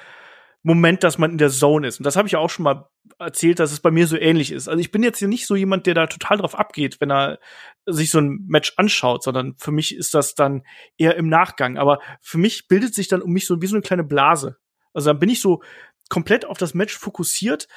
Moment, 0.63 1.05
dass 1.05 1.17
man 1.17 1.31
in 1.31 1.39
der 1.39 1.51
Zone 1.51 1.87
ist. 1.87 1.99
Und 1.99 2.05
das 2.05 2.17
habe 2.17 2.27
ich 2.27 2.33
ja 2.33 2.41
auch 2.41 2.51
schon 2.51 2.65
mal 2.65 2.89
erzählt, 3.19 3.61
dass 3.61 3.71
es 3.71 3.81
bei 3.81 3.91
mir 3.91 4.07
so 4.07 4.17
ähnlich 4.17 4.51
ist. 4.51 4.69
Also 4.69 4.81
ich 4.81 4.91
bin 4.91 5.03
jetzt 5.03 5.19
hier 5.19 5.29
nicht 5.29 5.47
so 5.47 5.55
jemand, 5.55 5.87
der 5.87 5.95
da 5.95 6.07
total 6.07 6.39
drauf 6.39 6.59
abgeht, 6.59 7.01
wenn 7.01 7.11
er 7.11 7.39
sich 7.87 8.11
so 8.11 8.19
ein 8.19 8.45
Match 8.49 8.73
anschaut, 8.77 9.23
sondern 9.23 9.55
für 9.59 9.73
mich 9.73 9.95
ist 9.95 10.15
das 10.15 10.35
dann 10.35 10.63
eher 10.99 11.17
im 11.17 11.29
Nachgang. 11.29 11.79
Aber 11.79 12.01
für 12.21 12.39
mich 12.39 12.67
bildet 12.67 12.95
sich 12.95 13.09
dann 13.09 13.23
um 13.23 13.31
mich 13.31 13.47
so 13.47 13.63
wie 13.63 13.67
so 13.67 13.77
eine 13.77 13.83
kleine 13.83 14.05
Blase. 14.05 14.57
Also 14.93 15.11
dann 15.11 15.21
bin 15.21 15.29
ich 15.29 15.41
so 15.41 15.63
komplett 16.09 16.45
auf 16.47 16.59
das 16.59 16.75
Match 16.75 16.97
fokussiert 16.97 17.69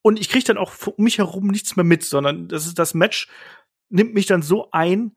und 0.00 0.18
ich 0.18 0.28
kriege 0.28 0.44
dann 0.44 0.58
auch 0.58 0.72
um 0.86 1.04
mich 1.04 1.18
herum 1.18 1.46
nichts 1.46 1.76
mehr 1.76 1.84
mit, 1.84 2.02
sondern 2.02 2.48
das 2.48 2.66
ist 2.66 2.78
das 2.78 2.94
Match 2.94 3.28
nimmt 3.92 4.14
mich 4.14 4.26
dann 4.26 4.42
so 4.42 4.70
ein, 4.72 5.14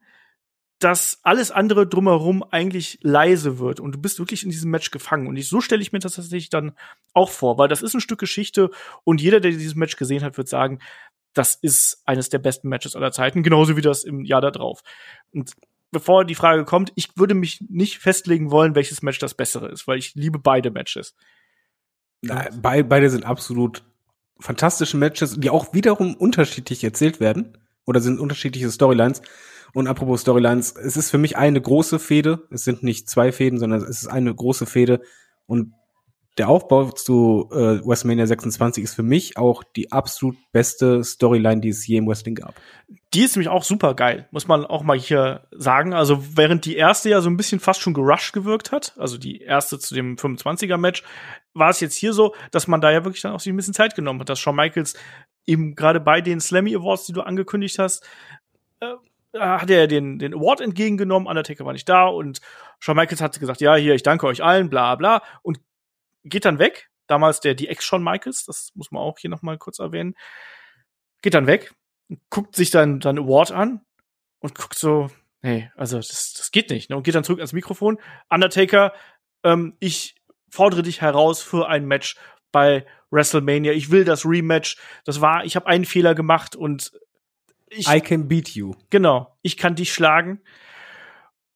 dass 0.78 1.20
alles 1.22 1.50
andere 1.50 1.86
drumherum 1.86 2.42
eigentlich 2.42 2.98
leise 3.02 3.58
wird 3.58 3.80
und 3.80 3.92
du 3.92 3.98
bist 3.98 4.18
wirklich 4.18 4.42
in 4.42 4.50
diesem 4.50 4.70
Match 4.70 4.90
gefangen. 4.90 5.26
Und 5.26 5.36
ich, 5.36 5.48
so 5.48 5.60
stelle 5.60 5.80
ich 5.80 5.92
mir 5.92 6.00
das 6.00 6.14
tatsächlich 6.14 6.50
dann 6.50 6.72
auch 7.14 7.30
vor, 7.30 7.56
weil 7.56 7.68
das 7.68 7.82
ist 7.82 7.94
ein 7.94 8.00
Stück 8.00 8.18
Geschichte 8.18 8.70
und 9.02 9.20
jeder, 9.20 9.40
der 9.40 9.52
dieses 9.52 9.74
Match 9.74 9.96
gesehen 9.96 10.22
hat, 10.22 10.36
wird 10.36 10.48
sagen, 10.48 10.80
das 11.32 11.54
ist 11.54 12.02
eines 12.04 12.28
der 12.28 12.38
besten 12.38 12.68
Matches 12.68 12.94
aller 12.96 13.12
Zeiten, 13.12 13.42
genauso 13.42 13.76
wie 13.76 13.82
das 13.82 14.04
im 14.04 14.24
Jahr 14.24 14.40
da 14.40 14.50
drauf. 14.50 14.82
Und 15.32 15.52
bevor 15.90 16.24
die 16.24 16.34
Frage 16.34 16.64
kommt, 16.64 16.92
ich 16.94 17.16
würde 17.16 17.34
mich 17.34 17.64
nicht 17.68 17.98
festlegen 17.98 18.50
wollen, 18.50 18.74
welches 18.74 19.02
Match 19.02 19.18
das 19.18 19.34
bessere 19.34 19.68
ist, 19.68 19.86
weil 19.86 19.98
ich 19.98 20.14
liebe 20.14 20.38
beide 20.38 20.70
Matches. 20.70 21.14
Na, 22.22 22.48
Be 22.50 22.84
beide 22.84 23.10
sind 23.10 23.24
absolut 23.24 23.82
fantastische 24.38 24.96
Matches, 24.96 25.38
die 25.38 25.50
auch 25.50 25.72
wiederum 25.72 26.14
unterschiedlich 26.14 26.84
erzählt 26.84 27.20
werden. 27.20 27.56
Oder 27.86 28.00
sind 28.00 28.18
unterschiedliche 28.18 28.70
Storylines. 28.70 29.22
Und 29.76 29.88
apropos 29.88 30.22
Storylines, 30.22 30.74
es 30.74 30.96
ist 30.96 31.10
für 31.10 31.18
mich 31.18 31.36
eine 31.36 31.60
große 31.60 31.98
Fehde. 31.98 32.48
Es 32.50 32.64
sind 32.64 32.82
nicht 32.82 33.10
zwei 33.10 33.30
Fäden, 33.30 33.58
sondern 33.58 33.82
es 33.82 34.04
ist 34.04 34.06
eine 34.06 34.34
große 34.34 34.64
Fehde. 34.64 35.02
Und 35.44 35.74
der 36.38 36.48
Aufbau 36.48 36.92
zu 36.92 37.50
äh, 37.52 37.84
WrestleMania 37.86 38.26
26 38.26 38.82
ist 38.82 38.94
für 38.94 39.02
mich 39.02 39.36
auch 39.36 39.62
die 39.64 39.92
absolut 39.92 40.38
beste 40.50 41.04
Storyline, 41.04 41.60
die 41.60 41.68
es 41.68 41.86
je 41.86 41.98
im 41.98 42.06
Wrestling 42.06 42.36
gab. 42.36 42.54
Die 43.12 43.20
ist 43.20 43.36
nämlich 43.36 43.50
auch 43.50 43.64
super 43.64 43.92
geil, 43.92 44.26
muss 44.30 44.48
man 44.48 44.64
auch 44.64 44.82
mal 44.82 44.98
hier 44.98 45.46
sagen. 45.50 45.92
Also 45.92 46.24
während 46.34 46.64
die 46.64 46.76
erste 46.76 47.10
ja 47.10 47.20
so 47.20 47.28
ein 47.28 47.36
bisschen 47.36 47.60
fast 47.60 47.82
schon 47.82 47.92
gerusht 47.92 48.32
gewirkt 48.32 48.72
hat, 48.72 48.94
also 48.96 49.18
die 49.18 49.42
erste 49.42 49.78
zu 49.78 49.94
dem 49.94 50.16
25er 50.16 50.78
Match, 50.78 51.02
war 51.52 51.68
es 51.68 51.80
jetzt 51.80 51.96
hier 51.96 52.14
so, 52.14 52.34
dass 52.50 52.66
man 52.66 52.80
da 52.80 52.90
ja 52.90 53.04
wirklich 53.04 53.20
dann 53.20 53.32
auch 53.32 53.40
sich 53.40 53.52
ein 53.52 53.56
bisschen 53.56 53.74
Zeit 53.74 53.94
genommen 53.94 54.20
hat, 54.20 54.30
dass 54.30 54.40
Shawn 54.40 54.56
Michaels 54.56 54.94
eben 55.44 55.74
gerade 55.74 56.00
bei 56.00 56.22
den 56.22 56.40
Slammy 56.40 56.74
Awards, 56.74 57.04
die 57.04 57.12
du 57.12 57.20
angekündigt 57.20 57.78
hast, 57.78 58.08
äh, 58.80 58.94
hat 59.38 59.70
er 59.70 59.86
den, 59.86 60.18
den 60.18 60.34
Award 60.34 60.60
entgegengenommen, 60.60 61.28
Undertaker 61.28 61.64
war 61.64 61.72
nicht 61.72 61.88
da 61.88 62.06
und 62.06 62.40
Shawn 62.80 62.96
Michaels 62.96 63.20
hat 63.20 63.38
gesagt, 63.38 63.60
ja, 63.60 63.74
hier, 63.76 63.94
ich 63.94 64.02
danke 64.02 64.26
euch 64.26 64.42
allen, 64.42 64.70
bla 64.70 64.94
bla, 64.94 65.22
und 65.42 65.60
geht 66.24 66.44
dann 66.44 66.58
weg. 66.58 66.88
Damals 67.06 67.40
der 67.40 67.54
die 67.54 67.68
Ex-Shawn 67.68 68.02
Michaels, 68.02 68.44
das 68.44 68.72
muss 68.74 68.90
man 68.90 69.00
auch 69.02 69.18
hier 69.18 69.30
noch 69.30 69.42
mal 69.42 69.58
kurz 69.58 69.78
erwähnen, 69.78 70.14
geht 71.22 71.34
dann 71.34 71.46
weg, 71.46 71.72
guckt 72.30 72.56
sich 72.56 72.70
dann 72.70 72.98
dann 73.00 73.18
Award 73.18 73.52
an 73.52 73.80
und 74.40 74.54
guckt 74.54 74.78
so, 74.78 75.08
nee, 75.42 75.70
also 75.76 75.98
das, 75.98 76.32
das 76.32 76.50
geht 76.50 76.70
nicht, 76.70 76.90
ne? 76.90 76.96
und 76.96 77.04
geht 77.04 77.14
dann 77.14 77.24
zurück 77.24 77.38
ans 77.38 77.52
Mikrofon. 77.52 77.98
Undertaker, 78.28 78.92
ähm, 79.44 79.76
ich 79.78 80.16
fordere 80.50 80.82
dich 80.82 81.00
heraus 81.00 81.42
für 81.42 81.68
ein 81.68 81.86
Match 81.86 82.16
bei 82.52 82.86
WrestleMania. 83.10 83.72
Ich 83.72 83.90
will 83.90 84.04
das 84.04 84.24
Rematch. 84.24 84.76
Das 85.04 85.20
war, 85.20 85.44
ich 85.44 85.56
habe 85.56 85.66
einen 85.66 85.84
Fehler 85.84 86.14
gemacht 86.14 86.56
und 86.56 86.92
ich, 87.68 87.88
I 87.88 88.00
can 88.00 88.28
beat 88.28 88.50
you. 88.50 88.74
genau, 88.90 89.36
ich 89.42 89.56
kann 89.56 89.74
dich 89.74 89.92
schlagen. 89.92 90.40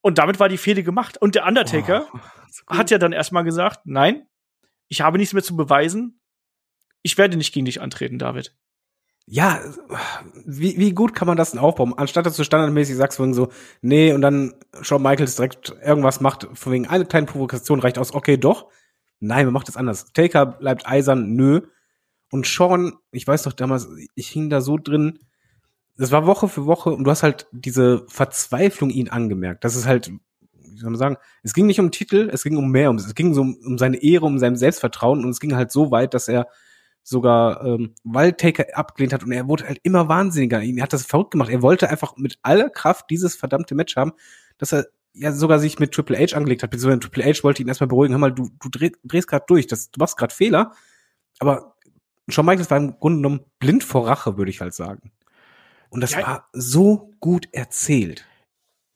Und 0.02 0.18
damit 0.18 0.40
war 0.40 0.48
die 0.48 0.56
Fehde 0.58 0.82
gemacht. 0.82 1.18
Und 1.18 1.34
der 1.34 1.46
Undertaker 1.46 2.06
Oh, 2.12 2.18
hat 2.76 2.90
ja 2.90 2.98
dann 2.98 3.12
erstmal 3.12 3.44
gesagt, 3.44 3.80
nein, 3.84 4.26
ich 4.88 5.02
habe 5.02 5.18
nichts 5.18 5.34
mehr 5.34 5.42
zu 5.42 5.56
beweisen. 5.56 6.20
Ich 7.02 7.16
werde 7.18 7.36
nicht 7.36 7.52
gegen 7.52 7.66
dich 7.66 7.80
antreten, 7.80 8.18
David. 8.18 8.54
ja, 9.26 9.60
wie, 10.44 10.76
wie 10.78 10.92
gut 10.92 11.14
kann 11.14 11.28
man 11.28 11.36
das 11.36 11.52
denn 11.52 11.60
aufbauen? 11.60 11.94
Anstatt 11.96 12.26
dass 12.26 12.36
du 12.36 12.44
standardmäßig 12.44 12.96
sagst, 12.96 13.16
von 13.18 13.32
so, 13.34 13.50
nee, 13.80 14.12
und 14.12 14.20
dann 14.22 14.54
Shawn 14.82 15.02
Michaels 15.02 15.36
direkt 15.36 15.74
irgendwas 15.82 16.20
macht, 16.20 16.48
von 16.54 16.72
wegen 16.72 16.86
eine 16.88 17.06
kleine 17.06 17.26
Provokation 17.26 17.80
reicht 17.80 17.98
aus, 17.98 18.12
okay, 18.14 18.36
doch. 18.36 18.68
Nein, 19.20 19.44
man 19.46 19.54
macht 19.54 19.68
das 19.68 19.76
anders. 19.76 20.12
Taker 20.14 20.46
bleibt 20.46 20.86
eisern, 20.86 21.34
nö. 21.34 21.60
Und 22.32 22.46
Sean, 22.46 22.94
ich 23.12 23.26
weiß 23.26 23.42
doch 23.44 23.52
damals, 23.52 23.88
ich 24.14 24.28
hing 24.28 24.50
da 24.50 24.60
so 24.60 24.76
drin, 24.78 25.18
das 25.96 26.10
war 26.12 26.26
Woche 26.26 26.48
für 26.48 26.66
Woche 26.66 26.90
und 26.90 27.04
du 27.04 27.10
hast 27.10 27.22
halt 27.22 27.46
diese 27.52 28.04
Verzweiflung 28.08 28.90
ihn 28.90 29.08
angemerkt. 29.08 29.64
Das 29.64 29.76
ist 29.76 29.86
halt, 29.86 30.10
wie 30.52 30.78
soll 30.78 30.90
man 30.90 30.98
sagen, 30.98 31.16
es 31.42 31.52
ging 31.52 31.66
nicht 31.66 31.80
um 31.80 31.90
Titel, 31.90 32.30
es 32.32 32.42
ging 32.42 32.56
um 32.56 32.70
mehr, 32.70 32.90
um, 32.90 32.96
es 32.96 33.14
ging 33.14 33.34
so 33.34 33.42
um, 33.42 33.56
um 33.64 33.78
seine 33.78 34.02
Ehre, 34.02 34.26
um 34.26 34.38
sein 34.38 34.56
Selbstvertrauen 34.56 35.24
und 35.24 35.30
es 35.30 35.40
ging 35.40 35.54
halt 35.54 35.70
so 35.70 35.90
weit, 35.90 36.14
dass 36.14 36.28
er 36.28 36.46
sogar, 37.02 37.64
ähm, 37.64 37.94
weil 38.04 38.32
Taker 38.32 38.66
abgelehnt 38.74 39.12
hat 39.12 39.24
und 39.24 39.32
er 39.32 39.48
wurde 39.48 39.66
halt 39.66 39.80
immer 39.82 40.08
wahnsinniger. 40.08 40.62
Ihn 40.62 40.82
hat 40.82 40.92
das 40.92 41.04
verrückt 41.04 41.32
gemacht. 41.32 41.50
Er 41.50 41.62
wollte 41.62 41.90
einfach 41.90 42.16
mit 42.16 42.38
aller 42.42 42.70
Kraft 42.70 43.06
dieses 43.10 43.36
verdammte 43.36 43.74
Match 43.74 43.96
haben, 43.96 44.12
dass 44.58 44.72
er 44.72 44.86
ja 45.12 45.32
sogar 45.32 45.58
sich 45.58 45.78
mit 45.78 45.92
Triple 45.92 46.18
H 46.18 46.36
angelegt 46.36 46.62
hat. 46.62 46.70
Beziehungsweise 46.70 47.00
Triple 47.00 47.24
H 47.24 47.42
wollte 47.42 47.62
ihn 47.62 47.68
erstmal 47.68 47.88
beruhigen. 47.88 48.14
Hör 48.14 48.18
mal, 48.18 48.32
du, 48.32 48.50
du 48.60 48.68
dreh, 48.68 48.90
drehst 49.04 49.28
gerade 49.28 49.44
durch, 49.48 49.66
das, 49.66 49.90
du 49.90 49.98
machst 49.98 50.16
gerade 50.16 50.34
Fehler. 50.34 50.72
Aber 51.38 51.74
Shawn 52.28 52.46
Michaels 52.46 52.70
war 52.70 52.78
im 52.78 52.98
Grunde 52.98 53.18
genommen 53.18 53.40
blind 53.58 53.82
vor 53.82 54.06
Rache, 54.06 54.36
würde 54.36 54.50
ich 54.50 54.60
halt 54.60 54.74
sagen. 54.74 55.10
Und 55.90 56.00
das 56.00 56.12
Ja. 56.12 56.22
war 56.26 56.48
so 56.52 57.14
gut 57.20 57.46
erzählt. 57.52 58.26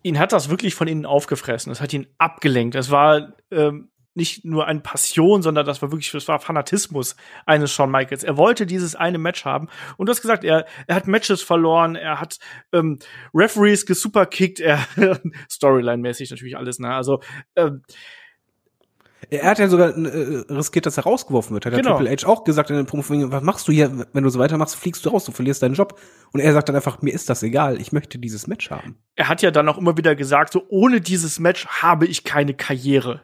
ihn 0.02 0.18
hat 0.18 0.32
das 0.32 0.50
wirklich 0.50 0.74
von 0.74 0.86
innen 0.86 1.06
aufgefressen. 1.06 1.70
Das 1.70 1.80
hat 1.80 1.92
ihn 1.94 2.06
abgelenkt. 2.18 2.74
Das 2.74 2.90
war 2.90 3.32
ähm, 3.50 3.90
nicht 4.14 4.44
nur 4.44 4.66
eine 4.66 4.80
Passion, 4.80 5.40
sondern 5.42 5.64
das 5.64 5.80
war 5.82 5.90
wirklich, 5.90 6.12
das 6.12 6.28
war 6.28 6.38
Fanatismus 6.40 7.16
eines 7.46 7.72
Shawn 7.72 7.90
Michaels. 7.90 8.22
Er 8.22 8.36
wollte 8.36 8.66
dieses 8.66 8.94
eine 8.94 9.16
Match 9.18 9.44
haben. 9.46 9.68
Und 9.96 10.06
du 10.06 10.10
hast 10.10 10.20
gesagt, 10.20 10.44
er, 10.44 10.66
er 10.86 10.94
hat 10.94 11.06
Matches 11.06 11.42
verloren, 11.42 11.96
er 11.96 12.20
hat 12.20 12.38
ähm, 12.72 12.98
Referees 13.32 13.86
gesuperkickt, 13.86 14.60
er 14.60 14.78
Storyline-mäßig 15.50 16.30
natürlich 16.30 16.56
alles, 16.56 16.78
ne? 16.78 16.94
Also 16.94 17.20
ähm, 17.56 17.82
Er 19.30 19.50
hat 19.50 19.58
ja 19.58 19.68
sogar 19.68 19.96
äh, 19.96 20.44
riskiert, 20.50 20.86
dass 20.86 20.96
er 20.96 21.04
rausgeworfen 21.04 21.54
wird. 21.54 21.66
Hat 21.66 21.72
Genau. 21.74 21.98
der 21.98 22.06
Triple 22.16 22.16
H 22.22 22.26
auch 22.26 22.44
gesagt 22.44 22.70
in 22.70 22.76
den 22.76 22.86
Promo, 22.86 23.02
was 23.30 23.42
machst 23.42 23.68
du 23.68 23.72
hier, 23.72 24.06
wenn 24.12 24.24
du 24.24 24.30
so 24.30 24.38
weitermachst, 24.38 24.76
fliegst 24.76 25.04
du 25.04 25.10
raus, 25.10 25.24
du 25.24 25.32
verlierst 25.32 25.62
deinen 25.62 25.74
Job. 25.74 25.98
Und 26.32 26.40
er 26.40 26.52
sagt 26.52 26.68
dann 26.68 26.76
einfach, 26.76 27.02
mir 27.02 27.12
ist 27.12 27.28
das 27.30 27.42
egal, 27.42 27.80
ich 27.80 27.92
möchte 27.92 28.18
dieses 28.18 28.46
Match 28.46 28.70
haben. 28.70 28.96
er 29.16 29.28
hat 29.28 29.42
ja 29.42 29.50
dann 29.50 29.68
auch 29.68 29.78
immer 29.78 29.96
wieder 29.96 30.14
gesagt, 30.14 30.52
so 30.52 30.64
ohne 30.68 31.00
dieses 31.00 31.38
Match 31.38 31.66
habe 31.66 32.06
ich 32.06 32.24
keine 32.24 32.54
Karriere. 32.54 33.22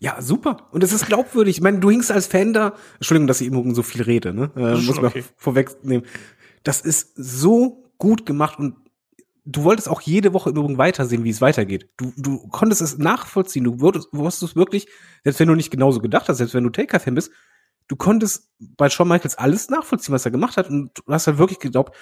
Ja, 0.00 0.20
super. 0.22 0.68
Und 0.70 0.84
es 0.84 0.92
ist 0.92 1.06
glaubwürdig. 1.06 1.56
Ich 1.56 1.62
meine, 1.62 1.80
du 1.80 1.90
hingst 1.90 2.12
als 2.12 2.28
Fan 2.28 2.52
da. 2.52 2.74
Entschuldigung, 2.96 3.26
dass 3.26 3.40
ich 3.40 3.48
eben 3.48 3.74
so 3.74 3.82
viel 3.82 4.02
rede, 4.02 4.32
ne? 4.32 4.50
Äh, 4.54 4.76
muss 4.76 4.96
man 4.96 5.06
okay. 5.06 5.24
vorwegnehmen. 5.36 6.06
Das 6.62 6.80
ist 6.82 7.12
so 7.16 7.84
gut 7.98 8.24
gemacht 8.24 8.58
und 8.60 8.76
du 9.50 9.64
wolltest 9.64 9.88
auch 9.88 10.02
jede 10.02 10.34
Woche 10.34 10.50
im 10.50 10.56
Übrigen 10.56 10.78
weitersehen, 10.78 11.24
wie 11.24 11.30
es 11.30 11.40
weitergeht. 11.40 11.88
Du, 11.96 12.12
du 12.16 12.46
konntest 12.48 12.82
es 12.82 12.98
nachvollziehen. 12.98 13.64
Du 13.64 13.80
würdest, 13.80 14.08
wusstest 14.12 14.56
wirklich, 14.56 14.88
selbst 15.24 15.40
wenn 15.40 15.48
du 15.48 15.54
nicht 15.54 15.70
genauso 15.70 16.00
gedacht 16.00 16.28
hast, 16.28 16.36
selbst 16.36 16.54
wenn 16.54 16.64
du 16.64 16.70
Taker-Fan 16.70 17.14
bist, 17.14 17.32
du 17.88 17.96
konntest 17.96 18.50
bei 18.58 18.90
Shawn 18.90 19.08
Michaels 19.08 19.36
alles 19.36 19.70
nachvollziehen, 19.70 20.14
was 20.14 20.26
er 20.26 20.30
gemacht 20.30 20.58
hat. 20.58 20.68
Und 20.68 20.90
du 20.94 21.12
hast 21.12 21.26
halt 21.26 21.38
wirklich 21.38 21.58
geglaubt, 21.60 21.96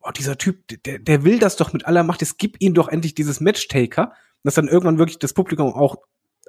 oh, 0.00 0.10
dieser 0.12 0.38
Typ, 0.38 0.62
der, 0.84 1.00
der 1.00 1.24
will 1.24 1.40
das 1.40 1.56
doch 1.56 1.72
mit 1.72 1.84
aller 1.84 2.04
Macht. 2.04 2.22
Es 2.22 2.36
gibt 2.36 2.62
ihm 2.62 2.74
doch 2.74 2.88
endlich 2.88 3.14
dieses 3.14 3.40
Match-Taker. 3.40 4.12
Dass 4.44 4.54
dann 4.54 4.68
irgendwann 4.68 4.98
wirklich 4.98 5.18
das 5.18 5.32
Publikum 5.32 5.72
auch 5.72 5.96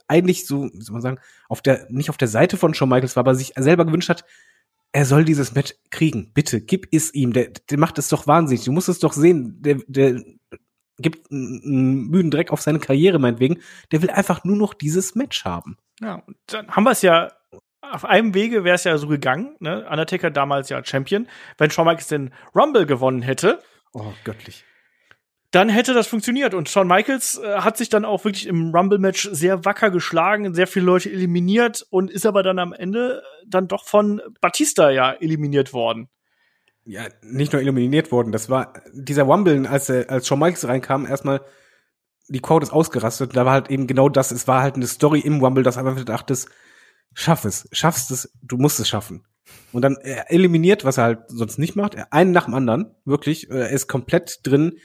eigentlich 0.07 0.45
so, 0.45 0.69
wie 0.73 0.81
soll 0.81 0.93
man 0.93 1.01
sagen, 1.01 1.19
auf 1.47 1.61
der, 1.61 1.87
nicht 1.89 2.09
auf 2.09 2.17
der 2.17 2.27
Seite 2.27 2.57
von 2.57 2.73
Shawn 2.73 2.89
Michaels 2.89 3.15
war, 3.15 3.21
aber 3.21 3.35
sich 3.35 3.53
selber 3.55 3.85
gewünscht 3.85 4.09
hat, 4.09 4.25
er 4.95 5.03
soll 5.03 5.25
dieses 5.25 5.53
Match 5.53 5.73
kriegen. 5.91 6.31
Bitte, 6.33 6.61
gib 6.61 6.87
es 6.93 7.13
ihm. 7.13 7.33
Der, 7.33 7.49
der 7.49 7.77
macht 7.77 7.97
es 7.97 8.07
doch 8.07 8.27
wahnsinnig. 8.27 8.63
Du 8.63 8.71
musst 8.71 8.87
es 8.87 8.99
doch 8.99 9.11
sehen. 9.11 9.61
Der, 9.61 9.79
der 9.87 10.23
gibt 10.97 11.29
einen, 11.29 12.07
müden 12.07 12.31
Dreck 12.31 12.49
auf 12.49 12.61
seine 12.61 12.79
Karriere, 12.79 13.19
meinetwegen. 13.19 13.61
Der 13.91 14.01
will 14.01 14.09
einfach 14.09 14.45
nur 14.45 14.55
noch 14.55 14.73
dieses 14.73 15.13
Match 15.13 15.43
haben. 15.43 15.75
Ja, 15.99 16.23
und 16.25 16.37
dann 16.47 16.69
haben 16.69 16.85
wir 16.85 16.91
es 16.91 17.01
ja 17.01 17.31
auf 17.81 18.05
einem 18.05 18.33
Wege 18.33 18.63
wäre 18.63 18.75
es 18.75 18.85
ja 18.85 18.97
so 18.97 19.07
gegangen, 19.07 19.57
ne? 19.59 19.85
Undertaker 19.87 20.31
damals 20.31 20.69
ja 20.69 20.83
Champion. 20.83 21.27
Wenn 21.57 21.69
Shawn 21.69 21.85
Michaels 21.85 22.07
den 22.07 22.33
Rumble 22.55 22.85
gewonnen 22.85 23.21
hätte, 23.21 23.61
Oh, 23.93 24.11
göttlich. 24.25 24.65
Dann 25.51 25.69
hätte 25.69 25.93
das 25.93 26.07
funktioniert. 26.07 26.53
Und 26.53 26.69
Shawn 26.69 26.87
Michaels 26.87 27.37
äh, 27.37 27.59
hat 27.59 27.77
sich 27.77 27.89
dann 27.89 28.05
auch 28.05 28.25
wirklich 28.25 28.47
im 28.47 28.71
Rumble-Match 28.75 29.29
sehr 29.31 29.65
wacker 29.65 29.91
geschlagen, 29.91 30.53
sehr 30.53 30.67
viele 30.67 30.85
Leute 30.85 31.11
eliminiert 31.11 31.85
und 31.89 32.11
ist 32.11 32.25
aber 32.25 32.43
dann 32.43 32.59
am 32.59 32.73
Ende 32.73 33.21
äh, 33.21 33.45
dann 33.47 33.67
doch 33.67 33.85
von 33.85 34.21
Batista 34.41 34.89
ja 34.89 35.13
eliminiert 35.13 35.73
worden. 35.73 36.09
Ja, 36.83 37.03
nicht 37.21 37.53
nur 37.53 37.61
eliminiert 37.61 38.11
worden. 38.11 38.31
Das 38.31 38.49
war 38.49 38.73
dieser 38.93 39.27
Wumble, 39.27 39.65
als, 39.67 39.89
er, 39.89 40.09
als 40.09 40.27
Shawn 40.27 40.39
Michaels 40.39 40.67
reinkam, 40.67 41.05
erstmal 41.05 41.41
die 42.27 42.41
Crowd 42.41 42.63
ist 42.63 42.71
ausgerastet. 42.71 43.35
Da 43.35 43.45
war 43.45 43.53
halt 43.53 43.69
eben 43.69 43.87
genau 43.87 44.09
das. 44.09 44.31
Es 44.31 44.47
war 44.47 44.61
halt 44.61 44.75
eine 44.75 44.87
Story 44.87 45.19
im 45.19 45.41
Wumble, 45.41 45.63
dass 45.63 45.77
einfach 45.77 46.03
dachtest, 46.03 46.49
schaff 47.13 47.45
es, 47.45 47.67
schaffst 47.71 48.11
es, 48.11 48.31
du 48.41 48.57
musst 48.57 48.79
es 48.79 48.87
schaffen. 48.87 49.25
Und 49.71 49.83
dann 49.83 49.97
er 50.01 50.31
eliminiert, 50.31 50.85
was 50.85 50.97
er 50.97 51.03
halt 51.03 51.19
sonst 51.27 51.59
nicht 51.59 51.75
macht, 51.75 51.95
einen 52.11 52.31
nach 52.31 52.45
dem 52.45 52.55
anderen, 52.55 52.95
wirklich, 53.05 53.49
er 53.49 53.69
ist 53.69 53.87
komplett 53.87 54.39
drin, 54.43 54.79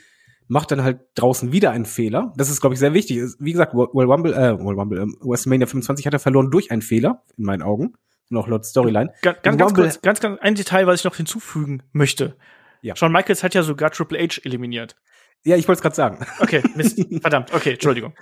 macht 0.51 0.69
dann 0.71 0.83
halt 0.83 0.99
draußen 1.15 1.53
wieder 1.53 1.71
einen 1.71 1.85
Fehler. 1.85 2.33
Das 2.35 2.49
ist, 2.49 2.59
glaube 2.59 2.73
ich, 2.73 2.79
sehr 2.79 2.93
wichtig. 2.93 3.21
Wie 3.39 3.53
gesagt, 3.53 3.73
Well 3.73 4.07
Wumble, 4.09 4.33
äh, 4.33 4.59
Well 4.59 4.75
Wumble, 4.75 4.99
ähm, 4.99 5.15
WrestleMania 5.21 5.65
25 5.65 6.05
hat 6.05 6.13
er 6.13 6.19
verloren 6.19 6.51
durch 6.51 6.71
einen 6.71 6.81
Fehler, 6.81 7.23
in 7.37 7.45
meinen 7.45 7.61
Augen. 7.61 7.93
Auch 8.33 8.47
laut 8.49 8.65
Storyline. 8.65 9.13
Ganz, 9.21 9.37
ganz, 9.43 9.57
ganz 9.57 9.71
Rumble- 9.71 9.83
kurz, 9.85 10.01
ganz, 10.01 10.19
ganz 10.19 10.39
ein 10.41 10.55
Detail, 10.55 10.87
was 10.87 10.99
ich 10.99 11.05
noch 11.05 11.15
hinzufügen 11.15 11.83
möchte. 11.93 12.35
Ja. 12.81 12.97
Shawn 12.97 13.13
Michaels 13.13 13.43
hat 13.43 13.53
ja 13.53 13.63
sogar 13.63 13.91
Triple 13.91 14.19
H 14.19 14.41
eliminiert. 14.43 14.97
Ja, 15.43 15.55
ich 15.55 15.67
wollte 15.69 15.77
es 15.79 15.81
gerade 15.83 15.95
sagen. 15.95 16.25
Okay, 16.39 16.61
Mist. 16.75 16.99
Verdammt. 17.21 17.53
Okay, 17.53 17.71
Entschuldigung. 17.73 18.13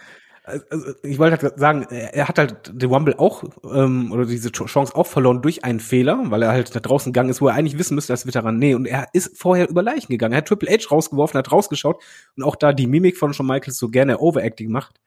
Also 0.43 0.93
ich 1.03 1.19
wollte 1.19 1.41
halt 1.41 1.59
sagen, 1.59 1.83
er 1.89 2.27
hat 2.27 2.37
halt 2.37 2.71
den 2.73 2.89
Wumble 2.89 3.19
auch 3.19 3.43
ähm, 3.63 4.11
oder 4.11 4.25
diese 4.25 4.49
Ch- 4.49 4.65
Chance 4.65 4.95
auch 4.95 5.07
verloren 5.07 5.41
durch 5.41 5.63
einen 5.63 5.79
Fehler, 5.79 6.19
weil 6.31 6.41
er 6.41 6.51
halt 6.51 6.73
nach 6.73 6.81
draußen 6.81 7.11
gegangen 7.13 7.29
ist, 7.29 7.41
wo 7.41 7.47
er 7.47 7.55
eigentlich 7.55 7.77
wissen 7.77 7.95
müsste 7.95 8.13
als 8.13 8.25
Veteran. 8.25 8.57
Nee, 8.57 8.73
und 8.75 8.85
er 8.85 9.07
ist 9.13 9.37
vorher 9.37 9.69
über 9.69 9.83
Leichen 9.83 10.11
gegangen. 10.11 10.33
Er 10.33 10.39
hat 10.39 10.47
Triple 10.47 10.69
H 10.71 10.89
rausgeworfen, 10.89 11.37
hat 11.37 11.51
rausgeschaut 11.51 12.01
und 12.35 12.43
auch 12.43 12.55
da 12.55 12.73
die 12.73 12.87
Mimik 12.87 13.17
von 13.17 13.33
Shawn 13.33 13.47
Michaels 13.47 13.77
so 13.77 13.89
gerne 13.89 14.19
Overacting 14.19 14.71
macht. 14.71 14.99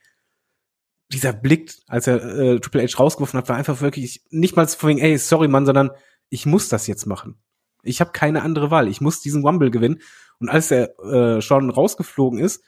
Dieser 1.12 1.32
Blick, 1.32 1.74
als 1.88 2.06
er 2.06 2.24
äh, 2.24 2.60
Triple 2.60 2.82
H 2.82 2.96
rausgeworfen 2.98 3.38
hat, 3.38 3.48
war 3.48 3.56
einfach 3.56 3.80
wirklich 3.80 4.22
nicht 4.30 4.56
mal 4.56 4.66
von 4.66 4.90
wegen, 4.90 5.00
ey, 5.00 5.18
sorry 5.18 5.48
Mann, 5.48 5.66
sondern 5.66 5.90
ich 6.30 6.46
muss 6.46 6.68
das 6.68 6.86
jetzt 6.86 7.06
machen. 7.06 7.36
Ich 7.82 8.00
habe 8.00 8.12
keine 8.12 8.42
andere 8.42 8.70
Wahl. 8.70 8.88
Ich 8.88 9.00
muss 9.00 9.20
diesen 9.20 9.42
Wumble 9.42 9.70
gewinnen. 9.70 10.00
Und 10.38 10.48
als 10.48 10.70
er 10.70 10.98
äh, 11.00 11.40
schon 11.42 11.68
rausgeflogen 11.68 12.38
ist, 12.38 12.62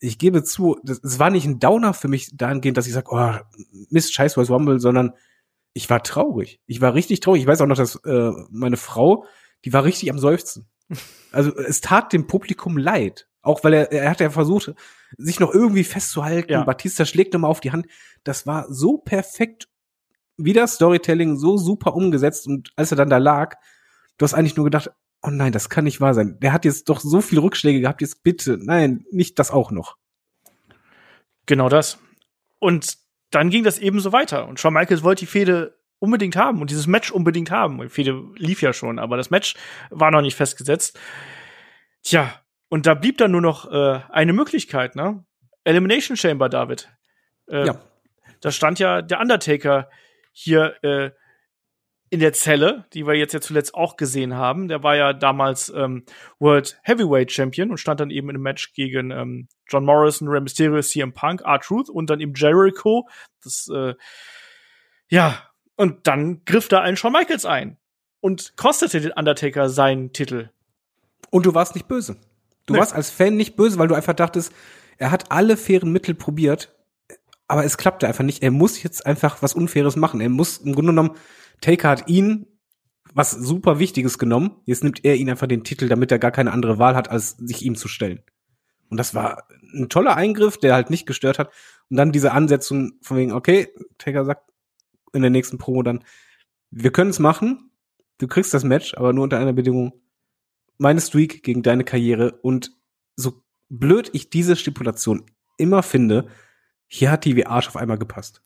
ich 0.00 0.18
gebe 0.18 0.42
zu, 0.42 0.78
das, 0.82 1.00
es 1.04 1.18
war 1.18 1.30
nicht 1.30 1.46
ein 1.46 1.60
Downer 1.60 1.94
für 1.94 2.08
mich 2.08 2.30
dahingehend, 2.34 2.76
dass 2.76 2.86
ich 2.86 2.92
sage, 2.92 3.08
oh, 3.10 3.32
Mist, 3.90 4.14
scheiß 4.14 4.36
was 4.36 4.48
Wumble, 4.48 4.80
sondern 4.80 5.12
ich 5.72 5.88
war 5.90 6.02
traurig. 6.02 6.60
Ich 6.66 6.80
war 6.80 6.94
richtig 6.94 7.20
traurig. 7.20 7.42
Ich 7.42 7.46
weiß 7.46 7.60
auch 7.60 7.66
noch, 7.66 7.76
dass 7.76 7.96
äh, 8.04 8.32
meine 8.50 8.76
Frau, 8.76 9.26
die 9.64 9.72
war 9.72 9.84
richtig 9.84 10.10
am 10.10 10.18
Seufzen. 10.18 10.68
Also 11.32 11.56
es 11.56 11.80
tat 11.80 12.12
dem 12.12 12.26
Publikum 12.26 12.76
leid. 12.76 13.28
Auch 13.40 13.62
weil 13.62 13.72
er, 13.72 13.92
er 13.92 14.10
hat 14.10 14.18
ja 14.18 14.30
versucht, 14.30 14.74
sich 15.16 15.38
noch 15.38 15.54
irgendwie 15.54 15.84
festzuhalten. 15.84 16.50
Ja. 16.50 16.64
Batista 16.64 17.04
schlägt 17.04 17.32
nochmal 17.32 17.52
auf 17.52 17.60
die 17.60 17.70
Hand. 17.70 17.86
Das 18.24 18.48
war 18.48 18.66
so 18.68 18.98
perfekt 18.98 19.68
wieder 20.36 20.66
Storytelling, 20.66 21.36
so 21.36 21.56
super 21.56 21.94
umgesetzt. 21.94 22.48
Und 22.48 22.72
als 22.74 22.90
er 22.90 22.96
dann 22.96 23.10
da 23.10 23.18
lag, 23.18 23.54
du 24.18 24.24
hast 24.24 24.34
eigentlich 24.34 24.56
nur 24.56 24.64
gedacht, 24.64 24.90
oh 25.22 25.30
nein, 25.30 25.52
das 25.52 25.68
kann 25.68 25.84
nicht 25.84 26.00
wahr 26.00 26.14
sein. 26.14 26.38
Der 26.40 26.52
hat 26.52 26.64
jetzt 26.64 26.88
doch 26.88 27.00
so 27.00 27.20
viele 27.20 27.42
Rückschläge 27.42 27.80
gehabt, 27.80 28.00
jetzt 28.00 28.22
bitte, 28.22 28.58
nein, 28.60 29.04
nicht 29.10 29.38
das 29.38 29.50
auch 29.50 29.70
noch. 29.70 29.96
Genau 31.46 31.68
das. 31.68 31.98
Und 32.58 32.98
dann 33.30 33.50
ging 33.50 33.64
das 33.64 33.78
ebenso 33.78 34.12
weiter. 34.12 34.46
Und 34.48 34.60
Shawn 34.60 34.74
Michaels 34.74 35.02
wollte 35.02 35.20
die 35.20 35.26
Fehde 35.30 35.78
unbedingt 35.98 36.36
haben 36.36 36.60
und 36.60 36.70
dieses 36.70 36.86
Match 36.86 37.10
unbedingt 37.10 37.50
haben. 37.50 37.80
Die 37.80 37.88
Fehde 37.88 38.22
lief 38.36 38.62
ja 38.62 38.72
schon, 38.72 38.98
aber 38.98 39.16
das 39.16 39.30
Match 39.30 39.54
war 39.90 40.10
noch 40.10 40.22
nicht 40.22 40.36
festgesetzt. 40.36 40.98
Tja, 42.02 42.32
und 42.68 42.86
da 42.86 42.94
blieb 42.94 43.18
dann 43.18 43.32
nur 43.32 43.40
noch 43.40 43.70
äh, 43.70 44.00
eine 44.10 44.32
Möglichkeit, 44.32 44.96
ne? 44.96 45.24
Elimination 45.64 46.16
Chamber, 46.16 46.48
David. 46.48 46.88
Äh, 47.48 47.66
Ja. 47.66 47.80
Da 48.40 48.50
stand 48.50 48.78
ja 48.78 49.02
der 49.02 49.20
Undertaker 49.20 49.90
hier 50.32 50.82
äh, 50.82 51.10
in 52.12 52.18
der 52.20 52.32
Zelle, 52.32 52.86
die 52.92 53.06
wir 53.06 53.14
jetzt 53.14 53.32
ja 53.34 53.40
zuletzt 53.40 53.74
auch 53.74 53.96
gesehen 53.96 54.34
haben. 54.34 54.66
Der 54.66 54.82
war 54.82 54.96
ja 54.96 55.12
damals 55.12 55.72
ähm, 55.74 56.04
World 56.40 56.78
Heavyweight 56.82 57.30
Champion 57.30 57.70
und 57.70 57.78
stand 57.78 58.00
dann 58.00 58.10
eben 58.10 58.28
in 58.28 58.36
einem 58.36 58.42
Match 58.42 58.72
gegen 58.72 59.12
ähm, 59.12 59.48
John 59.68 59.84
Morrison, 59.84 60.26
Rey 60.28 60.40
Mysterio, 60.40 60.80
CM 60.82 61.12
Punk, 61.12 61.42
R-Truth 61.42 61.88
und 61.88 62.10
dann 62.10 62.18
eben 62.20 62.34
Jericho. 62.34 63.08
Das, 63.44 63.68
äh, 63.72 63.94
ja, 65.08 65.40
und 65.76 66.06
dann 66.08 66.44
griff 66.44 66.66
da 66.68 66.80
ein 66.80 66.96
Shawn 66.96 67.12
Michaels 67.12 67.44
ein 67.46 67.78
und 68.20 68.56
kostete 68.56 69.00
den 69.00 69.12
Undertaker 69.12 69.68
seinen 69.68 70.12
Titel. 70.12 70.50
Und 71.30 71.46
du 71.46 71.54
warst 71.54 71.76
nicht 71.76 71.86
böse. 71.86 72.16
Du 72.66 72.74
Nee. 72.74 72.80
warst 72.80 72.94
als 72.94 73.10
Fan 73.10 73.36
nicht 73.36 73.54
böse, 73.54 73.78
weil 73.78 73.88
du 73.88 73.94
einfach 73.94 74.14
dachtest, 74.14 74.52
er 74.98 75.12
hat 75.12 75.30
alle 75.30 75.56
fairen 75.56 75.92
Mittel 75.92 76.14
probiert, 76.16 76.74
aber 77.46 77.64
es 77.64 77.76
klappte 77.78 78.06
einfach 78.08 78.24
nicht. 78.24 78.42
Er 78.42 78.50
muss 78.50 78.82
jetzt 78.82 79.06
einfach 79.06 79.42
was 79.42 79.54
Unfaires 79.54 79.96
machen. 79.96 80.20
Er 80.20 80.28
muss 80.28 80.58
im 80.58 80.74
Grunde 80.74 80.92
genommen, 80.92 81.16
Taker 81.60 81.88
hat 81.88 82.08
ihn 82.08 82.46
was 83.12 83.32
super 83.32 83.78
Wichtiges 83.78 84.18
genommen. 84.18 84.56
Jetzt 84.66 84.84
nimmt 84.84 85.04
er 85.04 85.16
ihn 85.16 85.30
einfach 85.30 85.48
den 85.48 85.64
Titel, 85.64 85.88
damit 85.88 86.12
er 86.12 86.18
gar 86.18 86.30
keine 86.30 86.52
andere 86.52 86.78
Wahl 86.78 86.94
hat, 86.94 87.10
als 87.10 87.30
sich 87.38 87.62
ihm 87.62 87.74
zu 87.74 87.88
stellen. 87.88 88.22
Und 88.88 88.96
das 88.96 89.14
war 89.14 89.48
ein 89.74 89.88
toller 89.88 90.16
Eingriff, 90.16 90.58
der 90.58 90.74
halt 90.74 90.90
nicht 90.90 91.06
gestört 91.06 91.38
hat. 91.38 91.50
Und 91.88 91.96
dann 91.96 92.12
diese 92.12 92.32
Ansetzung 92.32 92.92
von 93.02 93.16
wegen, 93.16 93.32
okay, 93.32 93.68
Taker 93.98 94.24
sagt 94.24 94.50
in 95.12 95.22
der 95.22 95.30
nächsten 95.30 95.58
Promo 95.58 95.82
dann, 95.82 96.04
wir 96.70 96.92
können 96.92 97.10
es 97.10 97.18
machen, 97.18 97.70
du 98.18 98.28
kriegst 98.28 98.54
das 98.54 98.64
Match, 98.64 98.94
aber 98.94 99.12
nur 99.12 99.24
unter 99.24 99.38
einer 99.38 99.52
Bedingung, 99.52 99.92
meine 100.78 101.00
Streak 101.00 101.42
gegen 101.42 101.62
deine 101.62 101.84
Karriere 101.84 102.38
und 102.42 102.72
so 103.16 103.42
blöd 103.68 104.10
ich 104.12 104.30
diese 104.30 104.56
Stipulation 104.56 105.26
immer 105.56 105.82
finde, 105.82 106.28
hier 106.86 107.10
hat 107.10 107.24
die 107.24 107.36
wie 107.36 107.46
Arsch 107.46 107.68
auf 107.68 107.76
einmal 107.76 107.98
gepasst. 107.98 108.42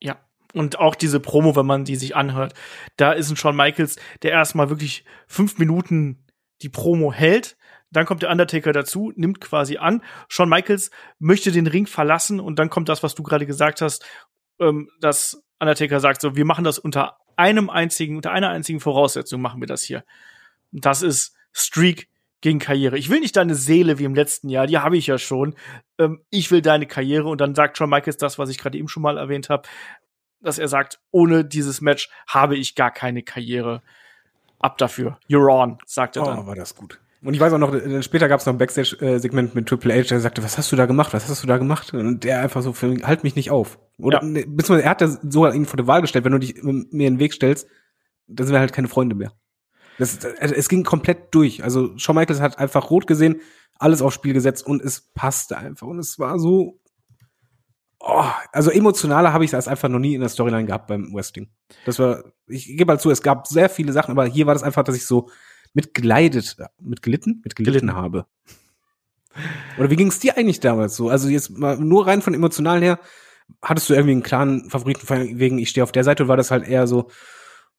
Ja. 0.00 0.18
Und 0.58 0.80
auch 0.80 0.96
diese 0.96 1.20
Promo, 1.20 1.54
wenn 1.54 1.66
man 1.66 1.84
die 1.84 1.94
sich 1.94 2.16
anhört, 2.16 2.52
da 2.96 3.12
ist 3.12 3.30
ein 3.30 3.36
Shawn 3.36 3.54
Michaels, 3.54 3.96
der 4.22 4.32
erstmal 4.32 4.70
wirklich 4.70 5.04
fünf 5.28 5.58
Minuten 5.58 6.24
die 6.62 6.68
Promo 6.68 7.12
hält. 7.12 7.56
Dann 7.92 8.06
kommt 8.06 8.22
der 8.22 8.30
Undertaker 8.30 8.72
dazu, 8.72 9.12
nimmt 9.14 9.40
quasi 9.40 9.76
an. 9.76 10.02
Shawn 10.28 10.48
Michaels 10.48 10.90
möchte 11.20 11.52
den 11.52 11.68
Ring 11.68 11.86
verlassen 11.86 12.40
und 12.40 12.58
dann 12.58 12.70
kommt 12.70 12.88
das, 12.88 13.04
was 13.04 13.14
du 13.14 13.22
gerade 13.22 13.46
gesagt 13.46 13.80
hast, 13.82 14.04
ähm, 14.58 14.90
dass 15.00 15.44
Undertaker 15.60 16.00
sagt 16.00 16.20
so, 16.20 16.34
wir 16.34 16.44
machen 16.44 16.64
das 16.64 16.80
unter 16.80 17.18
einem 17.36 17.70
einzigen, 17.70 18.16
unter 18.16 18.32
einer 18.32 18.48
einzigen 18.48 18.80
Voraussetzung 18.80 19.40
machen 19.40 19.60
wir 19.60 19.68
das 19.68 19.84
hier. 19.84 20.02
Das 20.72 21.02
ist 21.02 21.36
Streak 21.52 22.08
gegen 22.40 22.58
Karriere. 22.58 22.98
Ich 22.98 23.10
will 23.10 23.20
nicht 23.20 23.36
deine 23.36 23.54
Seele 23.54 24.00
wie 24.00 24.04
im 24.04 24.14
letzten 24.14 24.48
Jahr, 24.48 24.66
die 24.66 24.78
habe 24.78 24.96
ich 24.96 25.06
ja 25.06 25.18
schon. 25.18 25.54
Ähm, 25.98 26.20
ich 26.30 26.50
will 26.50 26.62
deine 26.62 26.86
Karriere 26.86 27.28
und 27.28 27.40
dann 27.40 27.54
sagt 27.54 27.78
Shawn 27.78 27.90
Michaels 27.90 28.16
das, 28.16 28.40
was 28.40 28.50
ich 28.50 28.58
gerade 28.58 28.76
eben 28.76 28.88
schon 28.88 29.04
mal 29.04 29.18
erwähnt 29.18 29.50
habe, 29.50 29.68
dass 30.40 30.58
er 30.58 30.68
sagt, 30.68 31.00
ohne 31.10 31.44
dieses 31.44 31.80
Match 31.80 32.08
habe 32.26 32.56
ich 32.56 32.74
gar 32.74 32.90
keine 32.90 33.22
Karriere. 33.22 33.82
Ab 34.60 34.76
dafür. 34.78 35.18
You're 35.30 35.52
on, 35.52 35.78
sagt 35.86 36.16
er 36.16 36.24
dann. 36.24 36.40
Oh, 36.40 36.46
war 36.46 36.56
das 36.56 36.74
gut. 36.74 36.98
Und 37.22 37.34
ich 37.34 37.40
weiß 37.40 37.52
auch 37.52 37.58
noch, 37.58 37.72
äh, 37.74 38.02
später 38.02 38.28
gab 38.28 38.40
es 38.40 38.46
noch 38.46 38.52
ein 38.54 38.58
Backstage-Segment 38.58 39.54
mit 39.54 39.66
Triple 39.68 39.92
H, 39.94 40.08
der 40.08 40.20
sagte, 40.20 40.42
was 40.42 40.58
hast 40.58 40.70
du 40.72 40.76
da 40.76 40.86
gemacht? 40.86 41.12
Was 41.14 41.28
hast 41.28 41.42
du 41.42 41.46
da 41.46 41.58
gemacht? 41.58 41.92
Und 41.94 42.24
der 42.24 42.40
einfach 42.40 42.62
so, 42.62 42.74
halt 42.74 43.22
mich 43.24 43.36
nicht 43.36 43.50
auf. 43.50 43.78
Oder, 43.98 44.20
Ja. 44.22 44.28
ne, 44.28 44.44
beziehungsweise 44.46 44.82
er 44.84 44.90
hat 44.90 45.00
da 45.00 45.08
sogar 45.08 45.54
ihn 45.54 45.66
vor 45.66 45.76
der 45.76 45.86
Wahl 45.86 46.00
gestellt, 46.00 46.24
wenn 46.24 46.32
du 46.32 46.38
dich 46.38 46.62
mir 46.62 47.06
in 47.08 47.14
den 47.14 47.18
Weg 47.18 47.32
stellst, 47.34 47.68
dann 48.28 48.46
sind 48.46 48.54
wir 48.54 48.60
halt 48.60 48.72
keine 48.72 48.88
Freunde 48.88 49.14
mehr. 49.16 49.32
Das, 49.98 50.24
also 50.40 50.54
es 50.54 50.68
ging 50.68 50.84
komplett 50.84 51.34
durch. 51.34 51.64
Also 51.64 51.96
Shawn 51.98 52.14
Michaels 52.16 52.40
hat 52.40 52.58
einfach 52.58 52.90
rot 52.90 53.06
gesehen, 53.08 53.40
alles 53.78 54.00
aufs 54.02 54.14
Spiel 54.14 54.32
gesetzt 54.32 54.64
und 54.66 54.80
es 54.82 55.00
passte 55.14 55.56
einfach. 55.58 55.86
Und 55.88 55.98
es 55.98 56.18
war 56.20 56.38
so, 56.38 56.78
oh, 58.00 58.24
also 58.52 58.70
emotionaler 58.70 59.32
habe 59.32 59.44
ich 59.44 59.50
es 59.50 59.54
als 59.54 59.68
einfach 59.68 59.88
noch 59.88 59.98
nie 59.98 60.14
in 60.14 60.20
der 60.20 60.28
Storyline 60.28 60.66
gehabt 60.66 60.86
beim 60.86 61.12
Wrestling. 61.14 61.48
Das 61.84 61.98
war, 61.98 62.24
ich 62.46 62.66
gebe 62.66 62.90
halt 62.90 63.00
zu, 63.00 63.10
es 63.10 63.22
gab 63.22 63.46
sehr 63.46 63.68
viele 63.68 63.92
Sachen, 63.92 64.12
aber 64.12 64.26
hier 64.26 64.46
war 64.46 64.54
das 64.54 64.62
einfach, 64.62 64.84
dass 64.84 64.96
ich 64.96 65.06
so 65.06 65.30
mitgeleidet, 65.74 66.56
mitgelitten, 66.80 67.42
mitgelitten 67.44 67.94
habe. 67.94 68.26
Oder 69.78 69.90
wie 69.90 69.96
ging 69.96 70.08
es 70.08 70.18
dir 70.18 70.36
eigentlich 70.36 70.60
damals 70.60 70.96
so? 70.96 71.08
Also 71.08 71.28
jetzt 71.28 71.50
mal 71.50 71.76
nur 71.76 72.06
rein 72.06 72.22
von 72.22 72.34
emotional 72.34 72.82
her, 72.82 72.98
hattest 73.62 73.88
du 73.88 73.94
irgendwie 73.94 74.12
einen 74.12 74.22
klaren 74.22 74.68
Favoriten 74.70 75.38
wegen, 75.38 75.58
ich 75.58 75.70
stehe 75.70 75.84
auf 75.84 75.92
der 75.92 76.04
Seite 76.04 76.22
oder 76.22 76.30
war 76.30 76.36
das 76.36 76.50
halt 76.50 76.66
eher 76.66 76.86
so, 76.86 77.10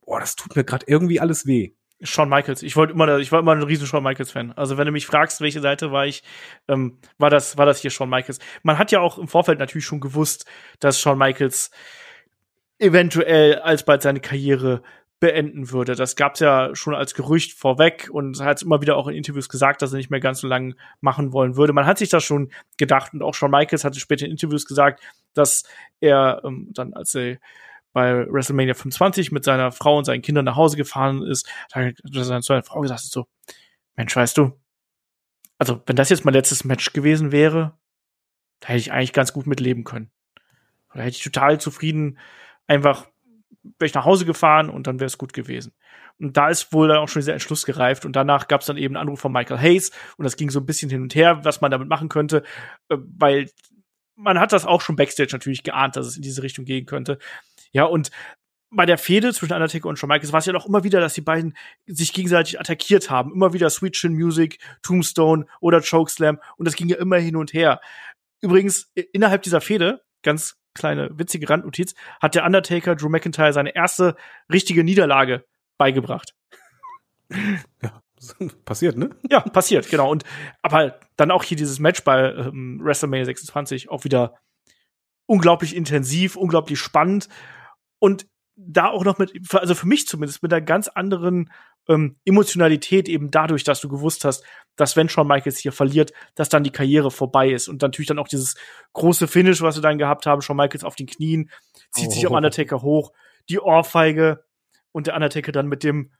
boah, 0.06 0.20
das 0.20 0.36
tut 0.36 0.56
mir 0.56 0.64
gerade 0.64 0.86
irgendwie 0.88 1.20
alles 1.20 1.46
weh. 1.46 1.74
Shawn 2.02 2.30
Michaels. 2.30 2.64
Ich 2.64 2.76
wollte 2.76 2.94
immer, 2.94 3.18
ich 3.20 3.32
war 3.32 3.40
immer 3.40 3.54
ein 3.54 3.64
riesen 3.64 3.88
Shawn 3.88 4.04
Michaels 4.04 4.32
Fan. 4.32 4.54
Also 4.54 4.78
wenn 4.78 4.86
du 4.86 4.92
mich 4.92 5.06
fragst, 5.06 5.42
welche 5.42 5.60
Seite 5.60 5.92
war 5.92 6.06
ich, 6.06 6.24
ähm, 6.68 6.98
war 7.18 7.30
das, 7.30 7.58
war 7.58 7.66
das 7.66 7.80
hier 7.80 7.92
Shawn 7.92 8.10
Michaels. 8.10 8.40
Man 8.64 8.78
hat 8.78 8.92
ja 8.92 9.00
auch 9.02 9.18
im 9.18 9.28
Vorfeld 9.28 9.60
natürlich 9.60 9.86
schon 9.86 10.00
gewusst, 10.00 10.46
dass 10.80 11.00
Shawn 11.00 11.18
Michaels 11.18 11.72
eventuell 12.78 13.56
alsbald 13.60 14.02
seine 14.02 14.22
Karriere 14.22 14.82
beenden 15.20 15.72
würde. 15.72 15.96
Das 15.96 16.16
gab's 16.16 16.40
ja 16.40 16.74
schon 16.76 16.96
als 16.96 17.14
Gerücht 17.14 17.58
vorweg 17.58 18.10
und 18.12 18.40
hat 18.40 18.62
immer 18.62 18.82
wieder 18.82 18.96
auch 18.96 19.08
in 19.08 19.16
Interviews 19.16 19.50
gesagt, 19.50 19.82
dass 19.82 19.92
er 19.92 19.98
nicht 19.98 20.10
mehr 20.10 20.22
ganz 20.22 20.40
so 20.40 20.48
lange 20.48 20.76
machen 21.02 21.34
wollen 21.34 21.58
würde. 21.58 21.74
Man 21.74 21.86
hat 21.86 21.98
sich 21.98 22.10
das 22.10 22.24
schon 22.24 22.52
gedacht 22.78 23.14
und 23.14 23.22
auch 23.22 23.34
Shawn 23.34 23.52
Michaels 23.52 23.84
hatte 23.84 24.00
später 24.00 24.26
in 24.26 24.32
Interviews 24.32 24.66
gesagt, 24.66 25.02
dass 25.34 25.64
er 26.00 26.42
ähm, 26.46 26.70
dann, 26.74 26.94
als 26.94 27.14
er 27.16 27.38
bei 27.94 28.28
WrestleMania 28.32 28.74
25 28.74 29.32
mit 29.32 29.44
seiner 29.44 29.72
Frau 29.72 29.98
und 29.98 30.06
seinen 30.06 30.22
Kindern 30.22 30.46
nach 30.46 30.56
Hause 30.56 30.78
gefahren 30.78 31.24
ist, 31.24 31.50
hat 31.72 31.84
er 31.84 31.96
zu 31.96 32.24
seiner 32.24 32.64
Frau 32.64 32.82
gesagt 32.82 33.02
so, 33.02 33.28
Mensch, 33.96 34.16
weißt 34.16 34.38
du, 34.38 34.60
also 35.58 35.82
wenn 35.86 35.96
das 35.96 36.10
jetzt 36.10 36.26
mein 36.26 36.34
letztes 36.34 36.64
Match 36.64 36.94
gewesen 36.94 37.32
wäre, 37.32 37.78
da 38.60 38.70
hätte 38.70 38.80
ich 38.80 38.92
eigentlich 38.92 39.14
ganz 39.14 39.34
gut 39.34 39.48
mitleben 39.48 39.84
können. 39.84 40.12
Da 40.94 41.02
hätte 41.02 41.18
ich 41.18 41.24
total 41.24 41.60
zufrieden 41.60 42.18
einfach 42.70 43.08
wäre 43.64 43.88
ich 43.88 43.94
nach 43.94 44.06
Hause 44.06 44.26
gefahren 44.26 44.70
und 44.70 44.88
dann 44.88 45.00
wäre 45.00 45.08
es 45.08 45.18
gut 45.18 45.34
gewesen. 45.34 45.74
Und 46.18 46.38
da 46.38 46.50
ist 46.50 46.72
wohl 46.72 46.88
dann 46.88 46.98
auch 46.98 47.10
schon 47.10 47.22
dieser 47.22 47.34
Entschluss 47.34 47.66
gereift 47.66 48.06
und 48.06 48.16
danach 48.16 48.48
gab 48.48 48.62
es 48.62 48.68
dann 48.68 48.78
eben 48.78 48.96
einen 48.96 49.08
Anruf 49.08 49.20
von 49.20 49.32
Michael 49.32 49.60
Hayes 49.60 49.92
und 50.18 50.24
das 50.24 50.38
ging 50.38 50.50
so 50.50 50.60
ein 50.60 50.66
bisschen 50.66 50.90
hin 50.90 51.02
und 51.02 51.16
her, 51.16 51.44
was 51.44 51.62
man 51.62 51.72
damit 51.72 51.90
machen 51.90 52.10
könnte, 52.10 52.44
äh, 52.90 52.98
weil 52.98 53.50
man 54.16 54.40
hat 54.40 54.52
das 54.52 54.66
auch 54.66 54.82
schon 54.82 54.96
backstage 54.96 55.30
natürlich 55.32 55.64
geahnt, 55.64 55.96
dass 55.96 56.08
es 56.08 56.16
in 56.16 56.22
diese 56.22 56.44
Richtung 56.44 56.66
gehen 56.66 56.86
könnte. 56.86 57.20
Ja, 57.72 57.86
und 57.86 58.12
bei 58.72 58.86
der 58.86 58.98
Fehde 58.98 59.34
zwischen 59.34 59.54
Undertaker 59.54 59.90
und 59.90 59.98
Shawn 59.98 60.10
Michaels 60.10 60.32
war 60.32 60.40
es 60.40 60.46
ja 60.46 60.54
doch 60.54 60.68
immer 60.68 60.84
wieder, 60.84 61.00
dass 61.00 61.16
die 61.16 61.22
beiden 61.22 61.56
sich 61.88 62.14
gegenseitig 62.14 62.60
attackiert 62.60 63.10
haben. 63.10 63.34
Immer 63.34 63.54
wieder 63.54 63.70
Sweet 63.70 63.94
Chin 63.94 64.14
Music, 64.14 64.60
Tombstone 64.84 65.48
oder 65.60 65.82
Chokeslam 65.82 66.40
und 66.58 66.66
das 66.68 66.76
ging 66.76 66.88
ja 66.88 66.98
immer 66.98 67.18
hin 67.18 67.36
und 67.36 67.54
her. 67.54 67.82
Übrigens, 68.42 68.92
innerhalb 69.12 69.42
dieser 69.42 69.62
Fehde, 69.62 70.04
ganz 70.22 70.58
kleine 70.76 71.10
witzige 71.18 71.50
Randnotiz, 71.50 71.96
hat 72.22 72.36
der 72.36 72.46
Undertaker 72.46 72.96
Drew 72.96 73.10
McIntyre 73.10 73.54
seine 73.54 73.76
erste 73.76 74.16
richtige 74.52 74.84
Niederlage 74.84 75.46
beigebracht. 75.78 76.36
Passiert, 78.66 78.98
ne? 78.98 79.12
Ja, 79.30 79.42
passiert, 79.42 79.90
genau. 79.90 80.12
Und 80.12 80.24
aber 80.62 81.00
dann 81.16 81.32
auch 81.32 81.44
hier 81.44 81.58
dieses 81.58 81.80
Match 81.80 82.04
bei 82.04 82.34
ähm, 82.34 82.80
WrestleMania 82.84 83.26
26 83.26 83.90
auch 83.90 84.04
wieder 84.04 84.36
unglaublich 85.26 85.76
intensiv, 85.76 86.36
unglaublich 86.36 86.80
spannend 86.80 87.30
und 88.00 88.28
da 88.56 88.88
auch 88.88 89.06
noch 89.06 89.18
mit, 89.20 89.32
also 89.54 89.74
für 89.76 89.88
mich 89.88 90.06
zumindest, 90.08 90.44
mit 90.44 90.52
einer 90.52 90.62
ganz 90.62 90.90
anderen 90.90 91.50
ähm, 91.88 92.18
Emotionalität 92.26 93.08
eben 93.08 93.32
dadurch, 93.32 93.64
dass 93.64 93.80
du 93.80 93.88
gewusst 93.88 94.26
hast, 94.26 94.44
dass 94.76 94.96
wenn 94.98 95.08
Shawn 95.10 95.28
Michaels 95.28 95.58
hier 95.58 95.72
verliert, 95.72 96.12
dass 96.36 96.50
dann 96.50 96.64
die 96.64 96.72
Karriere 96.72 97.10
vorbei 97.10 97.50
ist 97.52 97.68
und 97.70 97.82
natürlich 97.82 98.08
dann 98.08 98.20
auch 98.20 98.28
dieses 98.28 98.56
große 98.94 99.28
Finish, 99.28 99.62
was 99.62 99.76
wir 99.78 99.82
dann 99.82 99.98
gehabt 99.98 100.26
haben, 100.26 100.42
Shawn 100.42 100.58
Michaels 100.58 100.84
auf 100.84 100.96
den 100.96 101.08
Knien, 101.08 101.50
zieht 101.92 102.12
sich 102.12 102.26
Oh. 102.26 102.30
am 102.32 102.36
Undertaker 102.36 102.82
hoch, 102.82 103.12
die 103.50 103.60
Ohrfeige 103.60 104.44
und 104.92 105.08
der 105.08 105.16
Undertaker 105.16 105.52
dann 105.54 105.68
mit 105.68 105.84
dem 105.84 106.12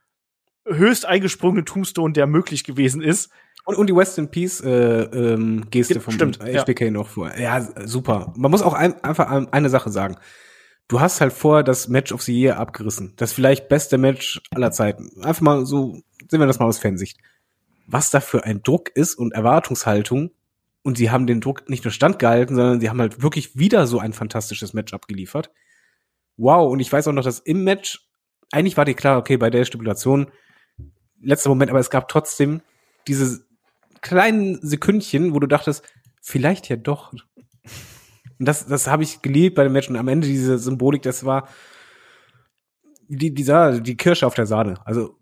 höchst 0.66 1.04
eingesprungenen 1.06 1.66
Tombstone, 1.66 2.12
der 2.14 2.26
möglich 2.26 2.64
gewesen 2.64 3.02
ist. 3.02 3.30
Und, 3.64 3.76
und 3.76 3.86
die 3.88 3.94
West 3.96 4.18
in 4.18 4.30
Peace 4.30 4.60
äh, 4.62 5.02
ähm, 5.02 5.66
Geste 5.70 5.94
Ge- 5.94 6.02
vom 6.02 6.14
stimmt, 6.14 6.38
ja. 6.42 6.62
HBK 6.64 6.90
noch 6.90 7.06
vor. 7.08 7.36
Ja, 7.36 7.60
super. 7.86 8.32
Man 8.36 8.50
muss 8.50 8.62
auch 8.62 8.72
ein, 8.74 9.02
einfach 9.04 9.28
eine 9.52 9.68
Sache 9.68 9.90
sagen. 9.90 10.16
Du 10.90 10.98
hast 10.98 11.20
halt 11.20 11.32
vorher 11.32 11.62
das 11.62 11.86
Match 11.86 12.10
of 12.10 12.20
the 12.22 12.36
Year 12.36 12.58
abgerissen. 12.58 13.12
Das 13.14 13.32
vielleicht 13.32 13.68
beste 13.68 13.96
Match 13.96 14.42
aller 14.50 14.72
Zeiten. 14.72 15.22
Einfach 15.22 15.40
mal 15.40 15.64
so, 15.64 16.02
sehen 16.28 16.40
wir 16.40 16.48
das 16.48 16.58
mal 16.58 16.66
aus 16.66 16.80
Fansicht. 16.80 17.16
Was 17.86 18.10
da 18.10 18.18
für 18.18 18.42
ein 18.42 18.64
Druck 18.64 18.90
ist 18.96 19.14
und 19.14 19.32
Erwartungshaltung. 19.32 20.32
Und 20.82 20.98
sie 20.98 21.12
haben 21.12 21.28
den 21.28 21.40
Druck 21.40 21.70
nicht 21.70 21.84
nur 21.84 21.92
standgehalten, 21.92 22.56
sondern 22.56 22.80
sie 22.80 22.90
haben 22.90 23.00
halt 23.00 23.22
wirklich 23.22 23.56
wieder 23.56 23.86
so 23.86 24.00
ein 24.00 24.12
fantastisches 24.12 24.72
Match 24.72 24.92
abgeliefert. 24.92 25.52
Wow. 26.36 26.72
Und 26.72 26.80
ich 26.80 26.92
weiß 26.92 27.06
auch 27.06 27.12
noch, 27.12 27.22
dass 27.22 27.38
im 27.38 27.62
Match, 27.62 28.10
eigentlich 28.50 28.76
war 28.76 28.84
dir 28.84 28.94
klar, 28.94 29.16
okay, 29.16 29.36
bei 29.36 29.48
der 29.48 29.64
Stipulation, 29.64 30.32
letzter 31.20 31.50
Moment, 31.50 31.70
aber 31.70 31.78
es 31.78 31.90
gab 31.90 32.08
trotzdem 32.08 32.62
diese 33.06 33.46
kleinen 34.00 34.58
Sekündchen, 34.60 35.34
wo 35.34 35.38
du 35.38 35.46
dachtest, 35.46 35.84
vielleicht 36.20 36.68
ja 36.68 36.74
doch. 36.74 37.12
Und 38.40 38.46
das, 38.46 38.66
das 38.66 38.86
habe 38.86 39.02
ich 39.02 39.20
geliebt 39.20 39.54
bei 39.54 39.64
dem 39.64 39.72
Match 39.72 39.90
und 39.90 39.96
am 39.96 40.08
Ende 40.08 40.26
diese 40.26 40.58
Symbolik, 40.58 41.02
das 41.02 41.26
war 41.26 41.46
die, 43.06 43.34
dieser, 43.34 43.80
die 43.80 43.98
Kirsche 43.98 44.26
auf 44.26 44.34
der 44.34 44.46
Sahne. 44.46 44.80
Also 44.86 45.18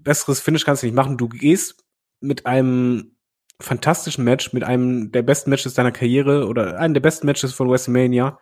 besseres 0.00 0.40
Finish 0.40 0.66
kannst 0.66 0.82
du 0.82 0.86
nicht 0.86 0.94
machen. 0.94 1.16
Du 1.16 1.28
gehst 1.28 1.82
mit 2.20 2.44
einem 2.44 3.16
fantastischen 3.58 4.22
Match, 4.22 4.52
mit 4.52 4.64
einem 4.64 5.10
der 5.12 5.22
besten 5.22 5.48
Matches 5.48 5.72
deiner 5.72 5.92
Karriere 5.92 6.46
oder 6.46 6.78
einem 6.78 6.92
der 6.92 7.00
besten 7.00 7.26
Matches 7.26 7.54
von 7.54 7.70
WrestleMania 7.70 8.38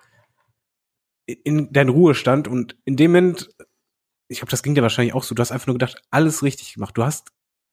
in 1.26 1.72
deinen 1.72 1.90
Ruhestand 1.90 2.48
und 2.48 2.76
in 2.84 2.96
dem 2.96 3.12
Moment, 3.12 3.48
ich 4.26 4.38
glaube, 4.38 4.50
das 4.50 4.64
ging 4.64 4.74
dir 4.74 4.82
wahrscheinlich 4.82 5.14
auch 5.14 5.22
so, 5.22 5.36
du 5.36 5.40
hast 5.40 5.52
einfach 5.52 5.68
nur 5.68 5.74
gedacht, 5.74 6.02
alles 6.10 6.42
richtig 6.42 6.74
gemacht. 6.74 6.98
Du 6.98 7.04
hast 7.04 7.28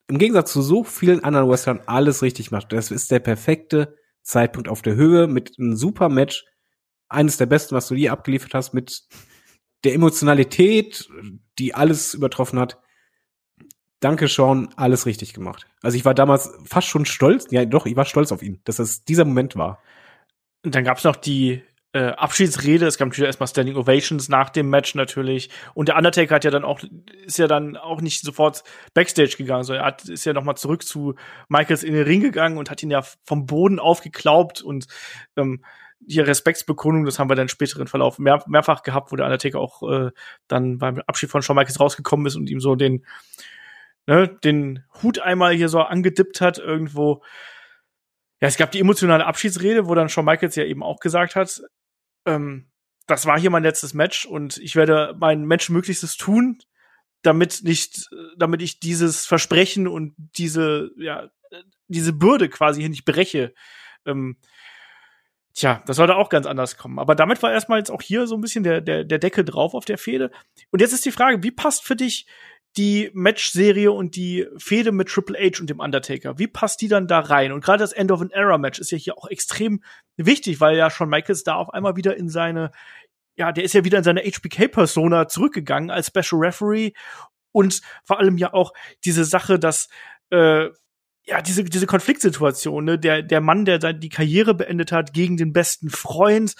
im 0.06 0.18
Gegensatz 0.18 0.52
zu 0.52 0.62
so 0.62 0.84
vielen 0.84 1.24
anderen 1.24 1.48
Wrestlern 1.48 1.80
alles 1.86 2.22
richtig 2.22 2.50
gemacht. 2.50 2.72
Das 2.72 2.92
ist 2.92 3.10
der 3.10 3.18
perfekte 3.18 3.96
Zeitpunkt 4.24 4.68
auf 4.68 4.82
der 4.82 4.96
Höhe 4.96 5.26
mit 5.28 5.58
einem 5.58 5.76
super 5.76 6.08
Match. 6.08 6.44
Eines 7.08 7.36
der 7.36 7.46
besten, 7.46 7.76
was 7.76 7.86
du 7.86 7.94
je 7.94 8.08
abgeliefert 8.08 8.54
hast, 8.54 8.74
mit 8.74 9.02
der 9.84 9.94
Emotionalität, 9.94 11.08
die 11.58 11.74
alles 11.74 12.14
übertroffen 12.14 12.58
hat. 12.58 12.80
Danke, 14.00 14.26
Sean, 14.28 14.68
alles 14.76 15.06
richtig 15.06 15.32
gemacht. 15.32 15.66
Also 15.82 15.96
ich 15.96 16.04
war 16.04 16.14
damals 16.14 16.52
fast 16.64 16.88
schon 16.88 17.06
stolz, 17.06 17.46
ja 17.50 17.64
doch, 17.64 17.86
ich 17.86 17.96
war 17.96 18.04
stolz 18.04 18.32
auf 18.32 18.42
ihn, 18.42 18.60
dass 18.64 18.76
das 18.76 19.04
dieser 19.04 19.24
Moment 19.24 19.56
war. 19.56 19.82
Und 20.64 20.74
dann 20.74 20.84
gab's 20.84 21.04
noch 21.04 21.16
die 21.16 21.62
äh, 21.94 22.08
Abschiedsrede. 22.08 22.86
Es 22.86 22.98
gab 22.98 23.08
natürlich 23.08 23.28
erstmal 23.28 23.46
Standing 23.46 23.76
Ovations 23.76 24.28
nach 24.28 24.50
dem 24.50 24.68
Match 24.68 24.96
natürlich. 24.96 25.48
Und 25.74 25.88
der 25.88 25.96
Undertaker 25.96 26.34
hat 26.34 26.44
ja 26.44 26.50
dann 26.50 26.64
auch, 26.64 26.80
ist 27.24 27.38
ja 27.38 27.46
dann 27.46 27.76
auch 27.76 28.00
nicht 28.00 28.22
sofort 28.22 28.64
Backstage 28.94 29.36
gegangen, 29.38 29.62
sondern 29.62 29.84
er 29.84 29.86
hat, 29.86 30.04
ist 30.08 30.24
ja 30.24 30.32
noch 30.32 30.42
mal 30.42 30.56
zurück 30.56 30.82
zu 30.82 31.14
Michaels 31.48 31.84
in 31.84 31.94
den 31.94 32.02
Ring 32.02 32.20
gegangen 32.20 32.58
und 32.58 32.68
hat 32.68 32.82
ihn 32.82 32.90
ja 32.90 33.02
vom 33.22 33.46
Boden 33.46 33.78
aufgeklaubt 33.78 34.60
und 34.60 34.86
ähm, 35.36 35.64
hier 36.04 36.26
Respektsbekundung, 36.26 37.04
das 37.04 37.20
haben 37.20 37.30
wir 37.30 37.36
dann 37.36 37.44
im 37.44 37.48
späteren 37.48 37.86
Verlauf 37.86 38.18
mehr, 38.18 38.42
mehrfach 38.48 38.82
gehabt, 38.82 39.12
wo 39.12 39.16
der 39.16 39.26
Undertaker 39.26 39.60
auch 39.60 39.88
äh, 39.88 40.10
dann 40.48 40.78
beim 40.78 41.00
Abschied 41.06 41.30
von 41.30 41.42
Shawn 41.42 41.56
Michaels 41.56 41.78
rausgekommen 41.78 42.26
ist 42.26 42.34
und 42.34 42.50
ihm 42.50 42.58
so 42.58 42.74
den, 42.74 43.06
ne, 44.06 44.28
den 44.42 44.84
Hut 45.00 45.20
einmal 45.20 45.54
hier 45.54 45.68
so 45.68 45.80
angedippt 45.80 46.40
hat 46.40 46.58
irgendwo. 46.58 47.22
Ja, 48.40 48.48
es 48.48 48.56
gab 48.56 48.72
die 48.72 48.80
emotionale 48.80 49.24
Abschiedsrede, 49.24 49.86
wo 49.86 49.94
dann 49.94 50.08
Shawn 50.08 50.24
Michaels 50.24 50.56
ja 50.56 50.64
eben 50.64 50.82
auch 50.82 50.98
gesagt 50.98 51.36
hat, 51.36 51.62
ähm, 52.26 52.70
das 53.06 53.26
war 53.26 53.38
hier 53.38 53.50
mein 53.50 53.62
letztes 53.62 53.94
Match 53.94 54.24
und 54.24 54.56
ich 54.58 54.76
werde 54.76 55.14
mein 55.18 55.44
Menschenmöglichstes 55.44 56.16
tun, 56.16 56.58
damit 57.22 57.60
nicht, 57.62 58.08
damit 58.36 58.62
ich 58.62 58.80
dieses 58.80 59.26
Versprechen 59.26 59.88
und 59.88 60.14
diese, 60.16 60.90
ja, 60.96 61.28
diese 61.88 62.12
Bürde 62.12 62.48
quasi 62.48 62.80
hier 62.80 62.90
nicht 62.90 63.04
breche. 63.04 63.54
Ähm, 64.06 64.36
tja, 65.54 65.82
das 65.86 65.96
sollte 65.96 66.16
auch 66.16 66.28
ganz 66.28 66.46
anders 66.46 66.76
kommen. 66.76 66.98
Aber 66.98 67.14
damit 67.14 67.42
war 67.42 67.52
erstmal 67.52 67.78
jetzt 67.78 67.90
auch 67.90 68.02
hier 68.02 68.26
so 68.26 68.34
ein 68.36 68.40
bisschen 68.40 68.64
der, 68.64 68.80
der, 68.80 69.04
der 69.04 69.18
Deckel 69.18 69.44
drauf 69.44 69.74
auf 69.74 69.84
der 69.84 69.98
Fehde. 69.98 70.30
Und 70.70 70.80
jetzt 70.80 70.92
ist 70.92 71.04
die 71.04 71.12
Frage, 71.12 71.42
wie 71.42 71.50
passt 71.50 71.84
für 71.84 71.96
dich 71.96 72.26
die 72.76 73.10
Match-Serie 73.14 73.92
und 73.92 74.16
die 74.16 74.46
Fehde 74.56 74.90
mit 74.90 75.08
Triple 75.08 75.38
H 75.38 75.60
und 75.60 75.70
dem 75.70 75.78
Undertaker, 75.78 76.38
wie 76.38 76.48
passt 76.48 76.80
die 76.80 76.88
dann 76.88 77.06
da 77.06 77.20
rein? 77.20 77.52
Und 77.52 77.62
gerade 77.62 77.78
das 77.78 77.92
End 77.92 78.10
of 78.10 78.20
an 78.20 78.30
Era 78.30 78.58
Match 78.58 78.80
ist 78.80 78.90
ja 78.90 78.98
hier 78.98 79.16
auch 79.16 79.28
extrem 79.28 79.82
wichtig, 80.16 80.60
weil 80.60 80.76
ja 80.76 80.90
schon 80.90 81.08
Michaels 81.08 81.44
da 81.44 81.54
auf 81.54 81.70
einmal 81.70 81.96
wieder 81.96 82.16
in 82.16 82.28
seine, 82.28 82.70
ja, 83.36 83.52
der 83.52 83.64
ist 83.64 83.74
ja 83.74 83.84
wieder 83.84 83.98
in 83.98 84.04
seine 84.04 84.22
HBK-Persona 84.22 85.28
zurückgegangen 85.28 85.90
als 85.90 86.08
Special 86.08 86.40
Referee 86.40 86.92
und 87.52 87.80
vor 88.04 88.18
allem 88.18 88.38
ja 88.38 88.52
auch 88.52 88.72
diese 89.04 89.24
Sache, 89.24 89.58
dass 89.58 89.88
äh, 90.30 90.68
ja, 91.26 91.40
diese, 91.40 91.64
diese 91.64 91.86
Konfliktsituation, 91.86 92.84
ne? 92.84 92.98
der, 92.98 93.22
der 93.22 93.40
Mann, 93.40 93.64
der 93.64 93.78
die 93.94 94.08
Karriere 94.10 94.54
beendet 94.54 94.92
hat, 94.92 95.14
gegen 95.14 95.36
den 95.36 95.52
besten 95.52 95.88
Freund. 95.88 96.54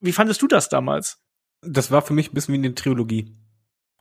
Wie 0.00 0.12
fandest 0.12 0.42
du 0.42 0.46
das 0.46 0.68
damals? 0.68 1.18
Das 1.62 1.90
war 1.90 2.02
für 2.02 2.12
mich 2.12 2.30
ein 2.30 2.34
bisschen 2.34 2.52
wie 2.52 2.58
eine 2.58 2.74
Trilogie 2.74 3.34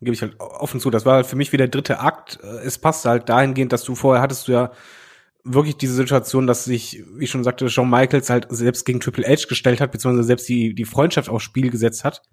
gebe 0.02 0.14
ich 0.14 0.22
halt 0.22 0.40
offen 0.40 0.80
zu. 0.80 0.90
Das 0.90 1.06
war 1.06 1.16
halt 1.16 1.26
für 1.26 1.36
mich 1.36 1.52
wie 1.52 1.58
der 1.58 1.68
dritte 1.68 2.00
Akt. 2.00 2.40
Es 2.64 2.78
passte 2.78 3.10
halt 3.10 3.30
dahingehend, 3.30 3.74
dass 3.74 3.84
du 3.84 3.96
vorher 3.96 4.22
hattest 4.22 4.48
du 4.48 4.54
ja 4.54 4.72
wirklich 5.46 5.78
diese 5.78 5.94
Situation, 5.94 6.48
dass 6.48 6.66
sich, 6.66 7.04
wie 7.14 7.24
ich 7.24 7.30
schon 7.30 7.44
sagte, 7.44 7.70
Shawn 7.70 7.90
Michaels 7.90 8.30
halt 8.30 8.48
selbst 8.50 8.84
gegen 8.86 9.00
Triple 9.00 9.26
H 9.26 9.48
gestellt 9.48 9.80
hat, 9.80 9.92
beziehungsweise 9.92 10.28
selbst 10.28 10.50
die, 10.50 10.74
die 10.74 10.86
Freundschaft 10.86 11.30
aufs 11.30 11.44
Spiel 11.44 11.70
gesetzt 11.70 12.04
hat. 12.04 12.24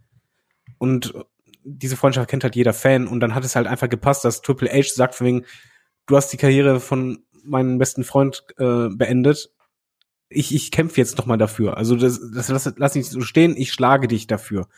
Und 0.78 1.14
diese 1.62 1.96
Freundschaft 1.96 2.28
kennt 2.28 2.42
halt 2.42 2.56
jeder 2.56 2.72
Fan. 2.72 3.06
Und 3.06 3.20
dann 3.20 3.34
hat 3.34 3.44
es 3.44 3.54
halt 3.54 3.66
einfach 3.66 3.88
gepasst, 3.88 4.24
dass 4.24 4.40
Triple 4.40 4.70
H 4.72 4.94
sagt 4.94 5.14
von 5.14 5.26
wegen, 5.26 5.44
du 6.06 6.16
hast 6.16 6.32
die 6.32 6.38
Karriere 6.38 6.80
von 6.80 7.22
meinem 7.44 7.78
besten 7.78 8.02
Freund 8.02 8.44
äh, 8.56 8.88
beendet. 8.88 9.52
Ich, 10.28 10.54
ich 10.54 10.70
kämpfe 10.70 10.96
jetzt 10.96 11.18
noch 11.18 11.26
mal 11.26 11.36
dafür. 11.36 11.76
Also 11.76 11.96
das, 11.96 12.18
das 12.34 12.48
lass, 12.48 12.72
lass 12.76 12.94
nicht 12.94 13.10
so 13.10 13.20
stehen, 13.20 13.54
ich 13.56 13.72
schlage 13.72 14.08
dich 14.08 14.26
dafür. 14.26 14.68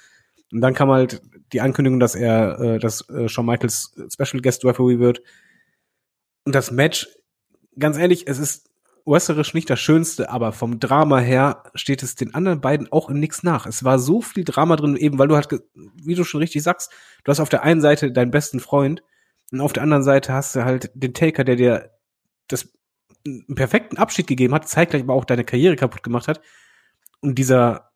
Und 0.50 0.60
dann 0.60 0.74
kam 0.74 0.90
halt 0.90 1.22
die 1.52 1.60
Ankündigung, 1.60 2.00
dass 2.00 2.16
er, 2.16 2.58
äh, 2.58 2.78
dass 2.80 3.08
äh, 3.08 3.28
Shawn 3.28 3.46
Michaels 3.46 3.94
Special 4.12 4.42
Guest 4.42 4.64
Referee 4.64 4.98
wird. 4.98 5.22
Und 6.44 6.54
das 6.54 6.72
Match, 6.72 7.08
ganz 7.78 7.96
ehrlich, 7.96 8.26
es 8.26 8.38
ist 8.38 8.70
wrestlerisch 9.06 9.52
nicht 9.54 9.68
das 9.68 9.80
Schönste, 9.80 10.30
aber 10.30 10.52
vom 10.52 10.80
Drama 10.80 11.18
her 11.18 11.64
steht 11.74 12.02
es 12.02 12.14
den 12.14 12.34
anderen 12.34 12.60
beiden 12.60 12.90
auch 12.90 13.10
in 13.10 13.20
nichts 13.20 13.42
nach. 13.42 13.66
Es 13.66 13.84
war 13.84 13.98
so 13.98 14.22
viel 14.22 14.44
Drama 14.44 14.76
drin, 14.76 14.96
eben 14.96 15.18
weil 15.18 15.28
du 15.28 15.36
halt, 15.36 15.48
wie 15.74 16.14
du 16.14 16.24
schon 16.24 16.40
richtig 16.40 16.62
sagst, 16.62 16.90
du 17.22 17.30
hast 17.30 17.40
auf 17.40 17.50
der 17.50 17.62
einen 17.62 17.80
Seite 17.80 18.12
deinen 18.12 18.30
besten 18.30 18.60
Freund 18.60 19.02
und 19.52 19.60
auf 19.60 19.72
der 19.72 19.82
anderen 19.82 20.02
Seite 20.02 20.32
hast 20.32 20.56
du 20.56 20.64
halt 20.64 20.90
den 20.94 21.12
Taker, 21.12 21.44
der 21.44 21.56
dir 21.56 21.90
das 22.48 22.72
einen 23.26 23.54
perfekten 23.54 23.98
Abschied 23.98 24.26
gegeben 24.26 24.54
hat, 24.54 24.68
zeitgleich 24.68 25.02
aber 25.02 25.14
auch 25.14 25.24
deine 25.24 25.44
Karriere 25.44 25.76
kaputt 25.76 26.02
gemacht 26.02 26.28
hat. 26.28 26.40
Und 27.20 27.38
dieser 27.38 27.90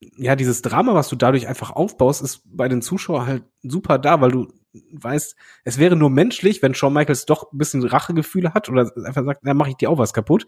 ja, 0.00 0.36
dieses 0.36 0.62
Drama, 0.62 0.94
was 0.94 1.08
du 1.08 1.16
dadurch 1.16 1.48
einfach 1.48 1.70
aufbaust, 1.70 2.22
ist 2.22 2.42
bei 2.44 2.68
den 2.68 2.82
Zuschauern 2.82 3.26
halt 3.26 3.44
super 3.62 3.98
da, 3.98 4.20
weil 4.20 4.30
du 4.30 4.52
weißt, 4.92 5.36
es 5.64 5.78
wäre 5.78 5.96
nur 5.96 6.10
menschlich, 6.10 6.62
wenn 6.62 6.74
Shawn 6.74 6.92
Michaels 6.92 7.26
doch 7.26 7.52
ein 7.52 7.58
bisschen 7.58 7.84
Rachegefühle 7.84 8.54
hat 8.54 8.68
oder 8.68 8.90
einfach 9.04 9.24
sagt, 9.24 9.40
na, 9.42 9.54
mach 9.54 9.68
ich 9.68 9.76
dir 9.76 9.90
auch 9.90 9.98
was 9.98 10.12
kaputt 10.12 10.46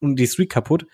und 0.00 0.16
die 0.16 0.26
Streak 0.26 0.50
kaputt. 0.50 0.86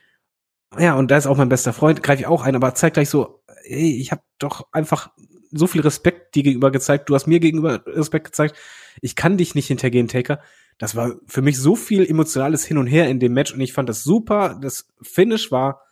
Ja, 0.79 0.95
und 0.95 1.11
da 1.11 1.17
ist 1.17 1.27
auch 1.27 1.37
mein 1.37 1.49
bester 1.49 1.73
Freund, 1.73 2.03
greife 2.03 2.23
ich 2.23 2.27
auch 2.27 2.43
ein, 2.43 2.57
aber 2.57 2.75
zeigt 2.75 2.95
gleich 2.95 3.09
so, 3.09 3.43
ey, 3.65 4.01
ich 4.01 4.11
habe 4.11 4.23
doch 4.39 4.67
einfach 4.73 5.11
so 5.53 5.67
viel 5.67 5.83
Respekt 5.83 6.35
dir 6.35 6.43
gegenüber 6.43 6.73
gezeigt, 6.73 7.09
du 7.09 7.15
hast 7.15 7.27
mir 7.27 7.39
gegenüber 7.39 7.85
Respekt 7.87 8.27
gezeigt, 8.27 8.57
ich 9.01 9.15
kann 9.15 9.37
dich 9.37 9.55
nicht 9.55 9.69
hintergehen, 9.69 10.09
Taker. 10.09 10.41
Das 10.79 10.97
war 10.97 11.15
für 11.27 11.43
mich 11.43 11.59
so 11.59 11.77
viel 11.77 12.05
emotionales 12.05 12.65
Hin 12.65 12.79
und 12.79 12.89
Her 12.89 13.09
in 13.09 13.21
dem 13.21 13.33
Match 13.33 13.55
und 13.55 13.61
ich 13.61 13.73
fand 13.73 13.89
das 13.89 14.03
super. 14.03 14.59
Das 14.61 14.89
Finish 15.01 15.53
war 15.53 15.83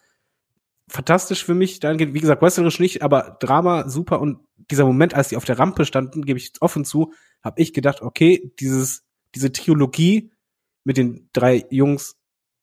fantastisch 0.92 1.44
für 1.44 1.54
mich. 1.54 1.80
Dann, 1.80 1.98
wie 1.98 2.20
gesagt, 2.20 2.42
wrestlerisch 2.42 2.78
nicht, 2.78 3.02
aber 3.02 3.36
Drama 3.40 3.88
super. 3.88 4.20
Und 4.20 4.40
dieser 4.70 4.84
Moment, 4.84 5.14
als 5.14 5.28
die 5.28 5.36
auf 5.36 5.44
der 5.44 5.58
Rampe 5.58 5.84
standen, 5.86 6.24
gebe 6.24 6.38
ich 6.38 6.52
offen 6.60 6.84
zu, 6.84 7.12
habe 7.42 7.60
ich 7.60 7.72
gedacht, 7.72 8.02
okay, 8.02 8.52
dieses, 8.60 9.04
diese 9.34 9.52
Trilogie 9.52 10.30
mit 10.84 10.96
den 10.96 11.28
drei 11.32 11.64
Jungs, 11.70 12.16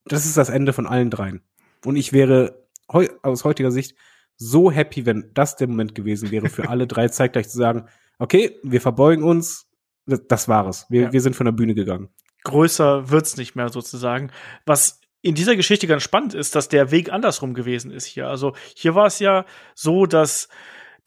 das 0.05 0.25
ist 0.25 0.37
das 0.37 0.49
Ende 0.49 0.73
von 0.73 0.85
allen 0.87 1.09
dreien. 1.09 1.41
Und 1.83 1.95
ich 1.95 2.13
wäre 2.13 2.67
heu 2.91 3.07
aus 3.23 3.43
heutiger 3.43 3.71
Sicht 3.71 3.95
so 4.37 4.71
happy, 4.71 5.05
wenn 5.05 5.31
das 5.33 5.55
der 5.55 5.67
Moment 5.67 5.95
gewesen 5.95 6.31
wäre, 6.31 6.49
für 6.49 6.69
alle 6.69 6.87
drei 6.87 7.07
zeitgleich 7.09 7.49
zu 7.49 7.57
sagen, 7.57 7.85
okay, 8.19 8.57
wir 8.63 8.81
verbeugen 8.81 9.23
uns, 9.23 9.67
das, 10.05 10.21
das 10.27 10.47
war 10.47 10.67
es. 10.67 10.85
Wir, 10.89 11.01
ja. 11.03 11.13
wir 11.13 11.21
sind 11.21 11.35
von 11.35 11.45
der 11.45 11.51
Bühne 11.51 11.75
gegangen. 11.75 12.09
Größer 12.43 13.09
wird's 13.09 13.37
nicht 13.37 13.55
mehr 13.55 13.69
sozusagen. 13.69 14.31
Was 14.65 14.98
in 15.21 15.35
dieser 15.35 15.55
Geschichte 15.55 15.87
ganz 15.87 16.03
spannend 16.03 16.33
ist, 16.33 16.55
dass 16.55 16.69
der 16.69 16.91
Weg 16.91 17.11
andersrum 17.11 17.53
gewesen 17.53 17.91
ist 17.91 18.05
hier. 18.05 18.27
Also 18.27 18.55
hier 18.75 18.95
war 18.95 19.07
es 19.07 19.19
ja 19.19 19.45
so, 19.75 20.05
dass 20.05 20.47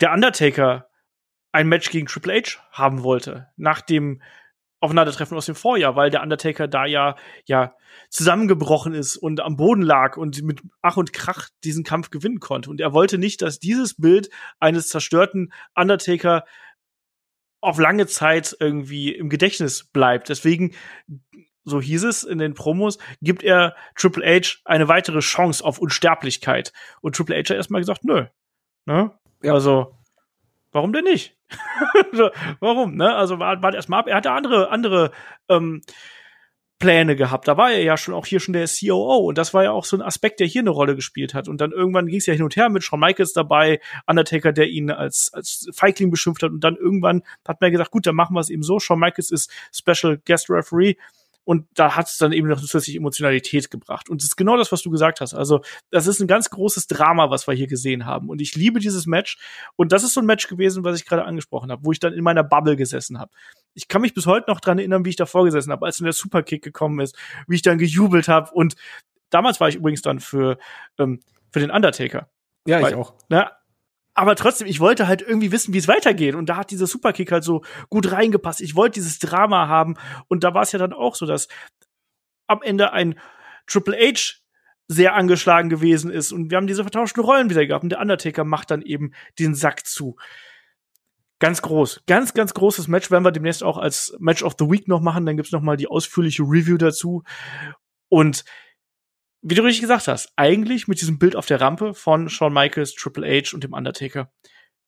der 0.00 0.12
Undertaker 0.12 0.88
ein 1.52 1.68
Match 1.68 1.90
gegen 1.90 2.06
Triple 2.06 2.34
H 2.34 2.60
haben 2.70 3.02
wollte, 3.02 3.48
nach 3.56 3.80
dem 3.80 4.22
Aufeinandertreffen 4.80 5.36
aus 5.36 5.46
dem 5.46 5.54
Vorjahr, 5.54 5.94
weil 5.94 6.10
der 6.10 6.22
Undertaker 6.22 6.66
da 6.66 6.86
ja, 6.86 7.14
ja 7.44 7.76
zusammengebrochen 8.10 8.94
ist 8.94 9.16
und 9.16 9.40
am 9.40 9.56
Boden 9.56 9.82
lag 9.82 10.16
und 10.16 10.42
mit 10.42 10.60
Ach 10.80 10.96
und 10.96 11.12
Krach 11.12 11.50
diesen 11.62 11.84
Kampf 11.84 12.10
gewinnen 12.10 12.40
konnte. 12.40 12.68
Und 12.68 12.80
er 12.80 12.92
wollte 12.92 13.16
nicht, 13.16 13.42
dass 13.42 13.60
dieses 13.60 13.94
Bild 13.94 14.28
eines 14.58 14.88
zerstörten 14.88 15.52
Undertaker 15.76 16.44
auf 17.60 17.78
lange 17.78 18.08
Zeit 18.08 18.56
irgendwie 18.58 19.14
im 19.14 19.28
Gedächtnis 19.28 19.84
bleibt. 19.84 20.28
Deswegen 20.30 20.74
so 21.64 21.80
hieß 21.80 22.04
es 22.04 22.24
in 22.24 22.38
den 22.38 22.54
Promos, 22.54 22.98
gibt 23.20 23.42
er 23.42 23.74
Triple 23.96 24.24
H 24.24 24.58
eine 24.64 24.88
weitere 24.88 25.20
Chance 25.20 25.64
auf 25.64 25.78
Unsterblichkeit. 25.78 26.72
Und 27.00 27.16
Triple 27.16 27.36
H 27.36 27.50
hat 27.50 27.56
erstmal 27.56 27.80
gesagt, 27.80 28.04
nö. 28.04 28.26
Ne? 28.84 29.12
Ja. 29.42 29.54
Also, 29.54 29.96
warum 30.72 30.92
denn 30.92 31.04
nicht? 31.04 31.36
warum? 32.60 32.96
Ne? 32.96 33.14
Also 33.14 33.38
war, 33.38 33.62
war 33.62 33.74
erstmal 33.74 34.00
ab. 34.00 34.08
Er 34.08 34.16
hatte 34.16 34.32
andere, 34.32 34.70
andere 34.70 35.12
ähm, 35.48 35.82
Pläne 36.82 37.14
gehabt. 37.14 37.46
Da 37.46 37.56
war 37.56 37.70
er 37.70 37.82
ja 37.82 37.96
schon 37.96 38.12
auch 38.12 38.26
hier 38.26 38.40
schon 38.40 38.54
der 38.54 38.66
COO 38.66 39.18
und 39.18 39.38
das 39.38 39.54
war 39.54 39.62
ja 39.62 39.70
auch 39.70 39.84
so 39.84 39.96
ein 39.96 40.02
Aspekt, 40.02 40.40
der 40.40 40.48
hier 40.48 40.62
eine 40.62 40.70
Rolle 40.70 40.96
gespielt 40.96 41.32
hat. 41.32 41.46
Und 41.46 41.60
dann 41.60 41.70
irgendwann 41.70 42.06
ging 42.06 42.18
es 42.18 42.26
ja 42.26 42.34
hin 42.34 42.42
und 42.42 42.56
her 42.56 42.70
mit 42.70 42.82
Shawn 42.82 42.98
Michaels 42.98 43.32
dabei, 43.32 43.80
Undertaker, 44.06 44.52
der 44.52 44.66
ihn 44.66 44.90
als, 44.90 45.30
als 45.32 45.68
Feigling 45.72 46.10
beschimpft 46.10 46.42
hat. 46.42 46.50
Und 46.50 46.64
dann 46.64 46.74
irgendwann 46.74 47.22
hat 47.46 47.60
man 47.60 47.70
gesagt, 47.70 47.92
gut, 47.92 48.04
dann 48.04 48.16
machen 48.16 48.34
wir 48.34 48.40
es 48.40 48.50
eben 48.50 48.64
so. 48.64 48.80
Shawn 48.80 48.98
Michaels 48.98 49.30
ist 49.30 49.52
Special 49.72 50.18
Guest 50.24 50.50
Referee 50.50 50.96
und 51.44 51.66
da 51.74 51.96
hat 51.96 52.08
es 52.08 52.18
dann 52.18 52.32
eben 52.32 52.48
noch 52.48 52.60
zusätzlich 52.60 52.96
Emotionalität 52.96 53.70
gebracht. 53.70 54.08
Und 54.08 54.22
das 54.22 54.28
ist 54.28 54.36
genau 54.36 54.56
das, 54.56 54.70
was 54.70 54.82
du 54.82 54.90
gesagt 54.90 55.20
hast. 55.20 55.34
Also, 55.34 55.60
das 55.90 56.06
ist 56.06 56.20
ein 56.20 56.28
ganz 56.28 56.50
großes 56.50 56.86
Drama, 56.86 57.30
was 57.30 57.46
wir 57.46 57.54
hier 57.54 57.66
gesehen 57.66 58.06
haben. 58.06 58.28
Und 58.28 58.40
ich 58.40 58.54
liebe 58.54 58.78
dieses 58.78 59.06
Match. 59.06 59.38
Und 59.76 59.92
das 59.92 60.04
ist 60.04 60.14
so 60.14 60.20
ein 60.20 60.26
Match 60.26 60.46
gewesen, 60.46 60.84
was 60.84 60.98
ich 60.98 61.06
gerade 61.06 61.24
angesprochen 61.24 61.72
habe, 61.72 61.84
wo 61.84 61.90
ich 61.90 61.98
dann 61.98 62.12
in 62.12 62.22
meiner 62.22 62.44
Bubble 62.44 62.76
gesessen 62.76 63.18
habe. 63.18 63.32
Ich 63.74 63.88
kann 63.88 64.02
mich 64.02 64.14
bis 64.14 64.26
heute 64.26 64.50
noch 64.50 64.60
dran 64.60 64.78
erinnern, 64.78 65.04
wie 65.04 65.10
ich 65.10 65.16
davor 65.16 65.44
gesessen 65.44 65.72
habe, 65.72 65.84
als 65.86 65.98
dann 65.98 66.04
der 66.04 66.12
Superkick 66.12 66.62
gekommen 66.62 67.00
ist, 67.00 67.16
wie 67.48 67.56
ich 67.56 67.62
dann 67.62 67.78
gejubelt 67.78 68.28
habe. 68.28 68.50
Und 68.52 68.76
damals 69.30 69.58
war 69.60 69.68
ich 69.68 69.76
übrigens 69.76 70.02
dann 70.02 70.20
für, 70.20 70.58
ähm, 70.98 71.20
für 71.50 71.60
den 71.60 71.70
Undertaker. 71.70 72.28
Ja, 72.66 72.78
ich 72.78 72.84
Weil, 72.84 72.94
auch. 72.94 73.14
Ne, 73.28 73.50
aber 74.14 74.36
trotzdem, 74.36 74.66
ich 74.66 74.80
wollte 74.80 75.08
halt 75.08 75.22
irgendwie 75.22 75.52
wissen, 75.52 75.72
wie 75.72 75.78
es 75.78 75.88
weitergeht. 75.88 76.34
Und 76.34 76.46
da 76.46 76.56
hat 76.56 76.70
dieser 76.70 76.86
Superkick 76.86 77.32
halt 77.32 77.44
so 77.44 77.62
gut 77.88 78.12
reingepasst. 78.12 78.60
Ich 78.60 78.76
wollte 78.76 78.94
dieses 78.94 79.18
Drama 79.18 79.68
haben. 79.68 79.94
Und 80.28 80.44
da 80.44 80.52
war 80.54 80.62
es 80.62 80.72
ja 80.72 80.78
dann 80.78 80.92
auch 80.92 81.14
so, 81.14 81.24
dass 81.24 81.48
am 82.46 82.60
Ende 82.62 82.92
ein 82.92 83.18
Triple 83.66 83.96
H 83.96 84.34
sehr 84.88 85.14
angeschlagen 85.14 85.70
gewesen 85.70 86.10
ist. 86.10 86.32
Und 86.32 86.50
wir 86.50 86.58
haben 86.58 86.66
diese 86.66 86.82
vertauschten 86.82 87.22
Rollen 87.22 87.48
wieder 87.48 87.66
gehabt. 87.66 87.84
Und 87.84 87.90
der 87.90 88.00
Undertaker 88.00 88.44
macht 88.44 88.70
dann 88.70 88.82
eben 88.82 89.12
den 89.38 89.54
Sack 89.54 89.86
zu. 89.86 90.16
Ganz 91.38 91.62
groß. 91.62 92.02
Ganz, 92.06 92.34
ganz 92.34 92.52
großes 92.52 92.88
Match 92.88 93.10
werden 93.10 93.24
wir 93.24 93.32
demnächst 93.32 93.64
auch 93.64 93.78
als 93.78 94.14
Match 94.20 94.42
of 94.42 94.56
the 94.58 94.70
Week 94.70 94.88
noch 94.88 95.00
machen. 95.00 95.24
Dann 95.24 95.36
gibt's 95.36 95.52
noch 95.52 95.62
mal 95.62 95.78
die 95.78 95.88
ausführliche 95.88 96.42
Review 96.42 96.76
dazu. 96.76 97.22
Und 98.10 98.44
wie 99.42 99.54
du 99.54 99.62
richtig 99.62 99.82
gesagt 99.82 100.08
hast, 100.08 100.32
eigentlich 100.36 100.88
mit 100.88 101.00
diesem 101.00 101.18
Bild 101.18 101.36
auf 101.36 101.46
der 101.46 101.60
Rampe 101.60 101.94
von 101.94 102.28
Shawn 102.28 102.52
Michaels, 102.52 102.94
Triple 102.94 103.26
H 103.26 103.54
und 103.54 103.64
dem 103.64 103.72
Undertaker, 103.72 104.30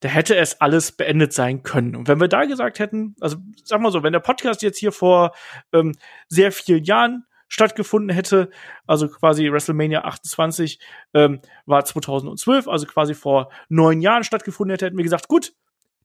da 0.01 0.09
hätte 0.09 0.37
es 0.37 0.61
alles 0.61 0.93
beendet 0.93 1.33
sein 1.33 1.63
können. 1.63 1.97
Und 1.97 2.09
wenn 2.09 2.21
wir 2.21 2.29
da 2.29 2.45
gesagt 2.45 2.79
hätten, 2.79 3.17
also 3.21 3.39
sag 3.65 3.81
mal 3.81 3.91
so, 3.91 4.03
wenn 4.03 4.13
der 4.13 4.21
Podcast 4.21 4.63
jetzt 4.63 4.79
hier 4.79 4.93
vor 4.93 5.35
ähm, 5.73 5.95
sehr 6.29 6.53
vielen 6.53 6.85
Jahren 6.85 7.25
stattgefunden 7.49 8.15
hätte, 8.15 8.51
also 8.87 9.09
quasi 9.09 9.51
WrestleMania 9.51 10.05
28 10.05 10.79
ähm, 11.15 11.41
war 11.67 11.85
2012, 11.85 12.69
also 12.69 12.87
quasi 12.87 13.15
vor 13.15 13.51
neun 13.69 14.01
Jahren 14.01 14.25
stattgefunden 14.25 14.73
hätte, 14.73 14.87
hätten 14.87 14.97
wir 14.97 15.05
gesagt, 15.05 15.29
gut, 15.29 15.53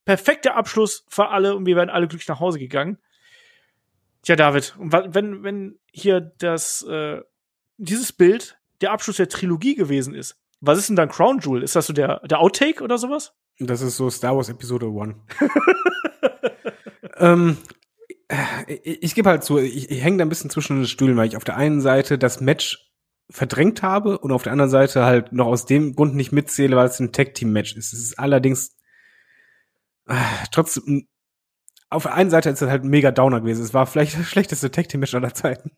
perfekter 0.06 0.56
Abschluss 0.56 1.06
für 1.08 1.30
alle 1.30 1.56
und 1.56 1.66
wir 1.66 1.76
wären 1.76 1.89
alle 1.89 2.08
glücklich 2.08 2.28
nach 2.28 2.39
Hause 2.39 2.60
gegangen. 2.60 2.97
Tja, 4.22 4.36
David, 4.36 4.76
wenn, 4.80 5.43
wenn 5.43 5.80
hier 5.91 6.20
das 6.20 6.84
äh, 6.84 7.22
dieses 7.80 8.11
Bild 8.11 8.59
der 8.82 8.91
Abschluss 8.91 9.17
der 9.17 9.30
Trilogie 9.30 9.75
gewesen 9.75 10.13
ist, 10.13 10.38
Was 10.61 10.77
ist 10.77 10.89
denn 10.89 10.97
dann 10.97 11.09
Crown 11.09 11.39
Jewel? 11.39 11.63
Ist 11.63 11.75
das 11.75 11.88
so 11.88 11.93
der, 11.93 12.19
der 12.27 12.39
Outtake 12.39 12.84
oder 12.84 12.97
sowas? 12.97 13.34
Das 13.59 13.82
ist 13.82 13.95
so 13.95 14.09
Star 14.09 14.36
Wars 14.36 14.49
Episode 14.49 14.88
1. 14.88 15.15
ähm, 17.17 17.57
ich, 18.67 19.03
ich 19.03 19.15
gebe 19.15 19.30
halt 19.30 19.43
zu, 19.43 19.57
ich, 19.57 19.89
ich 19.89 20.03
hänge 20.03 20.17
da 20.17 20.25
ein 20.25 20.30
bisschen 20.30 20.49
zwischen 20.49 20.77
den 20.77 20.88
Stühlen, 20.88 21.17
weil 21.17 21.27
ich 21.27 21.38
auf 21.38 21.45
der 21.45 21.55
einen 21.55 21.82
Seite 21.82 22.17
das 22.17 22.41
Match 22.41 22.91
verdrängt 23.30 23.84
habe 23.84 24.17
und 24.17 24.32
auf 24.32 24.43
der 24.43 24.51
anderen 24.51 24.71
Seite 24.71 25.05
halt 25.05 25.32
noch 25.32 25.47
aus 25.47 25.65
dem 25.65 25.95
Grund 25.95 26.15
nicht 26.15 26.32
mitzähle, 26.32 26.75
weil 26.75 26.88
es 26.88 26.99
ein 26.99 27.11
Tag-Team-Match 27.11 27.75
ist. 27.75 27.93
Es 27.93 27.99
ist 27.99 28.19
allerdings 28.19 28.75
äh, 30.07 30.15
trotzdem, 30.51 31.07
auf 31.89 32.03
der 32.03 32.15
einen 32.15 32.30
Seite 32.32 32.49
ist 32.49 32.61
es 32.61 32.69
halt 32.69 32.84
mega 32.84 33.11
Downer 33.11 33.41
gewesen. 33.41 33.63
Es 33.63 33.73
war 33.73 33.86
vielleicht 33.86 34.17
das 34.17 34.25
schlechteste 34.25 34.71
Tag-Team-Match 34.71 35.13
aller 35.13 35.34
Zeiten, 35.34 35.71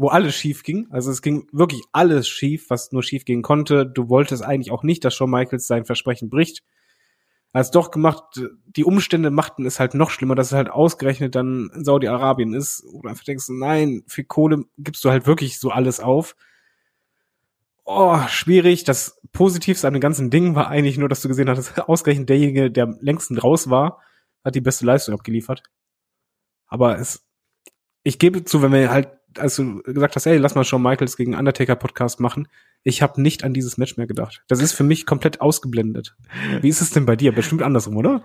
wo 0.00 0.08
alles 0.08 0.34
schief 0.34 0.62
ging. 0.62 0.86
Also 0.90 1.10
es 1.10 1.22
ging 1.22 1.46
wirklich 1.52 1.82
alles 1.92 2.28
schief, 2.28 2.70
was 2.70 2.92
nur 2.92 3.02
schief 3.02 3.24
gehen 3.24 3.42
konnte. 3.42 3.86
Du 3.86 4.08
wolltest 4.08 4.44
eigentlich 4.44 4.70
auch 4.70 4.82
nicht, 4.82 5.04
dass 5.04 5.14
Shawn 5.14 5.30
Michaels 5.30 5.66
sein 5.66 5.84
Versprechen 5.84 6.30
bricht. 6.30 6.62
Als 7.52 7.70
doch 7.70 7.90
gemacht, 7.90 8.40
die 8.64 8.84
Umstände 8.84 9.30
machten 9.30 9.66
es 9.66 9.80
halt 9.80 9.94
noch 9.94 10.10
schlimmer, 10.10 10.36
dass 10.36 10.48
es 10.48 10.52
halt 10.52 10.70
ausgerechnet 10.70 11.34
dann 11.34 11.70
in 11.74 11.84
Saudi-Arabien 11.84 12.54
ist. 12.54 12.84
Oder 12.92 13.10
einfach 13.10 13.24
denkst, 13.24 13.46
nein, 13.48 14.02
für 14.06 14.24
Kohle 14.24 14.64
gibst 14.78 15.04
du 15.04 15.10
halt 15.10 15.26
wirklich 15.26 15.58
so 15.58 15.70
alles 15.70 16.00
auf 16.00 16.36
oh, 17.90 18.18
schwierig. 18.28 18.84
Das 18.84 19.20
Positivste 19.32 19.86
an 19.86 19.94
dem 19.94 20.00
ganzen 20.00 20.30
Ding 20.30 20.54
war 20.54 20.68
eigentlich 20.68 20.98
nur, 20.98 21.08
dass 21.08 21.22
du 21.22 21.28
gesehen 21.28 21.50
hast, 21.50 21.78
ausgerechnet 21.88 22.28
derjenige, 22.28 22.70
der 22.70 22.84
am 22.84 22.98
längsten 23.00 23.38
raus 23.38 23.68
war, 23.68 24.00
hat 24.44 24.54
die 24.54 24.60
beste 24.60 24.86
Leistung 24.86 25.14
abgeliefert. 25.14 25.62
Aber 26.66 26.98
es, 26.98 27.26
ich 28.02 28.18
gebe 28.18 28.44
zu, 28.44 28.62
wenn 28.62 28.72
wir 28.72 28.90
halt, 28.90 29.08
als 29.38 29.56
du 29.56 29.82
gesagt 29.82 30.16
hast, 30.16 30.26
ey, 30.26 30.38
lass 30.38 30.54
mal 30.54 30.64
schon 30.64 30.82
Michaels 30.82 31.16
gegen 31.16 31.34
Undertaker 31.34 31.76
Podcast 31.76 32.20
machen, 32.20 32.48
ich 32.82 33.02
habe 33.02 33.20
nicht 33.20 33.44
an 33.44 33.52
dieses 33.52 33.76
Match 33.78 33.96
mehr 33.96 34.06
gedacht. 34.06 34.42
Das 34.48 34.60
ist 34.60 34.72
für 34.72 34.84
mich 34.84 35.06
komplett 35.06 35.40
ausgeblendet. 35.40 36.16
Wie 36.60 36.68
ist 36.68 36.80
es 36.80 36.90
denn 36.90 37.06
bei 37.06 37.16
dir? 37.16 37.32
Bestimmt 37.32 37.62
andersrum, 37.62 37.96
oder? 37.96 38.22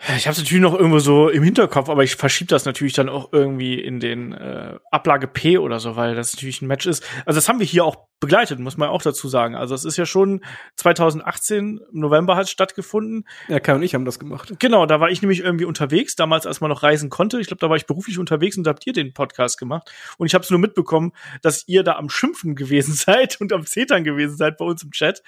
Ich 0.00 0.28
habe 0.28 0.32
es 0.32 0.38
natürlich 0.38 0.62
noch 0.62 0.74
irgendwo 0.74 1.00
so 1.00 1.28
im 1.28 1.42
Hinterkopf, 1.42 1.88
aber 1.88 2.04
ich 2.04 2.14
verschiebe 2.14 2.48
das 2.48 2.64
natürlich 2.64 2.92
dann 2.92 3.08
auch 3.08 3.32
irgendwie 3.32 3.80
in 3.80 3.98
den 3.98 4.32
äh, 4.32 4.78
Ablage 4.92 5.26
P 5.26 5.58
oder 5.58 5.80
so, 5.80 5.96
weil 5.96 6.14
das 6.14 6.32
natürlich 6.32 6.62
ein 6.62 6.68
Match 6.68 6.86
ist. 6.86 7.04
Also 7.26 7.36
das 7.36 7.48
haben 7.48 7.58
wir 7.58 7.66
hier 7.66 7.84
auch 7.84 8.06
begleitet, 8.20 8.60
muss 8.60 8.76
man 8.76 8.90
auch 8.90 9.02
dazu 9.02 9.28
sagen. 9.28 9.56
Also 9.56 9.74
es 9.74 9.84
ist 9.84 9.96
ja 9.96 10.06
schon 10.06 10.44
2018 10.76 11.80
im 11.92 12.00
November 12.00 12.36
hat 12.36 12.48
stattgefunden. 12.48 13.26
Ja, 13.48 13.58
Kai 13.58 13.74
und 13.74 13.82
ich 13.82 13.92
haben 13.92 14.04
das 14.04 14.20
gemacht. 14.20 14.54
Genau, 14.60 14.86
da 14.86 15.00
war 15.00 15.10
ich 15.10 15.20
nämlich 15.20 15.40
irgendwie 15.40 15.64
unterwegs, 15.64 16.14
damals 16.14 16.46
als 16.46 16.60
man 16.60 16.70
noch 16.70 16.84
reisen 16.84 17.10
konnte. 17.10 17.40
Ich 17.40 17.48
glaube, 17.48 17.60
da 17.60 17.68
war 17.68 17.76
ich 17.76 17.86
beruflich 17.86 18.20
unterwegs 18.20 18.56
und 18.56 18.64
da 18.64 18.70
habt 18.70 18.86
ihr 18.86 18.92
den 18.92 19.12
Podcast 19.12 19.58
gemacht. 19.58 19.92
Und 20.16 20.28
ich 20.28 20.34
habe 20.34 20.44
es 20.44 20.50
nur 20.50 20.60
mitbekommen, 20.60 21.12
dass 21.42 21.66
ihr 21.66 21.82
da 21.82 21.96
am 21.96 22.08
Schimpfen 22.08 22.54
gewesen 22.54 22.94
seid 22.94 23.40
und 23.40 23.52
am 23.52 23.66
Zetern 23.66 24.04
gewesen 24.04 24.36
seid 24.36 24.58
bei 24.58 24.64
uns 24.64 24.84
im 24.84 24.92
Chat. 24.92 25.24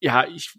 Ja, 0.00 0.26
ich 0.26 0.58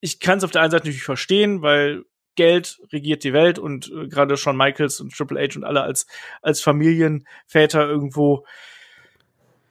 ich 0.00 0.20
kann 0.20 0.38
es 0.38 0.44
auf 0.44 0.50
der 0.50 0.62
einen 0.62 0.70
Seite 0.70 0.84
natürlich 0.84 1.02
verstehen, 1.02 1.62
weil 1.62 2.04
Geld 2.38 2.80
regiert 2.92 3.24
die 3.24 3.32
Welt 3.32 3.58
und 3.58 3.90
äh, 3.92 4.06
gerade 4.06 4.36
Shawn 4.36 4.56
Michaels 4.56 5.00
und 5.00 5.12
Triple 5.12 5.40
H 5.40 5.56
und 5.56 5.64
alle 5.64 5.82
als, 5.82 6.06
als 6.40 6.62
Familienväter 6.62 7.86
irgendwo 7.86 8.46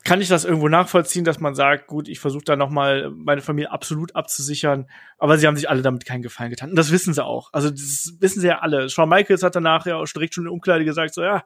kann 0.04 0.22
ich 0.22 0.30
das 0.30 0.46
irgendwo 0.46 0.70
nachvollziehen, 0.70 1.26
dass 1.26 1.40
man 1.40 1.54
sagt, 1.54 1.88
gut, 1.88 2.08
ich 2.08 2.20
versuche 2.20 2.46
da 2.46 2.56
noch 2.56 2.70
mal 2.70 3.10
meine 3.12 3.42
Familie 3.42 3.72
absolut 3.72 4.16
abzusichern, 4.16 4.90
aber 5.18 5.38
sie 5.38 5.48
haben 5.48 5.58
sich 5.58 5.70
alle 5.70 5.82
damit 5.82 6.06
keinen 6.06 6.22
Gefallen 6.22 6.50
getan. 6.50 6.70
Und 6.70 6.78
das 6.78 6.92
wissen 6.92 7.14
sie 7.14 7.26
auch. 7.26 7.50
Also 7.52 7.70
das 7.70 8.14
wissen 8.20 8.40
sie 8.40 8.48
ja 8.48 8.60
alle. 8.60 8.90
Shawn 8.90 9.10
Michaels 9.10 9.44
hat 9.44 9.56
danach 9.56 9.86
ja 9.86 9.98
auch 9.98 10.08
direkt 10.08 10.34
schon 10.34 10.44
in 10.44 10.46
der 10.46 10.54
Umkleide 10.54 10.86
gesagt, 10.86 11.14
so 11.14 11.24
ja, 11.24 11.44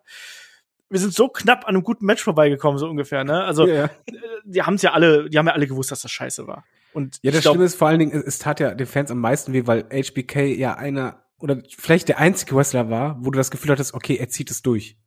wir 0.92 1.00
sind 1.00 1.14
so 1.14 1.30
knapp 1.30 1.64
an 1.64 1.76
einem 1.76 1.84
guten 1.84 2.06
Match 2.06 2.22
vorbeigekommen, 2.22 2.78
so 2.78 2.88
ungefähr, 2.88 3.24
ne? 3.24 3.44
Also 3.46 3.66
ja, 3.66 3.74
ja. 3.74 3.86
Äh, 3.86 4.14
die 4.44 4.62
haben 4.62 4.76
es 4.76 4.82
ja 4.82 4.92
alle, 4.92 5.30
die 5.30 5.40
haben 5.40 5.48
ja 5.48 5.54
alle 5.54 5.66
gewusst, 5.66 5.92
dass 5.92 6.02
das 6.02 6.12
scheiße 6.12 6.46
war. 6.46 6.64
Und 6.94 7.20
ja, 7.22 7.32
das 7.32 7.42
glaub, 7.42 7.54
Schlimme 7.54 7.66
ist 7.66 7.76
vor 7.76 7.88
allen 7.88 8.00
Dingen, 8.00 8.12
es, 8.12 8.24
es 8.24 8.40
tat 8.40 8.60
ja 8.60 8.74
den 8.74 8.88
Fans 8.88 9.12
am 9.12 9.20
meisten 9.20 9.54
weh, 9.54 9.68
weil 9.68 9.86
HBK 9.92 10.58
ja 10.58 10.76
einer 10.76 11.24
oder 11.38 11.62
vielleicht 11.78 12.08
der 12.08 12.20
einzige 12.20 12.56
Wrestler 12.56 12.90
war, 12.90 13.18
wo 13.20 13.32
du 13.32 13.38
das 13.38 13.52
Gefühl 13.52 13.72
hattest, 13.72 13.94
okay, 13.94 14.16
er 14.16 14.30
zieht 14.30 14.52
es 14.52 14.62
durch. 14.62 14.98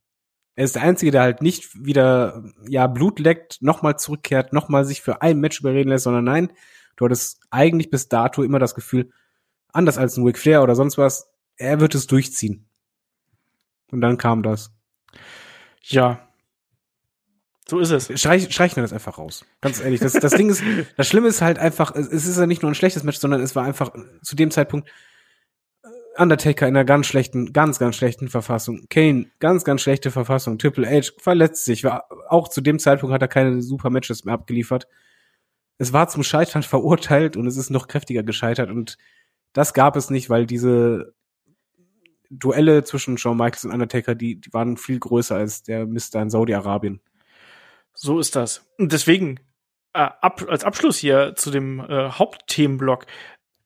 Er 0.56 0.64
ist 0.64 0.76
der 0.76 0.82
einzige, 0.82 1.10
der 1.10 1.22
halt 1.22 1.42
nicht 1.42 1.84
wieder 1.84 2.44
ja 2.68 2.86
Blut 2.86 3.18
leckt, 3.18 3.60
nochmal 3.60 3.98
zurückkehrt, 3.98 4.52
nochmal 4.52 4.84
sich 4.84 5.02
für 5.02 5.22
ein 5.22 5.40
Match 5.40 5.60
überreden 5.60 5.88
lässt, 5.88 6.04
sondern 6.04 6.24
nein, 6.24 6.52
du 6.96 7.04
hattest 7.04 7.40
eigentlich 7.50 7.90
bis 7.90 8.08
dato 8.08 8.42
immer 8.42 8.58
das 8.58 8.74
Gefühl, 8.74 9.10
anders 9.72 9.98
als 9.98 10.16
ein 10.16 10.24
Ric 10.24 10.38
Flair 10.38 10.62
oder 10.62 10.74
sonst 10.74 10.98
was, 10.98 11.28
er 11.56 11.80
wird 11.80 11.94
es 11.94 12.06
durchziehen. 12.06 12.68
Und 13.90 14.00
dann 14.00 14.18
kam 14.18 14.42
das. 14.42 14.72
Ja, 15.82 16.28
so 17.66 17.78
ist 17.78 17.90
es. 17.90 18.20
Streich, 18.20 18.52
streichen 18.52 18.76
wir 18.76 18.82
das 18.82 18.92
einfach 18.92 19.16
raus. 19.16 19.44
Ganz 19.60 19.80
ehrlich. 19.80 20.00
Das, 20.00 20.12
das 20.12 20.32
Ding 20.32 20.50
ist, 20.50 20.62
das 20.96 21.08
Schlimme 21.08 21.28
ist 21.28 21.40
halt 21.40 21.58
einfach, 21.58 21.94
es 21.94 22.08
ist 22.08 22.36
ja 22.36 22.46
nicht 22.46 22.62
nur 22.62 22.70
ein 22.70 22.74
schlechtes 22.74 23.04
Match, 23.04 23.18
sondern 23.18 23.40
es 23.40 23.56
war 23.56 23.64
einfach 23.64 23.90
zu 24.22 24.36
dem 24.36 24.50
Zeitpunkt 24.50 24.88
äh, 25.82 26.22
Undertaker 26.22 26.68
in 26.68 26.76
einer 26.76 26.84
ganz 26.84 27.06
schlechten, 27.06 27.52
ganz, 27.52 27.78
ganz 27.78 27.96
schlechten 27.96 28.28
Verfassung. 28.28 28.86
Kane, 28.90 29.30
ganz, 29.40 29.64
ganz 29.64 29.80
schlechte 29.80 30.10
Verfassung. 30.10 30.58
Triple 30.58 30.86
H 30.86 31.12
verletzt 31.18 31.64
sich. 31.64 31.84
War, 31.84 32.06
auch 32.28 32.48
zu 32.48 32.60
dem 32.60 32.78
Zeitpunkt 32.78 33.14
hat 33.14 33.22
er 33.22 33.28
keine 33.28 33.62
super 33.62 33.88
Matches 33.88 34.24
mehr 34.24 34.34
abgeliefert. 34.34 34.86
Es 35.78 35.92
war 35.94 36.08
zum 36.08 36.22
Scheitern 36.22 36.62
verurteilt 36.64 37.36
und 37.36 37.46
es 37.46 37.56
ist 37.56 37.70
noch 37.70 37.88
kräftiger 37.88 38.22
gescheitert 38.22 38.70
und 38.70 38.98
das 39.54 39.72
gab 39.72 39.96
es 39.96 40.10
nicht, 40.10 40.28
weil 40.28 40.46
diese 40.46 41.14
Duelle 42.28 42.84
zwischen 42.84 43.16
Shawn 43.16 43.36
Michaels 43.36 43.64
und 43.64 43.70
Undertaker, 43.70 44.14
die, 44.14 44.40
die 44.40 44.52
waren 44.52 44.76
viel 44.76 44.98
größer 44.98 45.36
als 45.36 45.62
der 45.62 45.86
Mister 45.86 46.20
in 46.20 46.28
Saudi-Arabien. 46.28 47.00
So 47.94 48.18
ist 48.18 48.36
das. 48.36 48.66
Und 48.78 48.92
deswegen, 48.92 49.40
äh, 49.92 50.00
ab, 50.20 50.44
als 50.48 50.64
Abschluss 50.64 50.98
hier 50.98 51.34
zu 51.36 51.50
dem 51.50 51.80
äh, 51.80 52.10
Hauptthemenblock, 52.10 53.06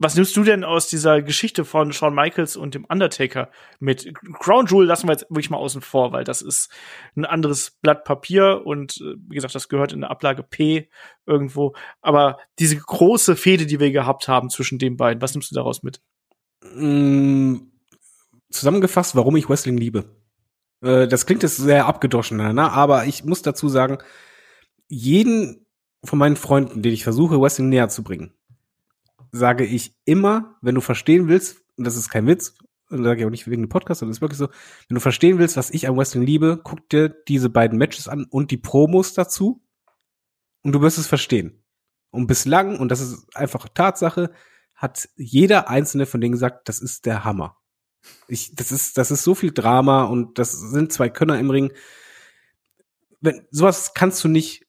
was 0.00 0.14
nimmst 0.14 0.36
du 0.36 0.44
denn 0.44 0.62
aus 0.62 0.86
dieser 0.86 1.22
Geschichte 1.22 1.64
von 1.64 1.92
Shawn 1.92 2.14
Michaels 2.14 2.56
und 2.56 2.76
dem 2.76 2.84
Undertaker 2.84 3.50
mit? 3.80 4.12
Crown 4.38 4.66
Jewel 4.66 4.86
lassen 4.86 5.08
wir 5.08 5.12
jetzt 5.12 5.28
wirklich 5.28 5.50
mal 5.50 5.56
außen 5.56 5.80
vor, 5.80 6.12
weil 6.12 6.22
das 6.22 6.40
ist 6.40 6.70
ein 7.16 7.24
anderes 7.24 7.72
Blatt 7.82 8.04
Papier 8.04 8.62
und 8.64 8.98
äh, 9.00 9.16
wie 9.28 9.34
gesagt, 9.34 9.56
das 9.56 9.68
gehört 9.68 9.92
in 9.92 10.02
der 10.02 10.10
Ablage 10.10 10.44
P 10.44 10.88
irgendwo. 11.26 11.74
Aber 12.00 12.38
diese 12.60 12.76
große 12.76 13.34
Fehde, 13.34 13.66
die 13.66 13.80
wir 13.80 13.90
gehabt 13.90 14.28
haben 14.28 14.50
zwischen 14.50 14.78
den 14.78 14.96
beiden, 14.96 15.20
was 15.20 15.34
nimmst 15.34 15.50
du 15.50 15.56
daraus 15.56 15.82
mit? 15.82 16.00
Mm, 16.74 17.56
zusammengefasst, 18.50 19.16
warum 19.16 19.34
ich 19.34 19.48
Wrestling 19.48 19.78
liebe. 19.78 20.17
Äh, 20.82 21.08
das 21.08 21.26
klingt 21.26 21.42
jetzt 21.42 21.56
sehr 21.56 21.86
abgedroschen, 21.86 22.36
ne? 22.36 22.72
aber 22.72 23.06
ich 23.06 23.24
muss 23.24 23.42
dazu 23.42 23.68
sagen, 23.68 23.98
jeden 24.88 25.66
von 26.04 26.18
meinen 26.18 26.36
Freunden, 26.36 26.82
den 26.82 26.92
ich 26.92 27.04
versuche, 27.04 27.40
Wrestling 27.40 27.68
näher 27.68 27.88
zu 27.88 28.02
bringen, 28.02 28.32
sage 29.32 29.64
ich 29.64 29.96
immer, 30.04 30.56
wenn 30.62 30.74
du 30.74 30.80
verstehen 30.80 31.28
willst, 31.28 31.58
und 31.76 31.84
das 31.86 31.96
ist 31.96 32.08
kein 32.08 32.26
Witz, 32.26 32.54
und 32.90 33.04
sage 33.04 33.20
ich 33.20 33.26
auch 33.26 33.30
nicht 33.30 33.46
wegen 33.48 33.62
dem 33.62 33.68
Podcast, 33.68 34.00
sondern 34.00 34.12
das 34.12 34.18
ist 34.18 34.22
wirklich 34.22 34.38
so, 34.38 34.48
wenn 34.88 34.94
du 34.94 35.00
verstehen 35.00 35.38
willst, 35.38 35.56
was 35.56 35.70
ich 35.70 35.88
am 35.88 35.96
Wrestling 35.96 36.24
liebe, 36.24 36.60
guck 36.62 36.88
dir 36.88 37.10
diese 37.10 37.50
beiden 37.50 37.78
Matches 37.78 38.08
an 38.08 38.24
und 38.24 38.50
die 38.50 38.56
Promos 38.56 39.12
dazu 39.12 39.62
und 40.62 40.72
du 40.72 40.80
wirst 40.80 40.98
es 40.98 41.06
verstehen. 41.06 41.62
Und 42.10 42.26
bislang, 42.26 42.78
und 42.78 42.88
das 42.88 43.00
ist 43.00 43.36
einfach 43.36 43.68
Tatsache, 43.68 44.32
hat 44.74 45.08
jeder 45.16 45.68
einzelne 45.68 46.06
von 46.06 46.20
denen 46.20 46.32
gesagt, 46.32 46.68
das 46.68 46.80
ist 46.80 47.04
der 47.04 47.24
Hammer. 47.24 47.57
Ich, 48.26 48.54
das 48.54 48.72
ist, 48.72 48.98
das 48.98 49.10
ist 49.10 49.22
so 49.22 49.34
viel 49.34 49.52
Drama 49.52 50.04
und 50.04 50.38
das 50.38 50.52
sind 50.52 50.92
zwei 50.92 51.08
Könner 51.08 51.38
im 51.38 51.50
Ring. 51.50 51.72
Wenn, 53.20 53.46
sowas 53.50 53.94
kannst 53.94 54.22
du 54.24 54.28
nicht 54.28 54.66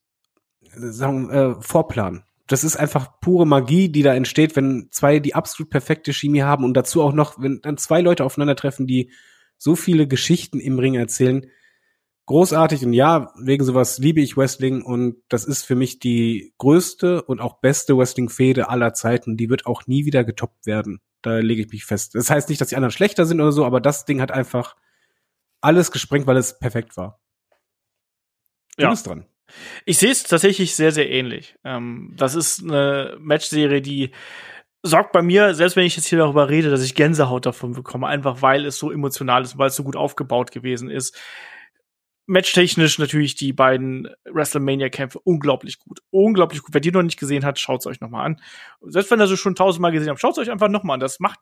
sagen, 0.74 1.30
äh, 1.30 1.62
vorplanen. 1.62 2.24
Das 2.48 2.64
ist 2.64 2.78
einfach 2.78 3.20
pure 3.22 3.46
Magie, 3.46 3.90
die 3.90 4.02
da 4.02 4.14
entsteht, 4.16 4.56
wenn 4.56 4.88
zwei 4.92 5.20
die 5.20 5.36
absolut 5.36 5.70
perfekte 5.70 6.14
Chemie 6.14 6.42
haben 6.42 6.64
und 6.64 6.74
dazu 6.74 7.04
auch 7.04 7.14
noch, 7.14 7.40
wenn 7.40 7.62
dann 7.62 7.78
zwei 7.78 8.02
Leute 8.02 8.24
aufeinandertreffen, 8.26 8.88
die 8.88 9.12
so 9.58 9.76
viele 9.76 10.08
Geschichten 10.08 10.60
im 10.60 10.80
Ring 10.80 10.96
erzählen. 10.96 11.46
Großartig 12.26 12.86
und 12.86 12.94
ja, 12.94 13.34
wegen 13.40 13.64
sowas 13.64 14.00
liebe 14.00 14.22
ich 14.22 14.38
Wrestling 14.38 14.82
und 14.82 15.18
das 15.30 15.46
ist 15.46 15.64
für 15.64 15.76
mich 15.76 16.00
die 16.00 16.54
größte 16.58 17.24
und 17.24 17.40
auch 17.40 17.60
beste 17.60 17.98
Wrestling-Fehde 17.98 18.70
aller 18.70 18.94
Zeiten. 18.94 19.38
Die 19.38 19.50
wird 19.50 19.66
auch 19.66 19.86
nie 19.88 20.06
wieder 20.06 20.24
getoppt 20.24 20.66
werden. 20.66 21.02
Da 21.22 21.40
lege 21.40 21.64
ich 21.64 21.72
mich 21.72 21.86
fest. 21.86 22.16
Das 22.16 22.30
heißt 22.30 22.50
nicht, 22.50 22.62
dass 22.62 22.70
die 22.70 22.76
anderen 22.76 22.92
schlechter 22.92 23.26
sind 23.26 23.42
oder 23.42 23.52
so, 23.52 23.66
aber 23.66 23.82
das 23.82 24.06
Ding 24.06 24.22
hat 24.22 24.32
einfach 24.32 24.76
alles 25.62 25.92
gesprengt, 25.92 26.28
weil 26.28 26.38
es 26.38 26.58
perfekt 26.60 26.96
war. 26.98 27.20
Du 28.78 28.84
ja. 28.84 28.90
bist 28.90 29.08
dran. 29.08 29.26
Ich 29.86 29.98
sehe 29.98 30.12
es 30.12 30.24
tatsächlich 30.24 30.76
sehr, 30.76 30.92
sehr 30.92 31.10
ähnlich. 31.10 31.56
Ähm, 31.64 32.14
das 32.16 32.36
ist 32.36 32.64
eine 32.64 33.18
Matchserie, 33.20 33.82
die 33.82 34.12
sorgt 34.84 35.12
bei 35.12 35.22
mir, 35.22 35.54
selbst 35.56 35.76
wenn 35.76 35.86
ich 35.86 35.98
jetzt 35.98 36.06
hier 36.06 36.20
darüber 36.20 36.50
rede, 36.50 36.70
dass 36.70 36.84
ich 36.84 36.96
Gänsehaut 36.96 37.46
davon 37.46 37.74
bekomme, 37.74 38.08
einfach 38.08 38.42
weil 38.42 38.66
es 38.66 38.78
so 38.78 38.92
emotional 38.92 39.44
ist, 39.44 39.58
weil 39.58 39.68
es 39.68 39.76
so 39.76 39.84
gut 39.84 39.96
aufgebaut 39.96 40.52
gewesen 40.52 40.90
ist. 40.90 41.18
Matchtechnisch 42.30 43.00
natürlich 43.00 43.34
die 43.34 43.54
beiden 43.54 44.08
WrestleMania-Kämpfe 44.26 45.20
unglaublich 45.24 45.80
gut. 45.80 46.02
Unglaublich 46.12 46.62
gut. 46.62 46.76
Wer 46.76 46.82
die 46.82 46.92
noch 46.92 47.02
nicht 47.02 47.20
gesehen 47.20 47.44
hat, 47.44 47.58
schaut's 47.58 47.88
euch 47.88 48.02
nochmal 48.02 48.28
an. 48.28 48.42
Selbst 48.82 49.10
wenn 49.10 49.20
ihr 49.20 49.26
so 49.26 49.36
schon 49.36 49.56
tausendmal 49.56 49.92
gesehen 49.92 50.10
habt, 50.10 50.20
schaut's 50.20 50.38
euch 50.38 50.52
einfach 50.52 50.70
nochmal 50.70 50.94
an. 50.94 51.00
Das 51.00 51.20
macht 51.20 51.40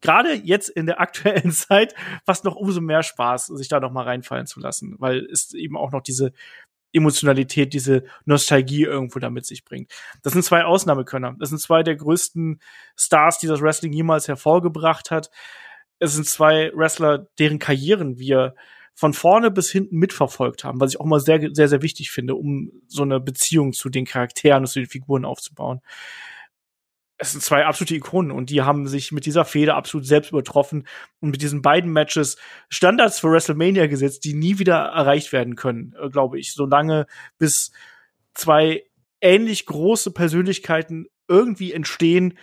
gerade 0.00 0.34
jetzt 0.34 0.68
in 0.68 0.86
der 0.86 1.00
aktuellen 1.00 1.52
Zeit 1.52 1.94
fast 2.24 2.44
noch 2.44 2.56
umso 2.56 2.80
mehr 2.80 3.04
Spaß, 3.04 3.46
sich 3.46 3.68
da 3.68 3.78
nochmal 3.78 4.02
reinfallen 4.02 4.46
zu 4.46 4.58
lassen, 4.58 4.96
weil 4.98 5.24
es 5.30 5.54
eben 5.54 5.76
auch 5.76 5.92
noch 5.92 6.02
diese 6.02 6.32
Emotionalität, 6.92 7.72
diese 7.72 8.02
Nostalgie 8.24 8.82
irgendwo 8.82 9.20
damit 9.20 9.46
sich 9.46 9.64
bringt. 9.64 9.92
Das 10.24 10.32
sind 10.32 10.42
zwei 10.42 10.64
Ausnahmekönner. 10.64 11.36
Das 11.38 11.50
sind 11.50 11.60
zwei 11.60 11.84
der 11.84 11.94
größten 11.94 12.60
Stars, 12.96 13.38
die 13.38 13.46
das 13.46 13.60
Wrestling 13.60 13.92
jemals 13.92 14.26
hervorgebracht 14.26 15.12
hat. 15.12 15.30
Es 16.00 16.14
sind 16.14 16.26
zwei 16.26 16.72
Wrestler, 16.74 17.28
deren 17.38 17.60
Karrieren 17.60 18.18
wir 18.18 18.56
von 18.96 19.12
vorne 19.12 19.50
bis 19.50 19.70
hinten 19.70 19.98
mitverfolgt 19.98 20.64
haben, 20.64 20.80
was 20.80 20.92
ich 20.92 21.00
auch 21.00 21.04
mal 21.04 21.20
sehr, 21.20 21.54
sehr, 21.54 21.68
sehr 21.68 21.82
wichtig 21.82 22.10
finde, 22.10 22.34
um 22.34 22.72
so 22.88 23.02
eine 23.02 23.20
Beziehung 23.20 23.74
zu 23.74 23.90
den 23.90 24.06
Charakteren 24.06 24.62
und 24.62 24.68
zu 24.68 24.80
den 24.80 24.88
Figuren 24.88 25.26
aufzubauen. 25.26 25.82
Es 27.18 27.32
sind 27.32 27.42
zwei 27.42 27.66
absolute 27.66 27.94
Ikonen 27.94 28.30
und 28.30 28.48
die 28.48 28.62
haben 28.62 28.88
sich 28.88 29.12
mit 29.12 29.26
dieser 29.26 29.44
Fehde 29.44 29.74
absolut 29.74 30.06
selbst 30.06 30.30
übertroffen 30.30 30.86
und 31.20 31.30
mit 31.30 31.42
diesen 31.42 31.60
beiden 31.60 31.92
Matches 31.92 32.38
Standards 32.70 33.20
für 33.20 33.30
WrestleMania 33.30 33.86
gesetzt, 33.86 34.24
die 34.24 34.34
nie 34.34 34.58
wieder 34.58 34.76
erreicht 34.76 35.30
werden 35.30 35.56
können, 35.56 35.94
äh, 36.00 36.08
glaube 36.08 36.38
ich, 36.38 36.54
solange 36.54 37.06
bis 37.38 37.72
zwei 38.32 38.82
ähnlich 39.20 39.66
große 39.66 40.10
Persönlichkeiten 40.10 41.06
irgendwie 41.28 41.72
entstehen, 41.72 42.38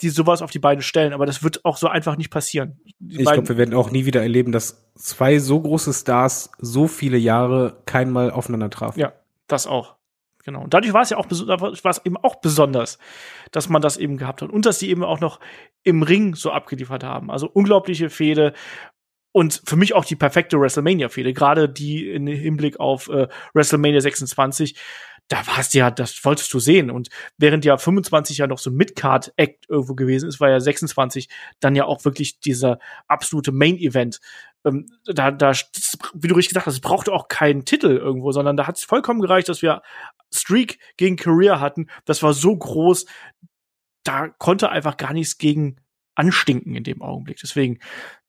die 0.00 0.10
sowas 0.10 0.42
auf 0.42 0.50
die 0.50 0.58
Beine 0.58 0.82
stellen. 0.82 1.12
Aber 1.12 1.26
das 1.26 1.42
wird 1.42 1.64
auch 1.64 1.76
so 1.76 1.88
einfach 1.88 2.16
nicht 2.16 2.30
passieren. 2.30 2.80
Die 2.98 3.20
ich 3.20 3.24
glaube, 3.24 3.48
wir 3.48 3.56
werden 3.56 3.74
auch 3.74 3.90
nie 3.90 4.06
wieder 4.06 4.22
erleben, 4.22 4.52
dass 4.52 4.90
zwei 4.94 5.38
so 5.38 5.60
große 5.60 5.92
Stars 5.92 6.50
so 6.58 6.86
viele 6.86 7.18
Jahre 7.18 7.82
keinmal 7.86 8.30
aufeinander 8.30 8.70
trafen. 8.70 9.00
Ja, 9.00 9.12
das 9.46 9.66
auch. 9.66 9.96
Genau. 10.44 10.62
Und 10.62 10.72
dadurch 10.72 10.94
war 10.94 11.02
es 11.02 11.10
ja 11.10 11.18
auch, 11.18 11.26
war 11.28 11.90
es 11.90 12.00
eben 12.06 12.16
auch 12.16 12.36
besonders, 12.36 12.98
dass 13.50 13.68
man 13.68 13.82
das 13.82 13.96
eben 13.96 14.16
gehabt 14.16 14.40
hat. 14.40 14.50
Und 14.50 14.64
dass 14.64 14.78
die 14.78 14.88
eben 14.88 15.04
auch 15.04 15.20
noch 15.20 15.40
im 15.82 16.02
Ring 16.02 16.34
so 16.34 16.50
abgeliefert 16.50 17.04
haben. 17.04 17.30
Also 17.30 17.50
unglaubliche 17.52 18.08
Fehde. 18.08 18.54
Und 19.32 19.62
für 19.66 19.76
mich 19.76 19.94
auch 19.94 20.04
die 20.04 20.16
perfekte 20.16 20.58
WrestleMania-Fehde. 20.58 21.34
Gerade 21.34 21.68
die 21.68 22.08
in 22.08 22.26
Hinblick 22.26 22.80
auf 22.80 23.08
äh, 23.08 23.28
WrestleMania 23.52 24.00
26 24.00 24.74
da 25.28 25.46
warst 25.46 25.74
du 25.74 25.78
ja, 25.78 25.90
das 25.90 26.24
wolltest 26.24 26.52
du 26.52 26.58
sehen. 26.58 26.90
Und 26.90 27.08
während 27.36 27.64
ja 27.64 27.76
25 27.76 28.38
ja 28.38 28.46
noch 28.46 28.58
so 28.58 28.70
ein 28.70 28.76
Midcard-Act 28.76 29.68
irgendwo 29.68 29.94
gewesen 29.94 30.28
ist, 30.28 30.40
war 30.40 30.48
ja 30.48 30.58
26 30.58 31.28
dann 31.60 31.76
ja 31.76 31.84
auch 31.84 32.04
wirklich 32.04 32.40
dieser 32.40 32.78
absolute 33.06 33.52
Main-Event. 33.52 34.20
Ähm, 34.64 34.86
da, 35.04 35.30
da, 35.30 35.52
wie 36.14 36.28
du 36.28 36.34
richtig 36.34 36.48
gesagt 36.48 36.66
hast, 36.66 36.74
es 36.74 36.80
brauchte 36.80 37.12
auch 37.12 37.28
keinen 37.28 37.66
Titel 37.66 37.88
irgendwo, 37.88 38.32
sondern 38.32 38.56
da 38.56 38.66
hat 38.66 38.78
es 38.78 38.84
vollkommen 38.84 39.20
gereicht, 39.20 39.48
dass 39.48 39.62
wir 39.62 39.82
Streak 40.32 40.78
gegen 40.96 41.16
Career 41.16 41.60
hatten. 41.60 41.88
Das 42.06 42.22
war 42.22 42.32
so 42.32 42.56
groß, 42.56 43.06
da 44.04 44.28
konnte 44.28 44.70
einfach 44.70 44.96
gar 44.96 45.12
nichts 45.12 45.36
gegen 45.36 45.76
anstinken 46.14 46.74
in 46.74 46.84
dem 46.84 47.02
Augenblick. 47.02 47.38
Deswegen 47.40 47.78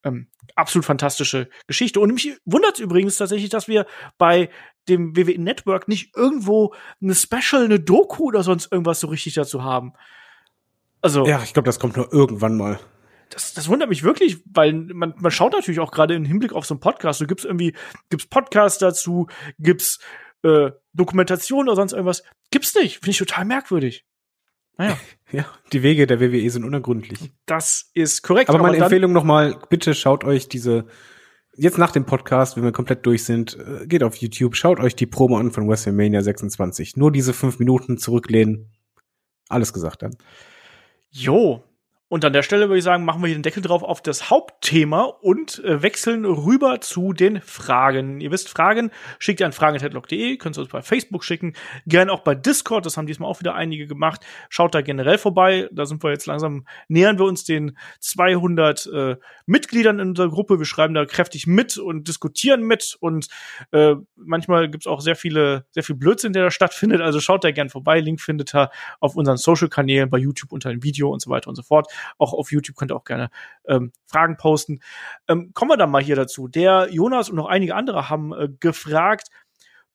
ähm, 0.04 0.28
absolut 0.56 0.86
fantastische 0.86 1.50
Geschichte. 1.68 2.00
Und 2.00 2.14
mich 2.14 2.38
wundert 2.46 2.80
übrigens 2.80 3.18
tatsächlich, 3.18 3.50
dass 3.50 3.68
wir 3.68 3.86
bei 4.18 4.50
dem 4.90 5.16
WWE 5.16 5.40
Network 5.40 5.88
nicht 5.88 6.16
irgendwo 6.16 6.74
eine 7.02 7.16
Special, 7.16 7.64
eine 7.64 7.80
Doku 7.80 8.26
oder 8.26 8.44
sonst 8.44 8.72
irgendwas 8.72 9.00
so 9.00 9.08
richtig 9.08 9.36
dazu 9.36 9.64
haben. 9.64 9.94
Also. 11.02 11.26
Ja, 11.26 11.42
ich 11.44 11.54
glaube, 11.54 11.68
das 11.68 11.80
kommt 11.80 11.96
nur 11.96 12.12
irgendwann 12.12 12.58
mal. 12.58 12.80
Das, 13.30 13.54
das 13.54 13.70
wundert 13.70 13.90
mich 13.90 14.04
wirklich, 14.04 14.42
weil 14.46 14.74
man, 14.74 15.14
man 15.18 15.32
schaut 15.32 15.54
natürlich 15.54 15.80
auch 15.80 15.92
gerade 15.92 16.16
im 16.16 16.26
Hinblick 16.26 16.54
auf 16.54 16.66
so 16.66 16.74
einen 16.74 16.82
Podcast. 16.82 17.22
Du 17.22 17.28
gibt's 17.28 17.46
irgendwie, 17.46 17.76
gibt's 18.10 18.26
Podcasts 18.26 18.80
dazu, 18.80 19.28
gibt's 19.60 20.00
äh, 20.44 20.72
Dokumentation 20.94 21.68
oder 21.68 21.76
sonst 21.76 21.94
irgendwas. 21.94 22.24
Gibt's 22.50 22.74
nicht. 22.76 22.96
Finde 22.96 23.12
ich 23.12 23.18
total 23.18 23.46
merkwürdig. 23.46 24.06
Naja. 24.78 24.98
Ja, 25.32 25.46
die 25.72 25.84
Wege 25.84 26.08
der 26.08 26.20
WWE 26.20 26.50
sind 26.50 26.64
unergründlich. 26.64 27.20
Das 27.46 27.92
ist 27.94 28.24
korrekt. 28.24 28.50
Aber 28.50 28.58
meine 28.58 28.78
aber 28.78 28.86
Empfehlung 28.86 29.12
nochmal, 29.12 29.60
bitte 29.70 29.94
schaut 29.94 30.24
euch 30.24 30.50
diese, 30.50 30.88
jetzt 31.60 31.78
nach 31.78 31.92
dem 31.92 32.06
Podcast, 32.06 32.56
wenn 32.56 32.64
wir 32.64 32.72
komplett 32.72 33.06
durch 33.06 33.26
sind, 33.26 33.58
äh, 33.58 33.86
geht 33.86 34.04
auf 34.04 34.16
YouTube, 34.16 34.56
schaut 34.56 34.80
euch 34.80 34.96
die 34.96 35.06
Promo 35.06 35.38
an 35.38 35.52
von 35.52 35.68
WrestleMania 35.68 36.22
26. 36.22 36.96
Nur 36.96 37.12
diese 37.12 37.34
fünf 37.34 37.60
Minuten 37.60 37.98
zurücklehnen. 37.98 38.72
Alles 39.50 39.74
gesagt 39.74 40.02
dann. 40.02 40.16
Jo, 41.12 41.64
und 42.10 42.26
an 42.26 42.34
der 42.34 42.42
Stelle 42.42 42.70
würde 42.70 42.80
ich 42.80 42.84
sagen, 42.84 43.06
machen 43.06 43.22
wir 43.22 43.28
hier 43.28 43.38
den 43.38 43.44
Deckel 43.44 43.62
drauf 43.62 43.84
auf 43.84 44.02
das 44.02 44.32
Hauptthema 44.32 45.04
und 45.04 45.64
äh, 45.64 45.84
wechseln 45.84 46.26
rüber 46.26 46.82
zu 46.82 47.14
den 47.14 47.40
Fragen. 47.40 48.20
Ihr 48.20 48.32
wisst, 48.32 48.50
Fragen 48.50 48.90
schickt 49.20 49.40
ihr 49.40 49.46
an 49.46 49.52
fragen.headlock.de, 49.52 50.38
könnt 50.38 50.58
ihr 50.58 50.62
uns 50.62 50.72
bei 50.72 50.82
Facebook 50.82 51.24
schicken, 51.24 51.54
gerne 51.86 52.12
auch 52.12 52.22
bei 52.22 52.34
Discord, 52.34 52.88
das 52.88 52.98
haben 52.98 53.06
diesmal 53.06 53.30
auch 53.30 53.40
wieder 53.40 53.54
einige 53.54 53.86
gemacht. 53.86 54.22
Schaut 54.50 54.74
da 54.74 54.82
generell 54.82 55.20
vorbei, 55.20 55.70
da 55.72 55.86
sind 55.86 56.04
wir 56.04 56.10
jetzt 56.10 56.26
langsam, 56.26 56.66
nähern 56.88 57.20
wir 57.20 57.26
uns 57.26 57.44
den 57.44 57.78
200 58.00 58.88
äh, 58.88 59.16
Mitgliedern 59.46 60.00
in 60.00 60.10
unserer 60.10 60.30
Gruppe. 60.30 60.58
Wir 60.58 60.66
schreiben 60.66 60.96
da 60.96 61.06
kräftig 61.06 61.46
mit 61.46 61.78
und 61.78 62.08
diskutieren 62.08 62.64
mit 62.64 62.98
und 63.00 63.28
äh, 63.72 63.96
manchmal 64.16 64.70
gibt's 64.72 64.88
auch 64.88 65.02
sehr 65.02 65.16
viele, 65.16 65.66
sehr 65.72 65.84
viel 65.84 65.96
Blödsinn, 65.96 66.34
der 66.34 66.46
da 66.46 66.52
stattfindet. 66.52 67.02
Also 67.02 67.20
schaut 67.20 67.44
da 67.44 67.52
gerne 67.52 67.70
vorbei. 67.70 68.00
Link 68.00 68.20
findet 68.20 68.56
ihr 68.56 68.72
auf 69.00 69.16
unseren 69.16 69.38
Social-Kanälen, 69.38 70.10
bei 70.10 70.18
YouTube 70.18 70.52
unter 70.52 70.72
dem 70.72 70.84
Video 70.84 71.12
und 71.12 71.22
so 71.22 71.30
weiter 71.30 71.50
und 71.50 71.56
so 71.56 71.62
fort. 71.62 71.88
Auch 72.18 72.34
auf 72.34 72.52
YouTube 72.52 72.76
könnt 72.76 72.92
ihr 72.92 72.96
auch 72.96 73.04
gerne 73.04 73.30
ähm, 73.68 73.92
Fragen 74.06 74.38
posten. 74.38 74.82
Ähm, 75.28 75.52
kommen 75.54 75.72
wir 75.72 75.78
dann 75.78 75.92
mal 75.92 76.04
hier 76.04 76.16
dazu. 76.16 76.48
Der 76.48 76.88
Jonas 76.92 77.30
und 77.30 77.36
noch 77.36 77.48
einige 77.48 77.76
andere 77.76 78.10
haben 78.10 78.34
äh, 78.34 78.50
gefragt, 78.60 79.30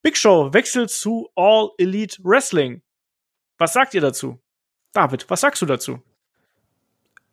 Big 0.02 0.16
Show 0.16 0.52
wechselt 0.52 0.90
zu 0.90 1.28
All 1.34 1.70
Elite 1.78 2.22
Wrestling. 2.22 2.82
Was 3.59 3.72
sagt 3.72 3.94
ihr 3.94 4.00
dazu? 4.00 4.38
David, 4.92 5.28
was 5.28 5.40
sagst 5.40 5.62
du 5.62 5.66
dazu? 5.66 6.00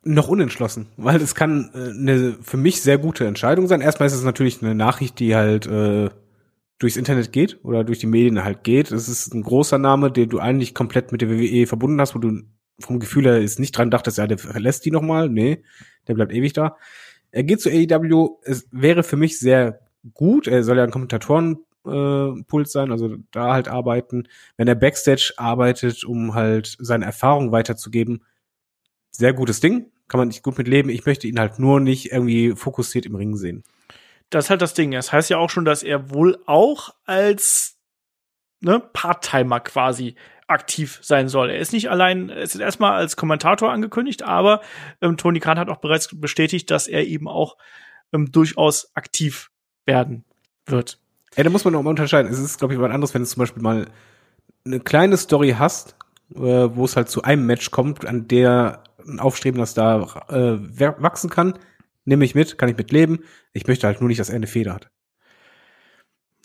Noch 0.04 0.28
unentschlossen, 0.28 0.88
weil 0.96 1.20
es 1.20 1.34
kann 1.34 1.70
äh, 1.74 1.90
eine 1.90 2.38
für 2.42 2.56
mich 2.56 2.82
sehr 2.82 2.98
gute 2.98 3.26
Entscheidung 3.26 3.68
sein. 3.68 3.80
Erstmal 3.80 4.08
ist 4.08 4.14
es 4.14 4.24
natürlich 4.24 4.62
eine 4.62 4.74
Nachricht, 4.74 5.20
die 5.20 5.36
halt 5.36 5.66
äh, 5.66 6.10
durchs 6.78 6.96
Internet 6.96 7.32
geht 7.32 7.64
oder 7.64 7.84
durch 7.84 8.00
die 8.00 8.08
Medien 8.08 8.42
halt 8.42 8.64
geht. 8.64 8.90
Es 8.90 9.08
ist 9.08 9.32
ein 9.32 9.42
großer 9.42 9.78
Name, 9.78 10.10
den 10.10 10.28
du 10.28 10.40
eigentlich 10.40 10.74
komplett 10.74 11.12
mit 11.12 11.20
der 11.20 11.30
WWE 11.30 11.68
verbunden 11.68 12.00
hast, 12.00 12.16
wo 12.16 12.18
du 12.18 12.42
vom 12.80 13.00
Gefühl 13.00 13.24
her 13.24 13.40
ist 13.40 13.58
nicht 13.58 13.76
dran 13.76 13.90
dachtest, 13.90 14.18
ja, 14.18 14.26
der 14.26 14.38
verlässt 14.38 14.84
die 14.84 14.90
nochmal. 14.90 15.28
Nee, 15.28 15.62
der 16.08 16.14
bleibt 16.14 16.32
ewig 16.32 16.52
da. 16.52 16.76
Er 17.30 17.44
geht 17.44 17.60
zu 17.60 17.70
AEW. 17.70 18.38
Es 18.42 18.68
wäre 18.70 19.02
für 19.02 19.16
mich 19.16 19.38
sehr 19.38 19.80
gut. 20.14 20.46
Er 20.46 20.62
soll 20.64 20.76
ja 20.78 20.84
ein 20.84 20.90
Kommentatorenpult 20.90 22.66
äh, 22.66 22.70
sein, 22.70 22.92
also 22.92 23.16
da 23.30 23.52
halt 23.52 23.68
arbeiten. 23.68 24.28
Wenn 24.56 24.68
er 24.68 24.74
Backstage 24.74 25.34
arbeitet, 25.36 26.04
um 26.04 26.34
halt 26.34 26.76
seine 26.78 27.04
Erfahrung 27.04 27.52
weiterzugeben, 27.52 28.24
sehr 29.10 29.32
gutes 29.32 29.60
Ding. 29.60 29.90
Kann 30.08 30.18
man 30.18 30.28
nicht 30.28 30.42
gut 30.42 30.58
mit 30.58 30.68
leben. 30.68 30.90
Ich 30.90 31.06
möchte 31.06 31.26
ihn 31.26 31.38
halt 31.38 31.58
nur 31.58 31.80
nicht 31.80 32.12
irgendwie 32.12 32.54
fokussiert 32.54 33.06
im 33.06 33.14
Ring 33.14 33.36
sehen. 33.36 33.62
Das 34.28 34.46
ist 34.46 34.50
halt 34.50 34.62
das 34.62 34.74
Ding. 34.74 34.90
Das 34.90 35.12
heißt 35.12 35.30
ja 35.30 35.38
auch 35.38 35.50
schon, 35.50 35.64
dass 35.64 35.82
er 35.82 36.10
wohl 36.10 36.38
auch 36.46 36.94
als 37.04 37.78
ne, 38.60 38.80
Part-Timer 38.80 39.60
quasi 39.60 40.16
aktiv 40.46 40.98
sein 41.02 41.28
soll. 41.28 41.50
Er 41.50 41.58
ist 41.58 41.72
nicht 41.72 41.90
allein, 41.90 42.30
es 42.30 42.54
ist 42.54 42.60
erstmal 42.60 42.92
als 42.92 43.16
Kommentator 43.16 43.72
angekündigt, 43.72 44.22
aber 44.22 44.60
ähm, 45.00 45.16
Tony 45.16 45.40
Khan 45.40 45.58
hat 45.58 45.68
auch 45.68 45.78
bereits 45.78 46.08
bestätigt, 46.12 46.70
dass 46.70 46.88
er 46.88 47.06
eben 47.06 47.28
auch 47.28 47.56
ähm, 48.12 48.30
durchaus 48.32 48.90
aktiv 48.94 49.50
werden 49.86 50.24
wird. 50.66 50.98
Ja, 51.36 51.44
da 51.44 51.50
muss 51.50 51.64
man 51.64 51.74
auch 51.74 51.82
mal 51.82 51.90
unterscheiden. 51.90 52.30
Es 52.30 52.38
ist, 52.38 52.58
glaube 52.58 52.74
ich, 52.74 52.80
was 52.80 52.90
anderes, 52.90 53.14
wenn 53.14 53.22
du 53.22 53.28
zum 53.28 53.40
Beispiel 53.40 53.62
mal 53.62 53.86
eine 54.64 54.80
kleine 54.80 55.16
Story 55.16 55.56
hast, 55.58 55.96
äh, 56.34 56.38
wo 56.38 56.84
es 56.84 56.96
halt 56.96 57.08
zu 57.08 57.22
einem 57.22 57.46
Match 57.46 57.70
kommt, 57.70 58.06
an 58.06 58.28
der 58.28 58.84
ein 59.06 59.18
aufstrebender 59.18 59.66
Star 59.66 60.30
äh, 60.30 60.58
wachsen 61.02 61.30
kann. 61.30 61.58
Nehme 62.04 62.24
ich 62.24 62.34
mit, 62.34 62.58
kann 62.58 62.68
ich 62.68 62.76
mit 62.76 62.92
leben. 62.92 63.20
Ich 63.52 63.66
möchte 63.66 63.86
halt 63.86 64.00
nur 64.00 64.08
nicht, 64.08 64.20
dass 64.20 64.28
er 64.28 64.36
eine 64.36 64.46
Feder 64.46 64.74
hat. 64.74 64.90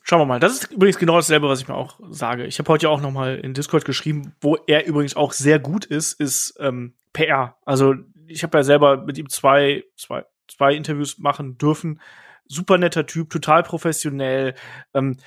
Schauen 0.09 0.21
wir 0.21 0.25
mal. 0.25 0.39
Das 0.39 0.53
ist 0.53 0.71
übrigens 0.71 0.97
genau 0.97 1.17
dasselbe, 1.17 1.49
was 1.49 1.59
ich 1.59 1.67
mir 1.67 1.75
auch 1.75 1.99
sage. 2.09 2.45
Ich 2.45 2.59
habe 2.59 2.69
heute 2.71 2.83
ja 2.85 2.89
auch 2.89 3.01
noch 3.01 3.11
mal 3.11 3.35
in 3.35 3.53
Discord 3.53 3.83
geschrieben, 3.83 4.33
wo 4.39 4.55
er 4.55 4.85
übrigens 4.85 5.17
auch 5.17 5.33
sehr 5.33 5.59
gut 5.59 5.83
ist, 5.83 6.13
ist 6.13 6.55
ähm, 6.61 6.93
PR. 7.11 7.57
Also 7.65 7.93
ich 8.25 8.41
habe 8.43 8.57
ja 8.57 8.63
selber 8.63 9.03
mit 9.03 9.17
ihm 9.17 9.27
zwei, 9.27 9.83
zwei, 9.97 10.23
zwei 10.47 10.75
Interviews 10.75 11.17
machen 11.17 11.57
dürfen. 11.57 11.99
Super 12.45 12.77
netter 12.77 13.05
Typ, 13.05 13.29
total 13.29 13.63
professionell. 13.63 14.55
Ähm, 14.93 15.17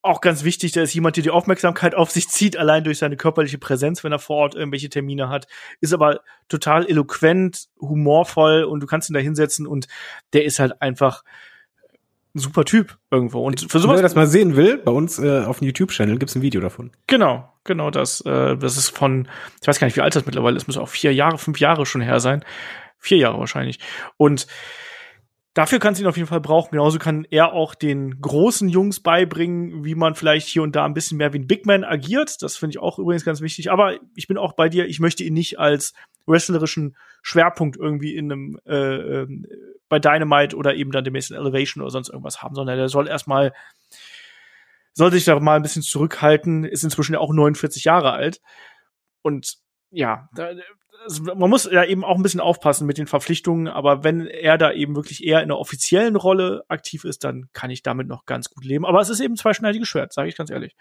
auch 0.00 0.22
ganz 0.22 0.42
wichtig, 0.42 0.72
da 0.72 0.80
ist 0.80 0.94
jemand, 0.94 1.16
der 1.16 1.22
die 1.22 1.30
Aufmerksamkeit 1.30 1.94
auf 1.94 2.10
sich 2.10 2.28
zieht, 2.28 2.56
allein 2.56 2.82
durch 2.82 2.96
seine 2.96 3.18
körperliche 3.18 3.58
Präsenz, 3.58 4.02
wenn 4.04 4.12
er 4.12 4.18
vor 4.18 4.36
Ort 4.36 4.54
irgendwelche 4.54 4.88
Termine 4.88 5.28
hat. 5.28 5.48
Ist 5.82 5.92
aber 5.92 6.20
total 6.48 6.88
eloquent, 6.88 7.68
humorvoll 7.78 8.64
und 8.64 8.80
du 8.80 8.86
kannst 8.86 9.10
ihn 9.10 9.14
da 9.14 9.20
hinsetzen 9.20 9.66
und 9.66 9.86
der 10.32 10.46
ist 10.46 10.60
halt 10.60 10.80
einfach 10.80 11.24
super 12.34 12.64
Typ 12.64 12.98
irgendwo. 13.10 13.44
Und 13.44 13.70
für 13.70 13.78
sowas. 13.78 13.96
Wer 13.96 14.02
das 14.02 14.14
mal 14.14 14.26
sehen 14.26 14.56
will, 14.56 14.78
bei 14.78 14.92
uns 14.92 15.18
äh, 15.18 15.40
auf 15.40 15.58
dem 15.58 15.66
YouTube-Channel 15.66 16.18
gibt's 16.18 16.34
ein 16.34 16.42
Video 16.42 16.60
davon. 16.60 16.90
Genau, 17.06 17.52
genau 17.64 17.90
das. 17.90 18.20
Äh, 18.22 18.56
das 18.56 18.76
ist 18.76 18.96
von, 18.96 19.28
ich 19.60 19.68
weiß 19.68 19.78
gar 19.78 19.86
nicht, 19.86 19.96
wie 19.96 20.02
alt 20.02 20.14
das 20.14 20.26
mittlerweile 20.26 20.56
ist, 20.56 20.66
muss 20.66 20.76
auch 20.76 20.88
vier 20.88 21.12
Jahre, 21.12 21.38
fünf 21.38 21.58
Jahre 21.58 21.86
schon 21.86 22.00
her 22.00 22.20
sein. 22.20 22.44
Vier 22.98 23.18
Jahre 23.18 23.38
wahrscheinlich. 23.38 23.78
Und 24.16 24.46
Dafür 25.52 25.80
kannst 25.80 25.98
du 25.98 26.04
ihn 26.04 26.08
auf 26.08 26.16
jeden 26.16 26.28
Fall 26.28 26.40
brauchen. 26.40 26.70
Genauso 26.70 27.00
kann 27.00 27.26
er 27.28 27.52
auch 27.52 27.74
den 27.74 28.20
großen 28.20 28.68
Jungs 28.68 29.00
beibringen, 29.00 29.84
wie 29.84 29.96
man 29.96 30.14
vielleicht 30.14 30.46
hier 30.46 30.62
und 30.62 30.76
da 30.76 30.84
ein 30.84 30.94
bisschen 30.94 31.18
mehr 31.18 31.32
wie 31.32 31.40
ein 31.40 31.48
Big 31.48 31.66
Man 31.66 31.82
agiert. 31.82 32.40
Das 32.40 32.56
finde 32.56 32.74
ich 32.74 32.78
auch 32.78 33.00
übrigens 33.00 33.24
ganz 33.24 33.40
wichtig. 33.40 33.72
Aber 33.72 33.98
ich 34.14 34.28
bin 34.28 34.38
auch 34.38 34.52
bei 34.52 34.68
dir. 34.68 34.86
Ich 34.86 35.00
möchte 35.00 35.24
ihn 35.24 35.34
nicht 35.34 35.58
als 35.58 35.92
wrestlerischen 36.26 36.96
Schwerpunkt 37.22 37.76
irgendwie 37.76 38.16
in 38.16 38.32
einem 38.32 38.60
äh, 38.66 39.22
äh, 39.22 39.28
bei 39.88 39.98
Dynamite 39.98 40.56
oder 40.56 40.74
eben 40.74 40.92
dann 40.92 41.04
demnächst 41.04 41.30
in 41.30 41.36
Elevation 41.36 41.82
oder 41.82 41.90
sonst 41.90 42.08
irgendwas 42.08 42.42
haben, 42.42 42.54
sondern 42.54 42.76
der 42.76 42.88
soll 42.88 43.08
erstmal 43.08 43.52
soll 44.92 45.12
sich 45.12 45.24
da 45.24 45.38
mal 45.38 45.56
ein 45.56 45.62
bisschen 45.62 45.82
zurückhalten, 45.82 46.64
ist 46.64 46.84
inzwischen 46.84 47.14
ja 47.14 47.20
auch 47.20 47.32
49 47.32 47.84
Jahre 47.84 48.12
alt. 48.12 48.40
Und 49.22 49.58
ja, 49.90 50.28
da, 50.34 50.50
man 51.34 51.50
muss 51.50 51.68
ja 51.70 51.84
eben 51.84 52.04
auch 52.04 52.16
ein 52.16 52.22
bisschen 52.22 52.40
aufpassen 52.40 52.86
mit 52.86 52.98
den 52.98 53.06
Verpflichtungen, 53.06 53.68
aber 53.68 54.04
wenn 54.04 54.26
er 54.26 54.58
da 54.58 54.72
eben 54.72 54.96
wirklich 54.96 55.24
eher 55.24 55.38
in 55.38 55.44
einer 55.44 55.58
offiziellen 55.58 56.16
Rolle 56.16 56.64
aktiv 56.68 57.04
ist, 57.04 57.24
dann 57.24 57.48
kann 57.52 57.70
ich 57.70 57.82
damit 57.82 58.06
noch 58.06 58.26
ganz 58.26 58.50
gut 58.50 58.64
leben. 58.64 58.84
Aber 58.84 59.00
es 59.00 59.08
ist 59.08 59.20
eben 59.20 59.36
zweischneidiges 59.36 59.88
Schwert, 59.88 60.12
sage 60.12 60.28
ich 60.28 60.36
ganz 60.36 60.50
ehrlich. 60.50 60.76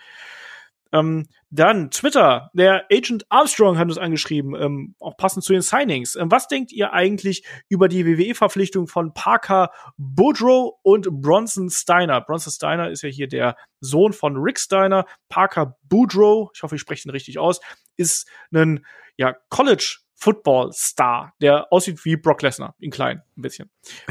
Ähm, 0.92 1.28
dann 1.52 1.92
Twitter, 1.92 2.50
der 2.54 2.86
Agent 2.92 3.26
Armstrong 3.30 3.78
hat 3.78 3.88
uns 3.88 3.98
angeschrieben, 3.98 4.56
ähm, 4.56 4.96
auch 5.00 5.18
passend 5.18 5.44
zu 5.44 5.54
den 5.54 5.62
Signings. 5.62 6.16
Ähm, 6.16 6.32
was 6.32 6.48
denkt 6.48 6.72
ihr 6.72 6.94
eigentlich 6.94 7.44
über 7.70 7.88
die 7.88 8.06
WWE-Verpflichtung 8.06 8.88
von 8.88 9.14
Parker 9.14 9.72
Boudreau 9.98 10.80
und 10.84 11.08
Bronson 11.22 11.70
Steiner? 11.70 12.22
Bronson 12.22 12.54
Steiner 12.54 12.90
ist 12.90 13.04
ja 13.04 13.10
hier 13.10 13.28
der 13.28 13.56
Sohn 13.80 14.14
von 14.14 14.38
Rick 14.38 14.60
Steiner. 14.60 15.06
Parker 15.30 15.78
Boudreau, 15.84 16.52
ich 16.54 16.64
hoffe, 16.64 16.76
ich 16.76 16.82
spreche 16.82 17.08
ihn 17.08 17.12
richtig 17.12 17.40
aus, 17.40 17.60
ist 17.98 18.28
ein 18.52 18.86
ja, 19.18 19.36
College 19.50 20.00
Football-Star, 20.20 21.34
der 21.42 21.72
aussieht 21.72 22.04
wie 22.04 22.18
Brock 22.18 22.42
Lesnar, 22.42 22.76
in 22.80 22.92
klein, 22.92 23.22
ein 23.38 23.42
bisschen. 23.42 23.70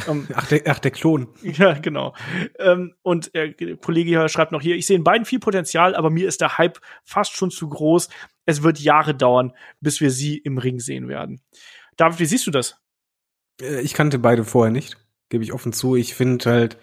Ähm, 0.09 0.27
ach, 0.35 0.49
der, 0.49 0.63
ach, 0.67 0.79
der 0.79 0.91
Klon. 0.91 1.29
Ja, 1.43 1.75
genau. 1.75 2.15
Ähm, 2.59 2.95
und 3.03 3.35
der 3.35 3.55
Kollege 3.77 4.09
hier 4.09 4.29
schreibt 4.29 4.53
noch 4.53 4.63
hier, 4.63 4.77
ich 4.77 4.87
sehe 4.87 4.97
in 4.97 5.05
beiden 5.05 5.25
viel 5.25 5.39
Potenzial, 5.39 5.95
aber 5.95 6.11
mir 6.11 6.27
ist 6.27 6.41
der 6.41 6.57
Hype 6.57 6.79
fast 7.05 7.37
schon 7.37 7.51
zu 7.51 7.69
groß. 7.69 8.09
Es 8.47 8.63
wird 8.63 8.81
Jahre 8.81 9.15
dauern, 9.15 9.53
bis 9.81 10.01
wir 10.01 10.11
sie 10.11 10.39
im 10.39 10.57
Ring 10.57 10.81
sehen 10.81 11.09
werden. 11.09 11.43
David, 11.97 12.21
wie 12.21 12.27
siehst 12.27 12.47
du 12.47 12.51
das? 12.51 12.77
Äh, 13.61 13.83
ich 13.83 13.93
kannte 13.93 14.19
beide 14.19 14.45
vorher 14.45 14.73
nicht, 14.73 14.97
gebe 15.29 15.45
ich 15.45 15.53
offen 15.53 15.73
zu. 15.73 15.95
Ich 15.95 16.15
finde 16.15 16.51
halt, 16.51 16.79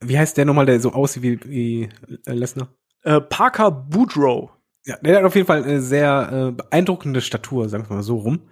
wie 0.00 0.18
heißt 0.18 0.36
der 0.36 0.44
nochmal, 0.44 0.66
der 0.66 0.78
so 0.78 0.92
aussieht 0.92 1.22
wie, 1.22 1.40
wie 1.44 1.88
Lesnar? 2.26 2.72
Äh, 3.02 3.20
Parker 3.20 3.70
Boudreau. 3.70 4.52
Ja, 4.84 4.96
der 5.02 5.18
hat 5.18 5.24
auf 5.24 5.34
jeden 5.34 5.46
Fall 5.46 5.62
eine 5.64 5.80
sehr 5.80 6.30
äh, 6.32 6.52
beeindruckende 6.52 7.20
Statur, 7.20 7.68
sagen 7.68 7.88
wir 7.88 7.96
mal 7.96 8.02
so 8.02 8.16
rum. 8.16 8.48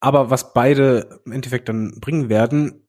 Aber 0.00 0.30
was 0.30 0.52
beide 0.52 1.20
im 1.24 1.32
Endeffekt 1.32 1.68
dann 1.68 1.98
bringen 2.00 2.28
werden, 2.28 2.86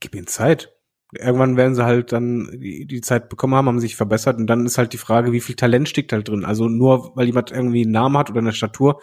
gib 0.00 0.14
ihnen 0.14 0.26
Zeit. 0.26 0.74
Irgendwann 1.12 1.56
werden 1.56 1.74
sie 1.74 1.84
halt 1.84 2.12
dann 2.12 2.50
die, 2.60 2.84
die 2.84 3.00
Zeit 3.00 3.28
bekommen 3.28 3.54
haben, 3.54 3.68
haben 3.68 3.80
sich 3.80 3.96
verbessert 3.96 4.36
und 4.36 4.46
dann 4.46 4.66
ist 4.66 4.76
halt 4.76 4.92
die 4.92 4.98
Frage, 4.98 5.32
wie 5.32 5.40
viel 5.40 5.54
Talent 5.54 5.88
steckt 5.88 6.12
halt 6.12 6.28
drin. 6.28 6.44
Also 6.44 6.68
nur 6.68 7.16
weil 7.16 7.26
jemand 7.26 7.50
irgendwie 7.50 7.82
einen 7.82 7.92
Namen 7.92 8.18
hat 8.18 8.28
oder 8.28 8.40
eine 8.40 8.52
Statur, 8.52 9.00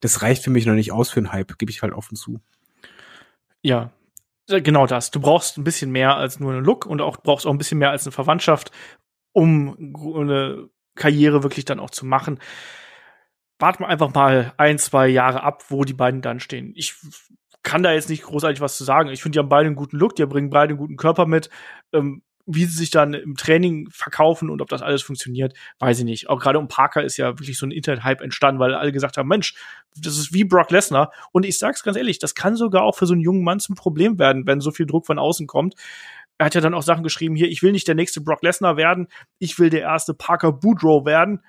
das 0.00 0.22
reicht 0.22 0.42
für 0.42 0.50
mich 0.50 0.66
noch 0.66 0.74
nicht 0.74 0.90
aus 0.90 1.10
für 1.10 1.20
einen 1.20 1.32
Hype, 1.32 1.58
gebe 1.58 1.70
ich 1.70 1.82
halt 1.82 1.92
offen 1.92 2.16
zu. 2.16 2.40
Ja, 3.62 3.92
genau 4.48 4.86
das. 4.86 5.10
Du 5.10 5.20
brauchst 5.20 5.58
ein 5.58 5.64
bisschen 5.64 5.90
mehr 5.90 6.16
als 6.16 6.40
nur 6.40 6.52
einen 6.52 6.64
Look 6.64 6.86
und 6.86 7.00
auch 7.00 7.18
brauchst 7.18 7.46
auch 7.46 7.50
ein 7.50 7.58
bisschen 7.58 7.78
mehr 7.78 7.90
als 7.90 8.06
eine 8.06 8.12
Verwandtschaft, 8.12 8.72
um 9.32 9.76
eine 9.76 10.68
Karriere 10.96 11.42
wirklich 11.42 11.64
dann 11.64 11.80
auch 11.80 11.90
zu 11.90 12.06
machen. 12.06 12.38
Warten 13.58 13.84
wir 13.84 13.88
einfach 13.88 14.12
mal 14.12 14.52
ein, 14.56 14.78
zwei 14.78 15.08
Jahre 15.08 15.42
ab, 15.42 15.64
wo 15.68 15.84
die 15.84 15.94
beiden 15.94 16.20
dann 16.20 16.40
stehen. 16.40 16.72
Ich 16.76 16.94
kann 17.62 17.82
da 17.82 17.92
jetzt 17.92 18.10
nicht 18.10 18.22
großartig 18.22 18.60
was 18.60 18.76
zu 18.76 18.84
sagen. 18.84 19.08
Ich 19.08 19.22
finde, 19.22 19.36
die 19.36 19.38
haben 19.40 19.48
beide 19.48 19.66
einen 19.66 19.76
guten 19.76 19.96
Look, 19.96 20.14
die 20.14 20.26
bringen 20.26 20.50
beide 20.50 20.70
einen 20.70 20.78
guten 20.78 20.96
Körper 20.96 21.26
mit. 21.26 21.50
Ähm, 21.92 22.22
wie 22.46 22.64
sie 22.64 22.78
sich 22.78 22.90
dann 22.90 23.12
im 23.12 23.34
Training 23.34 23.88
verkaufen 23.90 24.50
und 24.50 24.62
ob 24.62 24.68
das 24.68 24.80
alles 24.80 25.02
funktioniert, 25.02 25.52
weiß 25.80 25.98
ich 25.98 26.04
nicht. 26.04 26.28
Auch 26.28 26.38
gerade 26.38 26.60
um 26.60 26.68
Parker 26.68 27.02
ist 27.02 27.16
ja 27.16 27.38
wirklich 27.40 27.58
so 27.58 27.66
ein 27.66 27.72
Internet-Hype 27.72 28.20
entstanden, 28.20 28.60
weil 28.60 28.72
alle 28.72 28.92
gesagt 28.92 29.16
haben, 29.16 29.28
Mensch, 29.28 29.54
das 29.96 30.16
ist 30.16 30.32
wie 30.32 30.44
Brock 30.44 30.70
Lesnar. 30.70 31.12
Und 31.32 31.44
ich 31.44 31.58
sag's 31.58 31.82
ganz 31.82 31.96
ehrlich, 31.96 32.20
das 32.20 32.36
kann 32.36 32.54
sogar 32.54 32.84
auch 32.84 32.94
für 32.94 33.06
so 33.06 33.14
einen 33.14 33.22
jungen 33.22 33.42
Mann 33.42 33.58
zum 33.58 33.74
Problem 33.74 34.20
werden, 34.20 34.46
wenn 34.46 34.60
so 34.60 34.70
viel 34.70 34.86
Druck 34.86 35.06
von 35.06 35.18
außen 35.18 35.48
kommt 35.48 35.74
er 36.38 36.46
hat 36.46 36.54
ja 36.54 36.60
dann 36.60 36.74
auch 36.74 36.82
Sachen 36.82 37.02
geschrieben, 37.02 37.34
hier, 37.34 37.48
ich 37.48 37.62
will 37.62 37.72
nicht 37.72 37.88
der 37.88 37.94
nächste 37.94 38.20
Brock 38.20 38.42
Lesnar 38.42 38.76
werden, 38.76 39.08
ich 39.38 39.58
will 39.58 39.70
der 39.70 39.82
erste 39.82 40.14
Parker 40.14 40.52
Boudreau 40.52 41.04
werden. 41.04 41.42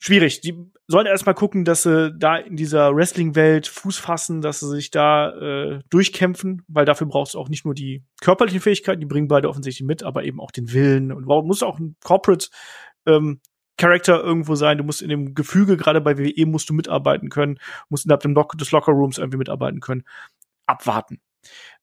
Schwierig. 0.00 0.40
Die 0.40 0.54
sollen 0.86 1.06
erstmal 1.06 1.34
gucken, 1.34 1.64
dass 1.64 1.82
sie 1.82 2.12
da 2.16 2.36
in 2.36 2.54
dieser 2.54 2.94
Wrestling-Welt 2.94 3.66
Fuß 3.66 3.98
fassen, 3.98 4.40
dass 4.40 4.60
sie 4.60 4.68
sich 4.68 4.92
da 4.92 5.30
äh, 5.30 5.80
durchkämpfen, 5.90 6.62
weil 6.68 6.84
dafür 6.84 7.08
brauchst 7.08 7.34
du 7.34 7.38
auch 7.38 7.48
nicht 7.48 7.64
nur 7.64 7.74
die 7.74 8.04
körperlichen 8.20 8.60
Fähigkeiten, 8.60 9.00
die 9.00 9.06
bringen 9.06 9.26
beide 9.26 9.48
offensichtlich 9.48 9.86
mit, 9.86 10.04
aber 10.04 10.22
eben 10.22 10.40
auch 10.40 10.52
den 10.52 10.72
Willen 10.72 11.10
und 11.10 11.26
muss 11.26 11.64
auch 11.64 11.80
ein 11.80 11.96
Corporate 12.04 12.46
ähm, 13.06 13.40
Character 13.76 14.22
irgendwo 14.22 14.54
sein. 14.54 14.78
Du 14.78 14.84
musst 14.84 15.02
in 15.02 15.08
dem 15.08 15.34
Gefüge, 15.34 15.76
gerade 15.76 16.00
bei 16.00 16.16
WWE, 16.16 16.46
musst 16.46 16.70
du 16.70 16.74
mitarbeiten 16.74 17.28
können, 17.28 17.58
musst 17.88 18.06
innerhalb 18.06 18.22
des 18.58 18.70
Locker 18.70 18.92
Rooms 18.92 19.18
irgendwie 19.18 19.38
mitarbeiten 19.38 19.80
können. 19.80 20.04
Abwarten. 20.66 21.20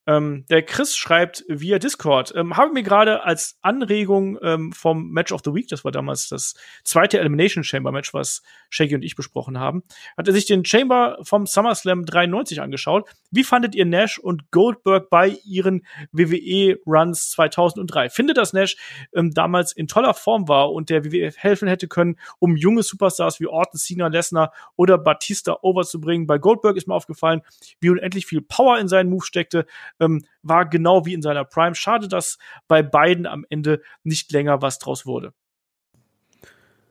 Ähm, 0.06 0.44
der 0.50 0.62
Chris 0.62 0.96
schreibt 0.96 1.44
via 1.48 1.78
Discord, 1.78 2.32
ähm, 2.36 2.56
habe 2.56 2.72
mir 2.72 2.84
gerade 2.84 3.24
als 3.24 3.58
Anregung 3.60 4.38
ähm, 4.40 4.72
vom 4.72 5.10
Match 5.10 5.32
of 5.32 5.40
the 5.44 5.52
Week, 5.52 5.66
das 5.68 5.84
war 5.84 5.90
damals 5.90 6.28
das 6.28 6.54
zweite 6.84 7.18
Elimination 7.18 7.64
Chamber 7.64 7.90
Match, 7.90 8.14
was 8.14 8.42
Shaggy 8.70 8.94
und 8.94 9.02
ich 9.02 9.16
besprochen 9.16 9.58
haben, 9.58 9.82
hat 10.16 10.28
er 10.28 10.34
sich 10.34 10.46
den 10.46 10.64
Chamber 10.64 11.18
vom 11.22 11.46
SummerSlam 11.46 12.04
93 12.04 12.60
angeschaut. 12.60 13.08
Wie 13.32 13.42
fandet 13.42 13.74
ihr 13.74 13.84
Nash 13.84 14.18
und 14.18 14.50
Goldberg 14.52 15.10
bei 15.10 15.36
ihren 15.44 15.84
WWE 16.12 16.78
Runs 16.86 17.30
2003? 17.30 18.08
Findet, 18.10 18.36
dass 18.36 18.52
Nash 18.52 18.76
ähm, 19.12 19.32
damals 19.32 19.72
in 19.72 19.88
toller 19.88 20.14
Form 20.14 20.46
war 20.46 20.72
und 20.72 20.88
der 20.88 21.04
WWE 21.04 21.32
helfen 21.36 21.66
hätte 21.66 21.88
können, 21.88 22.16
um 22.38 22.56
junge 22.56 22.84
Superstars 22.84 23.40
wie 23.40 23.48
Orton, 23.48 23.78
Cena, 23.78 24.06
Lesnar 24.06 24.52
oder 24.76 24.98
Batista 24.98 25.58
overzubringen? 25.62 26.28
Bei 26.28 26.38
Goldberg 26.38 26.76
ist 26.76 26.86
mir 26.86 26.94
aufgefallen, 26.94 27.42
wie 27.80 27.90
unendlich 27.90 28.26
viel 28.26 28.40
Power 28.40 28.78
in 28.78 28.86
seinen 28.86 29.10
Move 29.10 29.24
steckte 29.24 29.66
ähm, 30.00 30.24
war 30.42 30.68
genau 30.68 31.06
wie 31.06 31.14
in 31.14 31.22
seiner 31.22 31.44
Prime. 31.44 31.74
Schade, 31.74 32.08
dass 32.08 32.38
bei 32.68 32.82
beiden 32.82 33.26
am 33.26 33.44
Ende 33.48 33.82
nicht 34.02 34.32
länger 34.32 34.62
was 34.62 34.78
draus 34.78 35.06
wurde. 35.06 35.32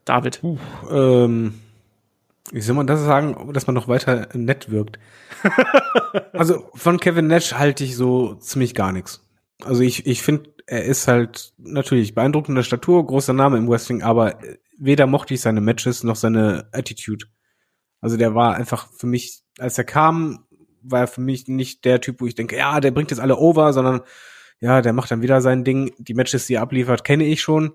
David. 0.06 0.44
Uh, 0.44 0.57
ähm, 0.90 1.60
wie 2.52 2.61
soll 2.61 2.76
man 2.76 2.88
das 2.88 3.03
sagen, 3.03 3.53
dass 3.53 3.65
man 3.65 3.73
noch 3.73 3.88
weiter 3.88 4.30
nett 4.34 4.69
wirkt? 4.69 4.99
also 6.34 6.69
von 6.76 6.99
Kevin 6.99 7.27
Nash 7.27 7.53
halte 7.53 7.84
ich 7.84 7.95
so 7.95 8.36
ziemlich 8.36 8.76
gar 8.76 8.91
nichts. 8.91 9.27
Also 9.64 9.82
ich, 9.82 10.06
ich 10.06 10.22
finde, 10.22 10.53
er 10.68 10.84
ist 10.84 11.07
halt 11.07 11.53
natürlich 11.57 12.14
beeindruckender 12.14 12.64
Statur, 12.64 13.06
großer 13.06 13.34
Name 13.34 13.57
im 13.57 13.68
Wrestling, 13.68 14.03
aber 14.03 14.40
weder 14.77 15.07
mochte 15.07 15.34
ich 15.34 15.41
seine 15.41 15.61
Matches 15.61 16.03
noch 16.03 16.15
seine 16.15 16.69
Attitude. 16.72 17.26
Also 18.02 18.18
der 18.18 18.36
war 18.36 18.56
einfach 18.56 18.90
für 18.91 19.07
mich, 19.07 19.41
als 19.57 19.77
er 19.77 19.84
kam, 19.84 20.44
war 20.85 21.07
für 21.07 21.21
mich 21.21 21.47
nicht 21.47 21.85
der 21.85 22.01
Typ, 22.01 22.21
wo 22.21 22.27
ich 22.27 22.35
denke, 22.35 22.57
ja, 22.57 22.79
der 22.79 22.91
bringt 22.91 23.11
jetzt 23.11 23.19
alle 23.19 23.37
over, 23.37 23.73
sondern 23.73 24.01
ja, 24.59 24.81
der 24.81 24.93
macht 24.93 25.11
dann 25.11 25.21
wieder 25.21 25.41
sein 25.41 25.63
Ding. 25.63 25.93
Die 25.97 26.13
Matches, 26.13 26.47
die 26.47 26.55
er 26.55 26.61
abliefert, 26.61 27.03
kenne 27.03 27.25
ich 27.25 27.41
schon. 27.41 27.73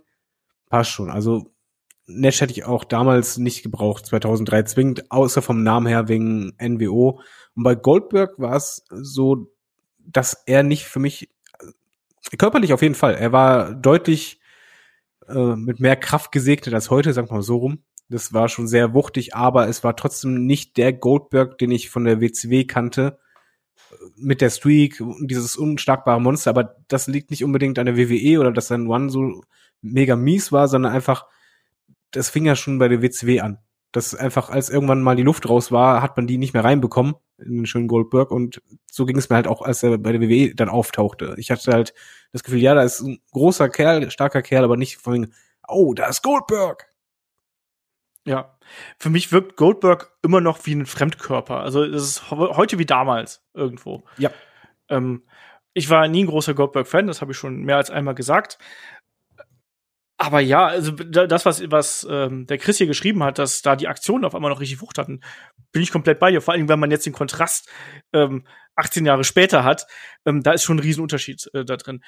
Passt 0.68 0.90
schon. 0.90 1.10
Also 1.10 1.52
Nash 2.06 2.40
hätte 2.40 2.52
ich 2.52 2.64
auch 2.64 2.84
damals 2.84 3.38
nicht 3.38 3.62
gebraucht, 3.62 4.06
2003 4.06 4.62
zwingend, 4.64 5.10
außer 5.10 5.42
vom 5.42 5.62
Namen 5.62 5.86
her 5.86 6.08
wegen 6.08 6.52
NWO. 6.60 7.20
Und 7.54 7.62
bei 7.62 7.74
Goldberg 7.74 8.38
war 8.38 8.56
es 8.56 8.84
so, 8.90 9.52
dass 9.98 10.42
er 10.46 10.62
nicht 10.62 10.86
für 10.86 10.98
mich, 10.98 11.28
körperlich 12.38 12.72
auf 12.72 12.82
jeden 12.82 12.94
Fall, 12.94 13.14
er 13.14 13.32
war 13.32 13.74
deutlich 13.74 14.40
äh, 15.28 15.56
mit 15.56 15.80
mehr 15.80 15.96
Kraft 15.96 16.32
gesegnet 16.32 16.74
als 16.74 16.90
heute, 16.90 17.12
sagen 17.12 17.28
wir 17.28 17.34
mal 17.34 17.42
so 17.42 17.56
rum. 17.56 17.82
Das 18.10 18.32
war 18.32 18.48
schon 18.48 18.66
sehr 18.66 18.92
wuchtig, 18.92 19.34
aber 19.36 19.68
es 19.68 19.84
war 19.84 19.94
trotzdem 19.94 20.44
nicht 20.44 20.76
der 20.76 20.92
Goldberg, 20.92 21.58
den 21.58 21.70
ich 21.70 21.90
von 21.90 22.04
der 22.04 22.20
WCW 22.20 22.64
kannte. 22.64 23.18
Mit 24.16 24.40
der 24.40 24.50
Streak 24.50 25.02
dieses 25.20 25.56
unschlagbare 25.56 26.20
Monster, 26.20 26.50
aber 26.50 26.76
das 26.88 27.06
liegt 27.06 27.30
nicht 27.30 27.44
unbedingt 27.44 27.78
an 27.78 27.86
der 27.86 27.96
WWE 27.96 28.40
oder 28.40 28.52
dass 28.52 28.68
sein 28.68 28.88
One 28.88 29.10
so 29.10 29.42
mega 29.80 30.16
mies 30.16 30.52
war, 30.52 30.68
sondern 30.68 30.92
einfach, 30.92 31.26
das 32.10 32.30
fing 32.30 32.44
ja 32.44 32.56
schon 32.56 32.78
bei 32.78 32.88
der 32.88 33.00
WCW 33.00 33.40
an. 33.40 33.58
Das 33.92 34.14
einfach, 34.14 34.50
als 34.50 34.70
irgendwann 34.70 35.02
mal 35.02 35.16
die 35.16 35.22
Luft 35.22 35.48
raus 35.48 35.72
war, 35.72 36.02
hat 36.02 36.16
man 36.16 36.26
die 36.26 36.38
nicht 36.38 36.52
mehr 36.52 36.64
reinbekommen 36.64 37.14
in 37.38 37.56
den 37.58 37.66
schönen 37.66 37.88
Goldberg 37.88 38.30
und 38.30 38.60
so 38.90 39.06
ging 39.06 39.18
es 39.18 39.30
mir 39.30 39.36
halt 39.36 39.48
auch, 39.48 39.62
als 39.62 39.82
er 39.82 39.98
bei 39.98 40.12
der 40.12 40.20
WWE 40.20 40.54
dann 40.54 40.68
auftauchte. 40.68 41.34
Ich 41.38 41.50
hatte 41.50 41.72
halt 41.72 41.94
das 42.32 42.42
Gefühl, 42.42 42.60
ja, 42.60 42.74
da 42.74 42.82
ist 42.82 43.00
ein 43.00 43.20
großer 43.32 43.68
Kerl, 43.68 44.10
starker 44.10 44.42
Kerl, 44.42 44.64
aber 44.64 44.76
nicht 44.76 44.98
von, 44.98 45.32
oh, 45.66 45.94
da 45.94 46.06
ist 46.06 46.22
Goldberg. 46.22 46.89
Ja. 48.31 48.57
Für 48.97 49.11
mich 49.11 49.32
wirkt 49.32 49.57
Goldberg 49.57 50.12
immer 50.23 50.40
noch 50.40 50.65
wie 50.65 50.73
ein 50.73 50.86
Fremdkörper. 50.86 51.62
Also 51.62 51.82
es 51.82 52.02
ist 52.05 52.31
heute 52.31 52.78
wie 52.78 52.86
damals 52.86 53.44
irgendwo. 53.55 54.05
Ja. 54.19 54.31
Ähm, 54.89 55.24
ich 55.74 55.90
war 55.90 56.07
nie 56.07 56.23
ein 56.23 56.28
großer 56.28 56.55
Goldberg-Fan, 56.55 57.09
das 57.09 57.20
habe 57.20 57.32
ich 57.32 57.39
schon 57.39 57.65
mehr 57.65 57.77
als 57.77 57.90
einmal 57.90 58.15
gesagt. 58.15 58.59
Aber 60.16 60.39
ja, 60.39 60.65
also 60.65 60.93
das, 60.93 61.44
was, 61.44 61.69
was 61.73 62.07
ähm, 62.09 62.47
der 62.47 62.59
Chris 62.59 62.78
hier 62.78 62.86
geschrieben 62.86 63.24
hat, 63.24 63.40
dass 63.40 63.62
da 63.62 63.74
die 63.74 63.89
Aktionen 63.89 64.24
auf 64.24 64.36
einmal 64.36 64.52
noch 64.52 64.61
richtig 64.61 64.81
Wucht 64.81 64.98
hatten, 64.98 65.23
bin 65.73 65.82
ich 65.82 65.90
komplett 65.90 66.20
bei 66.20 66.31
dir. 66.31 66.40
Vor 66.40 66.55
allem, 66.55 66.69
wenn 66.69 66.78
man 66.78 66.93
jetzt 66.93 67.07
den 67.07 67.12
Kontrast 67.12 67.69
ähm, 68.12 68.47
18 68.77 69.07
Jahre 69.07 69.24
später 69.24 69.65
hat, 69.65 69.89
ähm, 70.24 70.44
da 70.44 70.52
ist 70.52 70.62
schon 70.62 70.77
ein 70.77 70.82
Riesenunterschied 70.82 71.51
äh, 71.52 71.65
da 71.65 71.77
drin. 71.77 72.05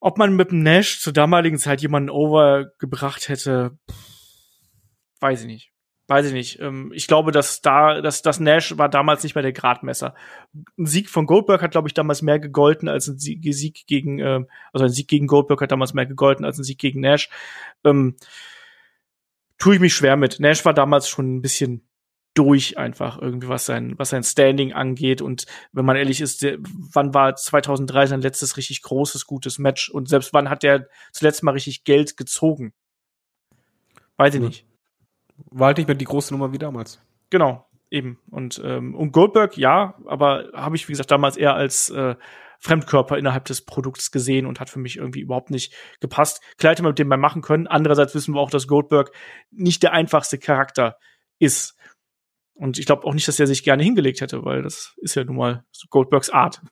Ob 0.00 0.16
man 0.16 0.36
mit 0.36 0.52
dem 0.52 0.62
Nash 0.62 1.00
zur 1.00 1.12
damaligen 1.12 1.58
Zeit 1.58 1.82
jemanden 1.82 2.08
overgebracht 2.08 3.28
hätte, 3.28 3.76
pff, 3.90 4.21
weiß 5.22 5.42
ich 5.42 5.46
nicht. 5.46 5.72
weiß 6.08 6.26
ich 6.26 6.32
nicht. 6.32 6.60
Ähm, 6.60 6.92
ich 6.94 7.06
glaube, 7.06 7.32
dass 7.32 7.62
da, 7.62 8.00
dass 8.00 8.22
das 8.22 8.40
Nash 8.40 8.76
war 8.76 8.88
damals 8.88 9.22
nicht 9.22 9.34
mehr 9.34 9.42
der 9.42 9.52
Gradmesser. 9.52 10.14
Ein 10.78 10.86
Sieg 10.86 11.08
von 11.08 11.26
Goldberg 11.26 11.62
hat, 11.62 11.70
glaube 11.70 11.88
ich, 11.88 11.94
damals 11.94 12.22
mehr 12.22 12.38
gegolten 12.38 12.88
als 12.88 13.08
ein 13.08 13.18
Sieg, 13.18 13.86
gegen, 13.86 14.18
äh, 14.18 14.44
also 14.72 14.84
ein 14.84 14.90
Sieg 14.90 15.08
gegen 15.08 15.26
Goldberg 15.26 15.62
hat 15.62 15.72
damals 15.72 15.94
mehr 15.94 16.06
gegolten 16.06 16.44
als 16.44 16.58
ein 16.58 16.64
Sieg 16.64 16.78
gegen 16.78 17.00
Nash. 17.00 17.30
Ähm, 17.84 18.16
tue 19.58 19.74
ich 19.74 19.80
mich 19.80 19.94
schwer 19.94 20.16
mit. 20.16 20.40
Nash 20.40 20.64
war 20.64 20.74
damals 20.74 21.08
schon 21.08 21.36
ein 21.36 21.42
bisschen 21.42 21.86
durch 22.34 22.78
einfach 22.78 23.20
irgendwie 23.20 23.48
was 23.48 23.66
sein 23.66 23.94
was 23.98 24.10
sein 24.10 24.22
Standing 24.22 24.72
angeht 24.72 25.20
und 25.20 25.44
wenn 25.72 25.84
man 25.84 25.96
ehrlich 25.96 26.20
ist 26.20 26.42
der, 26.42 26.56
wann 26.60 27.12
war 27.12 27.36
2003 27.36 28.06
sein 28.06 28.22
letztes 28.22 28.56
richtig 28.56 28.80
großes 28.82 29.26
gutes 29.26 29.58
Match 29.58 29.90
und 29.90 30.08
selbst 30.08 30.32
wann 30.32 30.48
hat 30.48 30.62
der 30.62 30.88
zuletzt 31.12 31.42
mal 31.42 31.50
richtig 31.50 31.84
Geld 31.84 32.16
gezogen 32.16 32.72
weiß 34.16 34.34
ich 34.34 34.40
hm. 34.40 34.46
nicht 34.46 34.66
war 35.50 35.68
halt 35.68 35.78
nicht 35.78 35.86
mehr 35.86 35.96
die 35.96 36.04
große 36.04 36.32
Nummer 36.32 36.52
wie 36.52 36.58
damals. 36.58 37.00
Genau, 37.30 37.66
eben. 37.90 38.18
Und, 38.30 38.60
ähm, 38.64 38.94
und 38.94 39.12
Goldberg, 39.12 39.56
ja, 39.56 39.94
aber 40.06 40.50
habe 40.54 40.76
ich, 40.76 40.88
wie 40.88 40.92
gesagt, 40.92 41.10
damals 41.10 41.36
eher 41.36 41.54
als 41.54 41.90
äh, 41.90 42.14
Fremdkörper 42.58 43.18
innerhalb 43.18 43.44
des 43.46 43.64
Produkts 43.64 44.12
gesehen 44.12 44.46
und 44.46 44.60
hat 44.60 44.70
für 44.70 44.78
mich 44.78 44.96
irgendwie 44.96 45.20
überhaupt 45.20 45.50
nicht 45.50 45.74
gepasst. 46.00 46.40
Klar 46.58 46.72
hätte 46.72 46.82
man 46.82 46.90
mit 46.90 46.98
dem 46.98 47.08
mal 47.08 47.16
machen 47.16 47.42
können. 47.42 47.66
Andererseits 47.66 48.14
wissen 48.14 48.34
wir 48.34 48.40
auch, 48.40 48.50
dass 48.50 48.68
Goldberg 48.68 49.10
nicht 49.50 49.82
der 49.82 49.92
einfachste 49.92 50.38
Charakter 50.38 50.96
ist. 51.40 51.76
Und 52.54 52.78
ich 52.78 52.86
glaube 52.86 53.04
auch 53.04 53.14
nicht, 53.14 53.26
dass 53.26 53.40
er 53.40 53.48
sich 53.48 53.64
gerne 53.64 53.82
hingelegt 53.82 54.20
hätte, 54.20 54.44
weil 54.44 54.62
das 54.62 54.94
ist 54.98 55.16
ja 55.16 55.24
nun 55.24 55.36
mal 55.36 55.64
Goldbergs 55.90 56.30
Art. 56.30 56.62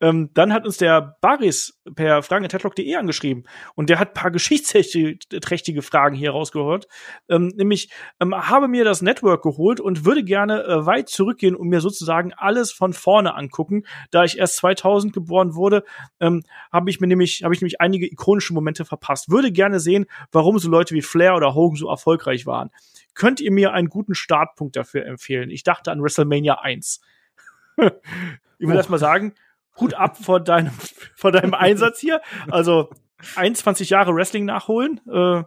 Ähm, 0.00 0.30
dann 0.34 0.52
hat 0.52 0.66
uns 0.66 0.76
der 0.76 1.16
Baris 1.20 1.80
per 1.94 2.22
fragen.headlock.de 2.22 2.94
angeschrieben 2.94 3.44
und 3.74 3.88
der 3.88 3.98
hat 3.98 4.14
paar 4.14 4.30
geschichtsträchtige 4.32 5.82
Fragen 5.82 6.14
hier 6.14 6.32
rausgehört. 6.32 6.86
Ähm, 7.28 7.52
nämlich, 7.56 7.90
ähm, 8.20 8.34
habe 8.34 8.68
mir 8.68 8.84
das 8.84 9.02
Network 9.02 9.42
geholt 9.42 9.80
und 9.80 10.04
würde 10.04 10.24
gerne 10.24 10.64
äh, 10.64 10.86
weit 10.86 11.08
zurückgehen 11.08 11.56
und 11.56 11.68
mir 11.68 11.80
sozusagen 11.80 12.32
alles 12.34 12.72
von 12.72 12.92
vorne 12.92 13.34
angucken. 13.34 13.84
Da 14.10 14.24
ich 14.24 14.38
erst 14.38 14.56
2000 14.56 15.12
geboren 15.12 15.54
wurde, 15.54 15.84
ähm, 16.20 16.42
habe 16.72 16.90
ich 16.90 17.00
mir 17.00 17.06
nämlich, 17.06 17.42
habe 17.42 17.54
ich 17.54 17.60
nämlich 17.60 17.80
einige 17.80 18.06
ikonische 18.06 18.54
Momente 18.54 18.84
verpasst. 18.84 19.30
Würde 19.30 19.52
gerne 19.52 19.80
sehen, 19.80 20.06
warum 20.32 20.58
so 20.58 20.70
Leute 20.70 20.94
wie 20.94 21.02
Flair 21.02 21.34
oder 21.34 21.54
Hogan 21.54 21.76
so 21.76 21.88
erfolgreich 21.88 22.46
waren. 22.46 22.70
Könnt 23.14 23.40
ihr 23.40 23.50
mir 23.50 23.72
einen 23.72 23.88
guten 23.88 24.14
Startpunkt 24.14 24.76
dafür 24.76 25.06
empfehlen? 25.06 25.50
Ich 25.50 25.62
dachte 25.62 25.90
an 25.90 26.02
WrestleMania 26.02 26.60
1. 26.60 27.00
ich 27.78 28.66
will 28.66 28.74
oh. 28.74 28.78
erst 28.78 28.90
mal 28.90 28.98
sagen, 28.98 29.34
Hut 29.78 29.94
ab 29.94 30.16
vor 30.16 30.40
deinem, 30.40 30.72
vor 31.14 31.32
deinem 31.32 31.54
Einsatz 31.54 32.00
hier. 32.00 32.20
Also 32.50 32.90
21 33.36 33.90
Jahre 33.90 34.14
Wrestling 34.14 34.44
nachholen 34.44 35.00
äh, 35.08 35.42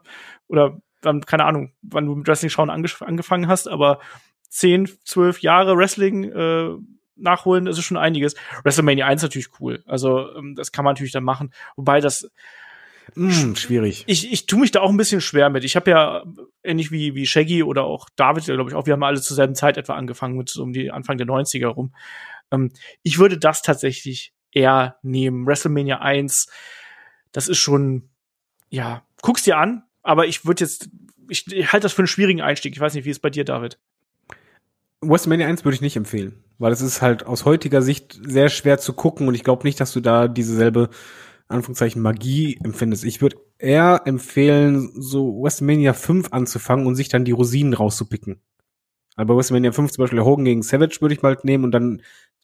oder 0.48 0.82
dann, 1.02 1.26
keine 1.26 1.46
Ahnung, 1.46 1.72
wann 1.82 2.06
du 2.06 2.16
mit 2.16 2.28
Wrestling 2.28 2.50
schauen 2.50 2.70
angefangen 2.70 3.48
hast, 3.48 3.68
aber 3.68 4.00
10, 4.50 4.90
12 5.06 5.42
Jahre 5.42 5.78
Wrestling 5.78 6.24
äh, 6.26 6.72
nachholen, 7.16 7.66
das 7.66 7.78
ist 7.78 7.86
schon 7.86 7.98
einiges. 7.98 8.36
WrestleMania 8.64 9.06
1 9.06 9.22
ist 9.22 9.30
natürlich 9.30 9.60
cool. 9.60 9.84
Also 9.86 10.34
ähm, 10.36 10.56
das 10.56 10.72
kann 10.72 10.84
man 10.84 10.94
natürlich 10.94 11.14
dann 11.14 11.24
machen. 11.24 11.54
Wobei 11.76 12.00
das 12.00 12.30
Mm, 13.16 13.56
schwierig. 13.56 14.04
Ich, 14.08 14.32
ich 14.32 14.46
tue 14.46 14.60
mich 14.60 14.72
da 14.72 14.82
auch 14.82 14.90
ein 14.90 14.98
bisschen 14.98 15.22
schwer 15.22 15.50
mit. 15.50 15.64
Ich 15.64 15.76
habe 15.76 15.92
ja 15.92 16.24
ähnlich 16.64 16.92
wie, 16.92 17.16
wie 17.16 17.26
Shaggy 17.26 17.64
oder 17.64 17.84
auch 17.84 18.08
David, 18.16 18.46
glaube 18.46 18.70
ich, 18.70 18.76
auch, 18.76 18.86
wir 18.86 18.94
haben 18.94 19.04
alle 19.04 19.22
zur 19.22 19.36
selben 19.36 19.56
Zeit 19.56 19.78
etwa 19.78 19.94
angefangen 19.94 20.38
mit 20.38 20.50
so 20.50 20.64
um 20.64 20.74
die 20.74 20.92
Anfang 20.92 21.18
der 21.18 21.28
90er 21.28 21.68
rum. 21.68 21.94
Ähm, 22.52 22.72
ich 23.04 23.20
würde 23.20 23.38
das 23.38 23.62
tatsächlich 23.62 24.34
eher 24.52 24.98
nehmen. 25.02 25.46
WrestleMania 25.46 26.00
1, 26.00 26.48
das 27.32 27.48
ist 27.48 27.60
schon, 27.60 28.10
ja, 28.70 29.04
guck's 29.22 29.44
dir 29.44 29.58
an, 29.58 29.84
aber 30.02 30.28
ich 30.28 30.46
würde 30.46 30.64
jetzt, 30.64 30.90
ich, 31.28 31.52
ich 31.52 31.72
halte 31.72 31.86
das 31.86 31.94
für 31.94 32.00
einen 32.00 32.08
schwierigen 32.08 32.42
Einstieg. 32.42 32.74
Ich 32.74 32.80
weiß 32.80 32.94
nicht, 32.94 33.06
wie 33.06 33.12
es 33.12 33.20
bei 33.20 33.30
dir, 33.30 33.46
David? 33.46 33.80
WrestleMania 35.02 35.48
1 35.48 35.64
würde 35.64 35.76
ich 35.76 35.82
nicht 35.82 35.96
empfehlen, 35.96 36.44
weil 36.58 36.74
es 36.74 36.82
ist 36.82 37.02
halt 37.02 37.26
aus 37.26 37.46
heutiger 37.46 37.82
Sicht 37.82 38.20
sehr 38.22 38.50
schwer 38.50 38.80
zu 38.80 38.94
gucken 38.94 39.28
und 39.28 39.36
ich 39.36 39.44
glaube 39.44 39.64
nicht, 39.64 39.80
dass 39.80 39.94
du 39.94 40.02
da 40.02 40.28
dieselbe 40.28 40.90
Anführungszeichen 41.48 42.02
Magie 42.02 42.60
empfindest. 42.64 43.06
Ich 43.06 43.22
würde 43.22 43.38
eher 43.58 44.02
empfehlen, 44.06 44.92
so 44.96 45.42
WrestleMania 45.42 45.94
5 45.94 46.32
anzufangen 46.32 46.86
und 46.86 46.96
sich 46.96 47.10
dann 47.10 47.26
die 47.26 47.32
Rosinen 47.32 47.74
rauszupicken. 47.74 48.42
Aber 49.16 49.36
WrestleMania 49.36 49.72
5 49.72 49.92
zum 49.92 50.04
Beispiel 50.04 50.22
Hogan 50.22 50.46
gegen 50.46 50.62
Savage 50.62 50.98
würde 51.02 51.14
ich 51.14 51.22
mal 51.22 51.38
nehmen 51.44 51.64
und 51.64 51.72
dann 51.72 52.02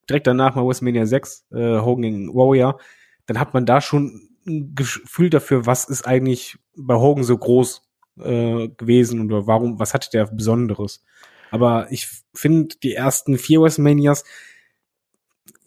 direkt 0.10 0.28
danach 0.28 0.56
mal 0.56 0.66
WrestleMania 0.66 1.06
6, 1.06 1.48
äh, 1.52 1.80
Hogan 1.80 2.02
gegen 2.02 2.34
Warrior, 2.34 2.80
dann 3.26 3.40
hat 3.40 3.54
man 3.54 3.66
da 3.66 3.82
schon 3.82 4.30
ein 4.48 4.76
Gefühl 4.76 5.30
dafür, 5.30 5.66
was 5.66 5.86
ist 5.86 6.06
eigentlich 6.06 6.58
bei 6.76 6.96
Hogan 6.96 7.24
so 7.24 7.38
groß 7.38 7.82
äh, 8.20 8.70
gewesen 8.70 9.22
oder 9.22 9.48
warum, 9.48 9.80
was 9.80 9.94
hatte 9.94 10.10
der 10.12 10.26
Besonderes. 10.28 11.04
Aber 11.52 11.92
ich 11.92 12.10
finde, 12.34 12.76
die 12.84 12.94
ersten 12.94 13.38
vier 13.38 13.62
WrestleManias, 13.62 14.24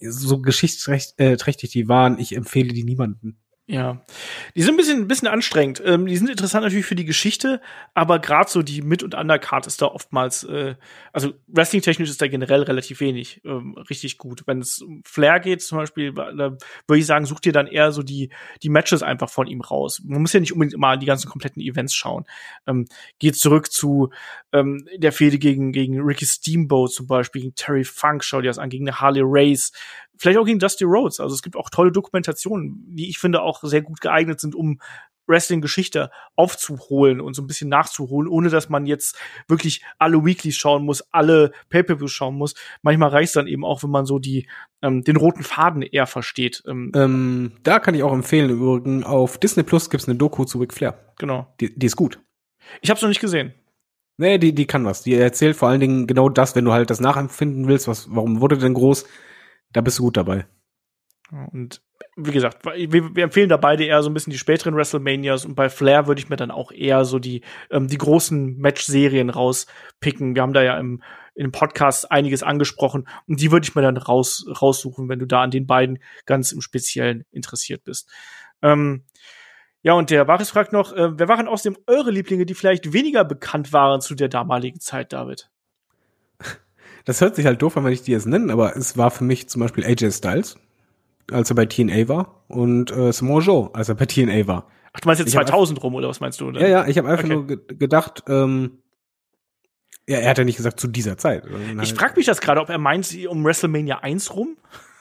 so 0.01 0.41
geschichtsträchtig 0.41 1.71
die 1.71 1.89
waren, 1.89 2.19
ich 2.19 2.37
empfehle 2.37 2.73
die 2.73 2.85
niemanden. 2.85 3.39
Ja, 3.71 4.01
die 4.57 4.63
sind 4.63 4.73
ein 4.73 4.77
bisschen, 4.79 5.01
ein 5.03 5.09
bisschen 5.09 5.29
anstrengend. 5.29 5.83
Ähm, 5.85 6.07
die 6.07 6.17
sind 6.17 6.31
interessant 6.31 6.65
natürlich 6.65 6.87
für 6.87 6.95
die 6.95 7.05
Geschichte, 7.05 7.61
aber 7.93 8.19
gerade 8.19 8.49
so 8.49 8.63
die 8.63 8.81
Mit- 8.81 9.03
und 9.03 9.15
Undercard 9.15 9.67
ist 9.67 9.83
da 9.83 9.89
oftmals, 9.89 10.43
äh, 10.45 10.77
also 11.13 11.35
Wrestling-technisch 11.49 12.09
ist 12.09 12.23
da 12.23 12.29
generell 12.29 12.63
relativ 12.63 13.01
wenig 13.01 13.43
ähm, 13.45 13.75
richtig 13.91 14.17
gut. 14.17 14.45
Wenn 14.47 14.61
es 14.61 14.81
um 14.81 15.03
Flair 15.05 15.39
geht 15.39 15.61
zum 15.61 15.77
Beispiel, 15.77 16.15
da 16.15 16.33
würde 16.33 16.99
ich 16.99 17.05
sagen, 17.05 17.27
such 17.27 17.41
dir 17.41 17.53
dann 17.53 17.67
eher 17.67 17.93
so 17.93 18.03
die, 18.03 18.31
die 18.63 18.71
Matches 18.71 19.03
einfach 19.03 19.29
von 19.29 19.47
ihm 19.47 19.61
raus. 19.61 20.01
Man 20.03 20.23
muss 20.23 20.33
ja 20.33 20.41
nicht 20.41 20.55
unbedingt 20.55 20.73
immer 20.73 20.97
die 20.97 21.05
ganzen 21.05 21.29
kompletten 21.29 21.61
Events 21.61 21.95
schauen. 21.95 22.25
Ähm, 22.67 22.87
geht 23.19 23.37
zurück 23.37 23.71
zu 23.71 24.09
ähm, 24.51 24.89
der 24.97 25.13
Fehde 25.13 25.37
gegen, 25.37 25.73
gegen 25.73 26.01
Ricky 26.01 26.25
Steamboat 26.25 26.95
zum 26.95 27.07
Beispiel, 27.07 27.43
gegen 27.43 27.55
Terry 27.55 27.85
Funk, 27.85 28.25
schau 28.25 28.41
dir 28.41 28.49
das 28.49 28.59
an, 28.59 28.71
gegen 28.71 28.89
eine 28.89 28.99
Harley 28.99 29.21
Race, 29.23 29.73
vielleicht 30.19 30.39
auch 30.39 30.45
gegen 30.45 30.59
Dusty 30.59 30.85
Rhodes. 30.85 31.21
Also 31.21 31.35
es 31.35 31.43
gibt 31.43 31.57
auch 31.57 31.71
tolle 31.71 31.93
Dokumentationen, 31.93 32.85
die 32.89 33.09
ich 33.09 33.19
finde 33.19 33.43
auch 33.43 33.58
sehr 33.63 33.83
gut 33.83 34.01
geeignet 34.01 34.41
sind, 34.41 34.55
um 34.55 34.81
Wrestling-Geschichte 35.29 36.11
aufzuholen 36.35 37.21
und 37.21 37.35
so 37.35 37.43
ein 37.43 37.47
bisschen 37.47 37.69
nachzuholen, 37.69 38.29
ohne 38.29 38.49
dass 38.49 38.69
man 38.69 38.87
jetzt 38.87 39.17
wirklich 39.47 39.85
alle 39.99 40.25
Weeklies 40.25 40.57
schauen 40.57 40.85
muss, 40.85 41.03
alle 41.13 41.53
Pay-Per-Views 41.69 42.11
schauen 42.11 42.35
muss. 42.35 42.55
Manchmal 42.83 43.11
reicht 43.11 43.29
es 43.29 43.35
dann 43.35 43.47
eben 43.47 43.65
auch, 43.65 43.83
wenn 43.83 43.91
man 43.91 44.07
so 44.07 44.19
die 44.19 44.49
ähm, 44.83 45.05
den 45.05 45.17
roten 45.17 45.43
Faden 45.43 45.83
eher 45.83 46.07
versteht. 46.07 46.63
Ähm, 46.67 46.93
ähm, 46.95 47.53
da 47.63 47.79
kann 47.79 47.95
ich 47.95 48.03
auch 48.03 48.13
empfehlen, 48.13 48.51
übrigens 48.51 49.05
auf 49.05 49.39
Disney 49.39 49.63
Plus 49.63 49.91
gibt's 49.91 50.09
eine 50.09 50.17
Doku 50.17 50.45
zu 50.45 50.59
Ric 50.59 50.73
Flair. 50.73 51.13
Genau. 51.19 51.53
Die, 51.61 51.79
die 51.79 51.87
ist 51.87 51.97
gut. 51.97 52.21
Ich 52.81 52.91
habe 52.91 53.01
noch 53.01 53.09
nicht 53.09 53.21
gesehen. 53.21 53.53
Nee, 54.17 54.39
die, 54.39 54.53
die 54.53 54.67
kann 54.67 54.85
was. 54.85 55.03
Die 55.03 55.15
erzählt 55.15 55.57
vor 55.57 55.69
allen 55.69 55.81
Dingen 55.81 56.07
genau 56.09 56.29
das, 56.29 56.57
wenn 56.57 56.65
du 56.65 56.73
halt 56.73 56.91
das 56.91 57.01
nachempfinden 57.01 57.69
willst, 57.69 57.87
was, 57.87 58.09
warum 58.11 58.41
wurde 58.41 58.59
denn 58.59 58.75
groß, 58.75 59.05
da 59.73 59.81
bist 59.81 59.99
du 59.99 60.05
gut 60.05 60.17
dabei. 60.17 60.47
Und 61.53 61.83
wie 62.19 62.33
gesagt, 62.33 62.65
wir, 62.65 63.15
wir, 63.15 63.25
empfehlen 63.25 63.49
da 63.49 63.57
beide 63.57 63.85
eher 63.85 64.03
so 64.03 64.11
ein 64.11 64.15
bisschen 64.15 64.33
die 64.33 64.39
späteren 64.39 64.75
WrestleManias 64.75 65.45
und 65.45 65.55
bei 65.55 65.69
Flair 65.69 66.07
würde 66.07 66.21
ich 66.21 66.29
mir 66.29 66.37
dann 66.37 66.51
auch 66.51 66.73
eher 66.73 67.05
so 67.05 67.19
die, 67.19 67.43
ähm, 67.71 67.87
die 67.87 67.99
großen 67.99 68.59
Match-Serien 68.59 69.31
rauspicken. 69.31 70.35
Wir 70.35 70.43
haben 70.43 70.53
da 70.53 70.63
ja 70.63 70.77
im, 70.79 71.03
im 71.35 71.53
Podcast 71.53 72.11
einiges 72.11 72.43
angesprochen 72.43 73.09
und 73.27 73.41
die 73.41 73.53
würde 73.53 73.65
ich 73.65 73.75
mir 73.77 73.83
dann 73.83 73.97
raus, 73.97 74.47
raussuchen, 74.61 75.09
wenn 75.09 75.21
du 75.21 75.27
da 75.27 75.43
an 75.43 75.53
den 75.53 75.67
beiden 75.67 76.01
ganz 76.27 76.51
im 76.51 76.61
Speziellen 76.61 77.25
interessiert 77.31 77.85
bist. 77.85 78.11
Ähm, 78.61 79.05
ja, 79.83 79.93
und 79.93 80.11
der 80.11 80.25
Baris 80.25 80.51
fragt 80.51 80.73
noch, 80.73 80.93
äh, 80.93 81.17
wer 81.19 81.29
waren 81.29 81.47
außerdem 81.47 81.79
eure 81.87 82.11
Lieblinge, 82.11 82.47
die 82.47 82.55
vielleicht 82.55 82.93
weniger 82.93 83.25
bekannt 83.25 83.73
waren 83.73 84.01
zu 84.01 84.17
der 84.17 84.29
damaligen 84.29 84.81
Zeit, 84.81 85.13
David? 85.13 85.51
Das 87.05 87.23
hört 87.23 87.37
sich 87.37 87.47
halt 87.47 87.63
doof 87.63 87.75
an, 87.77 87.85
wenn 87.85 87.93
ich 87.95 88.03
die 88.03 88.13
jetzt 88.13 88.27
nenne, 88.27 88.53
aber 88.53 88.77
es 88.77 88.99
war 88.99 89.11
für 89.11 89.25
mich 89.25 89.49
zum 89.49 89.61
Beispiel 89.61 89.83
AJ 89.83 90.13
Styles, 90.13 90.59
als 91.33 91.51
er 91.51 91.57
bei 91.57 91.67
TNA 91.67 92.09
war, 92.09 92.45
und 92.49 92.91
äh, 92.91 93.13
Samoa 93.13 93.41
Joe, 93.41 93.71
als 93.75 93.89
er 93.89 93.95
bei 93.95 94.07
TNA 94.07 94.47
war. 94.47 94.69
Ach, 94.93 95.01
du 95.01 95.09
meinst 95.09 95.21
jetzt 95.21 95.29
ich 95.29 95.35
2000 95.35 95.83
rum, 95.83 95.95
oder 95.95 96.09
was 96.09 96.21
meinst 96.21 96.41
du? 96.41 96.49
Oder? 96.49 96.61
Ja, 96.61 96.69
ja, 96.69 96.87
ich 96.87 96.99
habe 96.99 97.09
einfach 97.09 97.25
okay. 97.25 97.33
nur 97.33 97.47
ge 97.47 97.59
gedacht, 97.69 98.25
ähm, 98.29 98.83
ja, 100.09 100.19
er 100.19 100.31
hat 100.31 100.39
ja 100.39 100.45
nicht 100.45 100.57
gesagt 100.57 100.81
zu 100.81 100.89
dieser 100.89 101.19
Zeit. 101.19 101.45
Ich 101.83 101.93
frage 101.93 102.15
mich 102.17 102.25
das 102.25 102.41
gerade, 102.41 102.63
ob 102.63 102.71
er 102.71 102.79
meint 102.79 103.15
um 103.29 103.45
WrestleMania 103.45 103.99
1 103.99 104.35
rum? 104.35 104.57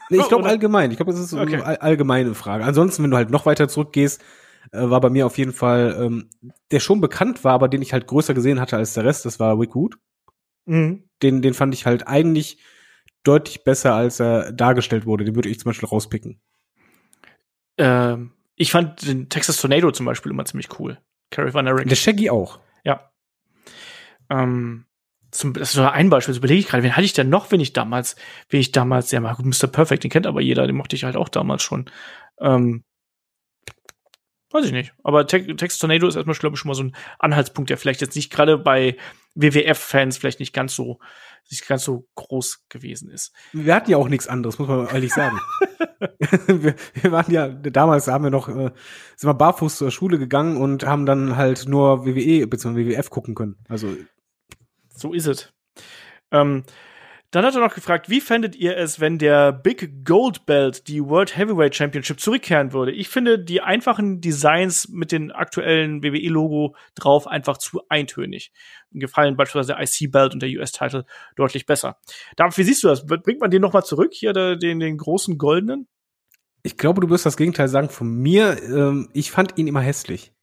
Nee, 0.10 0.18
ich 0.18 0.28
glaube 0.28 0.46
allgemein. 0.50 0.92
Ich 0.92 0.98
glaube, 0.98 1.14
das 1.14 1.22
ist 1.22 1.34
okay. 1.34 1.62
eine 1.62 1.82
allgemeine 1.82 2.34
Frage. 2.34 2.66
Ansonsten, 2.66 3.04
wenn 3.04 3.12
du 3.12 3.18
halt 3.18 3.30
noch 3.30 3.46
weiter 3.46 3.70
zurückgehst, 3.70 4.22
äh, 4.74 4.90
war 4.90 5.00
bei 5.00 5.10
mir 5.10 5.26
auf 5.26 5.38
jeden 5.38 5.54
Fall, 5.54 5.98
ähm, 5.98 6.30
der 6.72 6.82
schon 6.82 7.00
bekannt 7.00 7.46
war, 7.46 7.54
aber 7.54 7.70
den 7.70 7.82
ich 7.82 7.94
halt 7.94 8.06
größer 8.08 8.34
gesehen 8.34 8.60
hatte 8.60 8.76
als 8.76 8.94
der 8.94 9.06
Rest, 9.06 9.26
das 9.26 9.40
war 9.40 9.58
Rick 9.58 9.76
Wood. 9.76 9.98
Mhm. 10.66 11.04
Den, 11.24 11.42
den 11.42 11.54
fand 11.54 11.74
ich 11.74 11.86
halt 11.86 12.06
eigentlich 12.08 12.60
deutlich 13.24 13.64
besser, 13.64 13.94
als 13.94 14.20
er 14.20 14.52
dargestellt 14.52 15.06
wurde. 15.06 15.26
Den 15.26 15.36
würde 15.36 15.50
ich 15.50 15.60
zum 15.60 15.70
Beispiel 15.70 15.90
rauspicken. 15.90 16.40
Ähm, 17.78 18.32
ich 18.56 18.72
fand 18.72 19.06
den 19.08 19.30
Texas 19.30 19.58
Tornado 19.58 19.92
zum 19.92 20.06
Beispiel 20.06 20.32
immer 20.32 20.46
ziemlich 20.46 20.80
cool. 20.80 21.00
Carrie 21.30 21.54
Van 21.54 21.68
Eric. 21.68 21.88
Der 21.88 21.96
Shaggy 21.96 22.30
auch. 22.30 22.60
Ja. 22.84 23.12
Ähm, 24.30 24.86
zum, 25.32 25.54
das 25.54 25.72
ist 25.72 25.78
nur 25.78 25.92
ein 25.92 26.10
Beispiel. 26.10 26.34
Das 26.34 26.40
überlege 26.40 26.60
ich 26.60 26.68
gerade, 26.68 26.84
wen 26.84 26.96
hatte 26.96 27.06
ich 27.06 27.14
denn 27.14 27.30
noch, 27.30 27.52
wenn 27.52 27.60
ich 27.60 27.74
damals, 27.74 28.16
wenn 28.50 28.60
ich 28.60 28.72
damals, 28.72 29.12
ja, 29.12 29.20
mal 29.20 29.36
gut, 29.36 29.46
Mr. 29.46 29.68
Perfect, 29.68 30.04
den 30.04 30.12
kennt 30.12 30.26
aber 30.26 30.42
jeder, 30.42 30.66
den 30.66 30.76
mochte 30.76 30.96
ich 30.96 31.04
halt 31.04 31.16
auch 31.16 31.30
damals 31.30 31.64
schon. 31.64 31.90
Ähm, 32.40 32.84
Weiß 34.52 34.66
ich 34.66 34.72
nicht. 34.72 34.94
Aber 35.04 35.28
Te 35.28 35.56
Text 35.56 35.82
Tornado 35.82 36.08
ist 36.08 36.16
erstmal, 36.16 36.36
glaube 36.36 36.56
ich, 36.56 36.60
schon 36.60 36.70
mal 36.70 36.76
so 36.76 36.84
ein 36.84 36.96
Anhaltspunkt, 37.20 37.70
der 37.70 37.78
vielleicht 37.78 38.02
jetzt 38.02 38.16
nicht 38.16 38.32
gerade 38.32 38.58
bei 38.58 38.96
WWF-Fans 39.36 40.18
vielleicht 40.18 40.40
nicht 40.40 40.54
ganz 40.54 40.74
so 40.74 41.00
nicht 41.52 41.68
ganz 41.68 41.84
so 41.84 42.08
groß 42.16 42.66
gewesen 42.70 43.10
ist. 43.10 43.34
Wir 43.54 43.76
hatten 43.76 43.92
ja 43.92 43.98
auch 43.98 44.10
nichts 44.10 44.28
anderes, 44.28 44.60
muss 44.60 44.68
man 44.68 44.88
ehrlich 44.88 45.14
sagen. 45.14 45.40
wir, 46.48 46.76
wir, 46.94 47.12
waren 47.12 47.32
ja, 47.32 47.48
damals 47.48 48.08
haben 48.08 48.24
wir 48.24 48.32
noch, 48.32 48.50
äh, 48.50 48.72
sind 49.16 49.30
wir 49.30 49.34
barfuß 49.34 49.78
zur 49.78 49.92
Schule 49.92 50.20
gegangen 50.20 50.58
und 50.58 50.86
haben 50.86 51.06
dann 51.06 51.38
halt 51.38 51.68
nur 51.68 52.06
WWE 52.06 52.48
bzw. 52.48 52.76
WWF 52.76 53.10
gucken 53.10 53.36
können. 53.36 53.58
Also. 53.70 53.96
So 54.90 55.14
ist 55.14 55.28
es. 55.28 55.54
Ähm, 56.32 56.64
dann 57.32 57.44
hat 57.44 57.56
er 57.56 57.62
noch 57.62 57.76
gefragt, 57.76 58.10
wie 58.10 58.22
fändet 58.22 58.56
ihr 58.56 58.78
es, 58.78 59.02
wenn 59.02 59.18
der 59.18 59.52
Big 59.52 60.06
Gold 60.06 60.46
Belt, 60.46 60.88
die 60.88 61.04
World 61.04 61.36
Heavyweight 61.36 61.76
Championship, 61.76 62.22
zurückkehren 62.22 62.72
würde? 62.72 62.94
Ich 62.94 63.10
finde 63.10 63.38
die 63.38 63.62
einfachen 63.62 64.22
Designs 64.22 64.88
mit 64.88 65.12
dem 65.12 65.32
aktuellen 65.32 66.02
WWE-Logo 66.04 66.76
drauf 66.96 67.28
einfach 67.28 67.58
zu 67.58 67.82
eintönig. 67.90 68.54
Gefallen 68.92 69.36
beispielsweise 69.36 69.76
der 69.76 69.84
IC 69.84 70.10
Belt 70.10 70.34
und 70.34 70.42
der 70.42 70.50
US-Title 70.52 71.06
deutlich 71.36 71.66
besser. 71.66 71.98
David, 72.38 72.58
wie 72.58 72.64
siehst 72.64 72.84
du 72.84 72.88
das? 72.88 73.06
Bringt 73.06 73.42
man 73.42 73.52
den 73.52 73.62
noch 73.62 73.74
mal 73.74 73.84
zurück, 73.84 74.14
hier 74.14 74.32
den, 74.32 74.80
den 74.80 74.98
großen 74.98 75.38
goldenen? 75.38 75.88
Ich 76.64 76.78
glaube, 76.78 77.02
du 77.02 77.10
wirst 77.10 77.26
das 77.26 77.38
Gegenteil 77.38 77.68
sagen 77.68 77.90
von 77.90 78.08
mir. 78.08 78.58
Ähm, 78.64 79.10
ich 79.14 79.32
fand 79.32 79.58
ihn 79.58 79.68
immer 79.68 79.82
hässlich. 79.82 80.34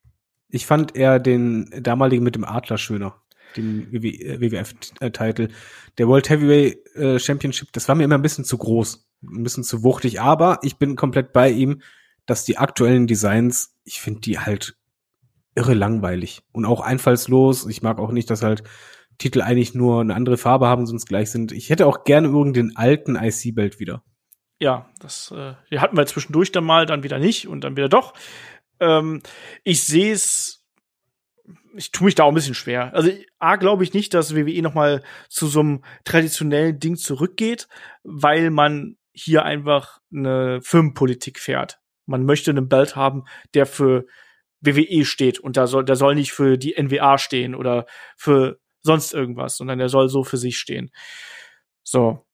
Ich 0.49 0.67
fand 0.67 0.95
eher 0.95 1.19
den 1.19 1.71
damaligen 1.83 2.23
mit 2.23 2.35
dem 2.35 2.45
Adler 2.45 2.79
schöner 2.79 3.24
den 3.57 3.93
WWF-Titel. 3.93 5.49
Der 5.99 6.09
World 6.09 6.29
Heavyweight 6.29 6.97
äh, 6.97 7.19
Championship, 7.19 7.73
das 7.73 7.89
war 7.89 7.95
mir 7.95 8.05
immer 8.05 8.17
ein 8.17 8.23
bisschen 8.23 8.45
zu 8.45 8.59
groß, 8.59 9.07
ein 9.23 9.43
bisschen 9.43 9.65
zu 9.65 9.83
wuchtig, 9.83 10.21
aber 10.21 10.59
ich 10.63 10.77
bin 10.77 10.97
komplett 10.97 11.33
bei 11.33 11.51
ihm, 11.51 11.83
dass 12.27 12.45
die 12.45 12.59
aktuellen 12.59 13.07
Designs, 13.07 13.77
ich 13.85 14.01
finde 14.01 14.21
die 14.21 14.39
halt 14.39 14.77
irre 15.55 15.75
langweilig 15.75 16.43
und 16.53 16.65
auch 16.65 16.81
einfallslos. 16.81 17.67
Ich 17.67 17.83
mag 17.83 17.99
auch 17.99 18.11
nicht, 18.11 18.31
dass 18.31 18.43
halt 18.43 18.63
Titel 19.19 19.43
eigentlich 19.43 19.75
nur 19.75 20.01
eine 20.01 20.15
andere 20.15 20.37
Farbe 20.37 20.67
haben, 20.67 20.87
sonst 20.87 21.07
gleich 21.07 21.31
sind. 21.31 21.53
Ich 21.53 21.71
hätte 21.71 21.87
auch 21.87 22.05
gerne 22.05 22.29
den 22.53 22.77
alten 22.77 23.17
IC-Belt 23.17 23.79
wieder. 23.79 24.03
Ja, 24.59 24.91
das 24.99 25.33
äh, 25.33 25.55
hatten 25.79 25.97
wir 25.97 26.07
zwischendurch 26.07 26.53
dann 26.53 26.65
mal, 26.65 26.87
dann 26.87 27.03
wieder 27.03 27.19
nicht 27.19 27.49
und 27.49 27.63
dann 27.63 27.77
wieder 27.77 27.89
doch. 27.89 28.15
Ähm, 28.81 29.23
ich 29.63 29.85
sehe 29.85 30.13
es 30.13 30.64
ich 31.77 31.91
tue 31.91 32.07
mich 32.07 32.15
da 32.15 32.25
auch 32.25 32.29
ein 32.29 32.35
bisschen 32.35 32.55
schwer. 32.55 32.93
Also 32.95 33.11
A 33.39 33.57
glaube 33.57 33.85
ich 33.85 33.95
nicht, 33.95 34.15
dass 34.15 34.35
WWE 34.35 34.63
noch 34.63 34.75
mal 34.75 35.03
zu 35.29 35.47
so 35.47 35.61
einem 35.61 35.85
traditionellen 36.05 36.79
Ding 36.79 36.97
zurückgeht, 36.97 37.69
weil 38.03 38.51
man 38.51 38.97
hier 39.13 39.45
einfach 39.45 40.01
eine 40.13 40.61
Firmenpolitik 40.63 41.39
fährt. 41.39 41.81
Man 42.07 42.25
möchte 42.25 42.51
einen 42.51 42.69
Belt 42.69 42.97
haben, 42.97 43.25
der 43.55 43.67
für 43.67 44.07
WWE 44.61 45.05
steht 45.05 45.39
und 45.39 45.57
da 45.57 45.67
soll, 45.67 45.85
der 45.85 45.97
soll 45.97 46.15
nicht 46.15 46.33
für 46.33 46.57
die 46.57 46.75
NWA 46.81 47.19
stehen 47.19 47.55
oder 47.55 47.87
für 48.17 48.59
sonst 48.81 49.15
irgendwas, 49.15 49.57
sondern 49.57 49.79
der 49.79 49.89
soll 49.89 50.09
so 50.09 50.25
für 50.25 50.37
sich 50.37 50.59
stehen. 50.59 50.91
So 51.83 52.27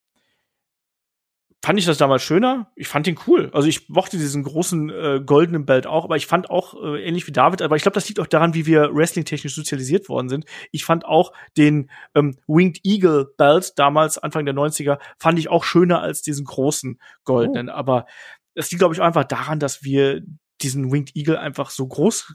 fand 1.63 1.79
ich 1.79 1.85
das 1.85 1.99
damals 1.99 2.23
schöner. 2.23 2.73
Ich 2.75 2.89
fand 2.89 3.07
den 3.07 3.19
cool. 3.27 3.51
Also 3.53 3.69
ich 3.69 3.89
mochte 3.89 4.17
diesen 4.17 4.43
großen 4.43 4.91
äh, 4.91 5.21
goldenen 5.25 5.67
Belt 5.67 5.87
auch, 5.87 6.05
aber 6.05 6.17
ich 6.17 6.27
fand 6.27 6.49
auch 6.49 6.75
äh, 6.83 7.05
ähnlich 7.05 7.27
wie 7.27 7.33
David, 7.33 7.61
aber 7.61 7.77
ich 7.77 7.83
glaube, 7.83 7.95
das 7.95 8.09
liegt 8.09 8.19
auch 8.19 8.27
daran, 8.27 8.55
wie 8.55 8.67
wir 8.67 8.95
wrestling-technisch 8.95 9.55
sozialisiert 9.55 10.09
worden 10.09 10.31
sind. 10.31 10.47
Ich 10.73 10.85
fand 10.85 11.05
auch 11.05 11.33
den 11.59 11.91
ähm, 12.15 12.39
Winged 12.47 12.81
Eagle 12.85 13.27
Belt 13.37 13.75
damals 13.77 14.17
Anfang 14.17 14.47
der 14.47 14.55
90er 14.55 14.99
fand 15.19 15.39
ich 15.39 15.51
auch 15.51 15.65
schöner 15.65 16.01
als 16.01 16.23
diesen 16.23 16.47
großen 16.47 16.99
goldenen, 17.25 17.69
oh. 17.69 17.73
aber 17.73 18.07
es 18.55 18.71
liegt 18.71 18.81
glaube 18.81 18.95
ich 18.95 19.03
einfach 19.03 19.25
daran, 19.25 19.61
dass 19.61 19.83
wir 19.83 20.23
diesen 20.63 20.91
Winged 20.91 21.15
Eagle 21.15 21.39
einfach 21.39 21.71
so 21.71 21.87
groß 21.87 22.35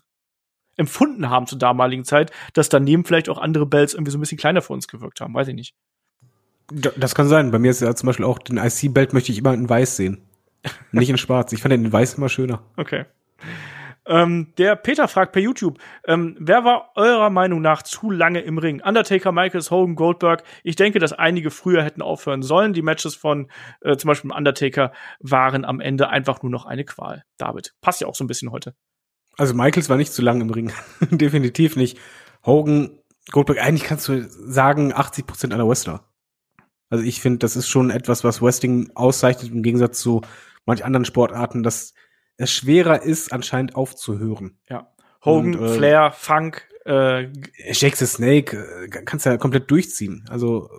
empfunden 0.77 1.29
haben 1.29 1.47
zur 1.47 1.57
damaligen 1.57 2.03
Zeit, 2.03 2.31
dass 2.53 2.69
daneben 2.69 3.05
vielleicht 3.05 3.29
auch 3.29 3.37
andere 3.37 3.65
Belts 3.65 3.93
irgendwie 3.93 4.11
so 4.11 4.17
ein 4.17 4.21
bisschen 4.21 4.37
kleiner 4.37 4.61
für 4.61 4.73
uns 4.73 4.87
gewirkt 4.87 5.21
haben, 5.21 5.33
weiß 5.33 5.47
ich 5.47 5.55
nicht. 5.55 5.73
Das 6.71 7.15
kann 7.15 7.27
sein. 7.27 7.51
Bei 7.51 7.59
mir 7.59 7.71
ist 7.71 7.81
ja 7.81 7.93
zum 7.95 8.07
Beispiel 8.07 8.25
auch 8.25 8.39
den 8.39 8.57
IC-Belt 8.57 9.13
möchte 9.13 9.31
ich 9.31 9.37
immer 9.37 9.53
in 9.53 9.69
weiß 9.69 9.97
sehen. 9.97 10.21
Nicht 10.91 11.09
in 11.09 11.17
schwarz. 11.17 11.53
Ich 11.53 11.61
fand 11.61 11.73
den 11.73 11.85
in 11.85 11.93
weiß 11.93 12.15
immer 12.15 12.29
schöner. 12.29 12.63
Okay. 12.77 13.05
Ähm, 14.07 14.53
der 14.57 14.75
Peter 14.75 15.07
fragt 15.07 15.31
per 15.31 15.41
YouTube, 15.41 15.79
ähm, 16.05 16.35
wer 16.39 16.63
war 16.63 16.91
eurer 16.95 17.31
Meinung 17.31 17.61
nach 17.61 17.81
zu 17.81 18.11
lange 18.11 18.41
im 18.41 18.59
Ring? 18.59 18.81
Undertaker, 18.81 19.31
Michaels, 19.31 19.71
Hogan, 19.71 19.95
Goldberg. 19.95 20.43
Ich 20.63 20.75
denke, 20.75 20.99
dass 20.99 21.11
einige 21.11 21.49
früher 21.49 21.83
hätten 21.83 22.03
aufhören 22.03 22.43
sollen. 22.43 22.73
Die 22.73 22.83
Matches 22.83 23.15
von 23.15 23.49
äh, 23.81 23.97
zum 23.97 24.09
Beispiel 24.09 24.31
Undertaker 24.31 24.91
waren 25.19 25.65
am 25.65 25.79
Ende 25.79 26.09
einfach 26.09 26.43
nur 26.43 26.51
noch 26.51 26.67
eine 26.67 26.85
Qual. 26.85 27.23
David, 27.37 27.73
passt 27.81 28.01
ja 28.01 28.07
auch 28.07 28.13
so 28.13 28.23
ein 28.23 28.27
bisschen 28.27 28.51
heute. 28.51 28.75
Also 29.37 29.55
Michaels 29.55 29.89
war 29.89 29.97
nicht 29.97 30.13
zu 30.13 30.21
lang 30.21 30.39
im 30.39 30.51
Ring. 30.51 30.71
Definitiv 31.09 31.75
nicht. 31.75 31.97
Hogan, 32.45 32.99
Goldberg, 33.31 33.59
eigentlich 33.59 33.85
kannst 33.85 34.07
du 34.07 34.21
sagen 34.29 34.93
80 34.93 35.25
Prozent 35.25 35.53
aller 35.53 35.67
Wrestler. 35.67 36.03
Also 36.89 37.03
ich 37.03 37.21
finde, 37.21 37.39
das 37.39 37.55
ist 37.55 37.67
schon 37.67 37.89
etwas, 37.89 38.23
was 38.23 38.41
Wrestling 38.41 38.91
auszeichnet 38.95 39.51
im 39.51 39.63
Gegensatz 39.63 39.99
zu 39.99 40.21
manch 40.65 40.85
anderen 40.85 41.05
Sportarten, 41.05 41.63
dass 41.63 41.93
es 42.37 42.51
schwerer 42.51 43.01
ist, 43.01 43.31
anscheinend 43.31 43.75
aufzuhören. 43.75 44.59
Ja. 44.69 44.91
Hogan, 45.23 45.55
Und, 45.55 45.65
äh, 45.65 45.73
Flair, 45.75 46.11
Funk, 46.11 46.67
äh, 46.85 47.27
Jake 47.71 47.95
the 47.95 48.05
Snake, 48.05 48.57
äh, 48.57 48.87
kannst 48.89 49.25
ja 49.25 49.37
komplett 49.37 49.71
durchziehen. 49.71 50.25
Also 50.29 50.69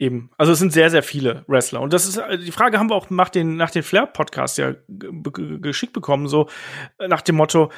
Eben. 0.00 0.30
Also 0.38 0.52
es 0.52 0.60
sind 0.60 0.72
sehr, 0.72 0.90
sehr 0.90 1.02
viele 1.02 1.44
Wrestler. 1.48 1.80
Und 1.80 1.92
das 1.92 2.06
ist, 2.06 2.18
äh, 2.18 2.38
die 2.38 2.52
Frage 2.52 2.78
haben 2.78 2.88
wir 2.88 2.94
auch 2.94 3.10
nach 3.10 3.28
den, 3.28 3.56
nach 3.56 3.72
den 3.72 3.82
Flair-Podcasts 3.82 4.56
ja 4.56 4.74
geschickt 4.86 5.92
bekommen, 5.92 6.28
so 6.28 6.48
äh, 6.98 7.08
nach 7.08 7.20
dem 7.20 7.34
Motto, 7.34 7.72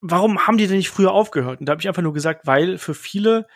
warum 0.00 0.46
haben 0.46 0.56
die 0.56 0.66
denn 0.66 0.78
nicht 0.78 0.88
früher 0.88 1.12
aufgehört? 1.12 1.60
Und 1.60 1.66
da 1.66 1.72
habe 1.72 1.82
ich 1.82 1.88
einfach 1.88 2.02
nur 2.02 2.14
gesagt, 2.14 2.46
weil 2.46 2.78
für 2.78 2.94
viele 2.94 3.46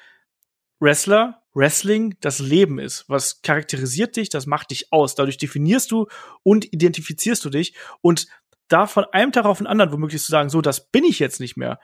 Wrestler 0.79 1.42
Wrestling 1.55 2.17
das 2.21 2.39
Leben 2.39 2.79
ist. 2.79 3.05
Was 3.09 3.43
charakterisiert 3.43 4.17
dich, 4.17 4.29
das 4.29 4.47
macht 4.47 4.71
dich 4.71 4.93
aus. 4.93 5.15
Dadurch 5.15 5.39
definierst 5.39 5.91
du 5.91 6.07
und 6.43 6.73
identifizierst 6.73 7.45
du 7.45 7.51
dich. 7.51 7.75
Und 8.01 8.27
da 8.69 8.87
von 8.87 9.05
einem 9.13 9.33
Tag 9.33 9.45
auf 9.45 9.59
den 9.59 9.67
anderen 9.67 9.93
womöglich 9.93 10.23
zu 10.23 10.31
sagen, 10.31 10.49
so, 10.49 10.61
das 10.61 10.91
bin 10.91 11.05
ich 11.05 11.19
jetzt 11.19 11.41
nicht 11.41 11.57
mehr. 11.57 11.79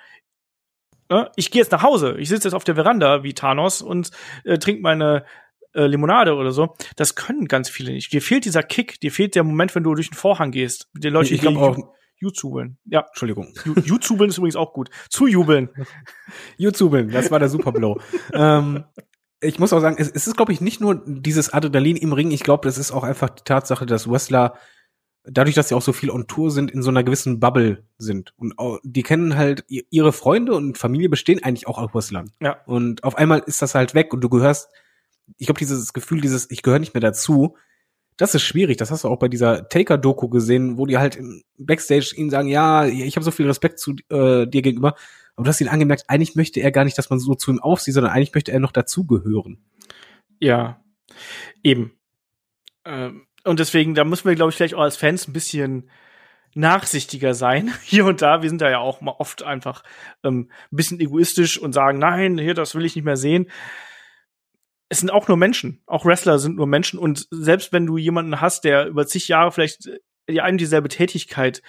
Ne? 1.10 1.30
Ich 1.36 1.50
gehe 1.50 1.60
jetzt 1.60 1.72
nach 1.72 1.82
Hause. 1.82 2.16
Ich 2.18 2.28
sitze 2.28 2.48
jetzt 2.48 2.54
auf 2.54 2.64
der 2.64 2.76
Veranda 2.76 3.22
wie 3.22 3.34
Thanos 3.34 3.82
und 3.82 4.10
äh, 4.44 4.58
trinke 4.58 4.82
meine 4.82 5.24
äh, 5.74 5.86
Limonade 5.86 6.34
oder 6.34 6.50
so. 6.50 6.74
Das 6.96 7.14
können 7.14 7.46
ganz 7.46 7.68
viele 7.68 7.92
nicht. 7.92 8.12
Dir 8.12 8.22
fehlt 8.22 8.44
dieser 8.44 8.62
Kick, 8.62 9.00
dir 9.00 9.12
fehlt 9.12 9.34
der 9.34 9.44
Moment, 9.44 9.74
wenn 9.74 9.82
du 9.82 9.94
durch 9.94 10.10
den 10.10 10.16
Vorhang 10.16 10.50
gehst. 10.50 10.88
Die 10.94 11.08
Leute, 11.08 11.34
ich 11.34 11.40
glaube 11.40 11.60
auch. 11.60 11.94
YouTubeln. 12.20 12.78
Ja. 12.84 13.06
Entschuldigung. 13.06 13.54
YouTubeln 13.84 14.30
ist 14.30 14.38
übrigens 14.38 14.56
auch 14.56 14.72
gut. 14.72 14.90
Zujubeln. 15.08 15.70
YouTubeln, 16.56 17.10
das 17.10 17.30
war 17.30 17.38
der 17.38 17.48
Superblow. 17.48 18.00
ähm, 18.32 18.84
ich 19.40 19.58
muss 19.58 19.72
auch 19.72 19.80
sagen, 19.80 19.96
es, 19.98 20.10
es 20.10 20.26
ist, 20.26 20.36
glaube 20.36 20.52
ich, 20.52 20.60
nicht 20.60 20.80
nur 20.80 21.02
dieses 21.06 21.52
Adrenalin 21.52 21.96
im 21.96 22.12
Ring. 22.12 22.30
Ich 22.30 22.42
glaube, 22.42 22.66
das 22.66 22.78
ist 22.78 22.90
auch 22.90 23.04
einfach 23.04 23.30
die 23.30 23.44
Tatsache, 23.44 23.86
dass 23.86 24.10
Wrestler, 24.10 24.54
dadurch, 25.24 25.54
dass 25.54 25.68
sie 25.68 25.74
auch 25.74 25.82
so 25.82 25.92
viel 25.92 26.10
on 26.10 26.26
Tour 26.26 26.50
sind, 26.50 26.70
in 26.70 26.82
so 26.82 26.90
einer 26.90 27.04
gewissen 27.04 27.38
Bubble 27.38 27.84
sind. 27.98 28.34
Und 28.36 28.54
die 28.82 29.02
kennen 29.02 29.36
halt, 29.36 29.64
ihre 29.68 30.12
Freunde 30.12 30.54
und 30.54 30.78
Familie 30.78 31.08
bestehen 31.08 31.42
eigentlich 31.42 31.68
auch 31.68 31.78
aus 31.78 31.94
Wrestlern. 31.94 32.30
Ja. 32.40 32.58
Und 32.66 33.04
auf 33.04 33.16
einmal 33.16 33.40
ist 33.46 33.62
das 33.62 33.74
halt 33.74 33.94
weg 33.94 34.12
und 34.12 34.22
du 34.22 34.28
gehörst, 34.28 34.68
ich 35.36 35.46
glaube, 35.46 35.58
dieses 35.58 35.92
Gefühl, 35.92 36.20
dieses, 36.20 36.50
ich 36.50 36.62
gehöre 36.62 36.78
nicht 36.78 36.94
mehr 36.94 37.00
dazu, 37.00 37.56
das 38.16 38.34
ist 38.34 38.42
schwierig. 38.42 38.76
Das 38.78 38.90
hast 38.90 39.04
du 39.04 39.08
auch 39.08 39.18
bei 39.18 39.28
dieser 39.28 39.68
Taker-Doku 39.68 40.28
gesehen, 40.28 40.76
wo 40.76 40.86
die 40.86 40.98
halt 40.98 41.14
im 41.16 41.44
Backstage 41.56 42.14
ihnen 42.16 42.30
sagen, 42.30 42.48
ja, 42.48 42.86
ich 42.86 43.14
habe 43.14 43.24
so 43.24 43.30
viel 43.30 43.46
Respekt 43.46 43.78
zu 43.78 43.94
äh, 44.10 44.46
dir 44.46 44.62
gegenüber. 44.62 44.96
Aber 45.38 45.44
du 45.44 45.50
hast 45.50 45.60
ihn 45.60 45.68
angemerkt, 45.68 46.06
eigentlich 46.08 46.34
möchte 46.34 46.58
er 46.58 46.72
gar 46.72 46.82
nicht, 46.82 46.98
dass 46.98 47.10
man 47.10 47.20
so 47.20 47.36
zu 47.36 47.52
ihm 47.52 47.60
aufsieht, 47.60 47.94
sondern 47.94 48.12
eigentlich 48.12 48.34
möchte 48.34 48.50
er 48.50 48.58
noch 48.58 48.72
dazugehören. 48.72 49.64
Ja, 50.40 50.82
eben. 51.62 51.92
Ähm, 52.84 53.28
und 53.44 53.60
deswegen, 53.60 53.94
da 53.94 54.02
müssen 54.02 54.26
wir, 54.26 54.34
glaube 54.34 54.50
ich, 54.50 54.56
vielleicht 54.56 54.74
auch 54.74 54.82
als 54.82 54.96
Fans 54.96 55.28
ein 55.28 55.32
bisschen 55.32 55.90
nachsichtiger 56.56 57.34
sein, 57.34 57.72
hier 57.84 58.04
und 58.04 58.20
da. 58.20 58.42
Wir 58.42 58.48
sind 58.48 58.60
da 58.60 58.68
ja 58.68 58.80
auch 58.80 59.00
mal 59.00 59.14
oft 59.16 59.44
einfach 59.44 59.84
ähm, 60.24 60.50
ein 60.72 60.76
bisschen 60.76 60.98
egoistisch 60.98 61.56
und 61.56 61.72
sagen, 61.72 62.00
nein, 62.00 62.36
hier, 62.36 62.54
das 62.54 62.74
will 62.74 62.84
ich 62.84 62.96
nicht 62.96 63.04
mehr 63.04 63.16
sehen 63.16 63.46
es 64.90 65.00
sind 65.00 65.10
auch 65.10 65.28
nur 65.28 65.36
Menschen. 65.36 65.82
Auch 65.84 66.06
Wrestler 66.06 66.38
sind 66.38 66.56
nur 66.56 66.66
Menschen. 66.66 66.98
Und 66.98 67.28
selbst 67.30 67.74
wenn 67.74 67.84
du 67.84 67.98
jemanden 67.98 68.40
hast, 68.40 68.64
der 68.64 68.86
über 68.86 69.06
zig 69.06 69.28
Jahre 69.28 69.52
vielleicht 69.52 69.86
äh, 69.86 69.98
die 70.30 70.40
eine 70.40 70.56
dieselbe 70.56 70.88
Tätigkeit 70.88 71.62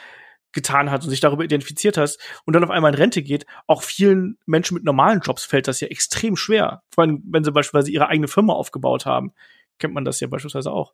getan 0.52 0.90
hat 0.90 1.04
und 1.04 1.10
sich 1.10 1.20
darüber 1.20 1.44
identifiziert 1.44 1.98
hast 1.98 2.20
und 2.46 2.54
dann 2.54 2.64
auf 2.64 2.70
einmal 2.70 2.92
in 2.94 2.98
Rente 2.98 3.22
geht, 3.22 3.46
auch 3.68 3.84
vielen 3.84 4.38
Menschen 4.46 4.76
mit 4.76 4.84
normalen 4.84 5.22
Jobs 5.22 5.46
fällt 5.46 5.68
das 5.68 5.80
ja 5.80 5.88
extrem 5.88 6.36
schwer. 6.36 6.84
Vor 6.90 7.04
allem, 7.04 7.24
wenn 7.26 7.44
sie 7.44 7.52
beispielsweise 7.52 7.92
ihre 7.92 8.08
eigene 8.08 8.28
Firma 8.28 8.54
aufgebaut 8.54 9.06
haben, 9.06 9.34
kennt 9.78 9.94
man 9.94 10.06
das 10.06 10.20
ja 10.20 10.28
beispielsweise 10.28 10.72
auch. 10.72 10.94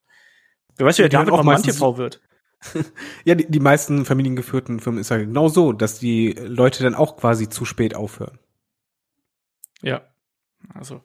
Wer 0.78 0.86
weiß, 0.86 0.98
wie 0.98 1.04
der 1.04 1.10
David 1.10 1.34
auch 1.34 1.44
Mann 1.44 1.64
TV 1.64 1.98
wird. 1.98 2.22
ja, 3.26 3.36
die, 3.36 3.50
die 3.50 3.60
meisten 3.60 4.06
familiengeführten 4.06 4.80
Firmen 4.80 5.00
ist 5.00 5.10
ja 5.10 5.18
genau 5.18 5.48
so, 5.48 5.72
dass 5.72 6.00
die 6.00 6.32
Leute 6.32 6.84
dann 6.84 6.96
auch 6.96 7.18
quasi 7.18 7.50
zu 7.50 7.64
spät 7.66 7.96
aufhören. 7.96 8.40
Ja, 9.82 10.02
also 10.74 11.02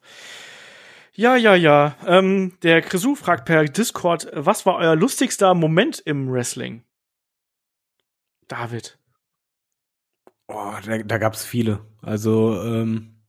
ja, 1.21 1.37
ja, 1.37 1.55
ja. 1.55 1.97
Ähm, 2.07 2.53
der 2.63 2.81
Kresu 2.83 3.15
fragt 3.15 3.45
per 3.45 3.65
Discord, 3.65 4.29
was 4.33 4.65
war 4.65 4.77
euer 4.77 4.97
lustigster 4.97 5.55
Moment 5.55 5.99
im 5.99 6.33
Wrestling? 6.33 6.83
David. 8.51 8.99
Oh, 10.49 10.73
da, 10.85 10.99
da 10.99 11.19
gab's 11.19 11.45
viele. 11.45 11.81
Also, 12.03 12.61
ähm, 12.63 13.21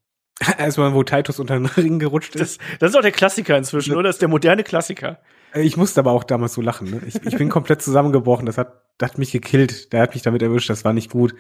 Erstmal, 0.58 0.94
wo 0.94 1.04
Titus 1.04 1.40
unter 1.40 1.56
den 1.56 1.66
Ring 1.68 2.00
gerutscht 2.00 2.36
ist. 2.36 2.60
Das, 2.60 2.80
das 2.80 2.90
ist 2.92 2.96
auch 2.96 3.02
der 3.02 3.12
Klassiker 3.12 3.58
inzwischen, 3.58 3.94
oder? 3.94 4.04
Das 4.04 4.16
ist 4.16 4.22
der 4.22 4.30
moderne 4.30 4.64
Klassiker. 4.64 5.20
Ich 5.54 5.78
musste 5.78 6.00
aber 6.00 6.12
auch 6.12 6.24
damals 6.24 6.54
so 6.54 6.62
lachen. 6.62 6.90
Ne? 6.90 7.02
Ich, 7.06 7.16
ich 7.24 7.38
bin 7.38 7.50
komplett 7.50 7.82
zusammengebrochen. 7.82 8.46
Das 8.46 8.58
hat, 8.58 8.82
das 8.98 9.12
hat 9.12 9.18
mich 9.18 9.32
gekillt. 9.32 9.94
Der 9.94 10.02
hat 10.02 10.14
mich 10.14 10.24
damit 10.24 10.42
erwischt. 10.42 10.70
Das 10.70 10.86
war 10.86 10.94
nicht 10.94 11.12
gut. 11.12 11.36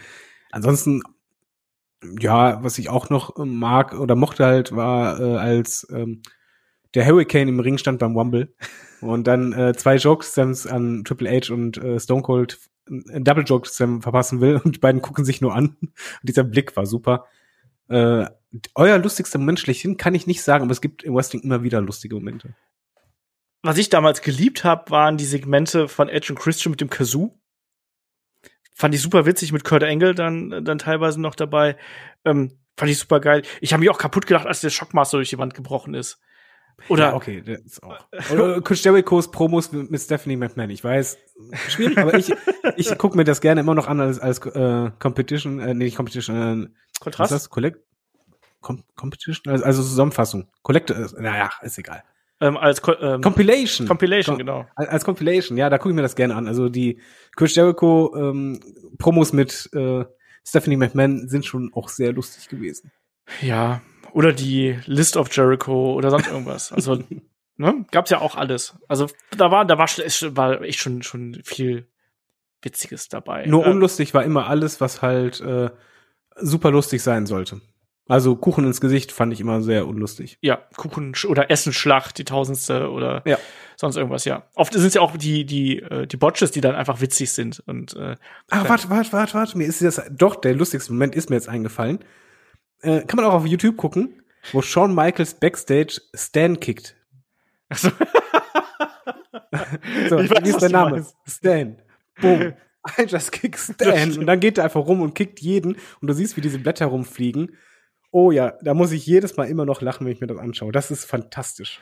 Ansonsten, 0.52 1.02
ja, 2.20 2.64
was 2.64 2.78
ich 2.78 2.90
auch 2.90 3.10
noch 3.10 3.38
mag 3.38 3.94
oder 3.94 4.16
mochte 4.16 4.46
halt, 4.46 4.76
war 4.76 5.20
äh, 5.20 5.38
als 5.38 5.88
ähm, 5.92 6.22
der 6.94 7.06
Hurricane 7.06 7.48
im 7.48 7.60
Ring 7.60 7.78
stand 7.78 8.00
beim 8.00 8.16
Wumble 8.16 8.54
und 9.00 9.26
dann 9.26 9.54
äh, 9.54 9.74
zwei 9.76 9.96
Jokes 9.96 10.38
an 10.38 11.04
Triple 11.06 11.30
H 11.30 11.54
und 11.54 11.78
äh, 11.78 12.00
Stone 12.00 12.22
Cold 12.22 12.60
ein 12.90 13.24
Double 13.24 13.44
Joke 13.44 13.70
verpassen 13.70 14.42
will 14.42 14.62
und 14.64 14.76
die 14.76 14.80
beiden 14.80 15.02
gucken 15.02 15.26
sich 15.26 15.42
nur 15.42 15.56
an. 15.56 15.78
Und 15.82 15.94
dieser 16.24 16.44
Blick 16.44 16.76
war 16.76 16.86
super. 16.86 17.26
Äh, 17.88 18.26
euer 18.76 18.98
lustigster 18.98 19.40
Moment 19.40 19.60
schlechthin 19.60 19.98
kann 19.98 20.16
ich 20.16 20.28
nicht 20.28 20.44
sagen, 20.44 20.64
aber 20.64 20.72
es 20.72 20.82
gibt 20.82 21.04
im 21.04 21.16
Wrestling 21.16 21.42
immer 21.42 21.64
wieder 21.64 21.82
lustige 21.82 22.16
Momente. 22.16 22.54
Was 23.64 23.78
ich 23.78 23.90
damals 23.90 24.22
geliebt 24.22 24.64
habe, 24.64 24.90
waren 24.90 25.18
die 25.18 25.26
Segmente 25.26 25.88
von 25.88 26.10
Edge 26.10 26.34
und 26.34 26.40
Christian 26.40 26.72
mit 26.72 26.82
dem 26.82 26.90
Kazoo. 26.90 27.38
Fand 28.74 28.96
ich 28.96 29.02
super 29.02 29.26
witzig 29.26 29.52
mit 29.52 29.64
Kurt 29.64 29.84
Angle 29.84 30.16
dann, 30.16 30.66
dann 30.66 30.80
teilweise 30.80 31.22
noch 31.22 31.36
dabei. 31.36 31.78
Ähm, 32.26 32.58
fand 32.78 32.92
ich 32.92 32.98
super 32.98 33.20
geil. 33.20 33.44
Ich 33.60 33.74
habe 33.74 33.82
mich 33.82 33.90
auch 33.90 34.00
kaputt 34.00 34.26
gedacht, 34.26 34.48
als 34.48 34.62
der 34.62 34.72
Shockmaster 34.72 35.18
durch 35.18 35.30
die 35.30 35.38
Wand 35.38 35.54
gebrochen 35.54 35.94
ist. 35.94 36.20
Oder 36.90 37.10
ja, 37.10 37.14
okay, 37.14 37.42
das 37.46 37.60
ist 37.62 37.84
auch. 37.84 38.00
Oder 38.32 38.62
Chris 38.62 38.84
Jerichos 38.84 39.32
Promos 39.32 39.72
mit 39.72 40.02
Stephanie 40.02 40.36
McMahon. 40.36 40.70
Ich 40.70 40.84
weiß, 40.84 41.18
schwierig, 41.70 41.98
aber 41.98 42.16
ich 42.16 42.34
ich 42.76 42.98
gucke 42.98 43.18
mir 43.18 43.24
das 43.24 43.42
gerne 43.42 43.62
immer 43.62 43.76
noch 43.76 43.88
an 43.88 44.00
als 44.00 44.20
als 44.20 44.40
äh, 44.40 44.92
Competition, 45.00 45.60
äh, 45.60 45.74
nee, 45.74 45.86
nicht 45.86 45.96
Competition, 45.96 46.66
äh, 46.66 46.68
Kontrast. 47.00 47.32
Was 47.32 47.38
ist 47.38 47.46
das? 47.46 47.50
Collect 47.50 47.80
Com 48.62 48.84
Competition, 48.96 49.52
also, 49.52 49.66
also 49.66 49.82
Zusammenfassung. 49.82 50.48
Collect, 50.62 50.92
äh, 50.92 51.08
naja, 51.18 51.50
ist 51.62 51.78
egal. 51.78 52.04
Ähm, 52.40 52.58
als 52.58 52.82
Co 52.82 52.94
ähm, 52.94 53.22
Compilation. 53.22 53.88
Compilation, 53.88 54.38
genau. 54.38 54.66
Als, 54.76 54.90
als 54.90 55.06
Compilation, 55.06 55.58
ja, 55.58 55.70
da 55.70 55.78
gucke 55.78 55.90
ich 55.90 55.96
mir 55.96 56.02
das 56.02 56.16
gerne 56.16 56.36
an. 56.36 56.48
Also 56.48 56.70
die 56.70 57.00
Chris 57.36 57.56
Jericho 57.56 58.16
ähm, 58.16 58.60
Promos 58.98 59.34
mit 59.34 59.70
äh, 59.74 60.06
Stephanie 60.44 60.78
McMahon 60.78 61.28
sind 61.30 61.46
schon 61.46 61.72
auch 61.74 61.90
sehr 61.90 62.14
lustig 62.14 62.50
gewesen. 62.50 62.92
Ja, 63.42 63.82
oder 64.14 64.34
die 64.34 64.80
List 64.86 65.18
of 65.18 65.36
Jericho 65.36 65.94
oder 65.94 66.10
sonst 66.10 66.28
irgendwas. 66.28 66.72
Also, 66.72 67.04
ne, 67.58 67.86
gab's 67.92 68.10
ja 68.10 68.20
auch 68.20 68.36
alles. 68.36 68.76
Also, 68.88 69.08
da 69.38 69.52
war, 69.52 69.66
da 69.66 69.78
war, 69.78 69.88
war 69.88 70.62
echt 70.62 70.80
schon, 70.80 71.04
schon 71.04 71.42
viel 71.44 71.88
Witziges 72.62 73.10
dabei. 73.10 73.46
Nur 73.46 73.66
unlustig 73.66 74.14
war 74.14 74.24
immer 74.24 74.48
alles, 74.48 74.82
was 74.82 75.02
halt 75.02 75.42
äh, 75.42 75.70
super 76.36 76.72
lustig 76.72 77.02
sein 77.02 77.26
sollte. 77.26 77.62
Also 78.08 78.36
Kuchen 78.36 78.66
ins 78.66 78.82
Gesicht 78.82 79.12
fand 79.12 79.32
ich 79.32 79.40
immer 79.40 79.62
sehr 79.62 79.88
unlustig. 79.88 80.38
Ja, 80.42 80.58
Kuchen 80.76 81.14
oder 81.28 81.50
Essenschlacht, 81.50 82.18
die 82.18 82.26
tausendste 82.26 82.90
oder 82.90 83.22
ja. 83.26 83.38
sonst 83.78 83.96
irgendwas, 83.96 84.26
ja. 84.26 84.44
Oft 84.56 84.74
sind 84.74 84.86
es 84.86 84.96
ja 84.96 85.02
auch 85.02 85.16
die, 85.16 85.46
die, 85.46 85.80
äh, 85.80 86.08
die 86.08 86.18
Botches, 86.18 86.52
die 86.52 86.60
dann 86.60 86.76
einfach 86.76 87.00
witzig 87.00 87.32
sind. 87.32 87.64
Und, 87.66 87.96
äh, 87.96 88.18
ah, 88.50 88.64
warte, 88.68 88.90
warte, 88.90 89.14
warte, 89.14 89.34
warte. 89.34 89.58
Mir 89.58 89.66
ist 89.66 89.82
das, 89.82 90.02
doch, 90.12 90.36
der 90.36 90.56
lustigste 90.56 90.92
Moment 90.92 91.16
ist 91.16 91.30
mir 91.30 91.38
jetzt 91.38 91.48
eingefallen. 91.48 92.00
Äh, 92.82 93.06
kann 93.06 93.18
man 93.18 93.26
auch 93.26 93.34
auf 93.34 93.46
YouTube 93.46 93.78
gucken, 93.78 94.24
wo 94.52 94.62
Shawn 94.62 94.96
Michaels 94.96 95.36
Backstage 95.36 96.02
Stan 96.16 96.60
kickt. 96.60 96.96
Ach 97.70 97.78
so, 97.78 97.90
ich 100.20 100.30
weiß, 100.30 100.44
wie 100.44 100.50
ist 100.50 100.62
der 100.62 100.70
Name? 100.70 101.06
Stan. 101.28 101.82
Boom. 102.20 102.54
I 102.98 103.04
just 103.04 103.32
kick 103.32 103.58
Stan. 103.58 104.18
Und 104.18 104.26
dann 104.26 104.40
geht 104.40 104.58
er 104.58 104.64
einfach 104.64 104.86
rum 104.86 105.02
und 105.02 105.14
kickt 105.14 105.40
jeden. 105.40 105.76
Und 106.02 106.08
du 106.08 106.14
siehst, 106.14 106.38
wie 106.38 106.42
diese 106.42 106.60
Blätter 106.60 106.88
rumfliegen. 106.88 107.58
Oh 108.12 108.32
ja, 108.32 108.58
da 108.62 108.74
muss 108.74 108.92
ich 108.92 109.06
jedes 109.06 109.38
Mal 109.38 109.46
immer 109.46 109.66
noch 109.66 109.82
lachen, 109.82 110.06
wenn 110.06 110.14
ich 110.14 110.22
mir 110.22 110.28
das 110.28 110.38
anschaue. 110.38 110.72
Das 110.72 110.92
ist 110.92 111.06
fantastisch. 111.06 111.80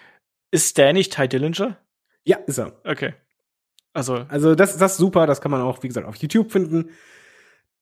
Ist 0.52 0.70
Stan 0.70 0.94
nicht 0.94 1.14
Ty 1.14 1.28
Dillinger? 1.28 1.78
Ja, 2.24 2.38
ist 2.46 2.60
er. 2.60 2.80
Okay. 2.84 3.14
Also, 3.94 4.26
also 4.30 4.56
das, 4.56 4.78
das 4.78 4.94
ist 4.94 4.98
super. 4.98 5.26
Das 5.26 5.42
kann 5.42 5.52
man 5.52 5.62
auch, 5.62 5.82
wie 5.82 5.88
gesagt, 5.88 6.08
auf 6.08 6.18
YouTube 6.18 6.52
finden. 6.52 6.92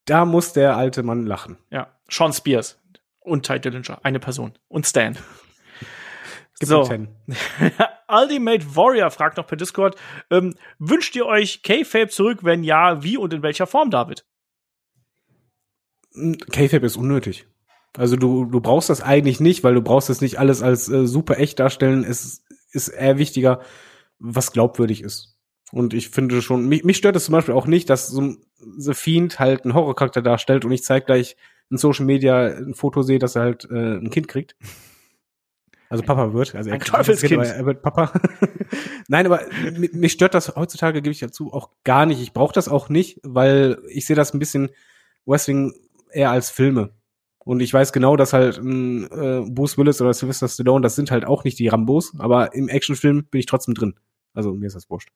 Da 0.06 0.24
muss 0.24 0.54
der 0.54 0.78
alte 0.78 1.04
Mann 1.04 1.26
lachen. 1.26 1.58
Ja. 1.70 2.00
Sean 2.10 2.32
Spears 2.32 2.80
und 3.28 3.46
Ty 3.46 3.60
Dillinger, 3.60 4.00
eine 4.04 4.20
Person. 4.20 4.54
Und 4.68 4.86
Stan. 4.86 5.18
Gibt 6.60 6.70
so. 6.70 6.90
Ultimate 8.08 8.76
Warrior 8.76 9.12
fragt 9.12 9.38
noch 9.38 9.46
per 9.46 9.58
Discord, 9.58 9.96
ähm, 10.32 10.56
wünscht 10.80 11.16
ihr 11.16 11.26
euch 11.26 11.62
K-Fape 11.62 12.08
zurück? 12.08 12.40
Wenn 12.44 12.64
ja, 12.64 13.04
wie 13.04 13.18
und 13.18 13.34
in 13.34 13.44
welcher 13.44 13.68
Form, 13.68 13.92
David? 13.92 14.26
K-Fape 16.14 16.86
ist 16.86 16.98
unnötig. 16.98 17.46
Also 17.96 18.16
du, 18.16 18.46
du 18.46 18.62
brauchst 18.62 18.90
das 18.90 19.02
eigentlich 19.02 19.40
nicht, 19.40 19.64
weil 19.64 19.74
du 19.74 19.82
brauchst 19.82 20.10
das 20.10 20.22
nicht 20.22 20.40
alles 20.40 20.62
als 20.62 20.90
äh, 20.90 21.06
super 21.06 21.38
echt 21.38 21.60
darstellen. 21.60 22.04
Es 22.04 22.44
ist 22.72 22.88
eher 22.90 23.18
wichtiger, 23.18 23.62
was 24.20 24.52
glaubwürdig 24.52 25.02
ist. 25.02 25.38
Und 25.72 25.94
ich 25.94 26.10
finde 26.10 26.42
schon, 26.42 26.68
mich, 26.68 26.84
mich 26.84 26.98
stört 26.98 27.16
es 27.16 27.26
zum 27.26 27.34
Beispiel 27.34 27.54
auch 27.54 27.68
nicht, 27.68 27.90
dass 27.90 28.08
so 28.08 28.22
ein 28.22 28.46
The 28.78 28.94
Fiend 28.94 29.40
halt 29.40 29.64
einen 29.64 29.74
Horrorcharakter 29.74 30.22
darstellt 30.22 30.64
und 30.64 30.72
ich 30.72 30.84
zeig 30.84 31.06
gleich 31.06 31.36
in 31.70 31.78
Social 31.78 32.06
Media 32.06 32.46
ein 32.46 32.74
Foto 32.74 33.02
sehe, 33.02 33.20
dass 33.20 33.36
er 33.36 33.44
halt 33.44 33.68
äh, 33.70 33.98
ein 33.98 34.10
Kind 34.10 34.28
kriegt. 34.28 34.56
Also 35.90 36.04
Papa 36.04 36.34
wird, 36.34 36.54
also 36.54 36.70
er 36.70 36.76
ein 36.76 36.82
Teufelskind. 36.82 37.46
er 37.46 37.66
wird 37.66 37.82
Papa. 37.82 38.12
Nein, 39.08 39.26
aber 39.26 39.42
mich 39.94 40.12
stört 40.12 40.34
das 40.34 40.56
heutzutage, 40.56 41.02
gebe 41.02 41.12
ich 41.12 41.20
dazu, 41.20 41.54
auch 41.54 41.70
gar 41.86 42.06
nicht. 42.06 42.22
Ich 42.22 42.34
brauche 42.34 42.54
das 42.54 42.68
auch 42.68 42.90
nicht, 42.90 43.20
weil 43.24 43.78
ich 43.88 44.06
sehe 44.06 44.16
das 44.16 44.34
ein 44.34 44.40
bisschen 44.40 44.70
Wrestling 45.26 45.74
eher 46.12 46.32
als 46.32 46.50
Filme. 46.50 46.92
Und 47.40 47.62
ich 47.62 47.74
weiß 47.74 47.94
genau, 47.94 48.18
dass 48.18 48.34
halt 48.34 48.58
ein 48.58 49.06
äh, 49.06 49.50
Bruce 49.50 49.78
Willis 49.78 50.02
oder 50.02 50.14
Sylvester 50.14 50.50
Stallone, 50.50 50.82
das 50.82 50.96
sind 50.96 51.12
halt 51.12 51.24
auch 51.24 51.46
nicht 51.46 51.58
die 51.60 51.70
Rambos, 51.70 52.14
aber 52.20 52.54
im 52.54 52.68
Actionfilm 52.68 53.24
bin 53.32 53.40
ich 53.40 53.46
trotzdem 53.46 53.74
drin. 53.74 53.96
Also 54.34 54.54
mir 54.54 54.68
ist 54.68 54.76
das 54.76 54.90
wurscht. 54.90 55.10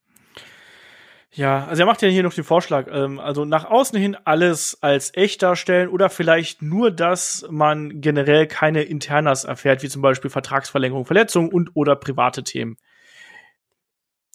Ja, 1.33 1.65
also 1.65 1.83
er 1.83 1.85
macht 1.85 2.01
ja 2.01 2.09
hier 2.09 2.23
noch 2.23 2.33
den 2.33 2.43
Vorschlag, 2.43 2.87
ähm, 2.91 3.17
also 3.17 3.45
nach 3.45 3.63
außen 3.63 3.97
hin 3.97 4.17
alles 4.25 4.77
als 4.81 5.15
echt 5.15 5.41
darstellen 5.41 5.87
oder 5.87 6.09
vielleicht 6.09 6.61
nur, 6.61 6.91
dass 6.91 7.45
man 7.49 8.01
generell 8.01 8.47
keine 8.47 8.83
Internas 8.83 9.45
erfährt, 9.45 9.81
wie 9.81 9.87
zum 9.87 10.01
Beispiel 10.01 10.29
Vertragsverlängerung, 10.29 11.05
Verletzungen 11.05 11.49
und 11.49 11.71
oder 11.73 11.95
private 11.95 12.43
Themen. 12.43 12.75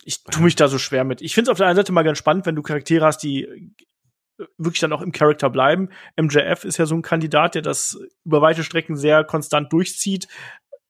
Ich 0.05 0.25
tue 0.25 0.43
mich 0.43 0.57
da 0.57 0.69
so 0.69 0.79
schwer 0.79 1.05
mit. 1.05 1.21
Ich 1.21 1.35
finde 1.35 1.51
es 1.51 1.53
auf 1.53 1.59
der 1.59 1.67
einen 1.67 1.77
Seite 1.77 1.93
mal 1.93 2.03
ganz 2.03 2.17
spannend, 2.17 2.47
wenn 2.47 2.55
du 2.55 2.63
Charaktere 2.63 3.05
hast, 3.05 3.19
die 3.19 3.43
äh, 3.43 4.47
wirklich 4.57 4.81
dann 4.81 4.93
auch 4.95 5.03
im 5.03 5.13
Charakter 5.13 5.51
bleiben. 5.51 5.91
MJF 6.19 6.65
ist 6.65 6.79
ja 6.79 6.87
so 6.87 6.95
ein 6.95 7.03
Kandidat, 7.03 7.57
der 7.57 7.63
das 7.63 7.99
über 8.25 8.41
weite 8.41 8.65
Strecken 8.65 8.97
sehr 8.97 9.23
konstant 9.23 9.71
durchzieht 9.71 10.29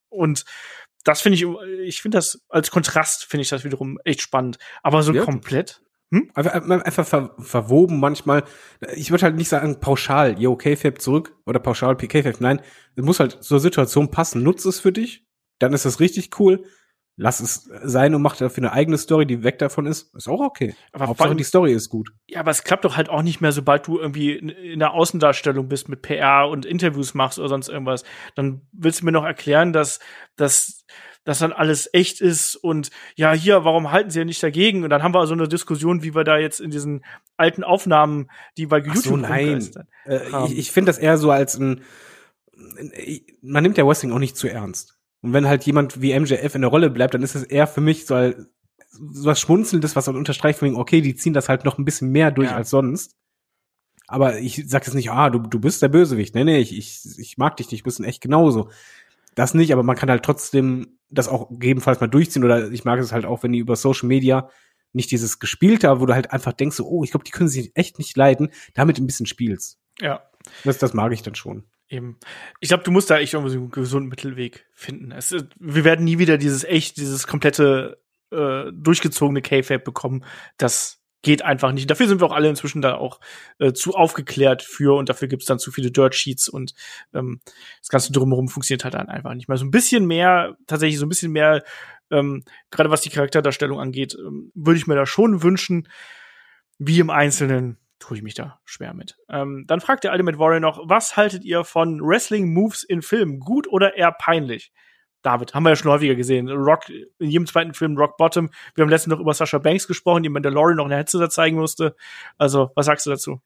und 0.08 0.44
das 1.02 1.20
finde 1.20 1.36
ich, 1.36 1.44
ich 1.82 2.02
finde 2.02 2.18
das 2.18 2.44
als 2.48 2.70
Kontrast 2.70 3.24
finde 3.24 3.42
ich 3.42 3.48
das 3.48 3.64
wiederum 3.64 3.98
echt 4.04 4.20
spannend. 4.20 4.58
Aber 4.82 5.02
so 5.02 5.12
ja. 5.12 5.24
komplett 5.24 5.80
hm? 6.12 6.30
Einfach, 6.34 6.54
einfach 6.54 7.06
ver, 7.06 7.34
verwoben 7.38 7.98
manchmal. 7.98 8.44
Ich 8.94 9.10
würde 9.10 9.24
halt 9.24 9.36
nicht 9.36 9.48
sagen 9.48 9.80
pauschal, 9.80 10.38
yo, 10.38 10.56
K-Fab 10.56 11.00
zurück 11.00 11.36
oder 11.46 11.58
pauschal 11.58 11.96
K-Fab. 11.96 12.40
Nein, 12.40 12.60
es 12.94 13.04
muss 13.04 13.20
halt 13.20 13.42
zur 13.42 13.58
Situation 13.58 14.10
passen. 14.10 14.42
Nutze 14.42 14.68
es 14.68 14.78
für 14.78 14.92
dich, 14.92 15.26
dann 15.58 15.72
ist 15.72 15.84
das 15.84 16.00
richtig 16.00 16.38
cool. 16.38 16.64
Lass 17.18 17.40
es 17.40 17.70
sein 17.82 18.14
und 18.14 18.20
mach 18.20 18.36
dafür 18.36 18.64
eine 18.64 18.72
eigene 18.74 18.98
Story, 18.98 19.24
die 19.24 19.42
weg 19.42 19.58
davon 19.58 19.86
ist. 19.86 20.14
Ist 20.14 20.28
auch 20.28 20.40
okay. 20.40 20.74
Aber 20.92 21.06
Hauptsache 21.06 21.30
allem, 21.30 21.38
die 21.38 21.44
Story 21.44 21.72
ist 21.72 21.88
gut. 21.88 22.10
Ja, 22.28 22.40
aber 22.40 22.50
es 22.50 22.62
klappt 22.62 22.84
doch 22.84 22.98
halt 22.98 23.08
auch 23.08 23.22
nicht 23.22 23.40
mehr, 23.40 23.52
sobald 23.52 23.86
du 23.86 23.98
irgendwie 23.98 24.32
in 24.34 24.78
der 24.78 24.92
Außendarstellung 24.92 25.66
bist 25.66 25.88
mit 25.88 26.02
PR 26.02 26.46
und 26.50 26.66
Interviews 26.66 27.14
machst 27.14 27.38
oder 27.38 27.48
sonst 27.48 27.70
irgendwas. 27.70 28.04
Dann 28.34 28.68
willst 28.72 29.00
du 29.00 29.06
mir 29.06 29.12
noch 29.12 29.24
erklären, 29.24 29.72
dass, 29.72 29.98
dass 30.36 30.84
dass 31.27 31.40
dann 31.40 31.53
alles 31.53 31.90
echt 31.93 32.20
ist 32.20 32.55
und 32.55 32.90
ja, 33.16 33.32
hier, 33.32 33.65
warum 33.65 33.90
halten 33.90 34.11
sie 34.11 34.20
ja 34.20 34.24
nicht 34.24 34.43
dagegen? 34.43 34.85
Und 34.85 34.90
dann 34.90 35.03
haben 35.03 35.12
wir 35.12 35.27
so 35.27 35.35
eine 35.35 35.48
Diskussion, 35.48 36.05
wie 36.05 36.15
wir 36.15 36.23
da 36.23 36.39
jetzt 36.39 36.61
in 36.61 36.70
diesen 36.70 37.05
alten 37.36 37.65
Aufnahmen, 37.65 38.31
die 38.57 38.66
bei 38.66 38.78
YouTube 38.78 38.97
so, 39.03 39.16
nein. 39.16 39.69
Äh, 40.07 40.20
ich 40.47 40.57
ich 40.57 40.70
finde 40.70 40.90
das 40.90 40.98
eher 40.98 41.19
so 41.19 41.32
als 41.32 41.59
ein, 41.59 41.82
man 43.43 43.65
nimmt 43.65 43.77
ja 43.77 43.85
Wrestling 43.85 44.12
auch 44.12 44.20
nicht 44.20 44.36
zu 44.36 44.47
ernst. 44.47 44.98
Und 45.20 45.32
wenn 45.32 45.48
halt 45.48 45.65
jemand 45.65 46.01
wie 46.01 46.19
MJF 46.19 46.55
in 46.55 46.61
der 46.61 46.70
Rolle 46.70 46.90
bleibt, 46.90 47.15
dann 47.15 47.24
ist 47.24 47.35
es 47.35 47.43
eher 47.43 47.66
für 47.66 47.81
mich 47.81 48.07
so, 48.07 48.32
so 48.90 49.24
was 49.24 49.40
Schmunzelndes, 49.40 49.97
was 49.97 50.07
halt 50.07 50.16
unterstreicht, 50.16 50.61
von 50.61 50.77
okay, 50.77 51.01
die 51.01 51.16
ziehen 51.16 51.32
das 51.32 51.48
halt 51.48 51.65
noch 51.65 51.77
ein 51.77 51.85
bisschen 51.85 52.12
mehr 52.12 52.31
durch 52.31 52.51
ja. 52.51 52.57
als 52.57 52.70
sonst. 52.70 53.16
Aber 54.07 54.39
ich 54.39 54.62
sag 54.69 54.86
jetzt 54.86 54.94
nicht, 54.94 55.11
ah, 55.11 55.28
du, 55.31 55.40
du 55.40 55.59
bist 55.59 55.82
der 55.82 55.89
Bösewicht. 55.89 56.36
Nee, 56.36 56.44
nee, 56.44 56.59
ich, 56.61 56.78
ich, 56.78 57.19
ich 57.19 57.36
mag 57.36 57.57
dich 57.57 57.73
nicht, 57.73 57.81
du 57.81 57.85
bist 57.86 57.98
echt 57.98 58.23
genauso. 58.23 58.70
Das 59.36 59.54
nicht, 59.54 59.72
aber 59.72 59.84
man 59.84 59.94
kann 59.94 60.10
halt 60.10 60.24
trotzdem 60.24 60.98
das 61.08 61.28
auch 61.28 61.48
gegebenenfalls 61.50 62.00
mal 62.00 62.08
durchziehen 62.08 62.42
oder 62.42 62.72
ich 62.72 62.84
mag 62.84 62.98
es 62.98 63.12
halt 63.12 63.24
auch, 63.24 63.44
wenn 63.44 63.52
die 63.52 63.60
über 63.60 63.76
Social 63.76 64.08
Media 64.08 64.50
nicht 64.92 65.10
dieses 65.10 65.38
Gespielte, 65.38 66.00
wo 66.00 66.06
du 66.06 66.14
halt 66.14 66.32
einfach 66.32 66.52
denkst, 66.52 66.76
so, 66.76 66.88
oh, 66.88 67.04
ich 67.04 67.10
glaube, 67.10 67.24
die 67.24 67.30
können 67.30 67.48
sich 67.48 67.70
echt 67.74 67.98
nicht 67.98 68.16
leiden, 68.16 68.50
damit 68.74 68.98
ein 68.98 69.06
bisschen 69.06 69.26
spielst. 69.26 69.78
Ja. 70.00 70.22
Das, 70.64 70.78
das 70.78 70.94
mag 70.94 71.12
ich 71.12 71.22
dann 71.22 71.34
schon. 71.34 71.64
Eben. 71.88 72.18
Ich 72.60 72.68
glaube, 72.68 72.82
du 72.82 72.90
musst 72.90 73.10
da 73.10 73.18
echt 73.18 73.34
irgendwie 73.34 73.52
so 73.52 73.58
einen 73.58 73.70
gesunden 73.70 74.08
Mittelweg 74.08 74.66
finden. 74.72 75.12
Es, 75.12 75.34
wir 75.58 75.84
werden 75.84 76.04
nie 76.04 76.18
wieder 76.18 76.38
dieses 76.38 76.64
echt, 76.64 76.96
dieses 76.96 77.26
komplette 77.26 78.02
äh, 78.32 78.72
durchgezogene 78.72 79.42
K-Fape 79.42 79.84
bekommen. 79.84 80.24
Das 80.56 81.02
geht 81.27 81.43
einfach 81.43 81.73
nicht. 81.73 81.90
Dafür 81.90 82.07
sind 82.07 82.20
wir 82.20 82.27
auch 82.28 82.32
alle 82.32 82.48
inzwischen 82.48 82.81
da 82.82 82.94
auch 82.94 83.19
äh, 83.59 83.73
zu 83.73 83.94
aufgeklärt 83.94 84.62
für 84.62 84.97
und 84.97 85.09
dafür 85.09 85.27
gibt's 85.27 85.47
dann 85.47 85.59
zu 85.59 85.73
viele 85.73 85.90
Dirt 85.90 86.15
Sheets 86.15 86.48
und 86.48 86.73
ähm, 87.12 87.40
das 87.81 87.89
Ganze 87.89 88.12
drumherum 88.12 88.47
funktioniert 88.47 88.85
halt 88.85 88.94
dann 88.94 89.09
einfach 89.09 89.35
nicht 89.35 89.48
mehr. 89.48 89.57
So 89.57 89.65
ein 89.65 89.73
bisschen 89.73 90.07
mehr, 90.07 90.57
tatsächlich 90.69 91.01
so 91.01 91.05
ein 91.05 91.09
bisschen 91.09 91.32
mehr, 91.32 91.65
ähm, 92.12 92.44
gerade 92.70 92.90
was 92.90 93.01
die 93.01 93.11
Charakterdarstellung 93.11 93.81
angeht, 93.81 94.16
ähm, 94.16 94.53
würde 94.55 94.78
ich 94.78 94.86
mir 94.86 94.94
da 94.94 95.05
schon 95.05 95.43
wünschen, 95.43 95.89
wie 96.78 97.01
im 97.01 97.11
Einzelnen 97.11 97.77
tue 97.98 98.19
ich 98.19 98.23
mich 98.23 98.35
da 98.35 98.61
schwer 98.65 98.94
mit. 98.94 99.16
Ähm, 99.28 99.65
dann 99.66 99.81
fragt 99.81 100.05
der 100.05 100.12
Ultimate 100.12 100.39
Warrior 100.39 100.61
noch, 100.61 100.78
was 100.85 101.16
haltet 101.16 101.43
ihr 101.43 101.65
von 101.65 102.01
Wrestling-Moves 102.01 102.85
in 102.85 103.03
Filmen? 103.03 103.40
Gut 103.40 103.66
oder 103.66 103.97
eher 103.97 104.12
peinlich? 104.12 104.70
David, 105.27 105.55
haben 105.55 105.65
wir 105.65 105.70
ja 105.70 105.77
schon 105.77 105.90
häufiger 105.90 106.15
gesehen. 106.15 106.48
Rock, 106.48 106.89
in 106.89 107.31
jedem 107.31 107.47
zweiten 107.47 107.74
Film 107.74 107.97
Rock 107.97 108.16
Bottom. 108.16 108.48
Wir 108.77 108.82
haben 108.82 108.90
letztens 108.90 109.11
noch 109.11 109.20
über 109.20 109.35
Sasha 109.35 109.59
Banks 109.59 109.89
gesprochen, 109.89 110.23
die 110.23 110.28
Mandalorian 110.28 110.77
noch 110.77 110.85
eine 110.85 110.97
Hetze 110.97 111.19
da 111.19 111.28
zeigen 111.28 111.57
musste. 111.57 111.97
Also, 112.39 112.70
was 112.77 112.86
sagst 112.86 113.07
du 113.07 113.11
dazu? 113.11 113.40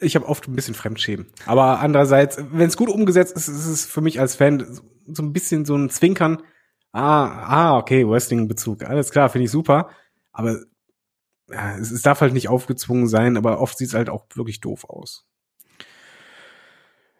Ich 0.00 0.14
habe 0.14 0.28
oft 0.28 0.46
ein 0.46 0.54
bisschen 0.54 0.74
Fremdschämen. 0.74 1.26
Aber 1.44 1.80
andererseits, 1.80 2.38
wenn 2.52 2.68
es 2.68 2.76
gut 2.76 2.88
umgesetzt 2.88 3.36
ist, 3.36 3.48
ist 3.48 3.66
es 3.66 3.84
für 3.84 4.00
mich 4.00 4.20
als 4.20 4.36
Fan 4.36 4.64
so 5.08 5.22
ein 5.24 5.32
bisschen 5.32 5.64
so 5.64 5.74
ein 5.74 5.90
Zwinkern. 5.90 6.42
Ah, 6.92 7.26
ah, 7.26 7.78
okay, 7.78 8.08
Wrestling-Bezug. 8.08 8.84
Alles 8.84 9.10
klar, 9.10 9.28
finde 9.28 9.46
ich 9.46 9.50
super. 9.50 9.90
Aber 10.30 10.60
ja, 11.50 11.76
es, 11.78 11.90
es 11.90 12.02
darf 12.02 12.20
halt 12.20 12.32
nicht 12.32 12.48
aufgezwungen 12.48 13.08
sein, 13.08 13.36
aber 13.36 13.60
oft 13.60 13.76
sieht 13.76 13.88
es 13.88 13.94
halt 13.94 14.08
auch 14.08 14.26
wirklich 14.34 14.60
doof 14.60 14.84
aus. 14.84 15.26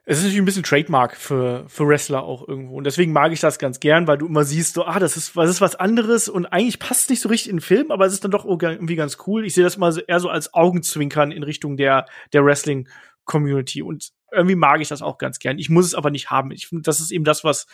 Es 0.05 0.19
ist 0.19 0.25
natürlich 0.25 0.43
ein 0.43 0.47
bisschen 0.47 0.65
Trademark 0.65 1.17
für, 1.17 1.65
für 1.69 1.87
Wrestler 1.87 2.25
auch 2.25 2.47
irgendwo. 2.49 2.77
Und 2.77 2.85
deswegen 2.85 3.13
mag 3.13 3.33
ich 3.33 3.39
das 3.39 3.61
ganz 3.61 3.79
gern, 3.79 4.09
weil 4.09 4.19
du 4.19 4.27
immer 4.27 4.45
siehst, 4.45 4.75
so, 4.75 4.85
ah, 4.85 4.99
das 4.99 5.17
ist, 5.17 5.37
das 5.37 5.49
ist 5.49 5.61
was 5.61 5.77
anderes 5.77 6.29
und 6.29 6.47
eigentlich 6.47 6.81
passt 6.81 7.03
es 7.03 7.09
nicht 7.11 7.21
so 7.21 7.29
richtig 7.29 7.51
in 7.51 7.57
den 7.59 7.63
Film, 7.63 7.93
aber 7.93 8.07
es 8.07 8.13
ist 8.13 8.25
dann 8.25 8.33
doch 8.33 8.45
irgendwie 8.45 8.97
ganz 8.97 9.19
cool. 9.27 9.45
Ich 9.45 9.55
sehe 9.55 9.63
das 9.63 9.77
mal 9.77 9.97
eher 10.09 10.19
so 10.19 10.29
als 10.29 10.55
Augenzwinkern 10.55 11.31
in 11.31 11.45
Richtung 11.45 11.77
der, 11.77 12.07
der 12.33 12.45
Wrestling-Community. 12.45 13.83
Und 13.83 14.11
irgendwie 14.33 14.57
mag 14.57 14.81
ich 14.81 14.89
das 14.89 15.03
auch 15.03 15.19
ganz 15.19 15.39
gern. 15.39 15.59
Ich 15.59 15.71
muss 15.71 15.87
es 15.87 15.95
aber 15.95 16.11
nicht 16.11 16.31
haben. 16.31 16.51
Ich 16.51 16.67
finde, 16.67 16.83
das 16.83 16.99
ist 16.99 17.13
eben 17.13 17.25
das, 17.25 17.45
was 17.45 17.67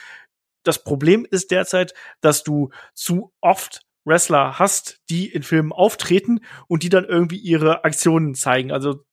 das 0.65 0.85
Problem 0.85 1.27
ist 1.31 1.51
derzeit, 1.51 1.95
dass 2.21 2.43
du 2.43 2.71
zu 2.93 3.33
oft 3.41 3.87
Wrestler 4.05 4.59
hast, 4.59 5.01
die 5.09 5.29
in 5.29 5.43
Filmen 5.43 5.73
auftreten 5.73 6.41
und 6.67 6.83
die 6.83 6.89
dann 6.91 7.05
irgendwie 7.05 7.39
ihre 7.39 7.85
Aktionen 7.85 8.35
zeigen. 8.35 8.71
Also 8.71 9.05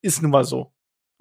ist 0.00 0.22
nun 0.22 0.30
mal 0.30 0.44
so. 0.44 0.73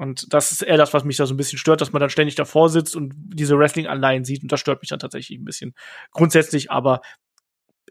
Und 0.04 0.32
das 0.34 0.52
ist 0.52 0.62
eher 0.62 0.78
das, 0.78 0.94
was 0.94 1.04
mich 1.04 1.18
da 1.18 1.26
so 1.26 1.34
ein 1.34 1.38
bisschen 1.38 1.58
stört, 1.58 1.82
dass 1.82 1.94
man 1.94 2.00
dann 2.00 2.10
ständig 2.10 2.36
davor 2.36 2.70
sitzt 2.70 2.96
und 2.96 3.14
diese 3.16 3.58
Wrestling-Anleihen 3.58 4.24
sieht. 4.24 4.44
Und 4.44 4.52
das 4.52 4.60
stört 4.60 4.82
mich 4.82 4.90
dann 4.90 5.00
tatsächlich 5.00 5.40
ein 5.40 5.46
bisschen. 5.46 5.74
Grundsätzlich 6.12 6.70
aber 6.72 7.02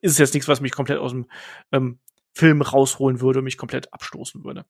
ist 0.01 0.19
jetzt 0.19 0.35
nichts, 0.35 0.49
was 0.49 0.61
mich 0.61 0.73
komplett 0.73 0.99
aus 0.99 1.13
dem 1.13 1.27
ähm, 1.73 1.99
Film 2.35 2.63
rausholen 2.63 3.21
würde 3.21 3.41
und 3.41 3.45
mich 3.45 3.59
komplett 3.59 3.93
abstoßen 3.93 4.43
würde. 4.43 4.65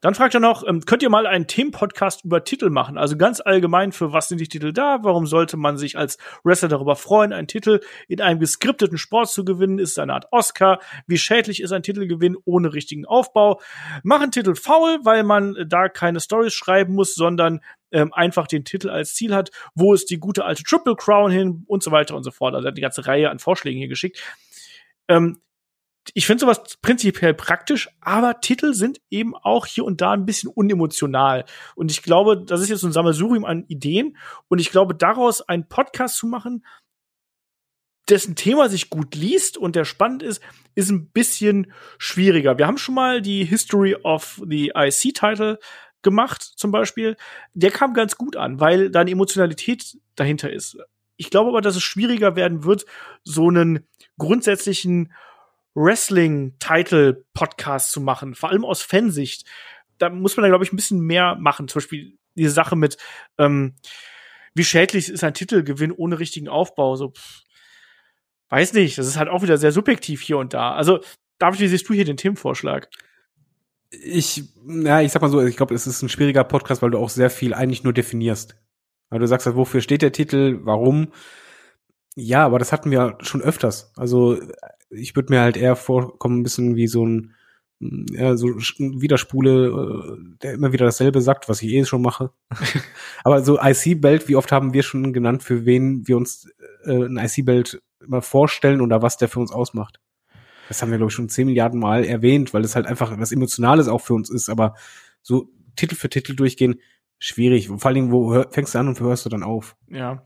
Dann 0.00 0.14
fragt 0.14 0.34
er 0.34 0.40
noch, 0.40 0.66
ähm, 0.66 0.80
könnt 0.84 1.02
ihr 1.02 1.08
mal 1.08 1.26
einen 1.26 1.46
Themenpodcast 1.46 2.24
über 2.24 2.42
Titel 2.42 2.68
machen? 2.68 2.98
Also 2.98 3.16
ganz 3.16 3.40
allgemein, 3.40 3.92
für 3.92 4.12
was 4.12 4.28
sind 4.28 4.40
die 4.40 4.48
Titel 4.48 4.72
da? 4.72 4.98
Warum 5.02 5.26
sollte 5.26 5.56
man 5.56 5.76
sich 5.76 5.96
als 5.96 6.18
Wrestler 6.42 6.68
darüber 6.68 6.96
freuen, 6.96 7.32
einen 7.32 7.46
Titel 7.46 7.80
in 8.08 8.20
einem 8.20 8.40
geskripteten 8.40 8.98
Sport 8.98 9.28
zu 9.28 9.44
gewinnen? 9.44 9.78
Ist 9.78 9.98
eine 9.98 10.14
Art 10.14 10.26
Oscar? 10.32 10.80
Wie 11.06 11.18
schädlich 11.18 11.62
ist 11.62 11.72
ein 11.72 11.84
Titelgewinn 11.84 12.36
ohne 12.44 12.72
richtigen 12.72 13.06
Aufbau? 13.06 13.60
Machen 14.02 14.32
Titel 14.32 14.56
faul, 14.56 14.98
weil 15.04 15.22
man 15.22 15.56
da 15.68 15.88
keine 15.88 16.18
Stories 16.18 16.54
schreiben 16.54 16.94
muss, 16.94 17.14
sondern 17.14 17.60
ähm, 17.92 18.12
einfach 18.12 18.48
den 18.48 18.64
Titel 18.64 18.90
als 18.90 19.14
Ziel 19.14 19.32
hat. 19.32 19.50
Wo 19.74 19.94
ist 19.94 20.10
die 20.10 20.18
gute 20.18 20.44
alte 20.44 20.64
Triple 20.64 20.96
Crown 20.96 21.30
hin? 21.30 21.64
Und 21.66 21.84
so 21.84 21.92
weiter 21.92 22.16
und 22.16 22.24
so 22.24 22.32
fort. 22.32 22.54
Also 22.54 22.66
er 22.66 22.70
hat 22.70 22.76
eine 22.76 22.82
ganze 22.82 23.06
Reihe 23.06 23.30
an 23.30 23.38
Vorschlägen 23.38 23.78
hier 23.78 23.88
geschickt. 23.88 24.20
Ähm, 25.08 25.40
ich 26.14 26.26
finde 26.26 26.40
sowas 26.40 26.78
prinzipiell 26.82 27.34
praktisch, 27.34 27.88
aber 28.00 28.40
Titel 28.40 28.74
sind 28.74 29.00
eben 29.10 29.34
auch 29.34 29.66
hier 29.66 29.84
und 29.84 30.00
da 30.00 30.12
ein 30.12 30.26
bisschen 30.26 30.50
unemotional. 30.50 31.44
Und 31.74 31.90
ich 31.90 32.02
glaube, 32.02 32.42
das 32.42 32.60
ist 32.60 32.68
jetzt 32.68 32.80
so 32.80 32.86
ein 32.86 32.92
Sammelsurium 32.92 33.44
an 33.44 33.64
Ideen. 33.68 34.16
Und 34.48 34.60
ich 34.60 34.70
glaube, 34.70 34.94
daraus 34.94 35.42
einen 35.42 35.68
Podcast 35.68 36.16
zu 36.16 36.26
machen, 36.26 36.64
dessen 38.08 38.36
Thema 38.36 38.68
sich 38.68 38.90
gut 38.90 39.14
liest 39.14 39.58
und 39.58 39.74
der 39.74 39.84
spannend 39.84 40.22
ist, 40.22 40.40
ist 40.74 40.90
ein 40.90 41.10
bisschen 41.10 41.72
schwieriger. 41.98 42.56
Wir 42.58 42.66
haben 42.66 42.78
schon 42.78 42.94
mal 42.94 43.20
die 43.20 43.44
History 43.44 43.96
of 43.96 44.40
the 44.48 44.72
IC-Title 44.74 45.58
gemacht, 46.02 46.42
zum 46.42 46.70
Beispiel. 46.70 47.16
Der 47.54 47.70
kam 47.70 47.94
ganz 47.94 48.16
gut 48.16 48.36
an, 48.36 48.60
weil 48.60 48.90
da 48.90 49.00
eine 49.00 49.10
Emotionalität 49.10 49.98
dahinter 50.14 50.52
ist. 50.52 50.78
Ich 51.16 51.30
glaube 51.30 51.48
aber, 51.48 51.62
dass 51.62 51.76
es 51.76 51.82
schwieriger 51.82 52.36
werden 52.36 52.64
wird, 52.64 52.84
so 53.24 53.48
einen 53.48 53.86
grundsätzlichen 54.18 55.12
Wrestling-Title-Podcast 55.76 57.92
zu 57.92 58.00
machen, 58.00 58.34
vor 58.34 58.48
allem 58.48 58.64
aus 58.64 58.82
Fansicht. 58.82 59.46
Da 59.98 60.10
muss 60.10 60.36
man 60.36 60.42
da, 60.42 60.48
glaube 60.48 60.64
ich, 60.64 60.72
ein 60.72 60.76
bisschen 60.76 60.98
mehr 61.00 61.36
machen. 61.36 61.68
Zum 61.68 61.78
Beispiel 61.80 62.18
diese 62.34 62.50
Sache 62.50 62.74
mit, 62.76 62.96
ähm, 63.38 63.76
wie 64.54 64.64
schädlich 64.64 65.08
ist 65.10 65.22
ein 65.22 65.34
Titelgewinn 65.34 65.92
ohne 65.92 66.18
richtigen 66.18 66.48
Aufbau? 66.48 66.96
So, 66.96 67.10
pff, 67.10 67.42
weiß 68.48 68.72
nicht. 68.72 68.98
Das 68.98 69.06
ist 69.06 69.18
halt 69.18 69.28
auch 69.28 69.42
wieder 69.42 69.58
sehr 69.58 69.72
subjektiv 69.72 70.22
hier 70.22 70.38
und 70.38 70.54
da. 70.54 70.72
Also, 70.72 71.00
David, 71.38 71.60
wie 71.60 71.68
siehst 71.68 71.86
du 71.88 71.94
hier 71.94 72.06
den 72.06 72.16
Themenvorschlag? 72.16 72.88
Ich, 73.90 74.44
ja, 74.66 75.02
ich 75.02 75.12
sag 75.12 75.22
mal 75.22 75.28
so, 75.28 75.40
ich 75.42 75.56
glaube, 75.56 75.74
es 75.74 75.86
ist 75.86 76.02
ein 76.02 76.08
schwieriger 76.08 76.42
Podcast, 76.44 76.82
weil 76.82 76.90
du 76.90 76.98
auch 76.98 77.10
sehr 77.10 77.30
viel 77.30 77.54
eigentlich 77.54 77.84
nur 77.84 77.92
definierst. 77.92 78.56
Weil 79.10 79.20
du 79.20 79.28
sagst 79.28 79.46
halt, 79.46 79.56
wofür 79.56 79.82
steht 79.82 80.02
der 80.02 80.12
Titel, 80.12 80.60
warum? 80.62 81.12
Ja, 82.14 82.46
aber 82.46 82.58
das 82.58 82.72
hatten 82.72 82.90
wir 82.90 83.18
schon 83.20 83.42
öfters. 83.42 83.92
Also 83.96 84.40
ich 84.90 85.16
würde 85.16 85.32
mir 85.32 85.40
halt 85.40 85.56
eher 85.56 85.76
vorkommen, 85.76 86.40
ein 86.40 86.42
bisschen 86.42 86.76
wie 86.76 86.86
so 86.86 87.04
ein 87.06 87.34
ja, 87.78 88.36
so 88.36 88.46
Widerspule, 88.48 89.66
äh, 89.66 90.36
der 90.42 90.54
immer 90.54 90.72
wieder 90.72 90.86
dasselbe 90.86 91.20
sagt, 91.20 91.48
was 91.48 91.60
ich 91.62 91.72
eh 91.72 91.84
schon 91.84 92.02
mache. 92.02 92.30
Aber 93.24 93.42
so 93.42 93.58
IC-Belt, 93.60 94.28
wie 94.28 94.36
oft 94.36 94.50
haben 94.50 94.72
wir 94.72 94.82
schon 94.82 95.12
genannt, 95.12 95.42
für 95.42 95.66
wen 95.66 96.06
wir 96.08 96.16
uns 96.16 96.48
äh, 96.84 97.04
ein 97.04 97.18
IC-Belt 97.18 97.82
immer 98.00 98.22
vorstellen 98.22 98.80
oder 98.80 99.02
was 99.02 99.18
der 99.18 99.28
für 99.28 99.40
uns 99.40 99.52
ausmacht? 99.52 100.00
Das 100.68 100.80
haben 100.80 100.90
wir, 100.90 100.98
glaube 100.98 101.10
ich, 101.10 101.14
schon 101.14 101.28
zehn 101.28 101.46
Milliarden 101.46 101.78
Mal 101.78 102.04
erwähnt, 102.04 102.54
weil 102.54 102.64
es 102.64 102.74
halt 102.74 102.86
einfach 102.86 103.16
was 103.18 103.32
Emotionales 103.32 103.88
auch 103.88 104.00
für 104.00 104.14
uns 104.14 104.30
ist. 104.30 104.48
Aber 104.48 104.74
so 105.22 105.50
Titel 105.76 105.94
für 105.94 106.08
Titel 106.08 106.34
durchgehen, 106.34 106.80
schwierig. 107.18 107.68
Vor 107.68 107.84
allen 107.86 107.94
Dingen, 107.94 108.12
wo 108.12 108.44
fängst 108.50 108.74
du 108.74 108.78
an 108.78 108.88
und 108.88 109.00
wo 109.00 109.04
hörst 109.04 109.24
du 109.26 109.28
dann 109.28 109.42
auf? 109.42 109.76
Ja. 109.88 110.24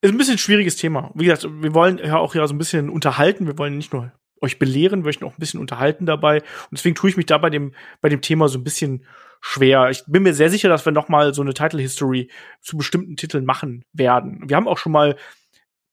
Ist 0.00 0.12
ein 0.12 0.18
bisschen 0.18 0.34
ein 0.34 0.38
schwieriges 0.38 0.76
Thema. 0.76 1.10
Wie 1.14 1.24
gesagt, 1.24 1.46
wir 1.50 1.74
wollen 1.74 1.98
ja 1.98 2.18
auch 2.18 2.34
ja 2.34 2.46
so 2.46 2.54
ein 2.54 2.58
bisschen 2.58 2.90
unterhalten. 2.90 3.46
Wir 3.46 3.58
wollen 3.58 3.76
nicht 3.76 3.92
nur 3.92 4.12
euch 4.40 4.58
belehren, 4.58 5.00
wir 5.00 5.06
möchten 5.06 5.24
auch 5.24 5.32
ein 5.32 5.40
bisschen 5.40 5.60
unterhalten 5.60 6.06
dabei. 6.06 6.38
Und 6.40 6.72
deswegen 6.72 6.94
tue 6.94 7.10
ich 7.10 7.16
mich 7.16 7.26
da 7.26 7.38
bei 7.38 7.50
dem, 7.50 7.72
bei 8.00 8.08
dem 8.08 8.20
Thema 8.20 8.48
so 8.48 8.58
ein 8.58 8.64
bisschen 8.64 9.06
schwer. 9.40 9.90
Ich 9.90 10.04
bin 10.06 10.22
mir 10.22 10.34
sehr 10.34 10.50
sicher, 10.50 10.68
dass 10.68 10.84
wir 10.84 10.92
noch 10.92 11.08
mal 11.08 11.34
so 11.34 11.42
eine 11.42 11.54
Title 11.54 11.80
History 11.80 12.30
zu 12.60 12.76
bestimmten 12.76 13.16
Titeln 13.16 13.44
machen 13.44 13.84
werden. 13.92 14.42
Wir 14.46 14.56
haben 14.56 14.68
auch 14.68 14.78
schon 14.78 14.92
mal 14.92 15.16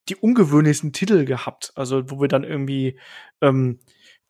die 0.08 0.16
ungewöhnlichsten 0.16 0.92
Titel 0.92 1.24
gehabt, 1.24 1.72
also 1.76 2.10
wo 2.10 2.20
wir 2.20 2.28
dann 2.28 2.44
irgendwie 2.44 2.98
ähm, 3.40 3.78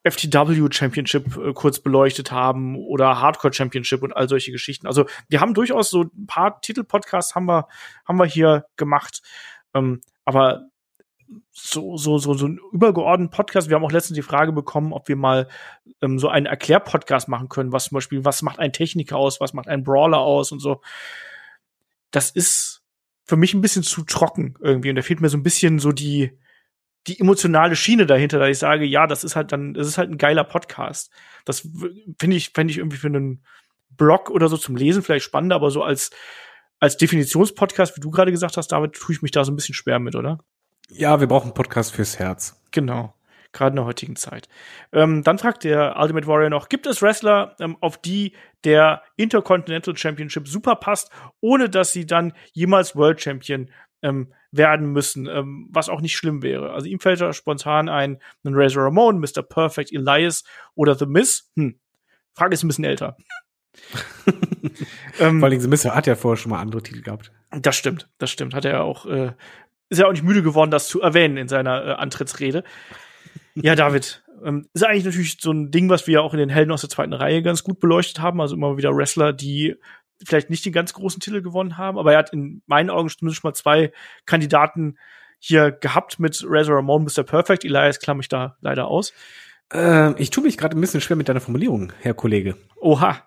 FTW 0.04 0.68
Championship 0.70 1.36
äh, 1.36 1.52
kurz 1.52 1.80
beleuchtet 1.80 2.30
haben 2.30 2.76
oder 2.76 3.20
Hardcore 3.20 3.52
Championship 3.52 4.02
und 4.02 4.12
all 4.12 4.28
solche 4.28 4.52
Geschichten. 4.52 4.86
Also 4.86 5.06
wir 5.28 5.40
haben 5.40 5.54
durchaus 5.54 5.90
so 5.90 6.02
ein 6.02 6.26
paar 6.26 6.60
Titelpodcasts 6.60 7.34
haben 7.34 7.46
wir 7.46 7.66
haben 8.04 8.18
wir 8.18 8.26
hier 8.26 8.66
gemacht. 8.76 9.22
Ähm, 9.74 10.00
aber 10.24 10.68
so, 11.50 11.96
so, 11.96 12.18
so, 12.18 12.34
so 12.34 12.46
ein 12.46 12.60
übergeordneten 12.72 13.34
Podcast. 13.34 13.68
Wir 13.68 13.76
haben 13.76 13.84
auch 13.84 13.92
letztens 13.92 14.16
die 14.16 14.22
Frage 14.22 14.52
bekommen, 14.52 14.92
ob 14.92 15.08
wir 15.08 15.16
mal 15.16 15.48
ähm, 16.02 16.18
so 16.18 16.28
einen 16.28 16.46
Erklärpodcast 16.46 17.28
machen 17.28 17.48
können, 17.48 17.72
was 17.72 17.86
zum 17.86 17.96
Beispiel, 17.96 18.24
was 18.24 18.42
macht 18.42 18.58
ein 18.58 18.72
Techniker 18.72 19.16
aus, 19.16 19.40
was 19.40 19.52
macht 19.52 19.68
ein 19.68 19.84
Brawler 19.84 20.18
aus 20.18 20.52
und 20.52 20.60
so. 20.60 20.80
Das 22.10 22.30
ist 22.30 22.82
für 23.24 23.36
mich 23.36 23.54
ein 23.54 23.60
bisschen 23.60 23.82
zu 23.82 24.04
trocken 24.04 24.56
irgendwie. 24.60 24.90
Und 24.90 24.96
da 24.96 25.02
fehlt 25.02 25.20
mir 25.20 25.28
so 25.28 25.36
ein 25.36 25.42
bisschen 25.42 25.78
so 25.78 25.92
die, 25.92 26.38
die 27.06 27.20
emotionale 27.20 27.76
Schiene 27.76 28.06
dahinter, 28.06 28.38
da 28.38 28.48
ich 28.48 28.58
sage, 28.58 28.84
ja, 28.84 29.06
das 29.06 29.24
ist 29.24 29.36
halt 29.36 29.52
dann, 29.52 29.74
das 29.74 29.86
ist 29.86 29.98
halt 29.98 30.10
ein 30.10 30.18
geiler 30.18 30.44
Podcast. 30.44 31.10
Das 31.44 31.68
finde 32.18 32.36
ich, 32.36 32.50
fände 32.50 32.70
ich 32.70 32.78
irgendwie 32.78 32.98
für 32.98 33.08
einen 33.08 33.44
Blog 33.90 34.30
oder 34.30 34.48
so 34.48 34.56
zum 34.56 34.76
Lesen 34.76 35.02
vielleicht 35.02 35.24
spannend, 35.24 35.52
aber 35.52 35.70
so 35.70 35.82
als, 35.82 36.10
als 36.80 36.96
Definitionspodcast, 36.96 37.96
wie 37.96 38.00
du 38.00 38.10
gerade 38.10 38.30
gesagt 38.30 38.56
hast, 38.56 38.68
David, 38.68 38.92
tue 38.92 39.14
ich 39.14 39.22
mich 39.22 39.30
da 39.30 39.44
so 39.44 39.52
ein 39.52 39.56
bisschen 39.56 39.74
schwer 39.74 39.98
mit, 39.98 40.14
oder? 40.14 40.38
Ja, 40.88 41.20
wir 41.20 41.26
brauchen 41.26 41.46
einen 41.46 41.54
Podcast 41.54 41.94
fürs 41.94 42.18
Herz. 42.18 42.60
Genau. 42.70 43.14
Gerade 43.52 43.70
in 43.70 43.76
der 43.76 43.84
heutigen 43.84 44.16
Zeit. 44.16 44.48
Ähm, 44.92 45.22
dann 45.22 45.38
fragt 45.38 45.64
der 45.64 45.96
Ultimate 45.98 46.26
Warrior 46.26 46.50
noch, 46.50 46.68
gibt 46.68 46.86
es 46.86 47.00
Wrestler, 47.00 47.54
ähm, 47.60 47.76
auf 47.80 47.98
die 47.98 48.34
der 48.64 49.02
Intercontinental 49.16 49.96
Championship 49.96 50.48
super 50.48 50.74
passt, 50.76 51.10
ohne 51.40 51.70
dass 51.70 51.92
sie 51.92 52.04
dann 52.04 52.32
jemals 52.52 52.96
World 52.96 53.20
Champion 53.20 53.70
ähm, 54.02 54.32
werden 54.50 54.92
müssen, 54.92 55.26
ähm, 55.26 55.68
was 55.70 55.88
auch 55.88 56.00
nicht 56.00 56.16
schlimm 56.16 56.42
wäre. 56.42 56.72
Also 56.72 56.86
ihm 56.86 57.00
fällt 57.00 57.20
da 57.20 57.32
spontan 57.32 57.88
ein, 57.88 58.18
ein 58.44 58.54
Razor 58.54 58.84
Ramon, 58.84 59.18
Mr. 59.18 59.42
Perfect, 59.42 59.92
Elias 59.92 60.44
oder 60.74 60.94
The 60.94 61.06
Miz. 61.06 61.50
Hm. 61.56 61.78
Frage 62.34 62.54
ist 62.54 62.64
ein 62.64 62.68
bisschen 62.68 62.84
älter. 62.84 63.16
ähm, 65.20 65.40
Vor 65.40 65.48
allem 65.48 65.60
The 65.60 65.68
Miz 65.68 65.84
hat 65.84 66.06
ja 66.06 66.14
vorher 66.14 66.36
schon 66.36 66.50
mal 66.50 66.60
andere 66.60 66.82
Titel 66.82 67.02
gehabt. 67.02 67.32
Das 67.50 67.76
stimmt, 67.76 68.08
das 68.18 68.30
stimmt. 68.30 68.54
Hat 68.54 68.64
er 68.64 68.82
auch, 68.84 69.06
äh, 69.06 69.32
ist 69.88 69.98
ja 69.98 70.06
auch 70.06 70.12
nicht 70.12 70.24
müde 70.24 70.42
geworden, 70.42 70.70
das 70.70 70.88
zu 70.88 71.00
erwähnen 71.00 71.36
in 71.36 71.48
seiner 71.48 71.84
äh, 71.84 71.90
Antrittsrede. 71.92 72.64
Ja, 73.54 73.76
David, 73.76 74.24
ähm, 74.44 74.68
ist 74.72 74.84
eigentlich 74.84 75.04
natürlich 75.04 75.36
so 75.40 75.52
ein 75.52 75.70
Ding, 75.70 75.88
was 75.88 76.06
wir 76.06 76.22
auch 76.22 76.32
in 76.34 76.38
den 76.38 76.48
Helden 76.48 76.72
aus 76.72 76.80
der 76.80 76.90
zweiten 76.90 77.12
Reihe 77.12 77.42
ganz 77.42 77.62
gut 77.62 77.80
beleuchtet 77.80 78.20
haben. 78.20 78.40
Also 78.40 78.56
immer 78.56 78.76
wieder 78.76 78.94
Wrestler, 78.96 79.32
die 79.32 79.76
vielleicht 80.24 80.50
nicht 80.50 80.64
den 80.64 80.72
ganz 80.72 80.92
großen 80.94 81.20
Titel 81.20 81.42
gewonnen 81.42 81.76
haben, 81.76 81.98
aber 81.98 82.12
er 82.12 82.18
hat 82.18 82.32
in 82.32 82.62
meinen 82.66 82.90
Augen 82.90 83.08
zumindest 83.08 83.40
schon 83.40 83.48
mal 83.48 83.54
zwei 83.54 83.92
Kandidaten 84.26 84.96
hier 85.38 85.72
gehabt 85.72 86.18
mit 86.18 86.42
Razor 86.46 86.76
Ramon, 86.76 87.04
Mr. 87.04 87.22
Perfect. 87.22 87.64
Elias 87.64 87.98
klamme 87.98 88.20
ich 88.20 88.28
da 88.28 88.56
leider 88.60 88.86
aus. 88.86 89.12
Äh, 89.72 90.20
ich 90.20 90.30
tue 90.30 90.42
mich 90.42 90.56
gerade 90.56 90.76
ein 90.76 90.80
bisschen 90.80 91.00
schwer 91.00 91.16
mit 91.16 91.28
deiner 91.28 91.40
Formulierung, 91.40 91.92
Herr 92.00 92.14
Kollege. 92.14 92.56
Oha. 92.76 93.22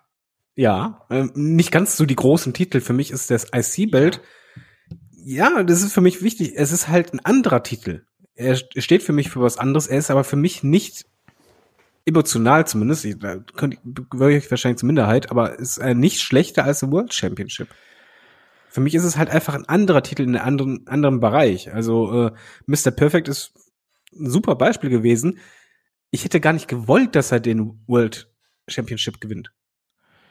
Ja, 0.58 1.06
ähm, 1.08 1.30
nicht 1.36 1.70
ganz 1.70 1.96
so 1.96 2.04
die 2.04 2.16
großen 2.16 2.52
Titel. 2.52 2.80
Für 2.80 2.92
mich 2.92 3.12
ist 3.12 3.30
das 3.30 3.46
IC-Belt. 3.54 4.20
Ja, 5.12 5.62
das 5.62 5.82
ist 5.82 5.92
für 5.92 6.00
mich 6.00 6.20
wichtig. 6.20 6.54
Es 6.56 6.72
ist 6.72 6.88
halt 6.88 7.14
ein 7.14 7.20
anderer 7.20 7.62
Titel. 7.62 8.02
Er 8.34 8.56
steht 8.56 9.04
für 9.04 9.12
mich 9.12 9.30
für 9.30 9.40
was 9.40 9.56
anderes. 9.56 9.86
Er 9.86 10.00
ist 10.00 10.10
aber 10.10 10.24
für 10.24 10.34
mich 10.34 10.64
nicht 10.64 11.06
emotional 12.06 12.66
zumindest, 12.66 13.06
da 13.22 13.36
gehöre 14.10 14.30
ich 14.30 14.50
wahrscheinlich 14.50 14.80
zur 14.80 14.88
Minderheit, 14.88 15.30
aber 15.30 15.60
ist 15.60 15.78
äh, 15.78 15.94
nicht 15.94 16.22
schlechter 16.22 16.64
als 16.64 16.80
der 16.80 16.90
World 16.90 17.14
Championship. 17.14 17.68
Für 18.68 18.80
mich 18.80 18.96
ist 18.96 19.04
es 19.04 19.16
halt 19.16 19.30
einfach 19.30 19.54
ein 19.54 19.68
anderer 19.68 20.02
Titel 20.02 20.22
in 20.22 20.34
einem 20.34 20.44
anderen, 20.44 20.88
anderen 20.88 21.20
Bereich. 21.20 21.72
Also 21.72 22.30
äh, 22.30 22.32
Mr. 22.66 22.90
Perfect 22.90 23.28
ist 23.28 23.52
ein 24.12 24.28
super 24.28 24.56
Beispiel 24.56 24.90
gewesen. 24.90 25.38
Ich 26.10 26.24
hätte 26.24 26.40
gar 26.40 26.52
nicht 26.52 26.66
gewollt, 26.66 27.14
dass 27.14 27.30
er 27.30 27.38
den 27.38 27.80
World 27.86 28.28
Championship 28.66 29.20
gewinnt. 29.20 29.52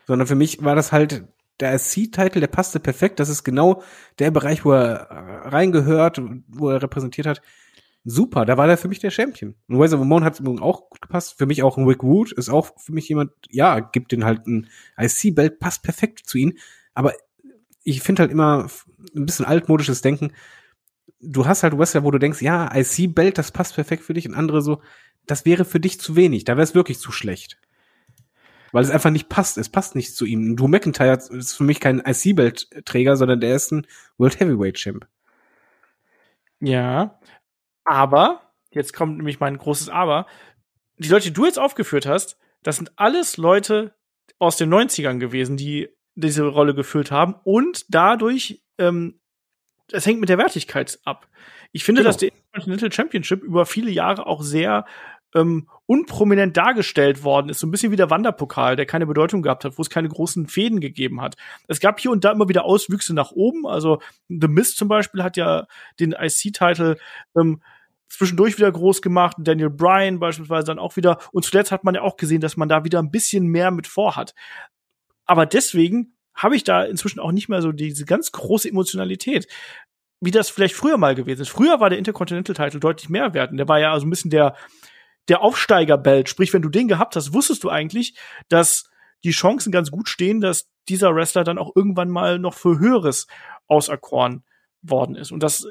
Sondern 0.08 0.28
für 0.28 0.36
mich 0.36 0.64
war 0.64 0.76
das 0.76 0.92
halt 0.92 1.26
der 1.60 1.78
SC-Titel, 1.78 2.40
der 2.40 2.48
passte 2.48 2.80
perfekt. 2.80 3.20
Das 3.20 3.30
ist 3.30 3.44
genau 3.44 3.84
der 4.20 4.32
Bereich, 4.32 4.66
wo 4.66 4.72
er 4.72 5.10
äh, 5.10 5.48
reingehört, 5.50 6.22
wo 6.48 6.70
er 6.70 6.82
repräsentiert 6.82 7.28
hat 7.28 7.42
super. 8.08 8.46
Da 8.46 8.58
war 8.58 8.68
der 8.68 8.78
für 8.78 8.88
mich 8.88 9.00
der 9.00 9.12
Champion. 9.12 9.56
Und 9.68 9.80
Razor 9.80 10.00
Ramon 10.00 10.24
hat 10.24 10.42
auch 10.62 10.90
gut 10.90 11.02
gepasst. 11.02 11.38
Für 11.38 11.46
mich 11.46 11.62
auch 11.62 11.78
ein 11.78 11.86
Rick 11.86 12.04
Wood 12.04 12.32
ist 12.32 12.50
auch 12.50 12.72
für 12.80 12.94
mich 12.94 13.08
jemand, 13.10 13.32
ja, 13.50 13.80
gibt 13.80 14.12
den 14.12 14.24
halt 14.24 14.48
ein 14.48 14.68
IC-Belt, 14.98 15.60
passt 15.60 15.84
perfekt 15.84 16.22
zu 16.26 16.38
ihm. 16.38 16.58
Aber 16.94 17.14
ich 17.84 18.02
finde 18.02 18.22
halt 18.22 18.32
immer 18.32 18.68
ein 19.16 19.26
bisschen 19.26 19.46
altmodisches 19.46 20.02
Denken. 20.02 20.32
Du 21.20 21.46
hast 21.46 21.64
halt 21.64 21.78
Wrestler, 21.78 22.04
wo 22.04 22.12
du 22.12 22.18
denkst, 22.18 22.42
ja, 22.42 22.74
IC-Belt, 22.74 23.38
das 23.38 23.52
passt 23.52 23.76
perfekt 23.76 24.04
für 24.04 24.14
dich. 24.14 24.28
Und 24.28 24.36
andere 24.36 24.62
so, 24.62 24.82
das 25.26 25.46
wäre 25.46 25.66
für 25.66 25.80
dich 25.80 26.00
zu 26.00 26.16
wenig. 26.16 26.46
Da 26.46 26.54
wäre 26.54 26.64
es 26.64 26.76
wirklich 26.76 27.00
zu 27.00 27.12
schlecht. 27.12 27.60
Weil 28.72 28.84
es 28.84 28.90
einfach 28.90 29.10
nicht 29.10 29.30
passt. 29.30 29.58
Es 29.58 29.70
passt 29.70 29.96
nicht 29.96 30.16
zu 30.16 30.26
ihm. 30.26 30.56
Drew 30.56 30.68
McIntyre 30.68 31.18
ist 31.32 31.54
für 31.54 31.64
mich 31.64 31.80
kein 31.80 32.00
IC-Belt-Träger, 32.06 33.16
sondern 33.16 33.40
der 33.40 33.56
ist 33.56 33.72
ein 33.72 33.88
World 34.18 34.40
Heavyweight 34.40 34.76
Champ. 34.76 35.08
Ja, 36.60 37.20
aber, 37.86 38.42
jetzt 38.72 38.94
kommt 38.94 39.18
nämlich 39.18 39.40
mein 39.40 39.58
großes 39.58 39.90
Aber, 39.90 40.26
die 40.98 41.10
Leute, 41.10 41.26
die 41.26 41.34
du 41.34 41.46
jetzt 41.46 41.60
aufgeführt 41.60 42.06
hast, 42.06 42.38
das 42.64 42.78
sind 42.78 42.92
alles 42.96 43.38
Leute 43.38 43.94
aus 44.40 44.58
den 44.58 44.74
90ern 44.74 45.20
gewesen, 45.20 45.58
die 45.58 45.90
diese 46.16 46.44
Rolle 46.44 46.74
gefüllt 46.74 47.12
haben 47.12 47.36
und 47.44 47.86
dadurch, 47.90 48.64
ähm, 48.78 49.20
es 49.92 50.06
hängt 50.06 50.20
mit 50.20 50.30
der 50.30 50.38
Wertigkeit 50.38 51.00
ab. 51.06 51.28
Ich 51.72 51.84
finde, 51.84 52.02
genau. 52.02 52.10
dass 52.10 52.18
die 52.18 52.28
Intercontinental 52.28 52.92
Championship 52.92 53.44
über 53.44 53.66
viele 53.66 53.92
Jahre 53.92 54.26
auch 54.26 54.42
sehr 54.42 54.86
ähm, 55.38 55.68
unprominent 55.86 56.58
dargestellt 56.58 57.24
worden 57.24 57.50
ist. 57.50 57.60
So 57.60 57.68
ein 57.68 57.72
bisschen 57.72 57.92
wie 57.92 57.96
der 57.96 58.10
Wanderpokal, 58.10 58.76
der 58.76 58.86
keine 58.86 59.06
Bedeutung 59.06 59.42
gehabt 59.42 59.64
hat, 59.64 59.78
wo 59.78 59.82
es 59.82 59.90
keine 59.90 60.10
großen 60.10 60.48
Fäden 60.48 60.80
gegeben 60.80 61.22
hat. 61.22 61.36
Es 61.68 61.80
gab 61.80 62.00
hier 62.00 62.12
und 62.12 62.24
da 62.24 62.32
immer 62.32 62.50
wieder 62.50 62.66
Auswüchse 62.66 63.14
nach 63.14 63.32
oben. 63.32 63.66
Also 63.66 64.02
The 64.28 64.48
Mist 64.48 64.78
zum 64.78 64.88
Beispiel 64.88 65.24
hat 65.24 65.38
ja 65.38 65.68
den 66.00 66.12
IC-Titel 66.12 66.98
ähm, 67.40 67.62
zwischendurch 68.10 68.58
wieder 68.58 68.72
groß 68.72 69.02
gemacht. 69.02 69.38
Daniel 69.40 69.70
Bryan 69.70 70.20
beispielsweise 70.20 70.68
dann 70.68 70.80
auch 70.80 70.96
wieder. 70.98 71.20
Und 71.32 71.46
zuletzt 71.46 71.72
hat 71.72 71.84
man 71.84 71.96
ja 71.96 72.02
auch 72.02 72.18
gesehen, 72.18 72.42
dass 72.42 72.58
man 72.58 72.70
da 72.70 72.84
wieder 72.84 73.00
ein 73.00 73.12
bisschen 73.12 73.48
mehr 73.48 73.72
mit 73.72 73.88
vorhat. 73.88 74.34
Aber 75.26 75.46
deswegen 75.46 76.14
habe 76.34 76.56
ich 76.56 76.64
da 76.64 76.84
inzwischen 76.84 77.20
auch 77.20 77.32
nicht 77.32 77.50
mehr 77.50 77.62
so 77.62 77.72
diese 77.72 78.06
ganz 78.06 78.32
große 78.32 78.70
Emotionalität, 78.70 79.48
wie 80.22 80.32
das 80.32 80.50
vielleicht 80.50 80.76
früher 80.76 80.98
mal 80.98 81.16
gewesen 81.16 81.42
ist. 81.42 81.50
Früher 81.50 81.80
war 81.80 81.90
der 81.90 82.00
Intercontinental 82.00 82.56
Title 82.56 82.80
deutlich 82.80 83.10
mehr 83.10 83.34
wert. 83.34 83.52
Und 83.52 83.58
der 83.58 83.68
war 83.68 83.80
ja 83.80 83.92
also 83.92 84.06
ein 84.06 84.10
bisschen 84.10 84.32
der, 84.32 84.56
der 85.28 85.42
Aufsteigerbelt. 85.42 86.30
Sprich, 86.30 86.54
wenn 86.54 86.62
du 86.62 86.70
den 86.70 86.88
gehabt 86.88 87.16
hast, 87.16 87.34
wusstest 87.34 87.64
du 87.64 87.70
eigentlich, 87.70 88.18
dass 88.50 88.90
die 89.24 89.32
Chancen 89.32 89.72
ganz 89.72 89.92
gut 89.92 90.10
stehen, 90.10 90.42
dass 90.42 90.70
dieser 90.88 91.14
Wrestler 91.16 91.44
dann 91.44 91.58
auch 91.58 91.76
irgendwann 91.76 92.10
mal 92.10 92.40
noch 92.40 92.54
für 92.54 92.80
Höheres 92.80 93.28
auserkoren 93.68 94.44
worden 94.82 95.16
ist. 95.16 95.32
Und 95.32 95.44
das 95.44 95.68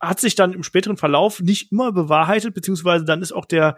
hat 0.00 0.20
sich 0.20 0.34
dann 0.34 0.52
im 0.52 0.62
späteren 0.62 0.96
Verlauf 0.96 1.40
nicht 1.40 1.72
immer 1.72 1.92
bewahrheitet, 1.92 2.54
beziehungsweise 2.54 3.04
dann 3.04 3.22
ist 3.22 3.32
auch 3.32 3.46
der 3.46 3.76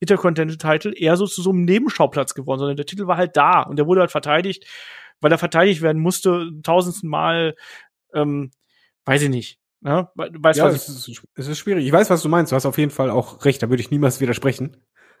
Intercontinental-Title 0.00 0.94
eher 0.96 1.16
so 1.16 1.26
zu 1.26 1.42
so 1.42 1.50
einem 1.50 1.64
Nebenschauplatz 1.64 2.34
geworden, 2.34 2.58
sondern 2.58 2.76
der 2.76 2.86
Titel 2.86 3.06
war 3.06 3.16
halt 3.16 3.36
da 3.36 3.62
und 3.62 3.76
der 3.76 3.86
wurde 3.86 4.00
halt 4.00 4.10
verteidigt, 4.10 4.66
weil 5.20 5.30
er 5.30 5.38
verteidigt 5.38 5.82
werden 5.82 6.00
musste, 6.00 6.50
tausendsten 6.62 7.08
Mal, 7.08 7.54
ähm, 8.14 8.50
weiß 9.04 9.22
ich 9.22 9.28
nicht. 9.28 9.58
Ne? 9.80 10.08
Weißt, 10.14 10.58
ja, 10.58 10.68
es 10.68 10.88
ist, 10.88 11.22
es 11.34 11.48
ist 11.48 11.58
schwierig. 11.58 11.86
Ich 11.86 11.92
weiß, 11.92 12.10
was 12.10 12.22
du 12.22 12.28
meinst. 12.28 12.52
Du 12.52 12.56
hast 12.56 12.66
auf 12.66 12.78
jeden 12.78 12.90
Fall 12.90 13.10
auch 13.10 13.44
recht. 13.44 13.62
Da 13.62 13.70
würde 13.70 13.80
ich 13.80 13.90
niemals 13.90 14.20
widersprechen. 14.20 14.76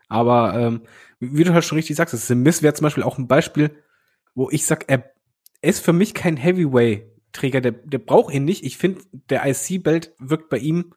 Aber 0.08 0.54
ähm, 0.54 0.82
wie 1.18 1.44
du 1.44 1.54
halt 1.54 1.64
schon 1.64 1.76
richtig 1.76 1.96
sagst, 1.96 2.12
das 2.12 2.28
Miss 2.30 2.62
wäre 2.62 2.74
zum 2.74 2.84
Beispiel 2.84 3.04
auch 3.04 3.16
ein 3.16 3.28
Beispiel, 3.28 3.70
wo 4.34 4.50
ich 4.50 4.66
sag, 4.66 4.84
er 4.88 5.12
ist 5.62 5.84
für 5.84 5.92
mich 5.92 6.14
kein 6.14 6.36
Heavyweight 6.36 7.10
Träger, 7.32 7.60
der, 7.60 7.72
der 7.72 7.98
braucht 7.98 8.34
ihn 8.34 8.44
nicht. 8.44 8.64
Ich 8.64 8.76
finde, 8.76 9.02
der 9.12 9.46
IC-Belt 9.46 10.14
wirkt 10.18 10.48
bei 10.48 10.58
ihm 10.58 10.94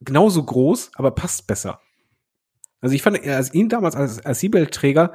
genauso 0.00 0.42
groß, 0.42 0.90
aber 0.94 1.12
passt 1.12 1.46
besser. 1.46 1.80
Also 2.80 2.94
ich 2.94 3.02
fand 3.02 3.24
also 3.26 3.52
ihn 3.52 3.68
damals 3.68 3.94
als 3.96 4.42
IC-Belt-Träger, 4.42 5.14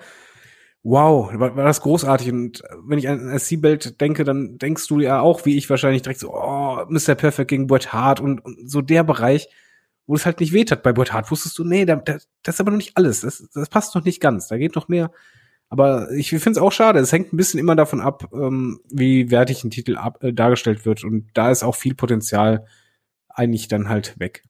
wow, 0.84 1.30
war, 1.34 1.56
war 1.56 1.66
das 1.66 1.82
großartig. 1.82 2.32
Und 2.32 2.64
wenn 2.86 3.00
ich 3.00 3.10
an 3.10 3.30
IC-Belt 3.36 4.00
denke, 4.02 4.24
dann 4.24 4.58
denkst 4.58 4.88
du 4.88 5.00
ja 5.00 5.20
auch, 5.20 5.46
wie 5.46 5.58
ich 5.58 5.70
wahrscheinlich 5.70 6.02
direkt 6.02 6.20
so, 6.20 6.34
oh, 6.34 6.59
Mr. 6.90 7.16
Perfect 7.16 7.50
gegen 7.50 7.68
Bret 7.68 7.94
Hart 7.94 8.20
und, 8.20 8.40
und 8.40 8.70
so 8.70 8.82
der 8.82 9.04
Bereich, 9.04 9.50
wo 10.08 10.16
es 10.16 10.26
halt 10.26 10.40
nicht 10.40 10.54
weht 10.54 10.72
hat. 10.72 10.84
Bei 10.84 10.94
Bret 10.94 11.14
Hart 11.14 11.30
wusstest 11.32 11.58
du, 11.58 11.64
nee, 11.64 11.86
da, 11.86 11.96
da, 11.98 12.18
das 12.44 12.56
ist 12.56 12.62
aber 12.62 12.72
noch 12.72 12.78
nicht 12.78 12.98
alles. 12.98 13.22
Das, 13.22 13.48
das 13.54 13.70
passt 13.70 13.96
noch 13.96 14.04
nicht 14.04 14.22
ganz. 14.22 14.48
Da 14.48 14.58
geht 14.58 14.76
noch 14.76 14.88
mehr. 14.88 15.12
Aber 15.70 16.12
ich 16.12 16.30
finde 16.30 16.52
es 16.52 16.58
auch 16.58 16.72
schade. 16.72 17.00
Es 17.00 17.12
hängt 17.12 17.32
ein 17.32 17.38
bisschen 17.38 17.60
immer 17.60 17.76
davon 17.76 18.02
ab, 18.02 18.30
ähm, 18.34 18.80
wie 18.90 19.30
wertig 19.30 19.64
ein 19.64 19.70
Titel 19.70 19.98
ab, 19.98 20.24
äh, 20.24 20.34
dargestellt 20.34 20.86
wird. 20.86 21.04
Und 21.04 21.30
da 21.36 21.52
ist 21.52 21.64
auch 21.64 21.76
viel 21.76 21.94
Potenzial 21.94 22.66
eigentlich 23.30 23.68
dann 23.68 23.88
halt 23.88 24.20
weg. 24.20 24.44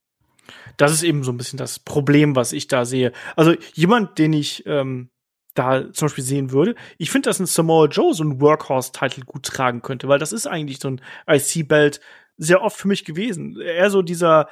Das 0.78 0.92
ist 0.92 1.02
eben 1.02 1.22
so 1.22 1.30
ein 1.30 1.36
bisschen 1.36 1.58
das 1.58 1.78
Problem, 1.78 2.36
was 2.36 2.52
ich 2.52 2.66
da 2.66 2.84
sehe. 2.84 3.12
Also 3.36 3.54
jemand, 3.74 4.18
den 4.18 4.32
ich 4.32 4.64
ähm, 4.66 5.10
da 5.54 5.92
zum 5.92 6.06
Beispiel 6.06 6.24
sehen 6.24 6.52
würde, 6.52 6.74
ich 6.98 7.10
finde, 7.10 7.28
dass 7.28 7.40
ein 7.40 7.46
Samoa 7.46 7.86
Joe 7.86 8.14
so 8.14 8.24
ein 8.24 8.40
Workhorse-Titel 8.40 9.22
gut 9.22 9.44
tragen 9.44 9.82
könnte, 9.82 10.08
weil 10.08 10.18
das 10.18 10.32
ist 10.32 10.46
eigentlich 10.46 10.78
so 10.78 10.88
ein 10.88 11.00
IC-Belt 11.28 12.00
sehr 12.36 12.62
oft 12.62 12.76
für 12.76 12.88
mich 12.88 13.04
gewesen. 13.04 13.60
Eher 13.60 13.90
so 13.90 14.02
dieser 14.02 14.48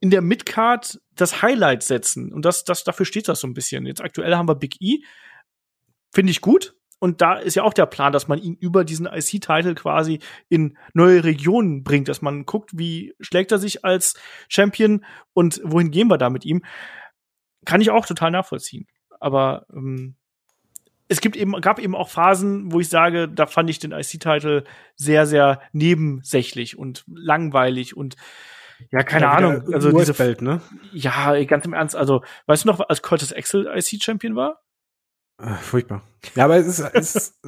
in 0.00 0.10
der 0.10 0.22
Midcard 0.22 1.00
das 1.14 1.42
Highlight 1.42 1.82
setzen. 1.82 2.32
Und 2.32 2.44
das, 2.44 2.64
das, 2.64 2.84
dafür 2.84 3.04
steht 3.04 3.28
das 3.28 3.40
so 3.40 3.46
ein 3.46 3.54
bisschen. 3.54 3.84
Jetzt 3.84 4.00
aktuell 4.00 4.34
haben 4.34 4.48
wir 4.48 4.54
Big 4.54 4.76
E, 4.80 5.00
Finde 6.12 6.32
ich 6.32 6.40
gut. 6.40 6.74
Und 6.98 7.22
da 7.22 7.34
ist 7.38 7.56
ja 7.56 7.62
auch 7.62 7.72
der 7.72 7.86
Plan, 7.86 8.12
dass 8.12 8.28
man 8.28 8.38
ihn 8.38 8.56
über 8.56 8.84
diesen 8.84 9.06
IC-Titel 9.06 9.74
quasi 9.74 10.18
in 10.50 10.76
neue 10.92 11.24
Regionen 11.24 11.82
bringt, 11.82 12.08
dass 12.08 12.20
man 12.20 12.44
guckt, 12.44 12.72
wie 12.74 13.14
schlägt 13.20 13.52
er 13.52 13.58
sich 13.58 13.86
als 13.86 14.14
Champion 14.48 15.04
und 15.32 15.62
wohin 15.64 15.90
gehen 15.90 16.08
wir 16.08 16.18
da 16.18 16.28
mit 16.28 16.44
ihm. 16.44 16.62
Kann 17.64 17.80
ich 17.80 17.90
auch 17.90 18.04
total 18.04 18.30
nachvollziehen. 18.30 18.86
Aber 19.20 19.66
ähm, 19.72 20.16
es 21.08 21.20
gibt 21.20 21.36
eben, 21.36 21.52
gab 21.60 21.78
eben 21.78 21.94
auch 21.94 22.08
Phasen, 22.08 22.72
wo 22.72 22.80
ich 22.80 22.88
sage, 22.88 23.28
da 23.28 23.46
fand 23.46 23.68
ich 23.70 23.78
den 23.78 23.92
IC-Titel 23.92 24.64
sehr, 24.94 25.26
sehr 25.26 25.60
nebensächlich 25.72 26.78
und 26.78 27.04
langweilig 27.12 27.96
und 27.96 28.16
ja, 28.90 29.02
keine 29.02 29.26
ja, 29.26 29.32
Ahnung. 29.32 29.74
Also 29.74 29.92
diese 29.92 30.18
Welt, 30.18 30.40
ne? 30.40 30.62
Ja, 30.92 31.42
ganz 31.44 31.66
im 31.66 31.74
Ernst. 31.74 31.96
Also, 31.96 32.22
weißt 32.46 32.64
du 32.64 32.68
noch, 32.68 32.80
als 32.80 33.02
Curtis 33.02 33.32
Axel 33.32 33.66
IC-Champion 33.66 34.36
war? 34.36 34.62
Äh, 35.38 35.54
furchtbar. 35.54 36.02
Ja, 36.34 36.44
aber 36.44 36.56
es 36.56 36.66
ist, 36.66 36.80
es 36.94 37.16
ist 37.16 37.38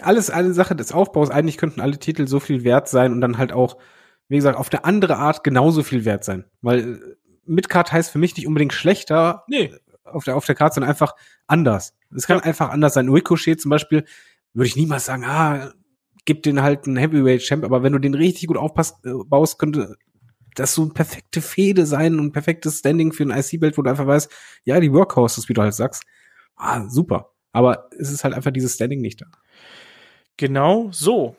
alles 0.00 0.30
eine 0.30 0.52
Sache 0.52 0.76
des 0.76 0.92
Aufbaus. 0.92 1.30
Eigentlich 1.30 1.58
könnten 1.58 1.80
alle 1.80 1.98
Titel 1.98 2.26
so 2.26 2.40
viel 2.40 2.64
wert 2.64 2.88
sein 2.88 3.12
und 3.12 3.20
dann 3.20 3.38
halt 3.38 3.52
auch, 3.52 3.78
wie 4.28 4.36
gesagt, 4.36 4.58
auf 4.58 4.72
eine 4.72 4.84
andere 4.84 5.16
Art 5.16 5.44
genauso 5.44 5.82
viel 5.82 6.04
wert 6.04 6.24
sein. 6.24 6.44
Weil 6.60 6.80
äh, 6.80 6.98
Midcard 7.46 7.92
heißt 7.92 8.10
für 8.10 8.18
mich 8.18 8.36
nicht 8.36 8.46
unbedingt 8.46 8.72
schlechter 8.72 9.44
nee. 9.48 9.72
Auf 10.06 10.24
der, 10.24 10.36
auf 10.36 10.44
der 10.44 10.54
Karte, 10.54 10.74
sondern 10.74 10.90
einfach 10.90 11.14
anders. 11.46 11.94
Es 12.14 12.26
kann 12.26 12.38
ja. 12.38 12.44
einfach 12.44 12.70
anders 12.70 12.94
sein. 12.94 13.08
Ricochet 13.08 13.60
zum 13.60 13.70
Beispiel 13.70 14.04
würde 14.54 14.68
ich 14.68 14.76
niemals 14.76 15.06
sagen, 15.06 15.24
ah, 15.24 15.72
gib 16.24 16.42
den 16.42 16.62
halt 16.62 16.86
einen 16.86 16.96
Heavyweight 16.96 17.42
Champ, 17.42 17.64
aber 17.64 17.82
wenn 17.82 17.92
du 17.92 17.98
den 17.98 18.14
richtig 18.14 18.48
gut 18.48 18.56
aufpasst, 18.56 19.04
äh, 19.04 19.12
baust, 19.26 19.58
könnte 19.58 19.96
das 20.54 20.74
so 20.74 20.82
eine 20.82 20.92
perfekte 20.92 21.40
Fehde 21.40 21.86
sein 21.86 22.18
und 22.18 22.26
ein 22.26 22.32
perfektes 22.32 22.78
Standing 22.78 23.12
für 23.12 23.24
ein 23.24 23.30
IC-Belt, 23.30 23.76
wo 23.76 23.82
du 23.82 23.90
einfach 23.90 24.06
weißt, 24.06 24.30
ja, 24.64 24.80
die 24.80 24.92
Workhorses, 24.92 25.48
wie 25.48 25.54
du 25.54 25.62
halt 25.62 25.74
sagst, 25.74 26.04
ah, 26.56 26.88
super. 26.88 27.32
Aber 27.52 27.88
es 27.98 28.10
ist 28.10 28.24
halt 28.24 28.34
einfach 28.34 28.50
dieses 28.50 28.74
Standing 28.74 29.00
nicht 29.00 29.20
da. 29.20 29.26
Genau 30.36 30.88
so. 30.92 31.36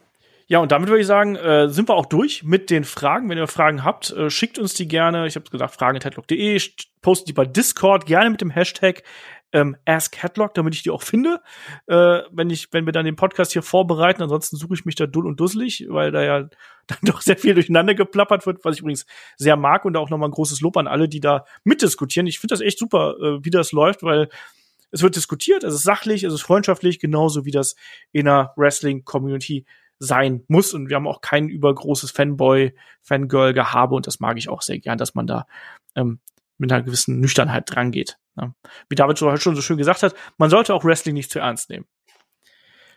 Ja, 0.49 0.59
und 0.59 0.71
damit 0.71 0.87
würde 0.87 1.01
ich 1.01 1.07
sagen, 1.07 1.35
äh, 1.35 1.67
sind 1.67 1.89
wir 1.89 1.95
auch 1.95 2.05
durch 2.05 2.43
mit 2.43 2.69
den 2.69 2.85
Fragen. 2.85 3.29
Wenn 3.29 3.37
ihr 3.37 3.47
Fragen 3.47 3.83
habt, 3.83 4.11
äh, 4.11 4.29
schickt 4.29 4.57
uns 4.57 4.73
die 4.73 4.87
gerne. 4.87 5.27
Ich 5.27 5.35
habe 5.35 5.49
gesagt, 5.49 5.73
fragen.headlock.de, 5.75 6.61
postet 7.01 7.27
die 7.27 7.33
bei 7.33 7.45
Discord, 7.45 8.05
gerne 8.05 8.29
mit 8.29 8.39
dem 8.39 8.49
Hashtag 8.49 9.03
ähm, 9.51 9.75
AskHeadlock, 9.85 10.53
damit 10.53 10.73
ich 10.75 10.83
die 10.83 10.89
auch 10.89 11.01
finde, 11.01 11.41
äh, 11.87 12.21
wenn 12.31 12.49
ich, 12.49 12.71
wenn 12.71 12.85
wir 12.85 12.93
dann 12.93 13.05
den 13.05 13.17
Podcast 13.17 13.53
hier 13.53 13.61
vorbereiten. 13.61 14.21
Ansonsten 14.21 14.55
suche 14.55 14.73
ich 14.73 14.85
mich 14.85 14.95
da 14.95 15.05
dull 15.05 15.27
und 15.27 15.39
dusselig, 15.39 15.85
weil 15.89 16.11
da 16.11 16.23
ja 16.23 16.49
dann 16.87 16.99
doch 17.01 17.21
sehr 17.21 17.37
viel 17.37 17.53
durcheinander 17.53 17.93
geplappert 17.93 18.45
wird, 18.45 18.63
was 18.63 18.75
ich 18.75 18.81
übrigens 18.81 19.05
sehr 19.35 19.57
mag 19.57 19.83
und 19.83 19.97
auch 19.97 20.09
nochmal 20.09 20.29
ein 20.29 20.33
großes 20.33 20.61
Lob 20.61 20.77
an 20.77 20.87
alle, 20.87 21.09
die 21.09 21.19
da 21.19 21.45
mitdiskutieren. 21.65 22.27
Ich 22.27 22.39
finde 22.39 22.53
das 22.53 22.61
echt 22.61 22.79
super, 22.79 23.15
äh, 23.21 23.43
wie 23.43 23.49
das 23.49 23.73
läuft, 23.73 24.03
weil 24.03 24.29
es 24.91 25.01
wird 25.01 25.17
diskutiert, 25.17 25.65
es 25.65 25.73
ist 25.73 25.83
sachlich, 25.83 26.23
es 26.23 26.33
ist 26.33 26.43
freundschaftlich, 26.43 26.99
genauso 26.99 27.43
wie 27.43 27.51
das 27.51 27.75
in 28.13 28.29
einer 28.29 28.53
Wrestling-Community 28.55 29.65
sein 29.99 30.43
muss. 30.47 30.73
Und 30.73 30.89
wir 30.89 30.95
haben 30.95 31.07
auch 31.07 31.21
kein 31.21 31.49
übergroßes 31.49 32.11
Fanboy, 32.11 32.75
Fangirl-Gehabe 33.01 33.95
und 33.95 34.07
das 34.07 34.19
mag 34.19 34.37
ich 34.37 34.49
auch 34.49 34.61
sehr 34.61 34.79
gern, 34.79 34.97
dass 34.97 35.15
man 35.15 35.27
da 35.27 35.47
ähm, 35.95 36.19
mit 36.57 36.71
einer 36.71 36.83
gewissen 36.83 37.19
Nüchternheit 37.19 37.63
drangeht. 37.67 38.17
Ja. 38.35 38.53
Wie 38.89 38.95
David 38.95 39.19
schon 39.19 39.55
so 39.55 39.61
schön 39.61 39.77
gesagt 39.77 40.03
hat, 40.03 40.15
man 40.37 40.49
sollte 40.49 40.73
auch 40.73 40.83
Wrestling 40.83 41.15
nicht 41.15 41.31
zu 41.31 41.39
ernst 41.39 41.69
nehmen. 41.69 41.85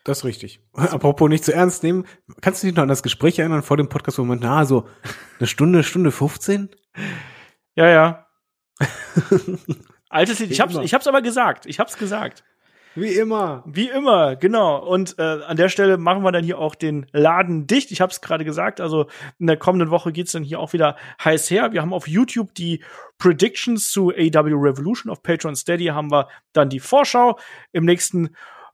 Das 0.05 0.19
ist 0.19 0.25
richtig. 0.25 0.61
Apropos 0.73 1.29
nicht 1.29 1.45
zu 1.45 1.53
ernst 1.53 1.83
nehmen, 1.83 2.07
kannst 2.41 2.63
du 2.63 2.67
dich 2.67 2.77
noch 2.77 2.83
an 2.83 2.89
das 2.89 3.03
Gespräch 3.03 3.39
erinnern 3.39 3.63
vor 3.63 3.77
dem 3.77 3.89
Podcast, 3.89 4.19
wo 4.19 4.25
man, 4.25 4.39
na, 4.41 4.65
so 4.65 4.89
eine 5.39 5.47
Stunde, 5.47 5.83
Stunde 5.83 6.11
15? 6.11 6.71
Ja, 7.77 7.89
ja. 7.89 8.27
Altes 10.09 10.39
Lied. 10.41 10.51
Ich 10.51 10.61
hab's, 10.61 10.75
ich 10.75 10.95
hab's 10.95 11.07
aber 11.07 11.23
gesagt. 11.23 11.67
Ich 11.67 11.79
hab's 11.79 11.97
gesagt. 11.97 12.45
Wie 12.95 13.15
immer. 13.15 13.63
Wie 13.67 13.89
immer, 13.89 14.35
genau. 14.37 14.85
Und 14.85 15.19
äh, 15.19 15.23
an 15.23 15.57
der 15.57 15.69
Stelle 15.69 15.97
machen 15.97 16.23
wir 16.23 16.33
dann 16.33 16.45
hier 16.45 16.59
auch 16.59 16.75
den 16.75 17.07
Laden 17.13 17.67
dicht. 17.67 17.93
Ich 17.93 18.01
habe 18.01 18.11
es 18.11 18.21
gerade 18.21 18.45
gesagt, 18.45 18.81
also 18.81 19.07
in 19.39 19.47
der 19.47 19.57
kommenden 19.57 19.91
Woche 19.91 20.13
geht's 20.13 20.33
dann 20.33 20.43
hier 20.43 20.59
auch 20.59 20.73
wieder 20.73 20.97
heiß 21.23 21.51
her. 21.51 21.73
Wir 21.73 21.83
haben 21.83 21.93
auf 21.93 22.09
YouTube 22.09 22.53
die 22.55 22.83
Predictions 23.19 23.91
zu 23.93 24.11
AW 24.11 24.55
Revolution. 24.55 25.11
Auf 25.11 25.23
Patreon 25.23 25.55
Steady 25.55 25.87
haben 25.87 26.11
wir 26.11 26.29
dann 26.53 26.69
die 26.69 26.81
Vorschau. 26.81 27.39
Im 27.73 27.85
nächsten 27.85 28.31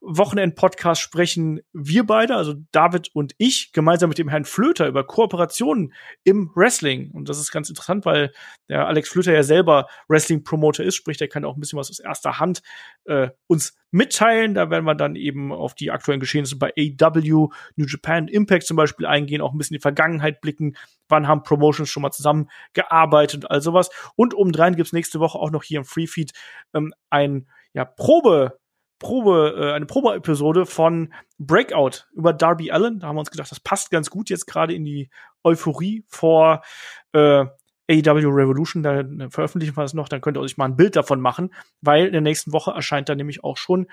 Wochenend-Podcast 0.07 1.01
sprechen 1.01 1.59
wir 1.73 2.05
beide, 2.05 2.35
also 2.35 2.55
David 2.71 3.09
und 3.13 3.33
ich, 3.37 3.73
gemeinsam 3.73 4.07
mit 4.07 4.17
dem 4.17 4.29
Herrn 4.29 4.45
Flöter 4.45 4.87
über 4.87 5.05
Kooperationen 5.05 5.93
im 6.23 6.49
Wrestling. 6.55 7.11
Und 7.11 7.27
das 7.27 7.39
ist 7.39 7.51
ganz 7.51 7.67
interessant, 7.67 8.05
weil 8.05 8.31
der 8.69 8.87
Alex 8.87 9.09
Flöter 9.09 9.33
ja 9.33 9.43
selber 9.43 9.87
Wrestling-Promoter 10.07 10.83
ist, 10.83 10.95
sprich, 10.95 11.17
der 11.17 11.27
kann 11.27 11.43
auch 11.43 11.57
ein 11.57 11.59
bisschen 11.59 11.77
was 11.77 11.89
aus 11.89 11.99
erster 11.99 12.39
Hand 12.39 12.61
äh, 13.03 13.29
uns 13.47 13.77
mitteilen. 13.91 14.53
Da 14.53 14.69
werden 14.69 14.85
wir 14.85 14.95
dann 14.95 15.17
eben 15.17 15.51
auf 15.51 15.75
die 15.75 15.91
aktuellen 15.91 16.21
Geschehnisse 16.21 16.57
bei 16.57 16.71
AW, 16.77 17.49
New 17.75 17.85
Japan, 17.85 18.29
Impact 18.29 18.65
zum 18.65 18.77
Beispiel 18.77 19.05
eingehen, 19.05 19.41
auch 19.41 19.53
ein 19.53 19.57
bisschen 19.57 19.75
in 19.75 19.79
die 19.79 19.83
Vergangenheit 19.83 20.39
blicken. 20.39 20.77
Wann 21.09 21.27
haben 21.27 21.43
Promotions 21.43 21.89
schon 21.89 22.01
mal 22.01 22.11
zusammengearbeitet 22.11 23.43
und 23.43 23.51
all 23.51 23.61
sowas. 23.61 23.89
Und 24.15 24.33
obendrein 24.33 24.75
gibt's 24.75 24.93
nächste 24.93 25.19
Woche 25.19 25.37
auch 25.37 25.51
noch 25.51 25.63
hier 25.63 25.79
im 25.79 25.85
Freefeed 25.85 26.31
ähm, 26.73 26.93
ein 27.09 27.47
ja, 27.73 27.83
Probe 27.83 28.57
Probe, 28.99 29.55
äh, 29.57 29.73
eine 29.73 29.85
Probe-Episode 29.85 30.65
von 30.65 31.13
Breakout 31.37 32.05
über 32.13 32.33
Darby 32.33 32.71
Allen. 32.71 32.99
Da 32.99 33.07
haben 33.07 33.15
wir 33.15 33.21
uns 33.21 33.31
gedacht, 33.31 33.51
das 33.51 33.59
passt 33.59 33.91
ganz 33.91 34.09
gut 34.09 34.29
jetzt 34.29 34.47
gerade 34.47 34.73
in 34.73 34.85
die 34.85 35.09
Euphorie 35.43 36.03
vor 36.07 36.61
äh, 37.13 37.45
AEW 37.89 38.29
Revolution. 38.29 38.83
Da 38.83 39.03
veröffentlichen 39.29 39.77
wir 39.77 39.83
das 39.83 39.93
noch, 39.93 40.09
dann 40.09 40.21
könnt 40.21 40.37
ihr 40.37 40.41
euch 40.41 40.57
mal 40.57 40.65
ein 40.65 40.75
Bild 40.75 40.95
davon 40.95 41.21
machen, 41.21 41.53
weil 41.81 42.07
in 42.07 42.11
der 42.11 42.21
nächsten 42.21 42.51
Woche 42.53 42.71
erscheint 42.71 43.09
dann 43.09 43.17
nämlich 43.17 43.43
auch 43.43 43.57
schon 43.57 43.87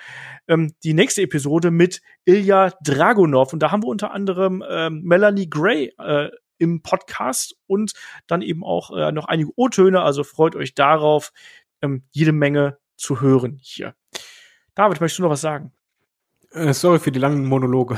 ähm, 0.48 0.74
die 0.82 0.94
nächste 0.94 1.22
Episode 1.22 1.70
mit 1.70 2.00
Ilya 2.24 2.72
Dragunov. 2.82 3.52
Und 3.52 3.60
da 3.60 3.70
haben 3.70 3.82
wir 3.82 3.88
unter 3.88 4.12
anderem 4.12 4.64
ähm, 4.68 5.02
Melanie 5.04 5.48
Gray 5.48 5.92
äh, 5.98 6.30
im 6.58 6.82
Podcast 6.82 7.56
und 7.66 7.92
dann 8.26 8.42
eben 8.42 8.64
auch 8.64 8.90
äh, 8.96 9.12
noch 9.12 9.26
einige 9.26 9.50
O-Töne. 9.56 10.02
Also 10.02 10.24
freut 10.24 10.56
euch 10.56 10.74
darauf, 10.74 11.32
ähm, 11.82 12.04
jede 12.12 12.32
Menge 12.32 12.78
zu 12.96 13.20
hören 13.20 13.58
hier. 13.60 13.94
David, 14.74 15.00
möchtest 15.00 15.18
du 15.18 15.22
noch 15.22 15.30
was 15.30 15.40
sagen? 15.40 15.72
Äh, 16.52 16.72
sorry 16.72 16.98
für 16.98 17.12
die 17.12 17.18
langen 17.18 17.46
Monologe. 17.46 17.96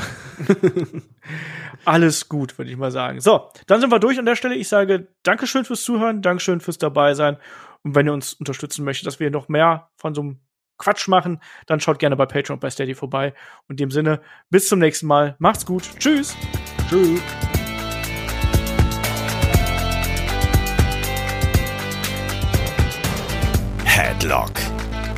Alles 1.85 2.28
gut, 2.28 2.57
würde 2.59 2.70
ich 2.70 2.77
mal 2.77 2.90
sagen. 2.90 3.20
So, 3.20 3.51
dann 3.66 3.81
sind 3.81 3.90
wir 3.90 3.98
durch 3.98 4.19
an 4.19 4.27
der 4.27 4.36
Stelle. 4.36 4.55
Ich 4.55 4.69
sage 4.69 5.09
Dankeschön 5.23 5.65
fürs 5.65 5.82
Zuhören, 5.82 6.23
Dankeschön 6.23 6.61
fürs 6.61 6.78
dabei 6.78 7.15
sein. 7.15 7.36
Und 7.82 7.94
wenn 7.94 8.07
ihr 8.07 8.12
uns 8.12 8.35
unterstützen 8.35 8.85
möchtet, 8.85 9.07
dass 9.07 9.20
wir 9.20 9.31
noch 9.31 9.48
mehr 9.48 9.90
von 9.97 10.15
so 10.15 10.23
einem 10.23 10.40
Quatsch 10.78 11.09
machen, 11.09 11.40
dann 11.66 11.81
schaut 11.81 11.98
gerne 11.98 12.16
bei 12.16 12.27
Patreon 12.27 12.57
und 12.57 12.61
bei 12.61 12.70
Steady 12.70 12.94
vorbei. 12.94 13.35
Und 13.69 13.74
in 13.74 13.89
dem 13.89 13.90
Sinne, 13.90 14.20
bis 14.51 14.69
zum 14.69 14.78
nächsten 14.78 15.07
Mal. 15.07 15.36
Macht's 15.39 15.65
gut. 15.65 15.85
Tschüss. 15.98 16.36
Tschüss. 16.89 17.20
Headlock, 23.85 24.53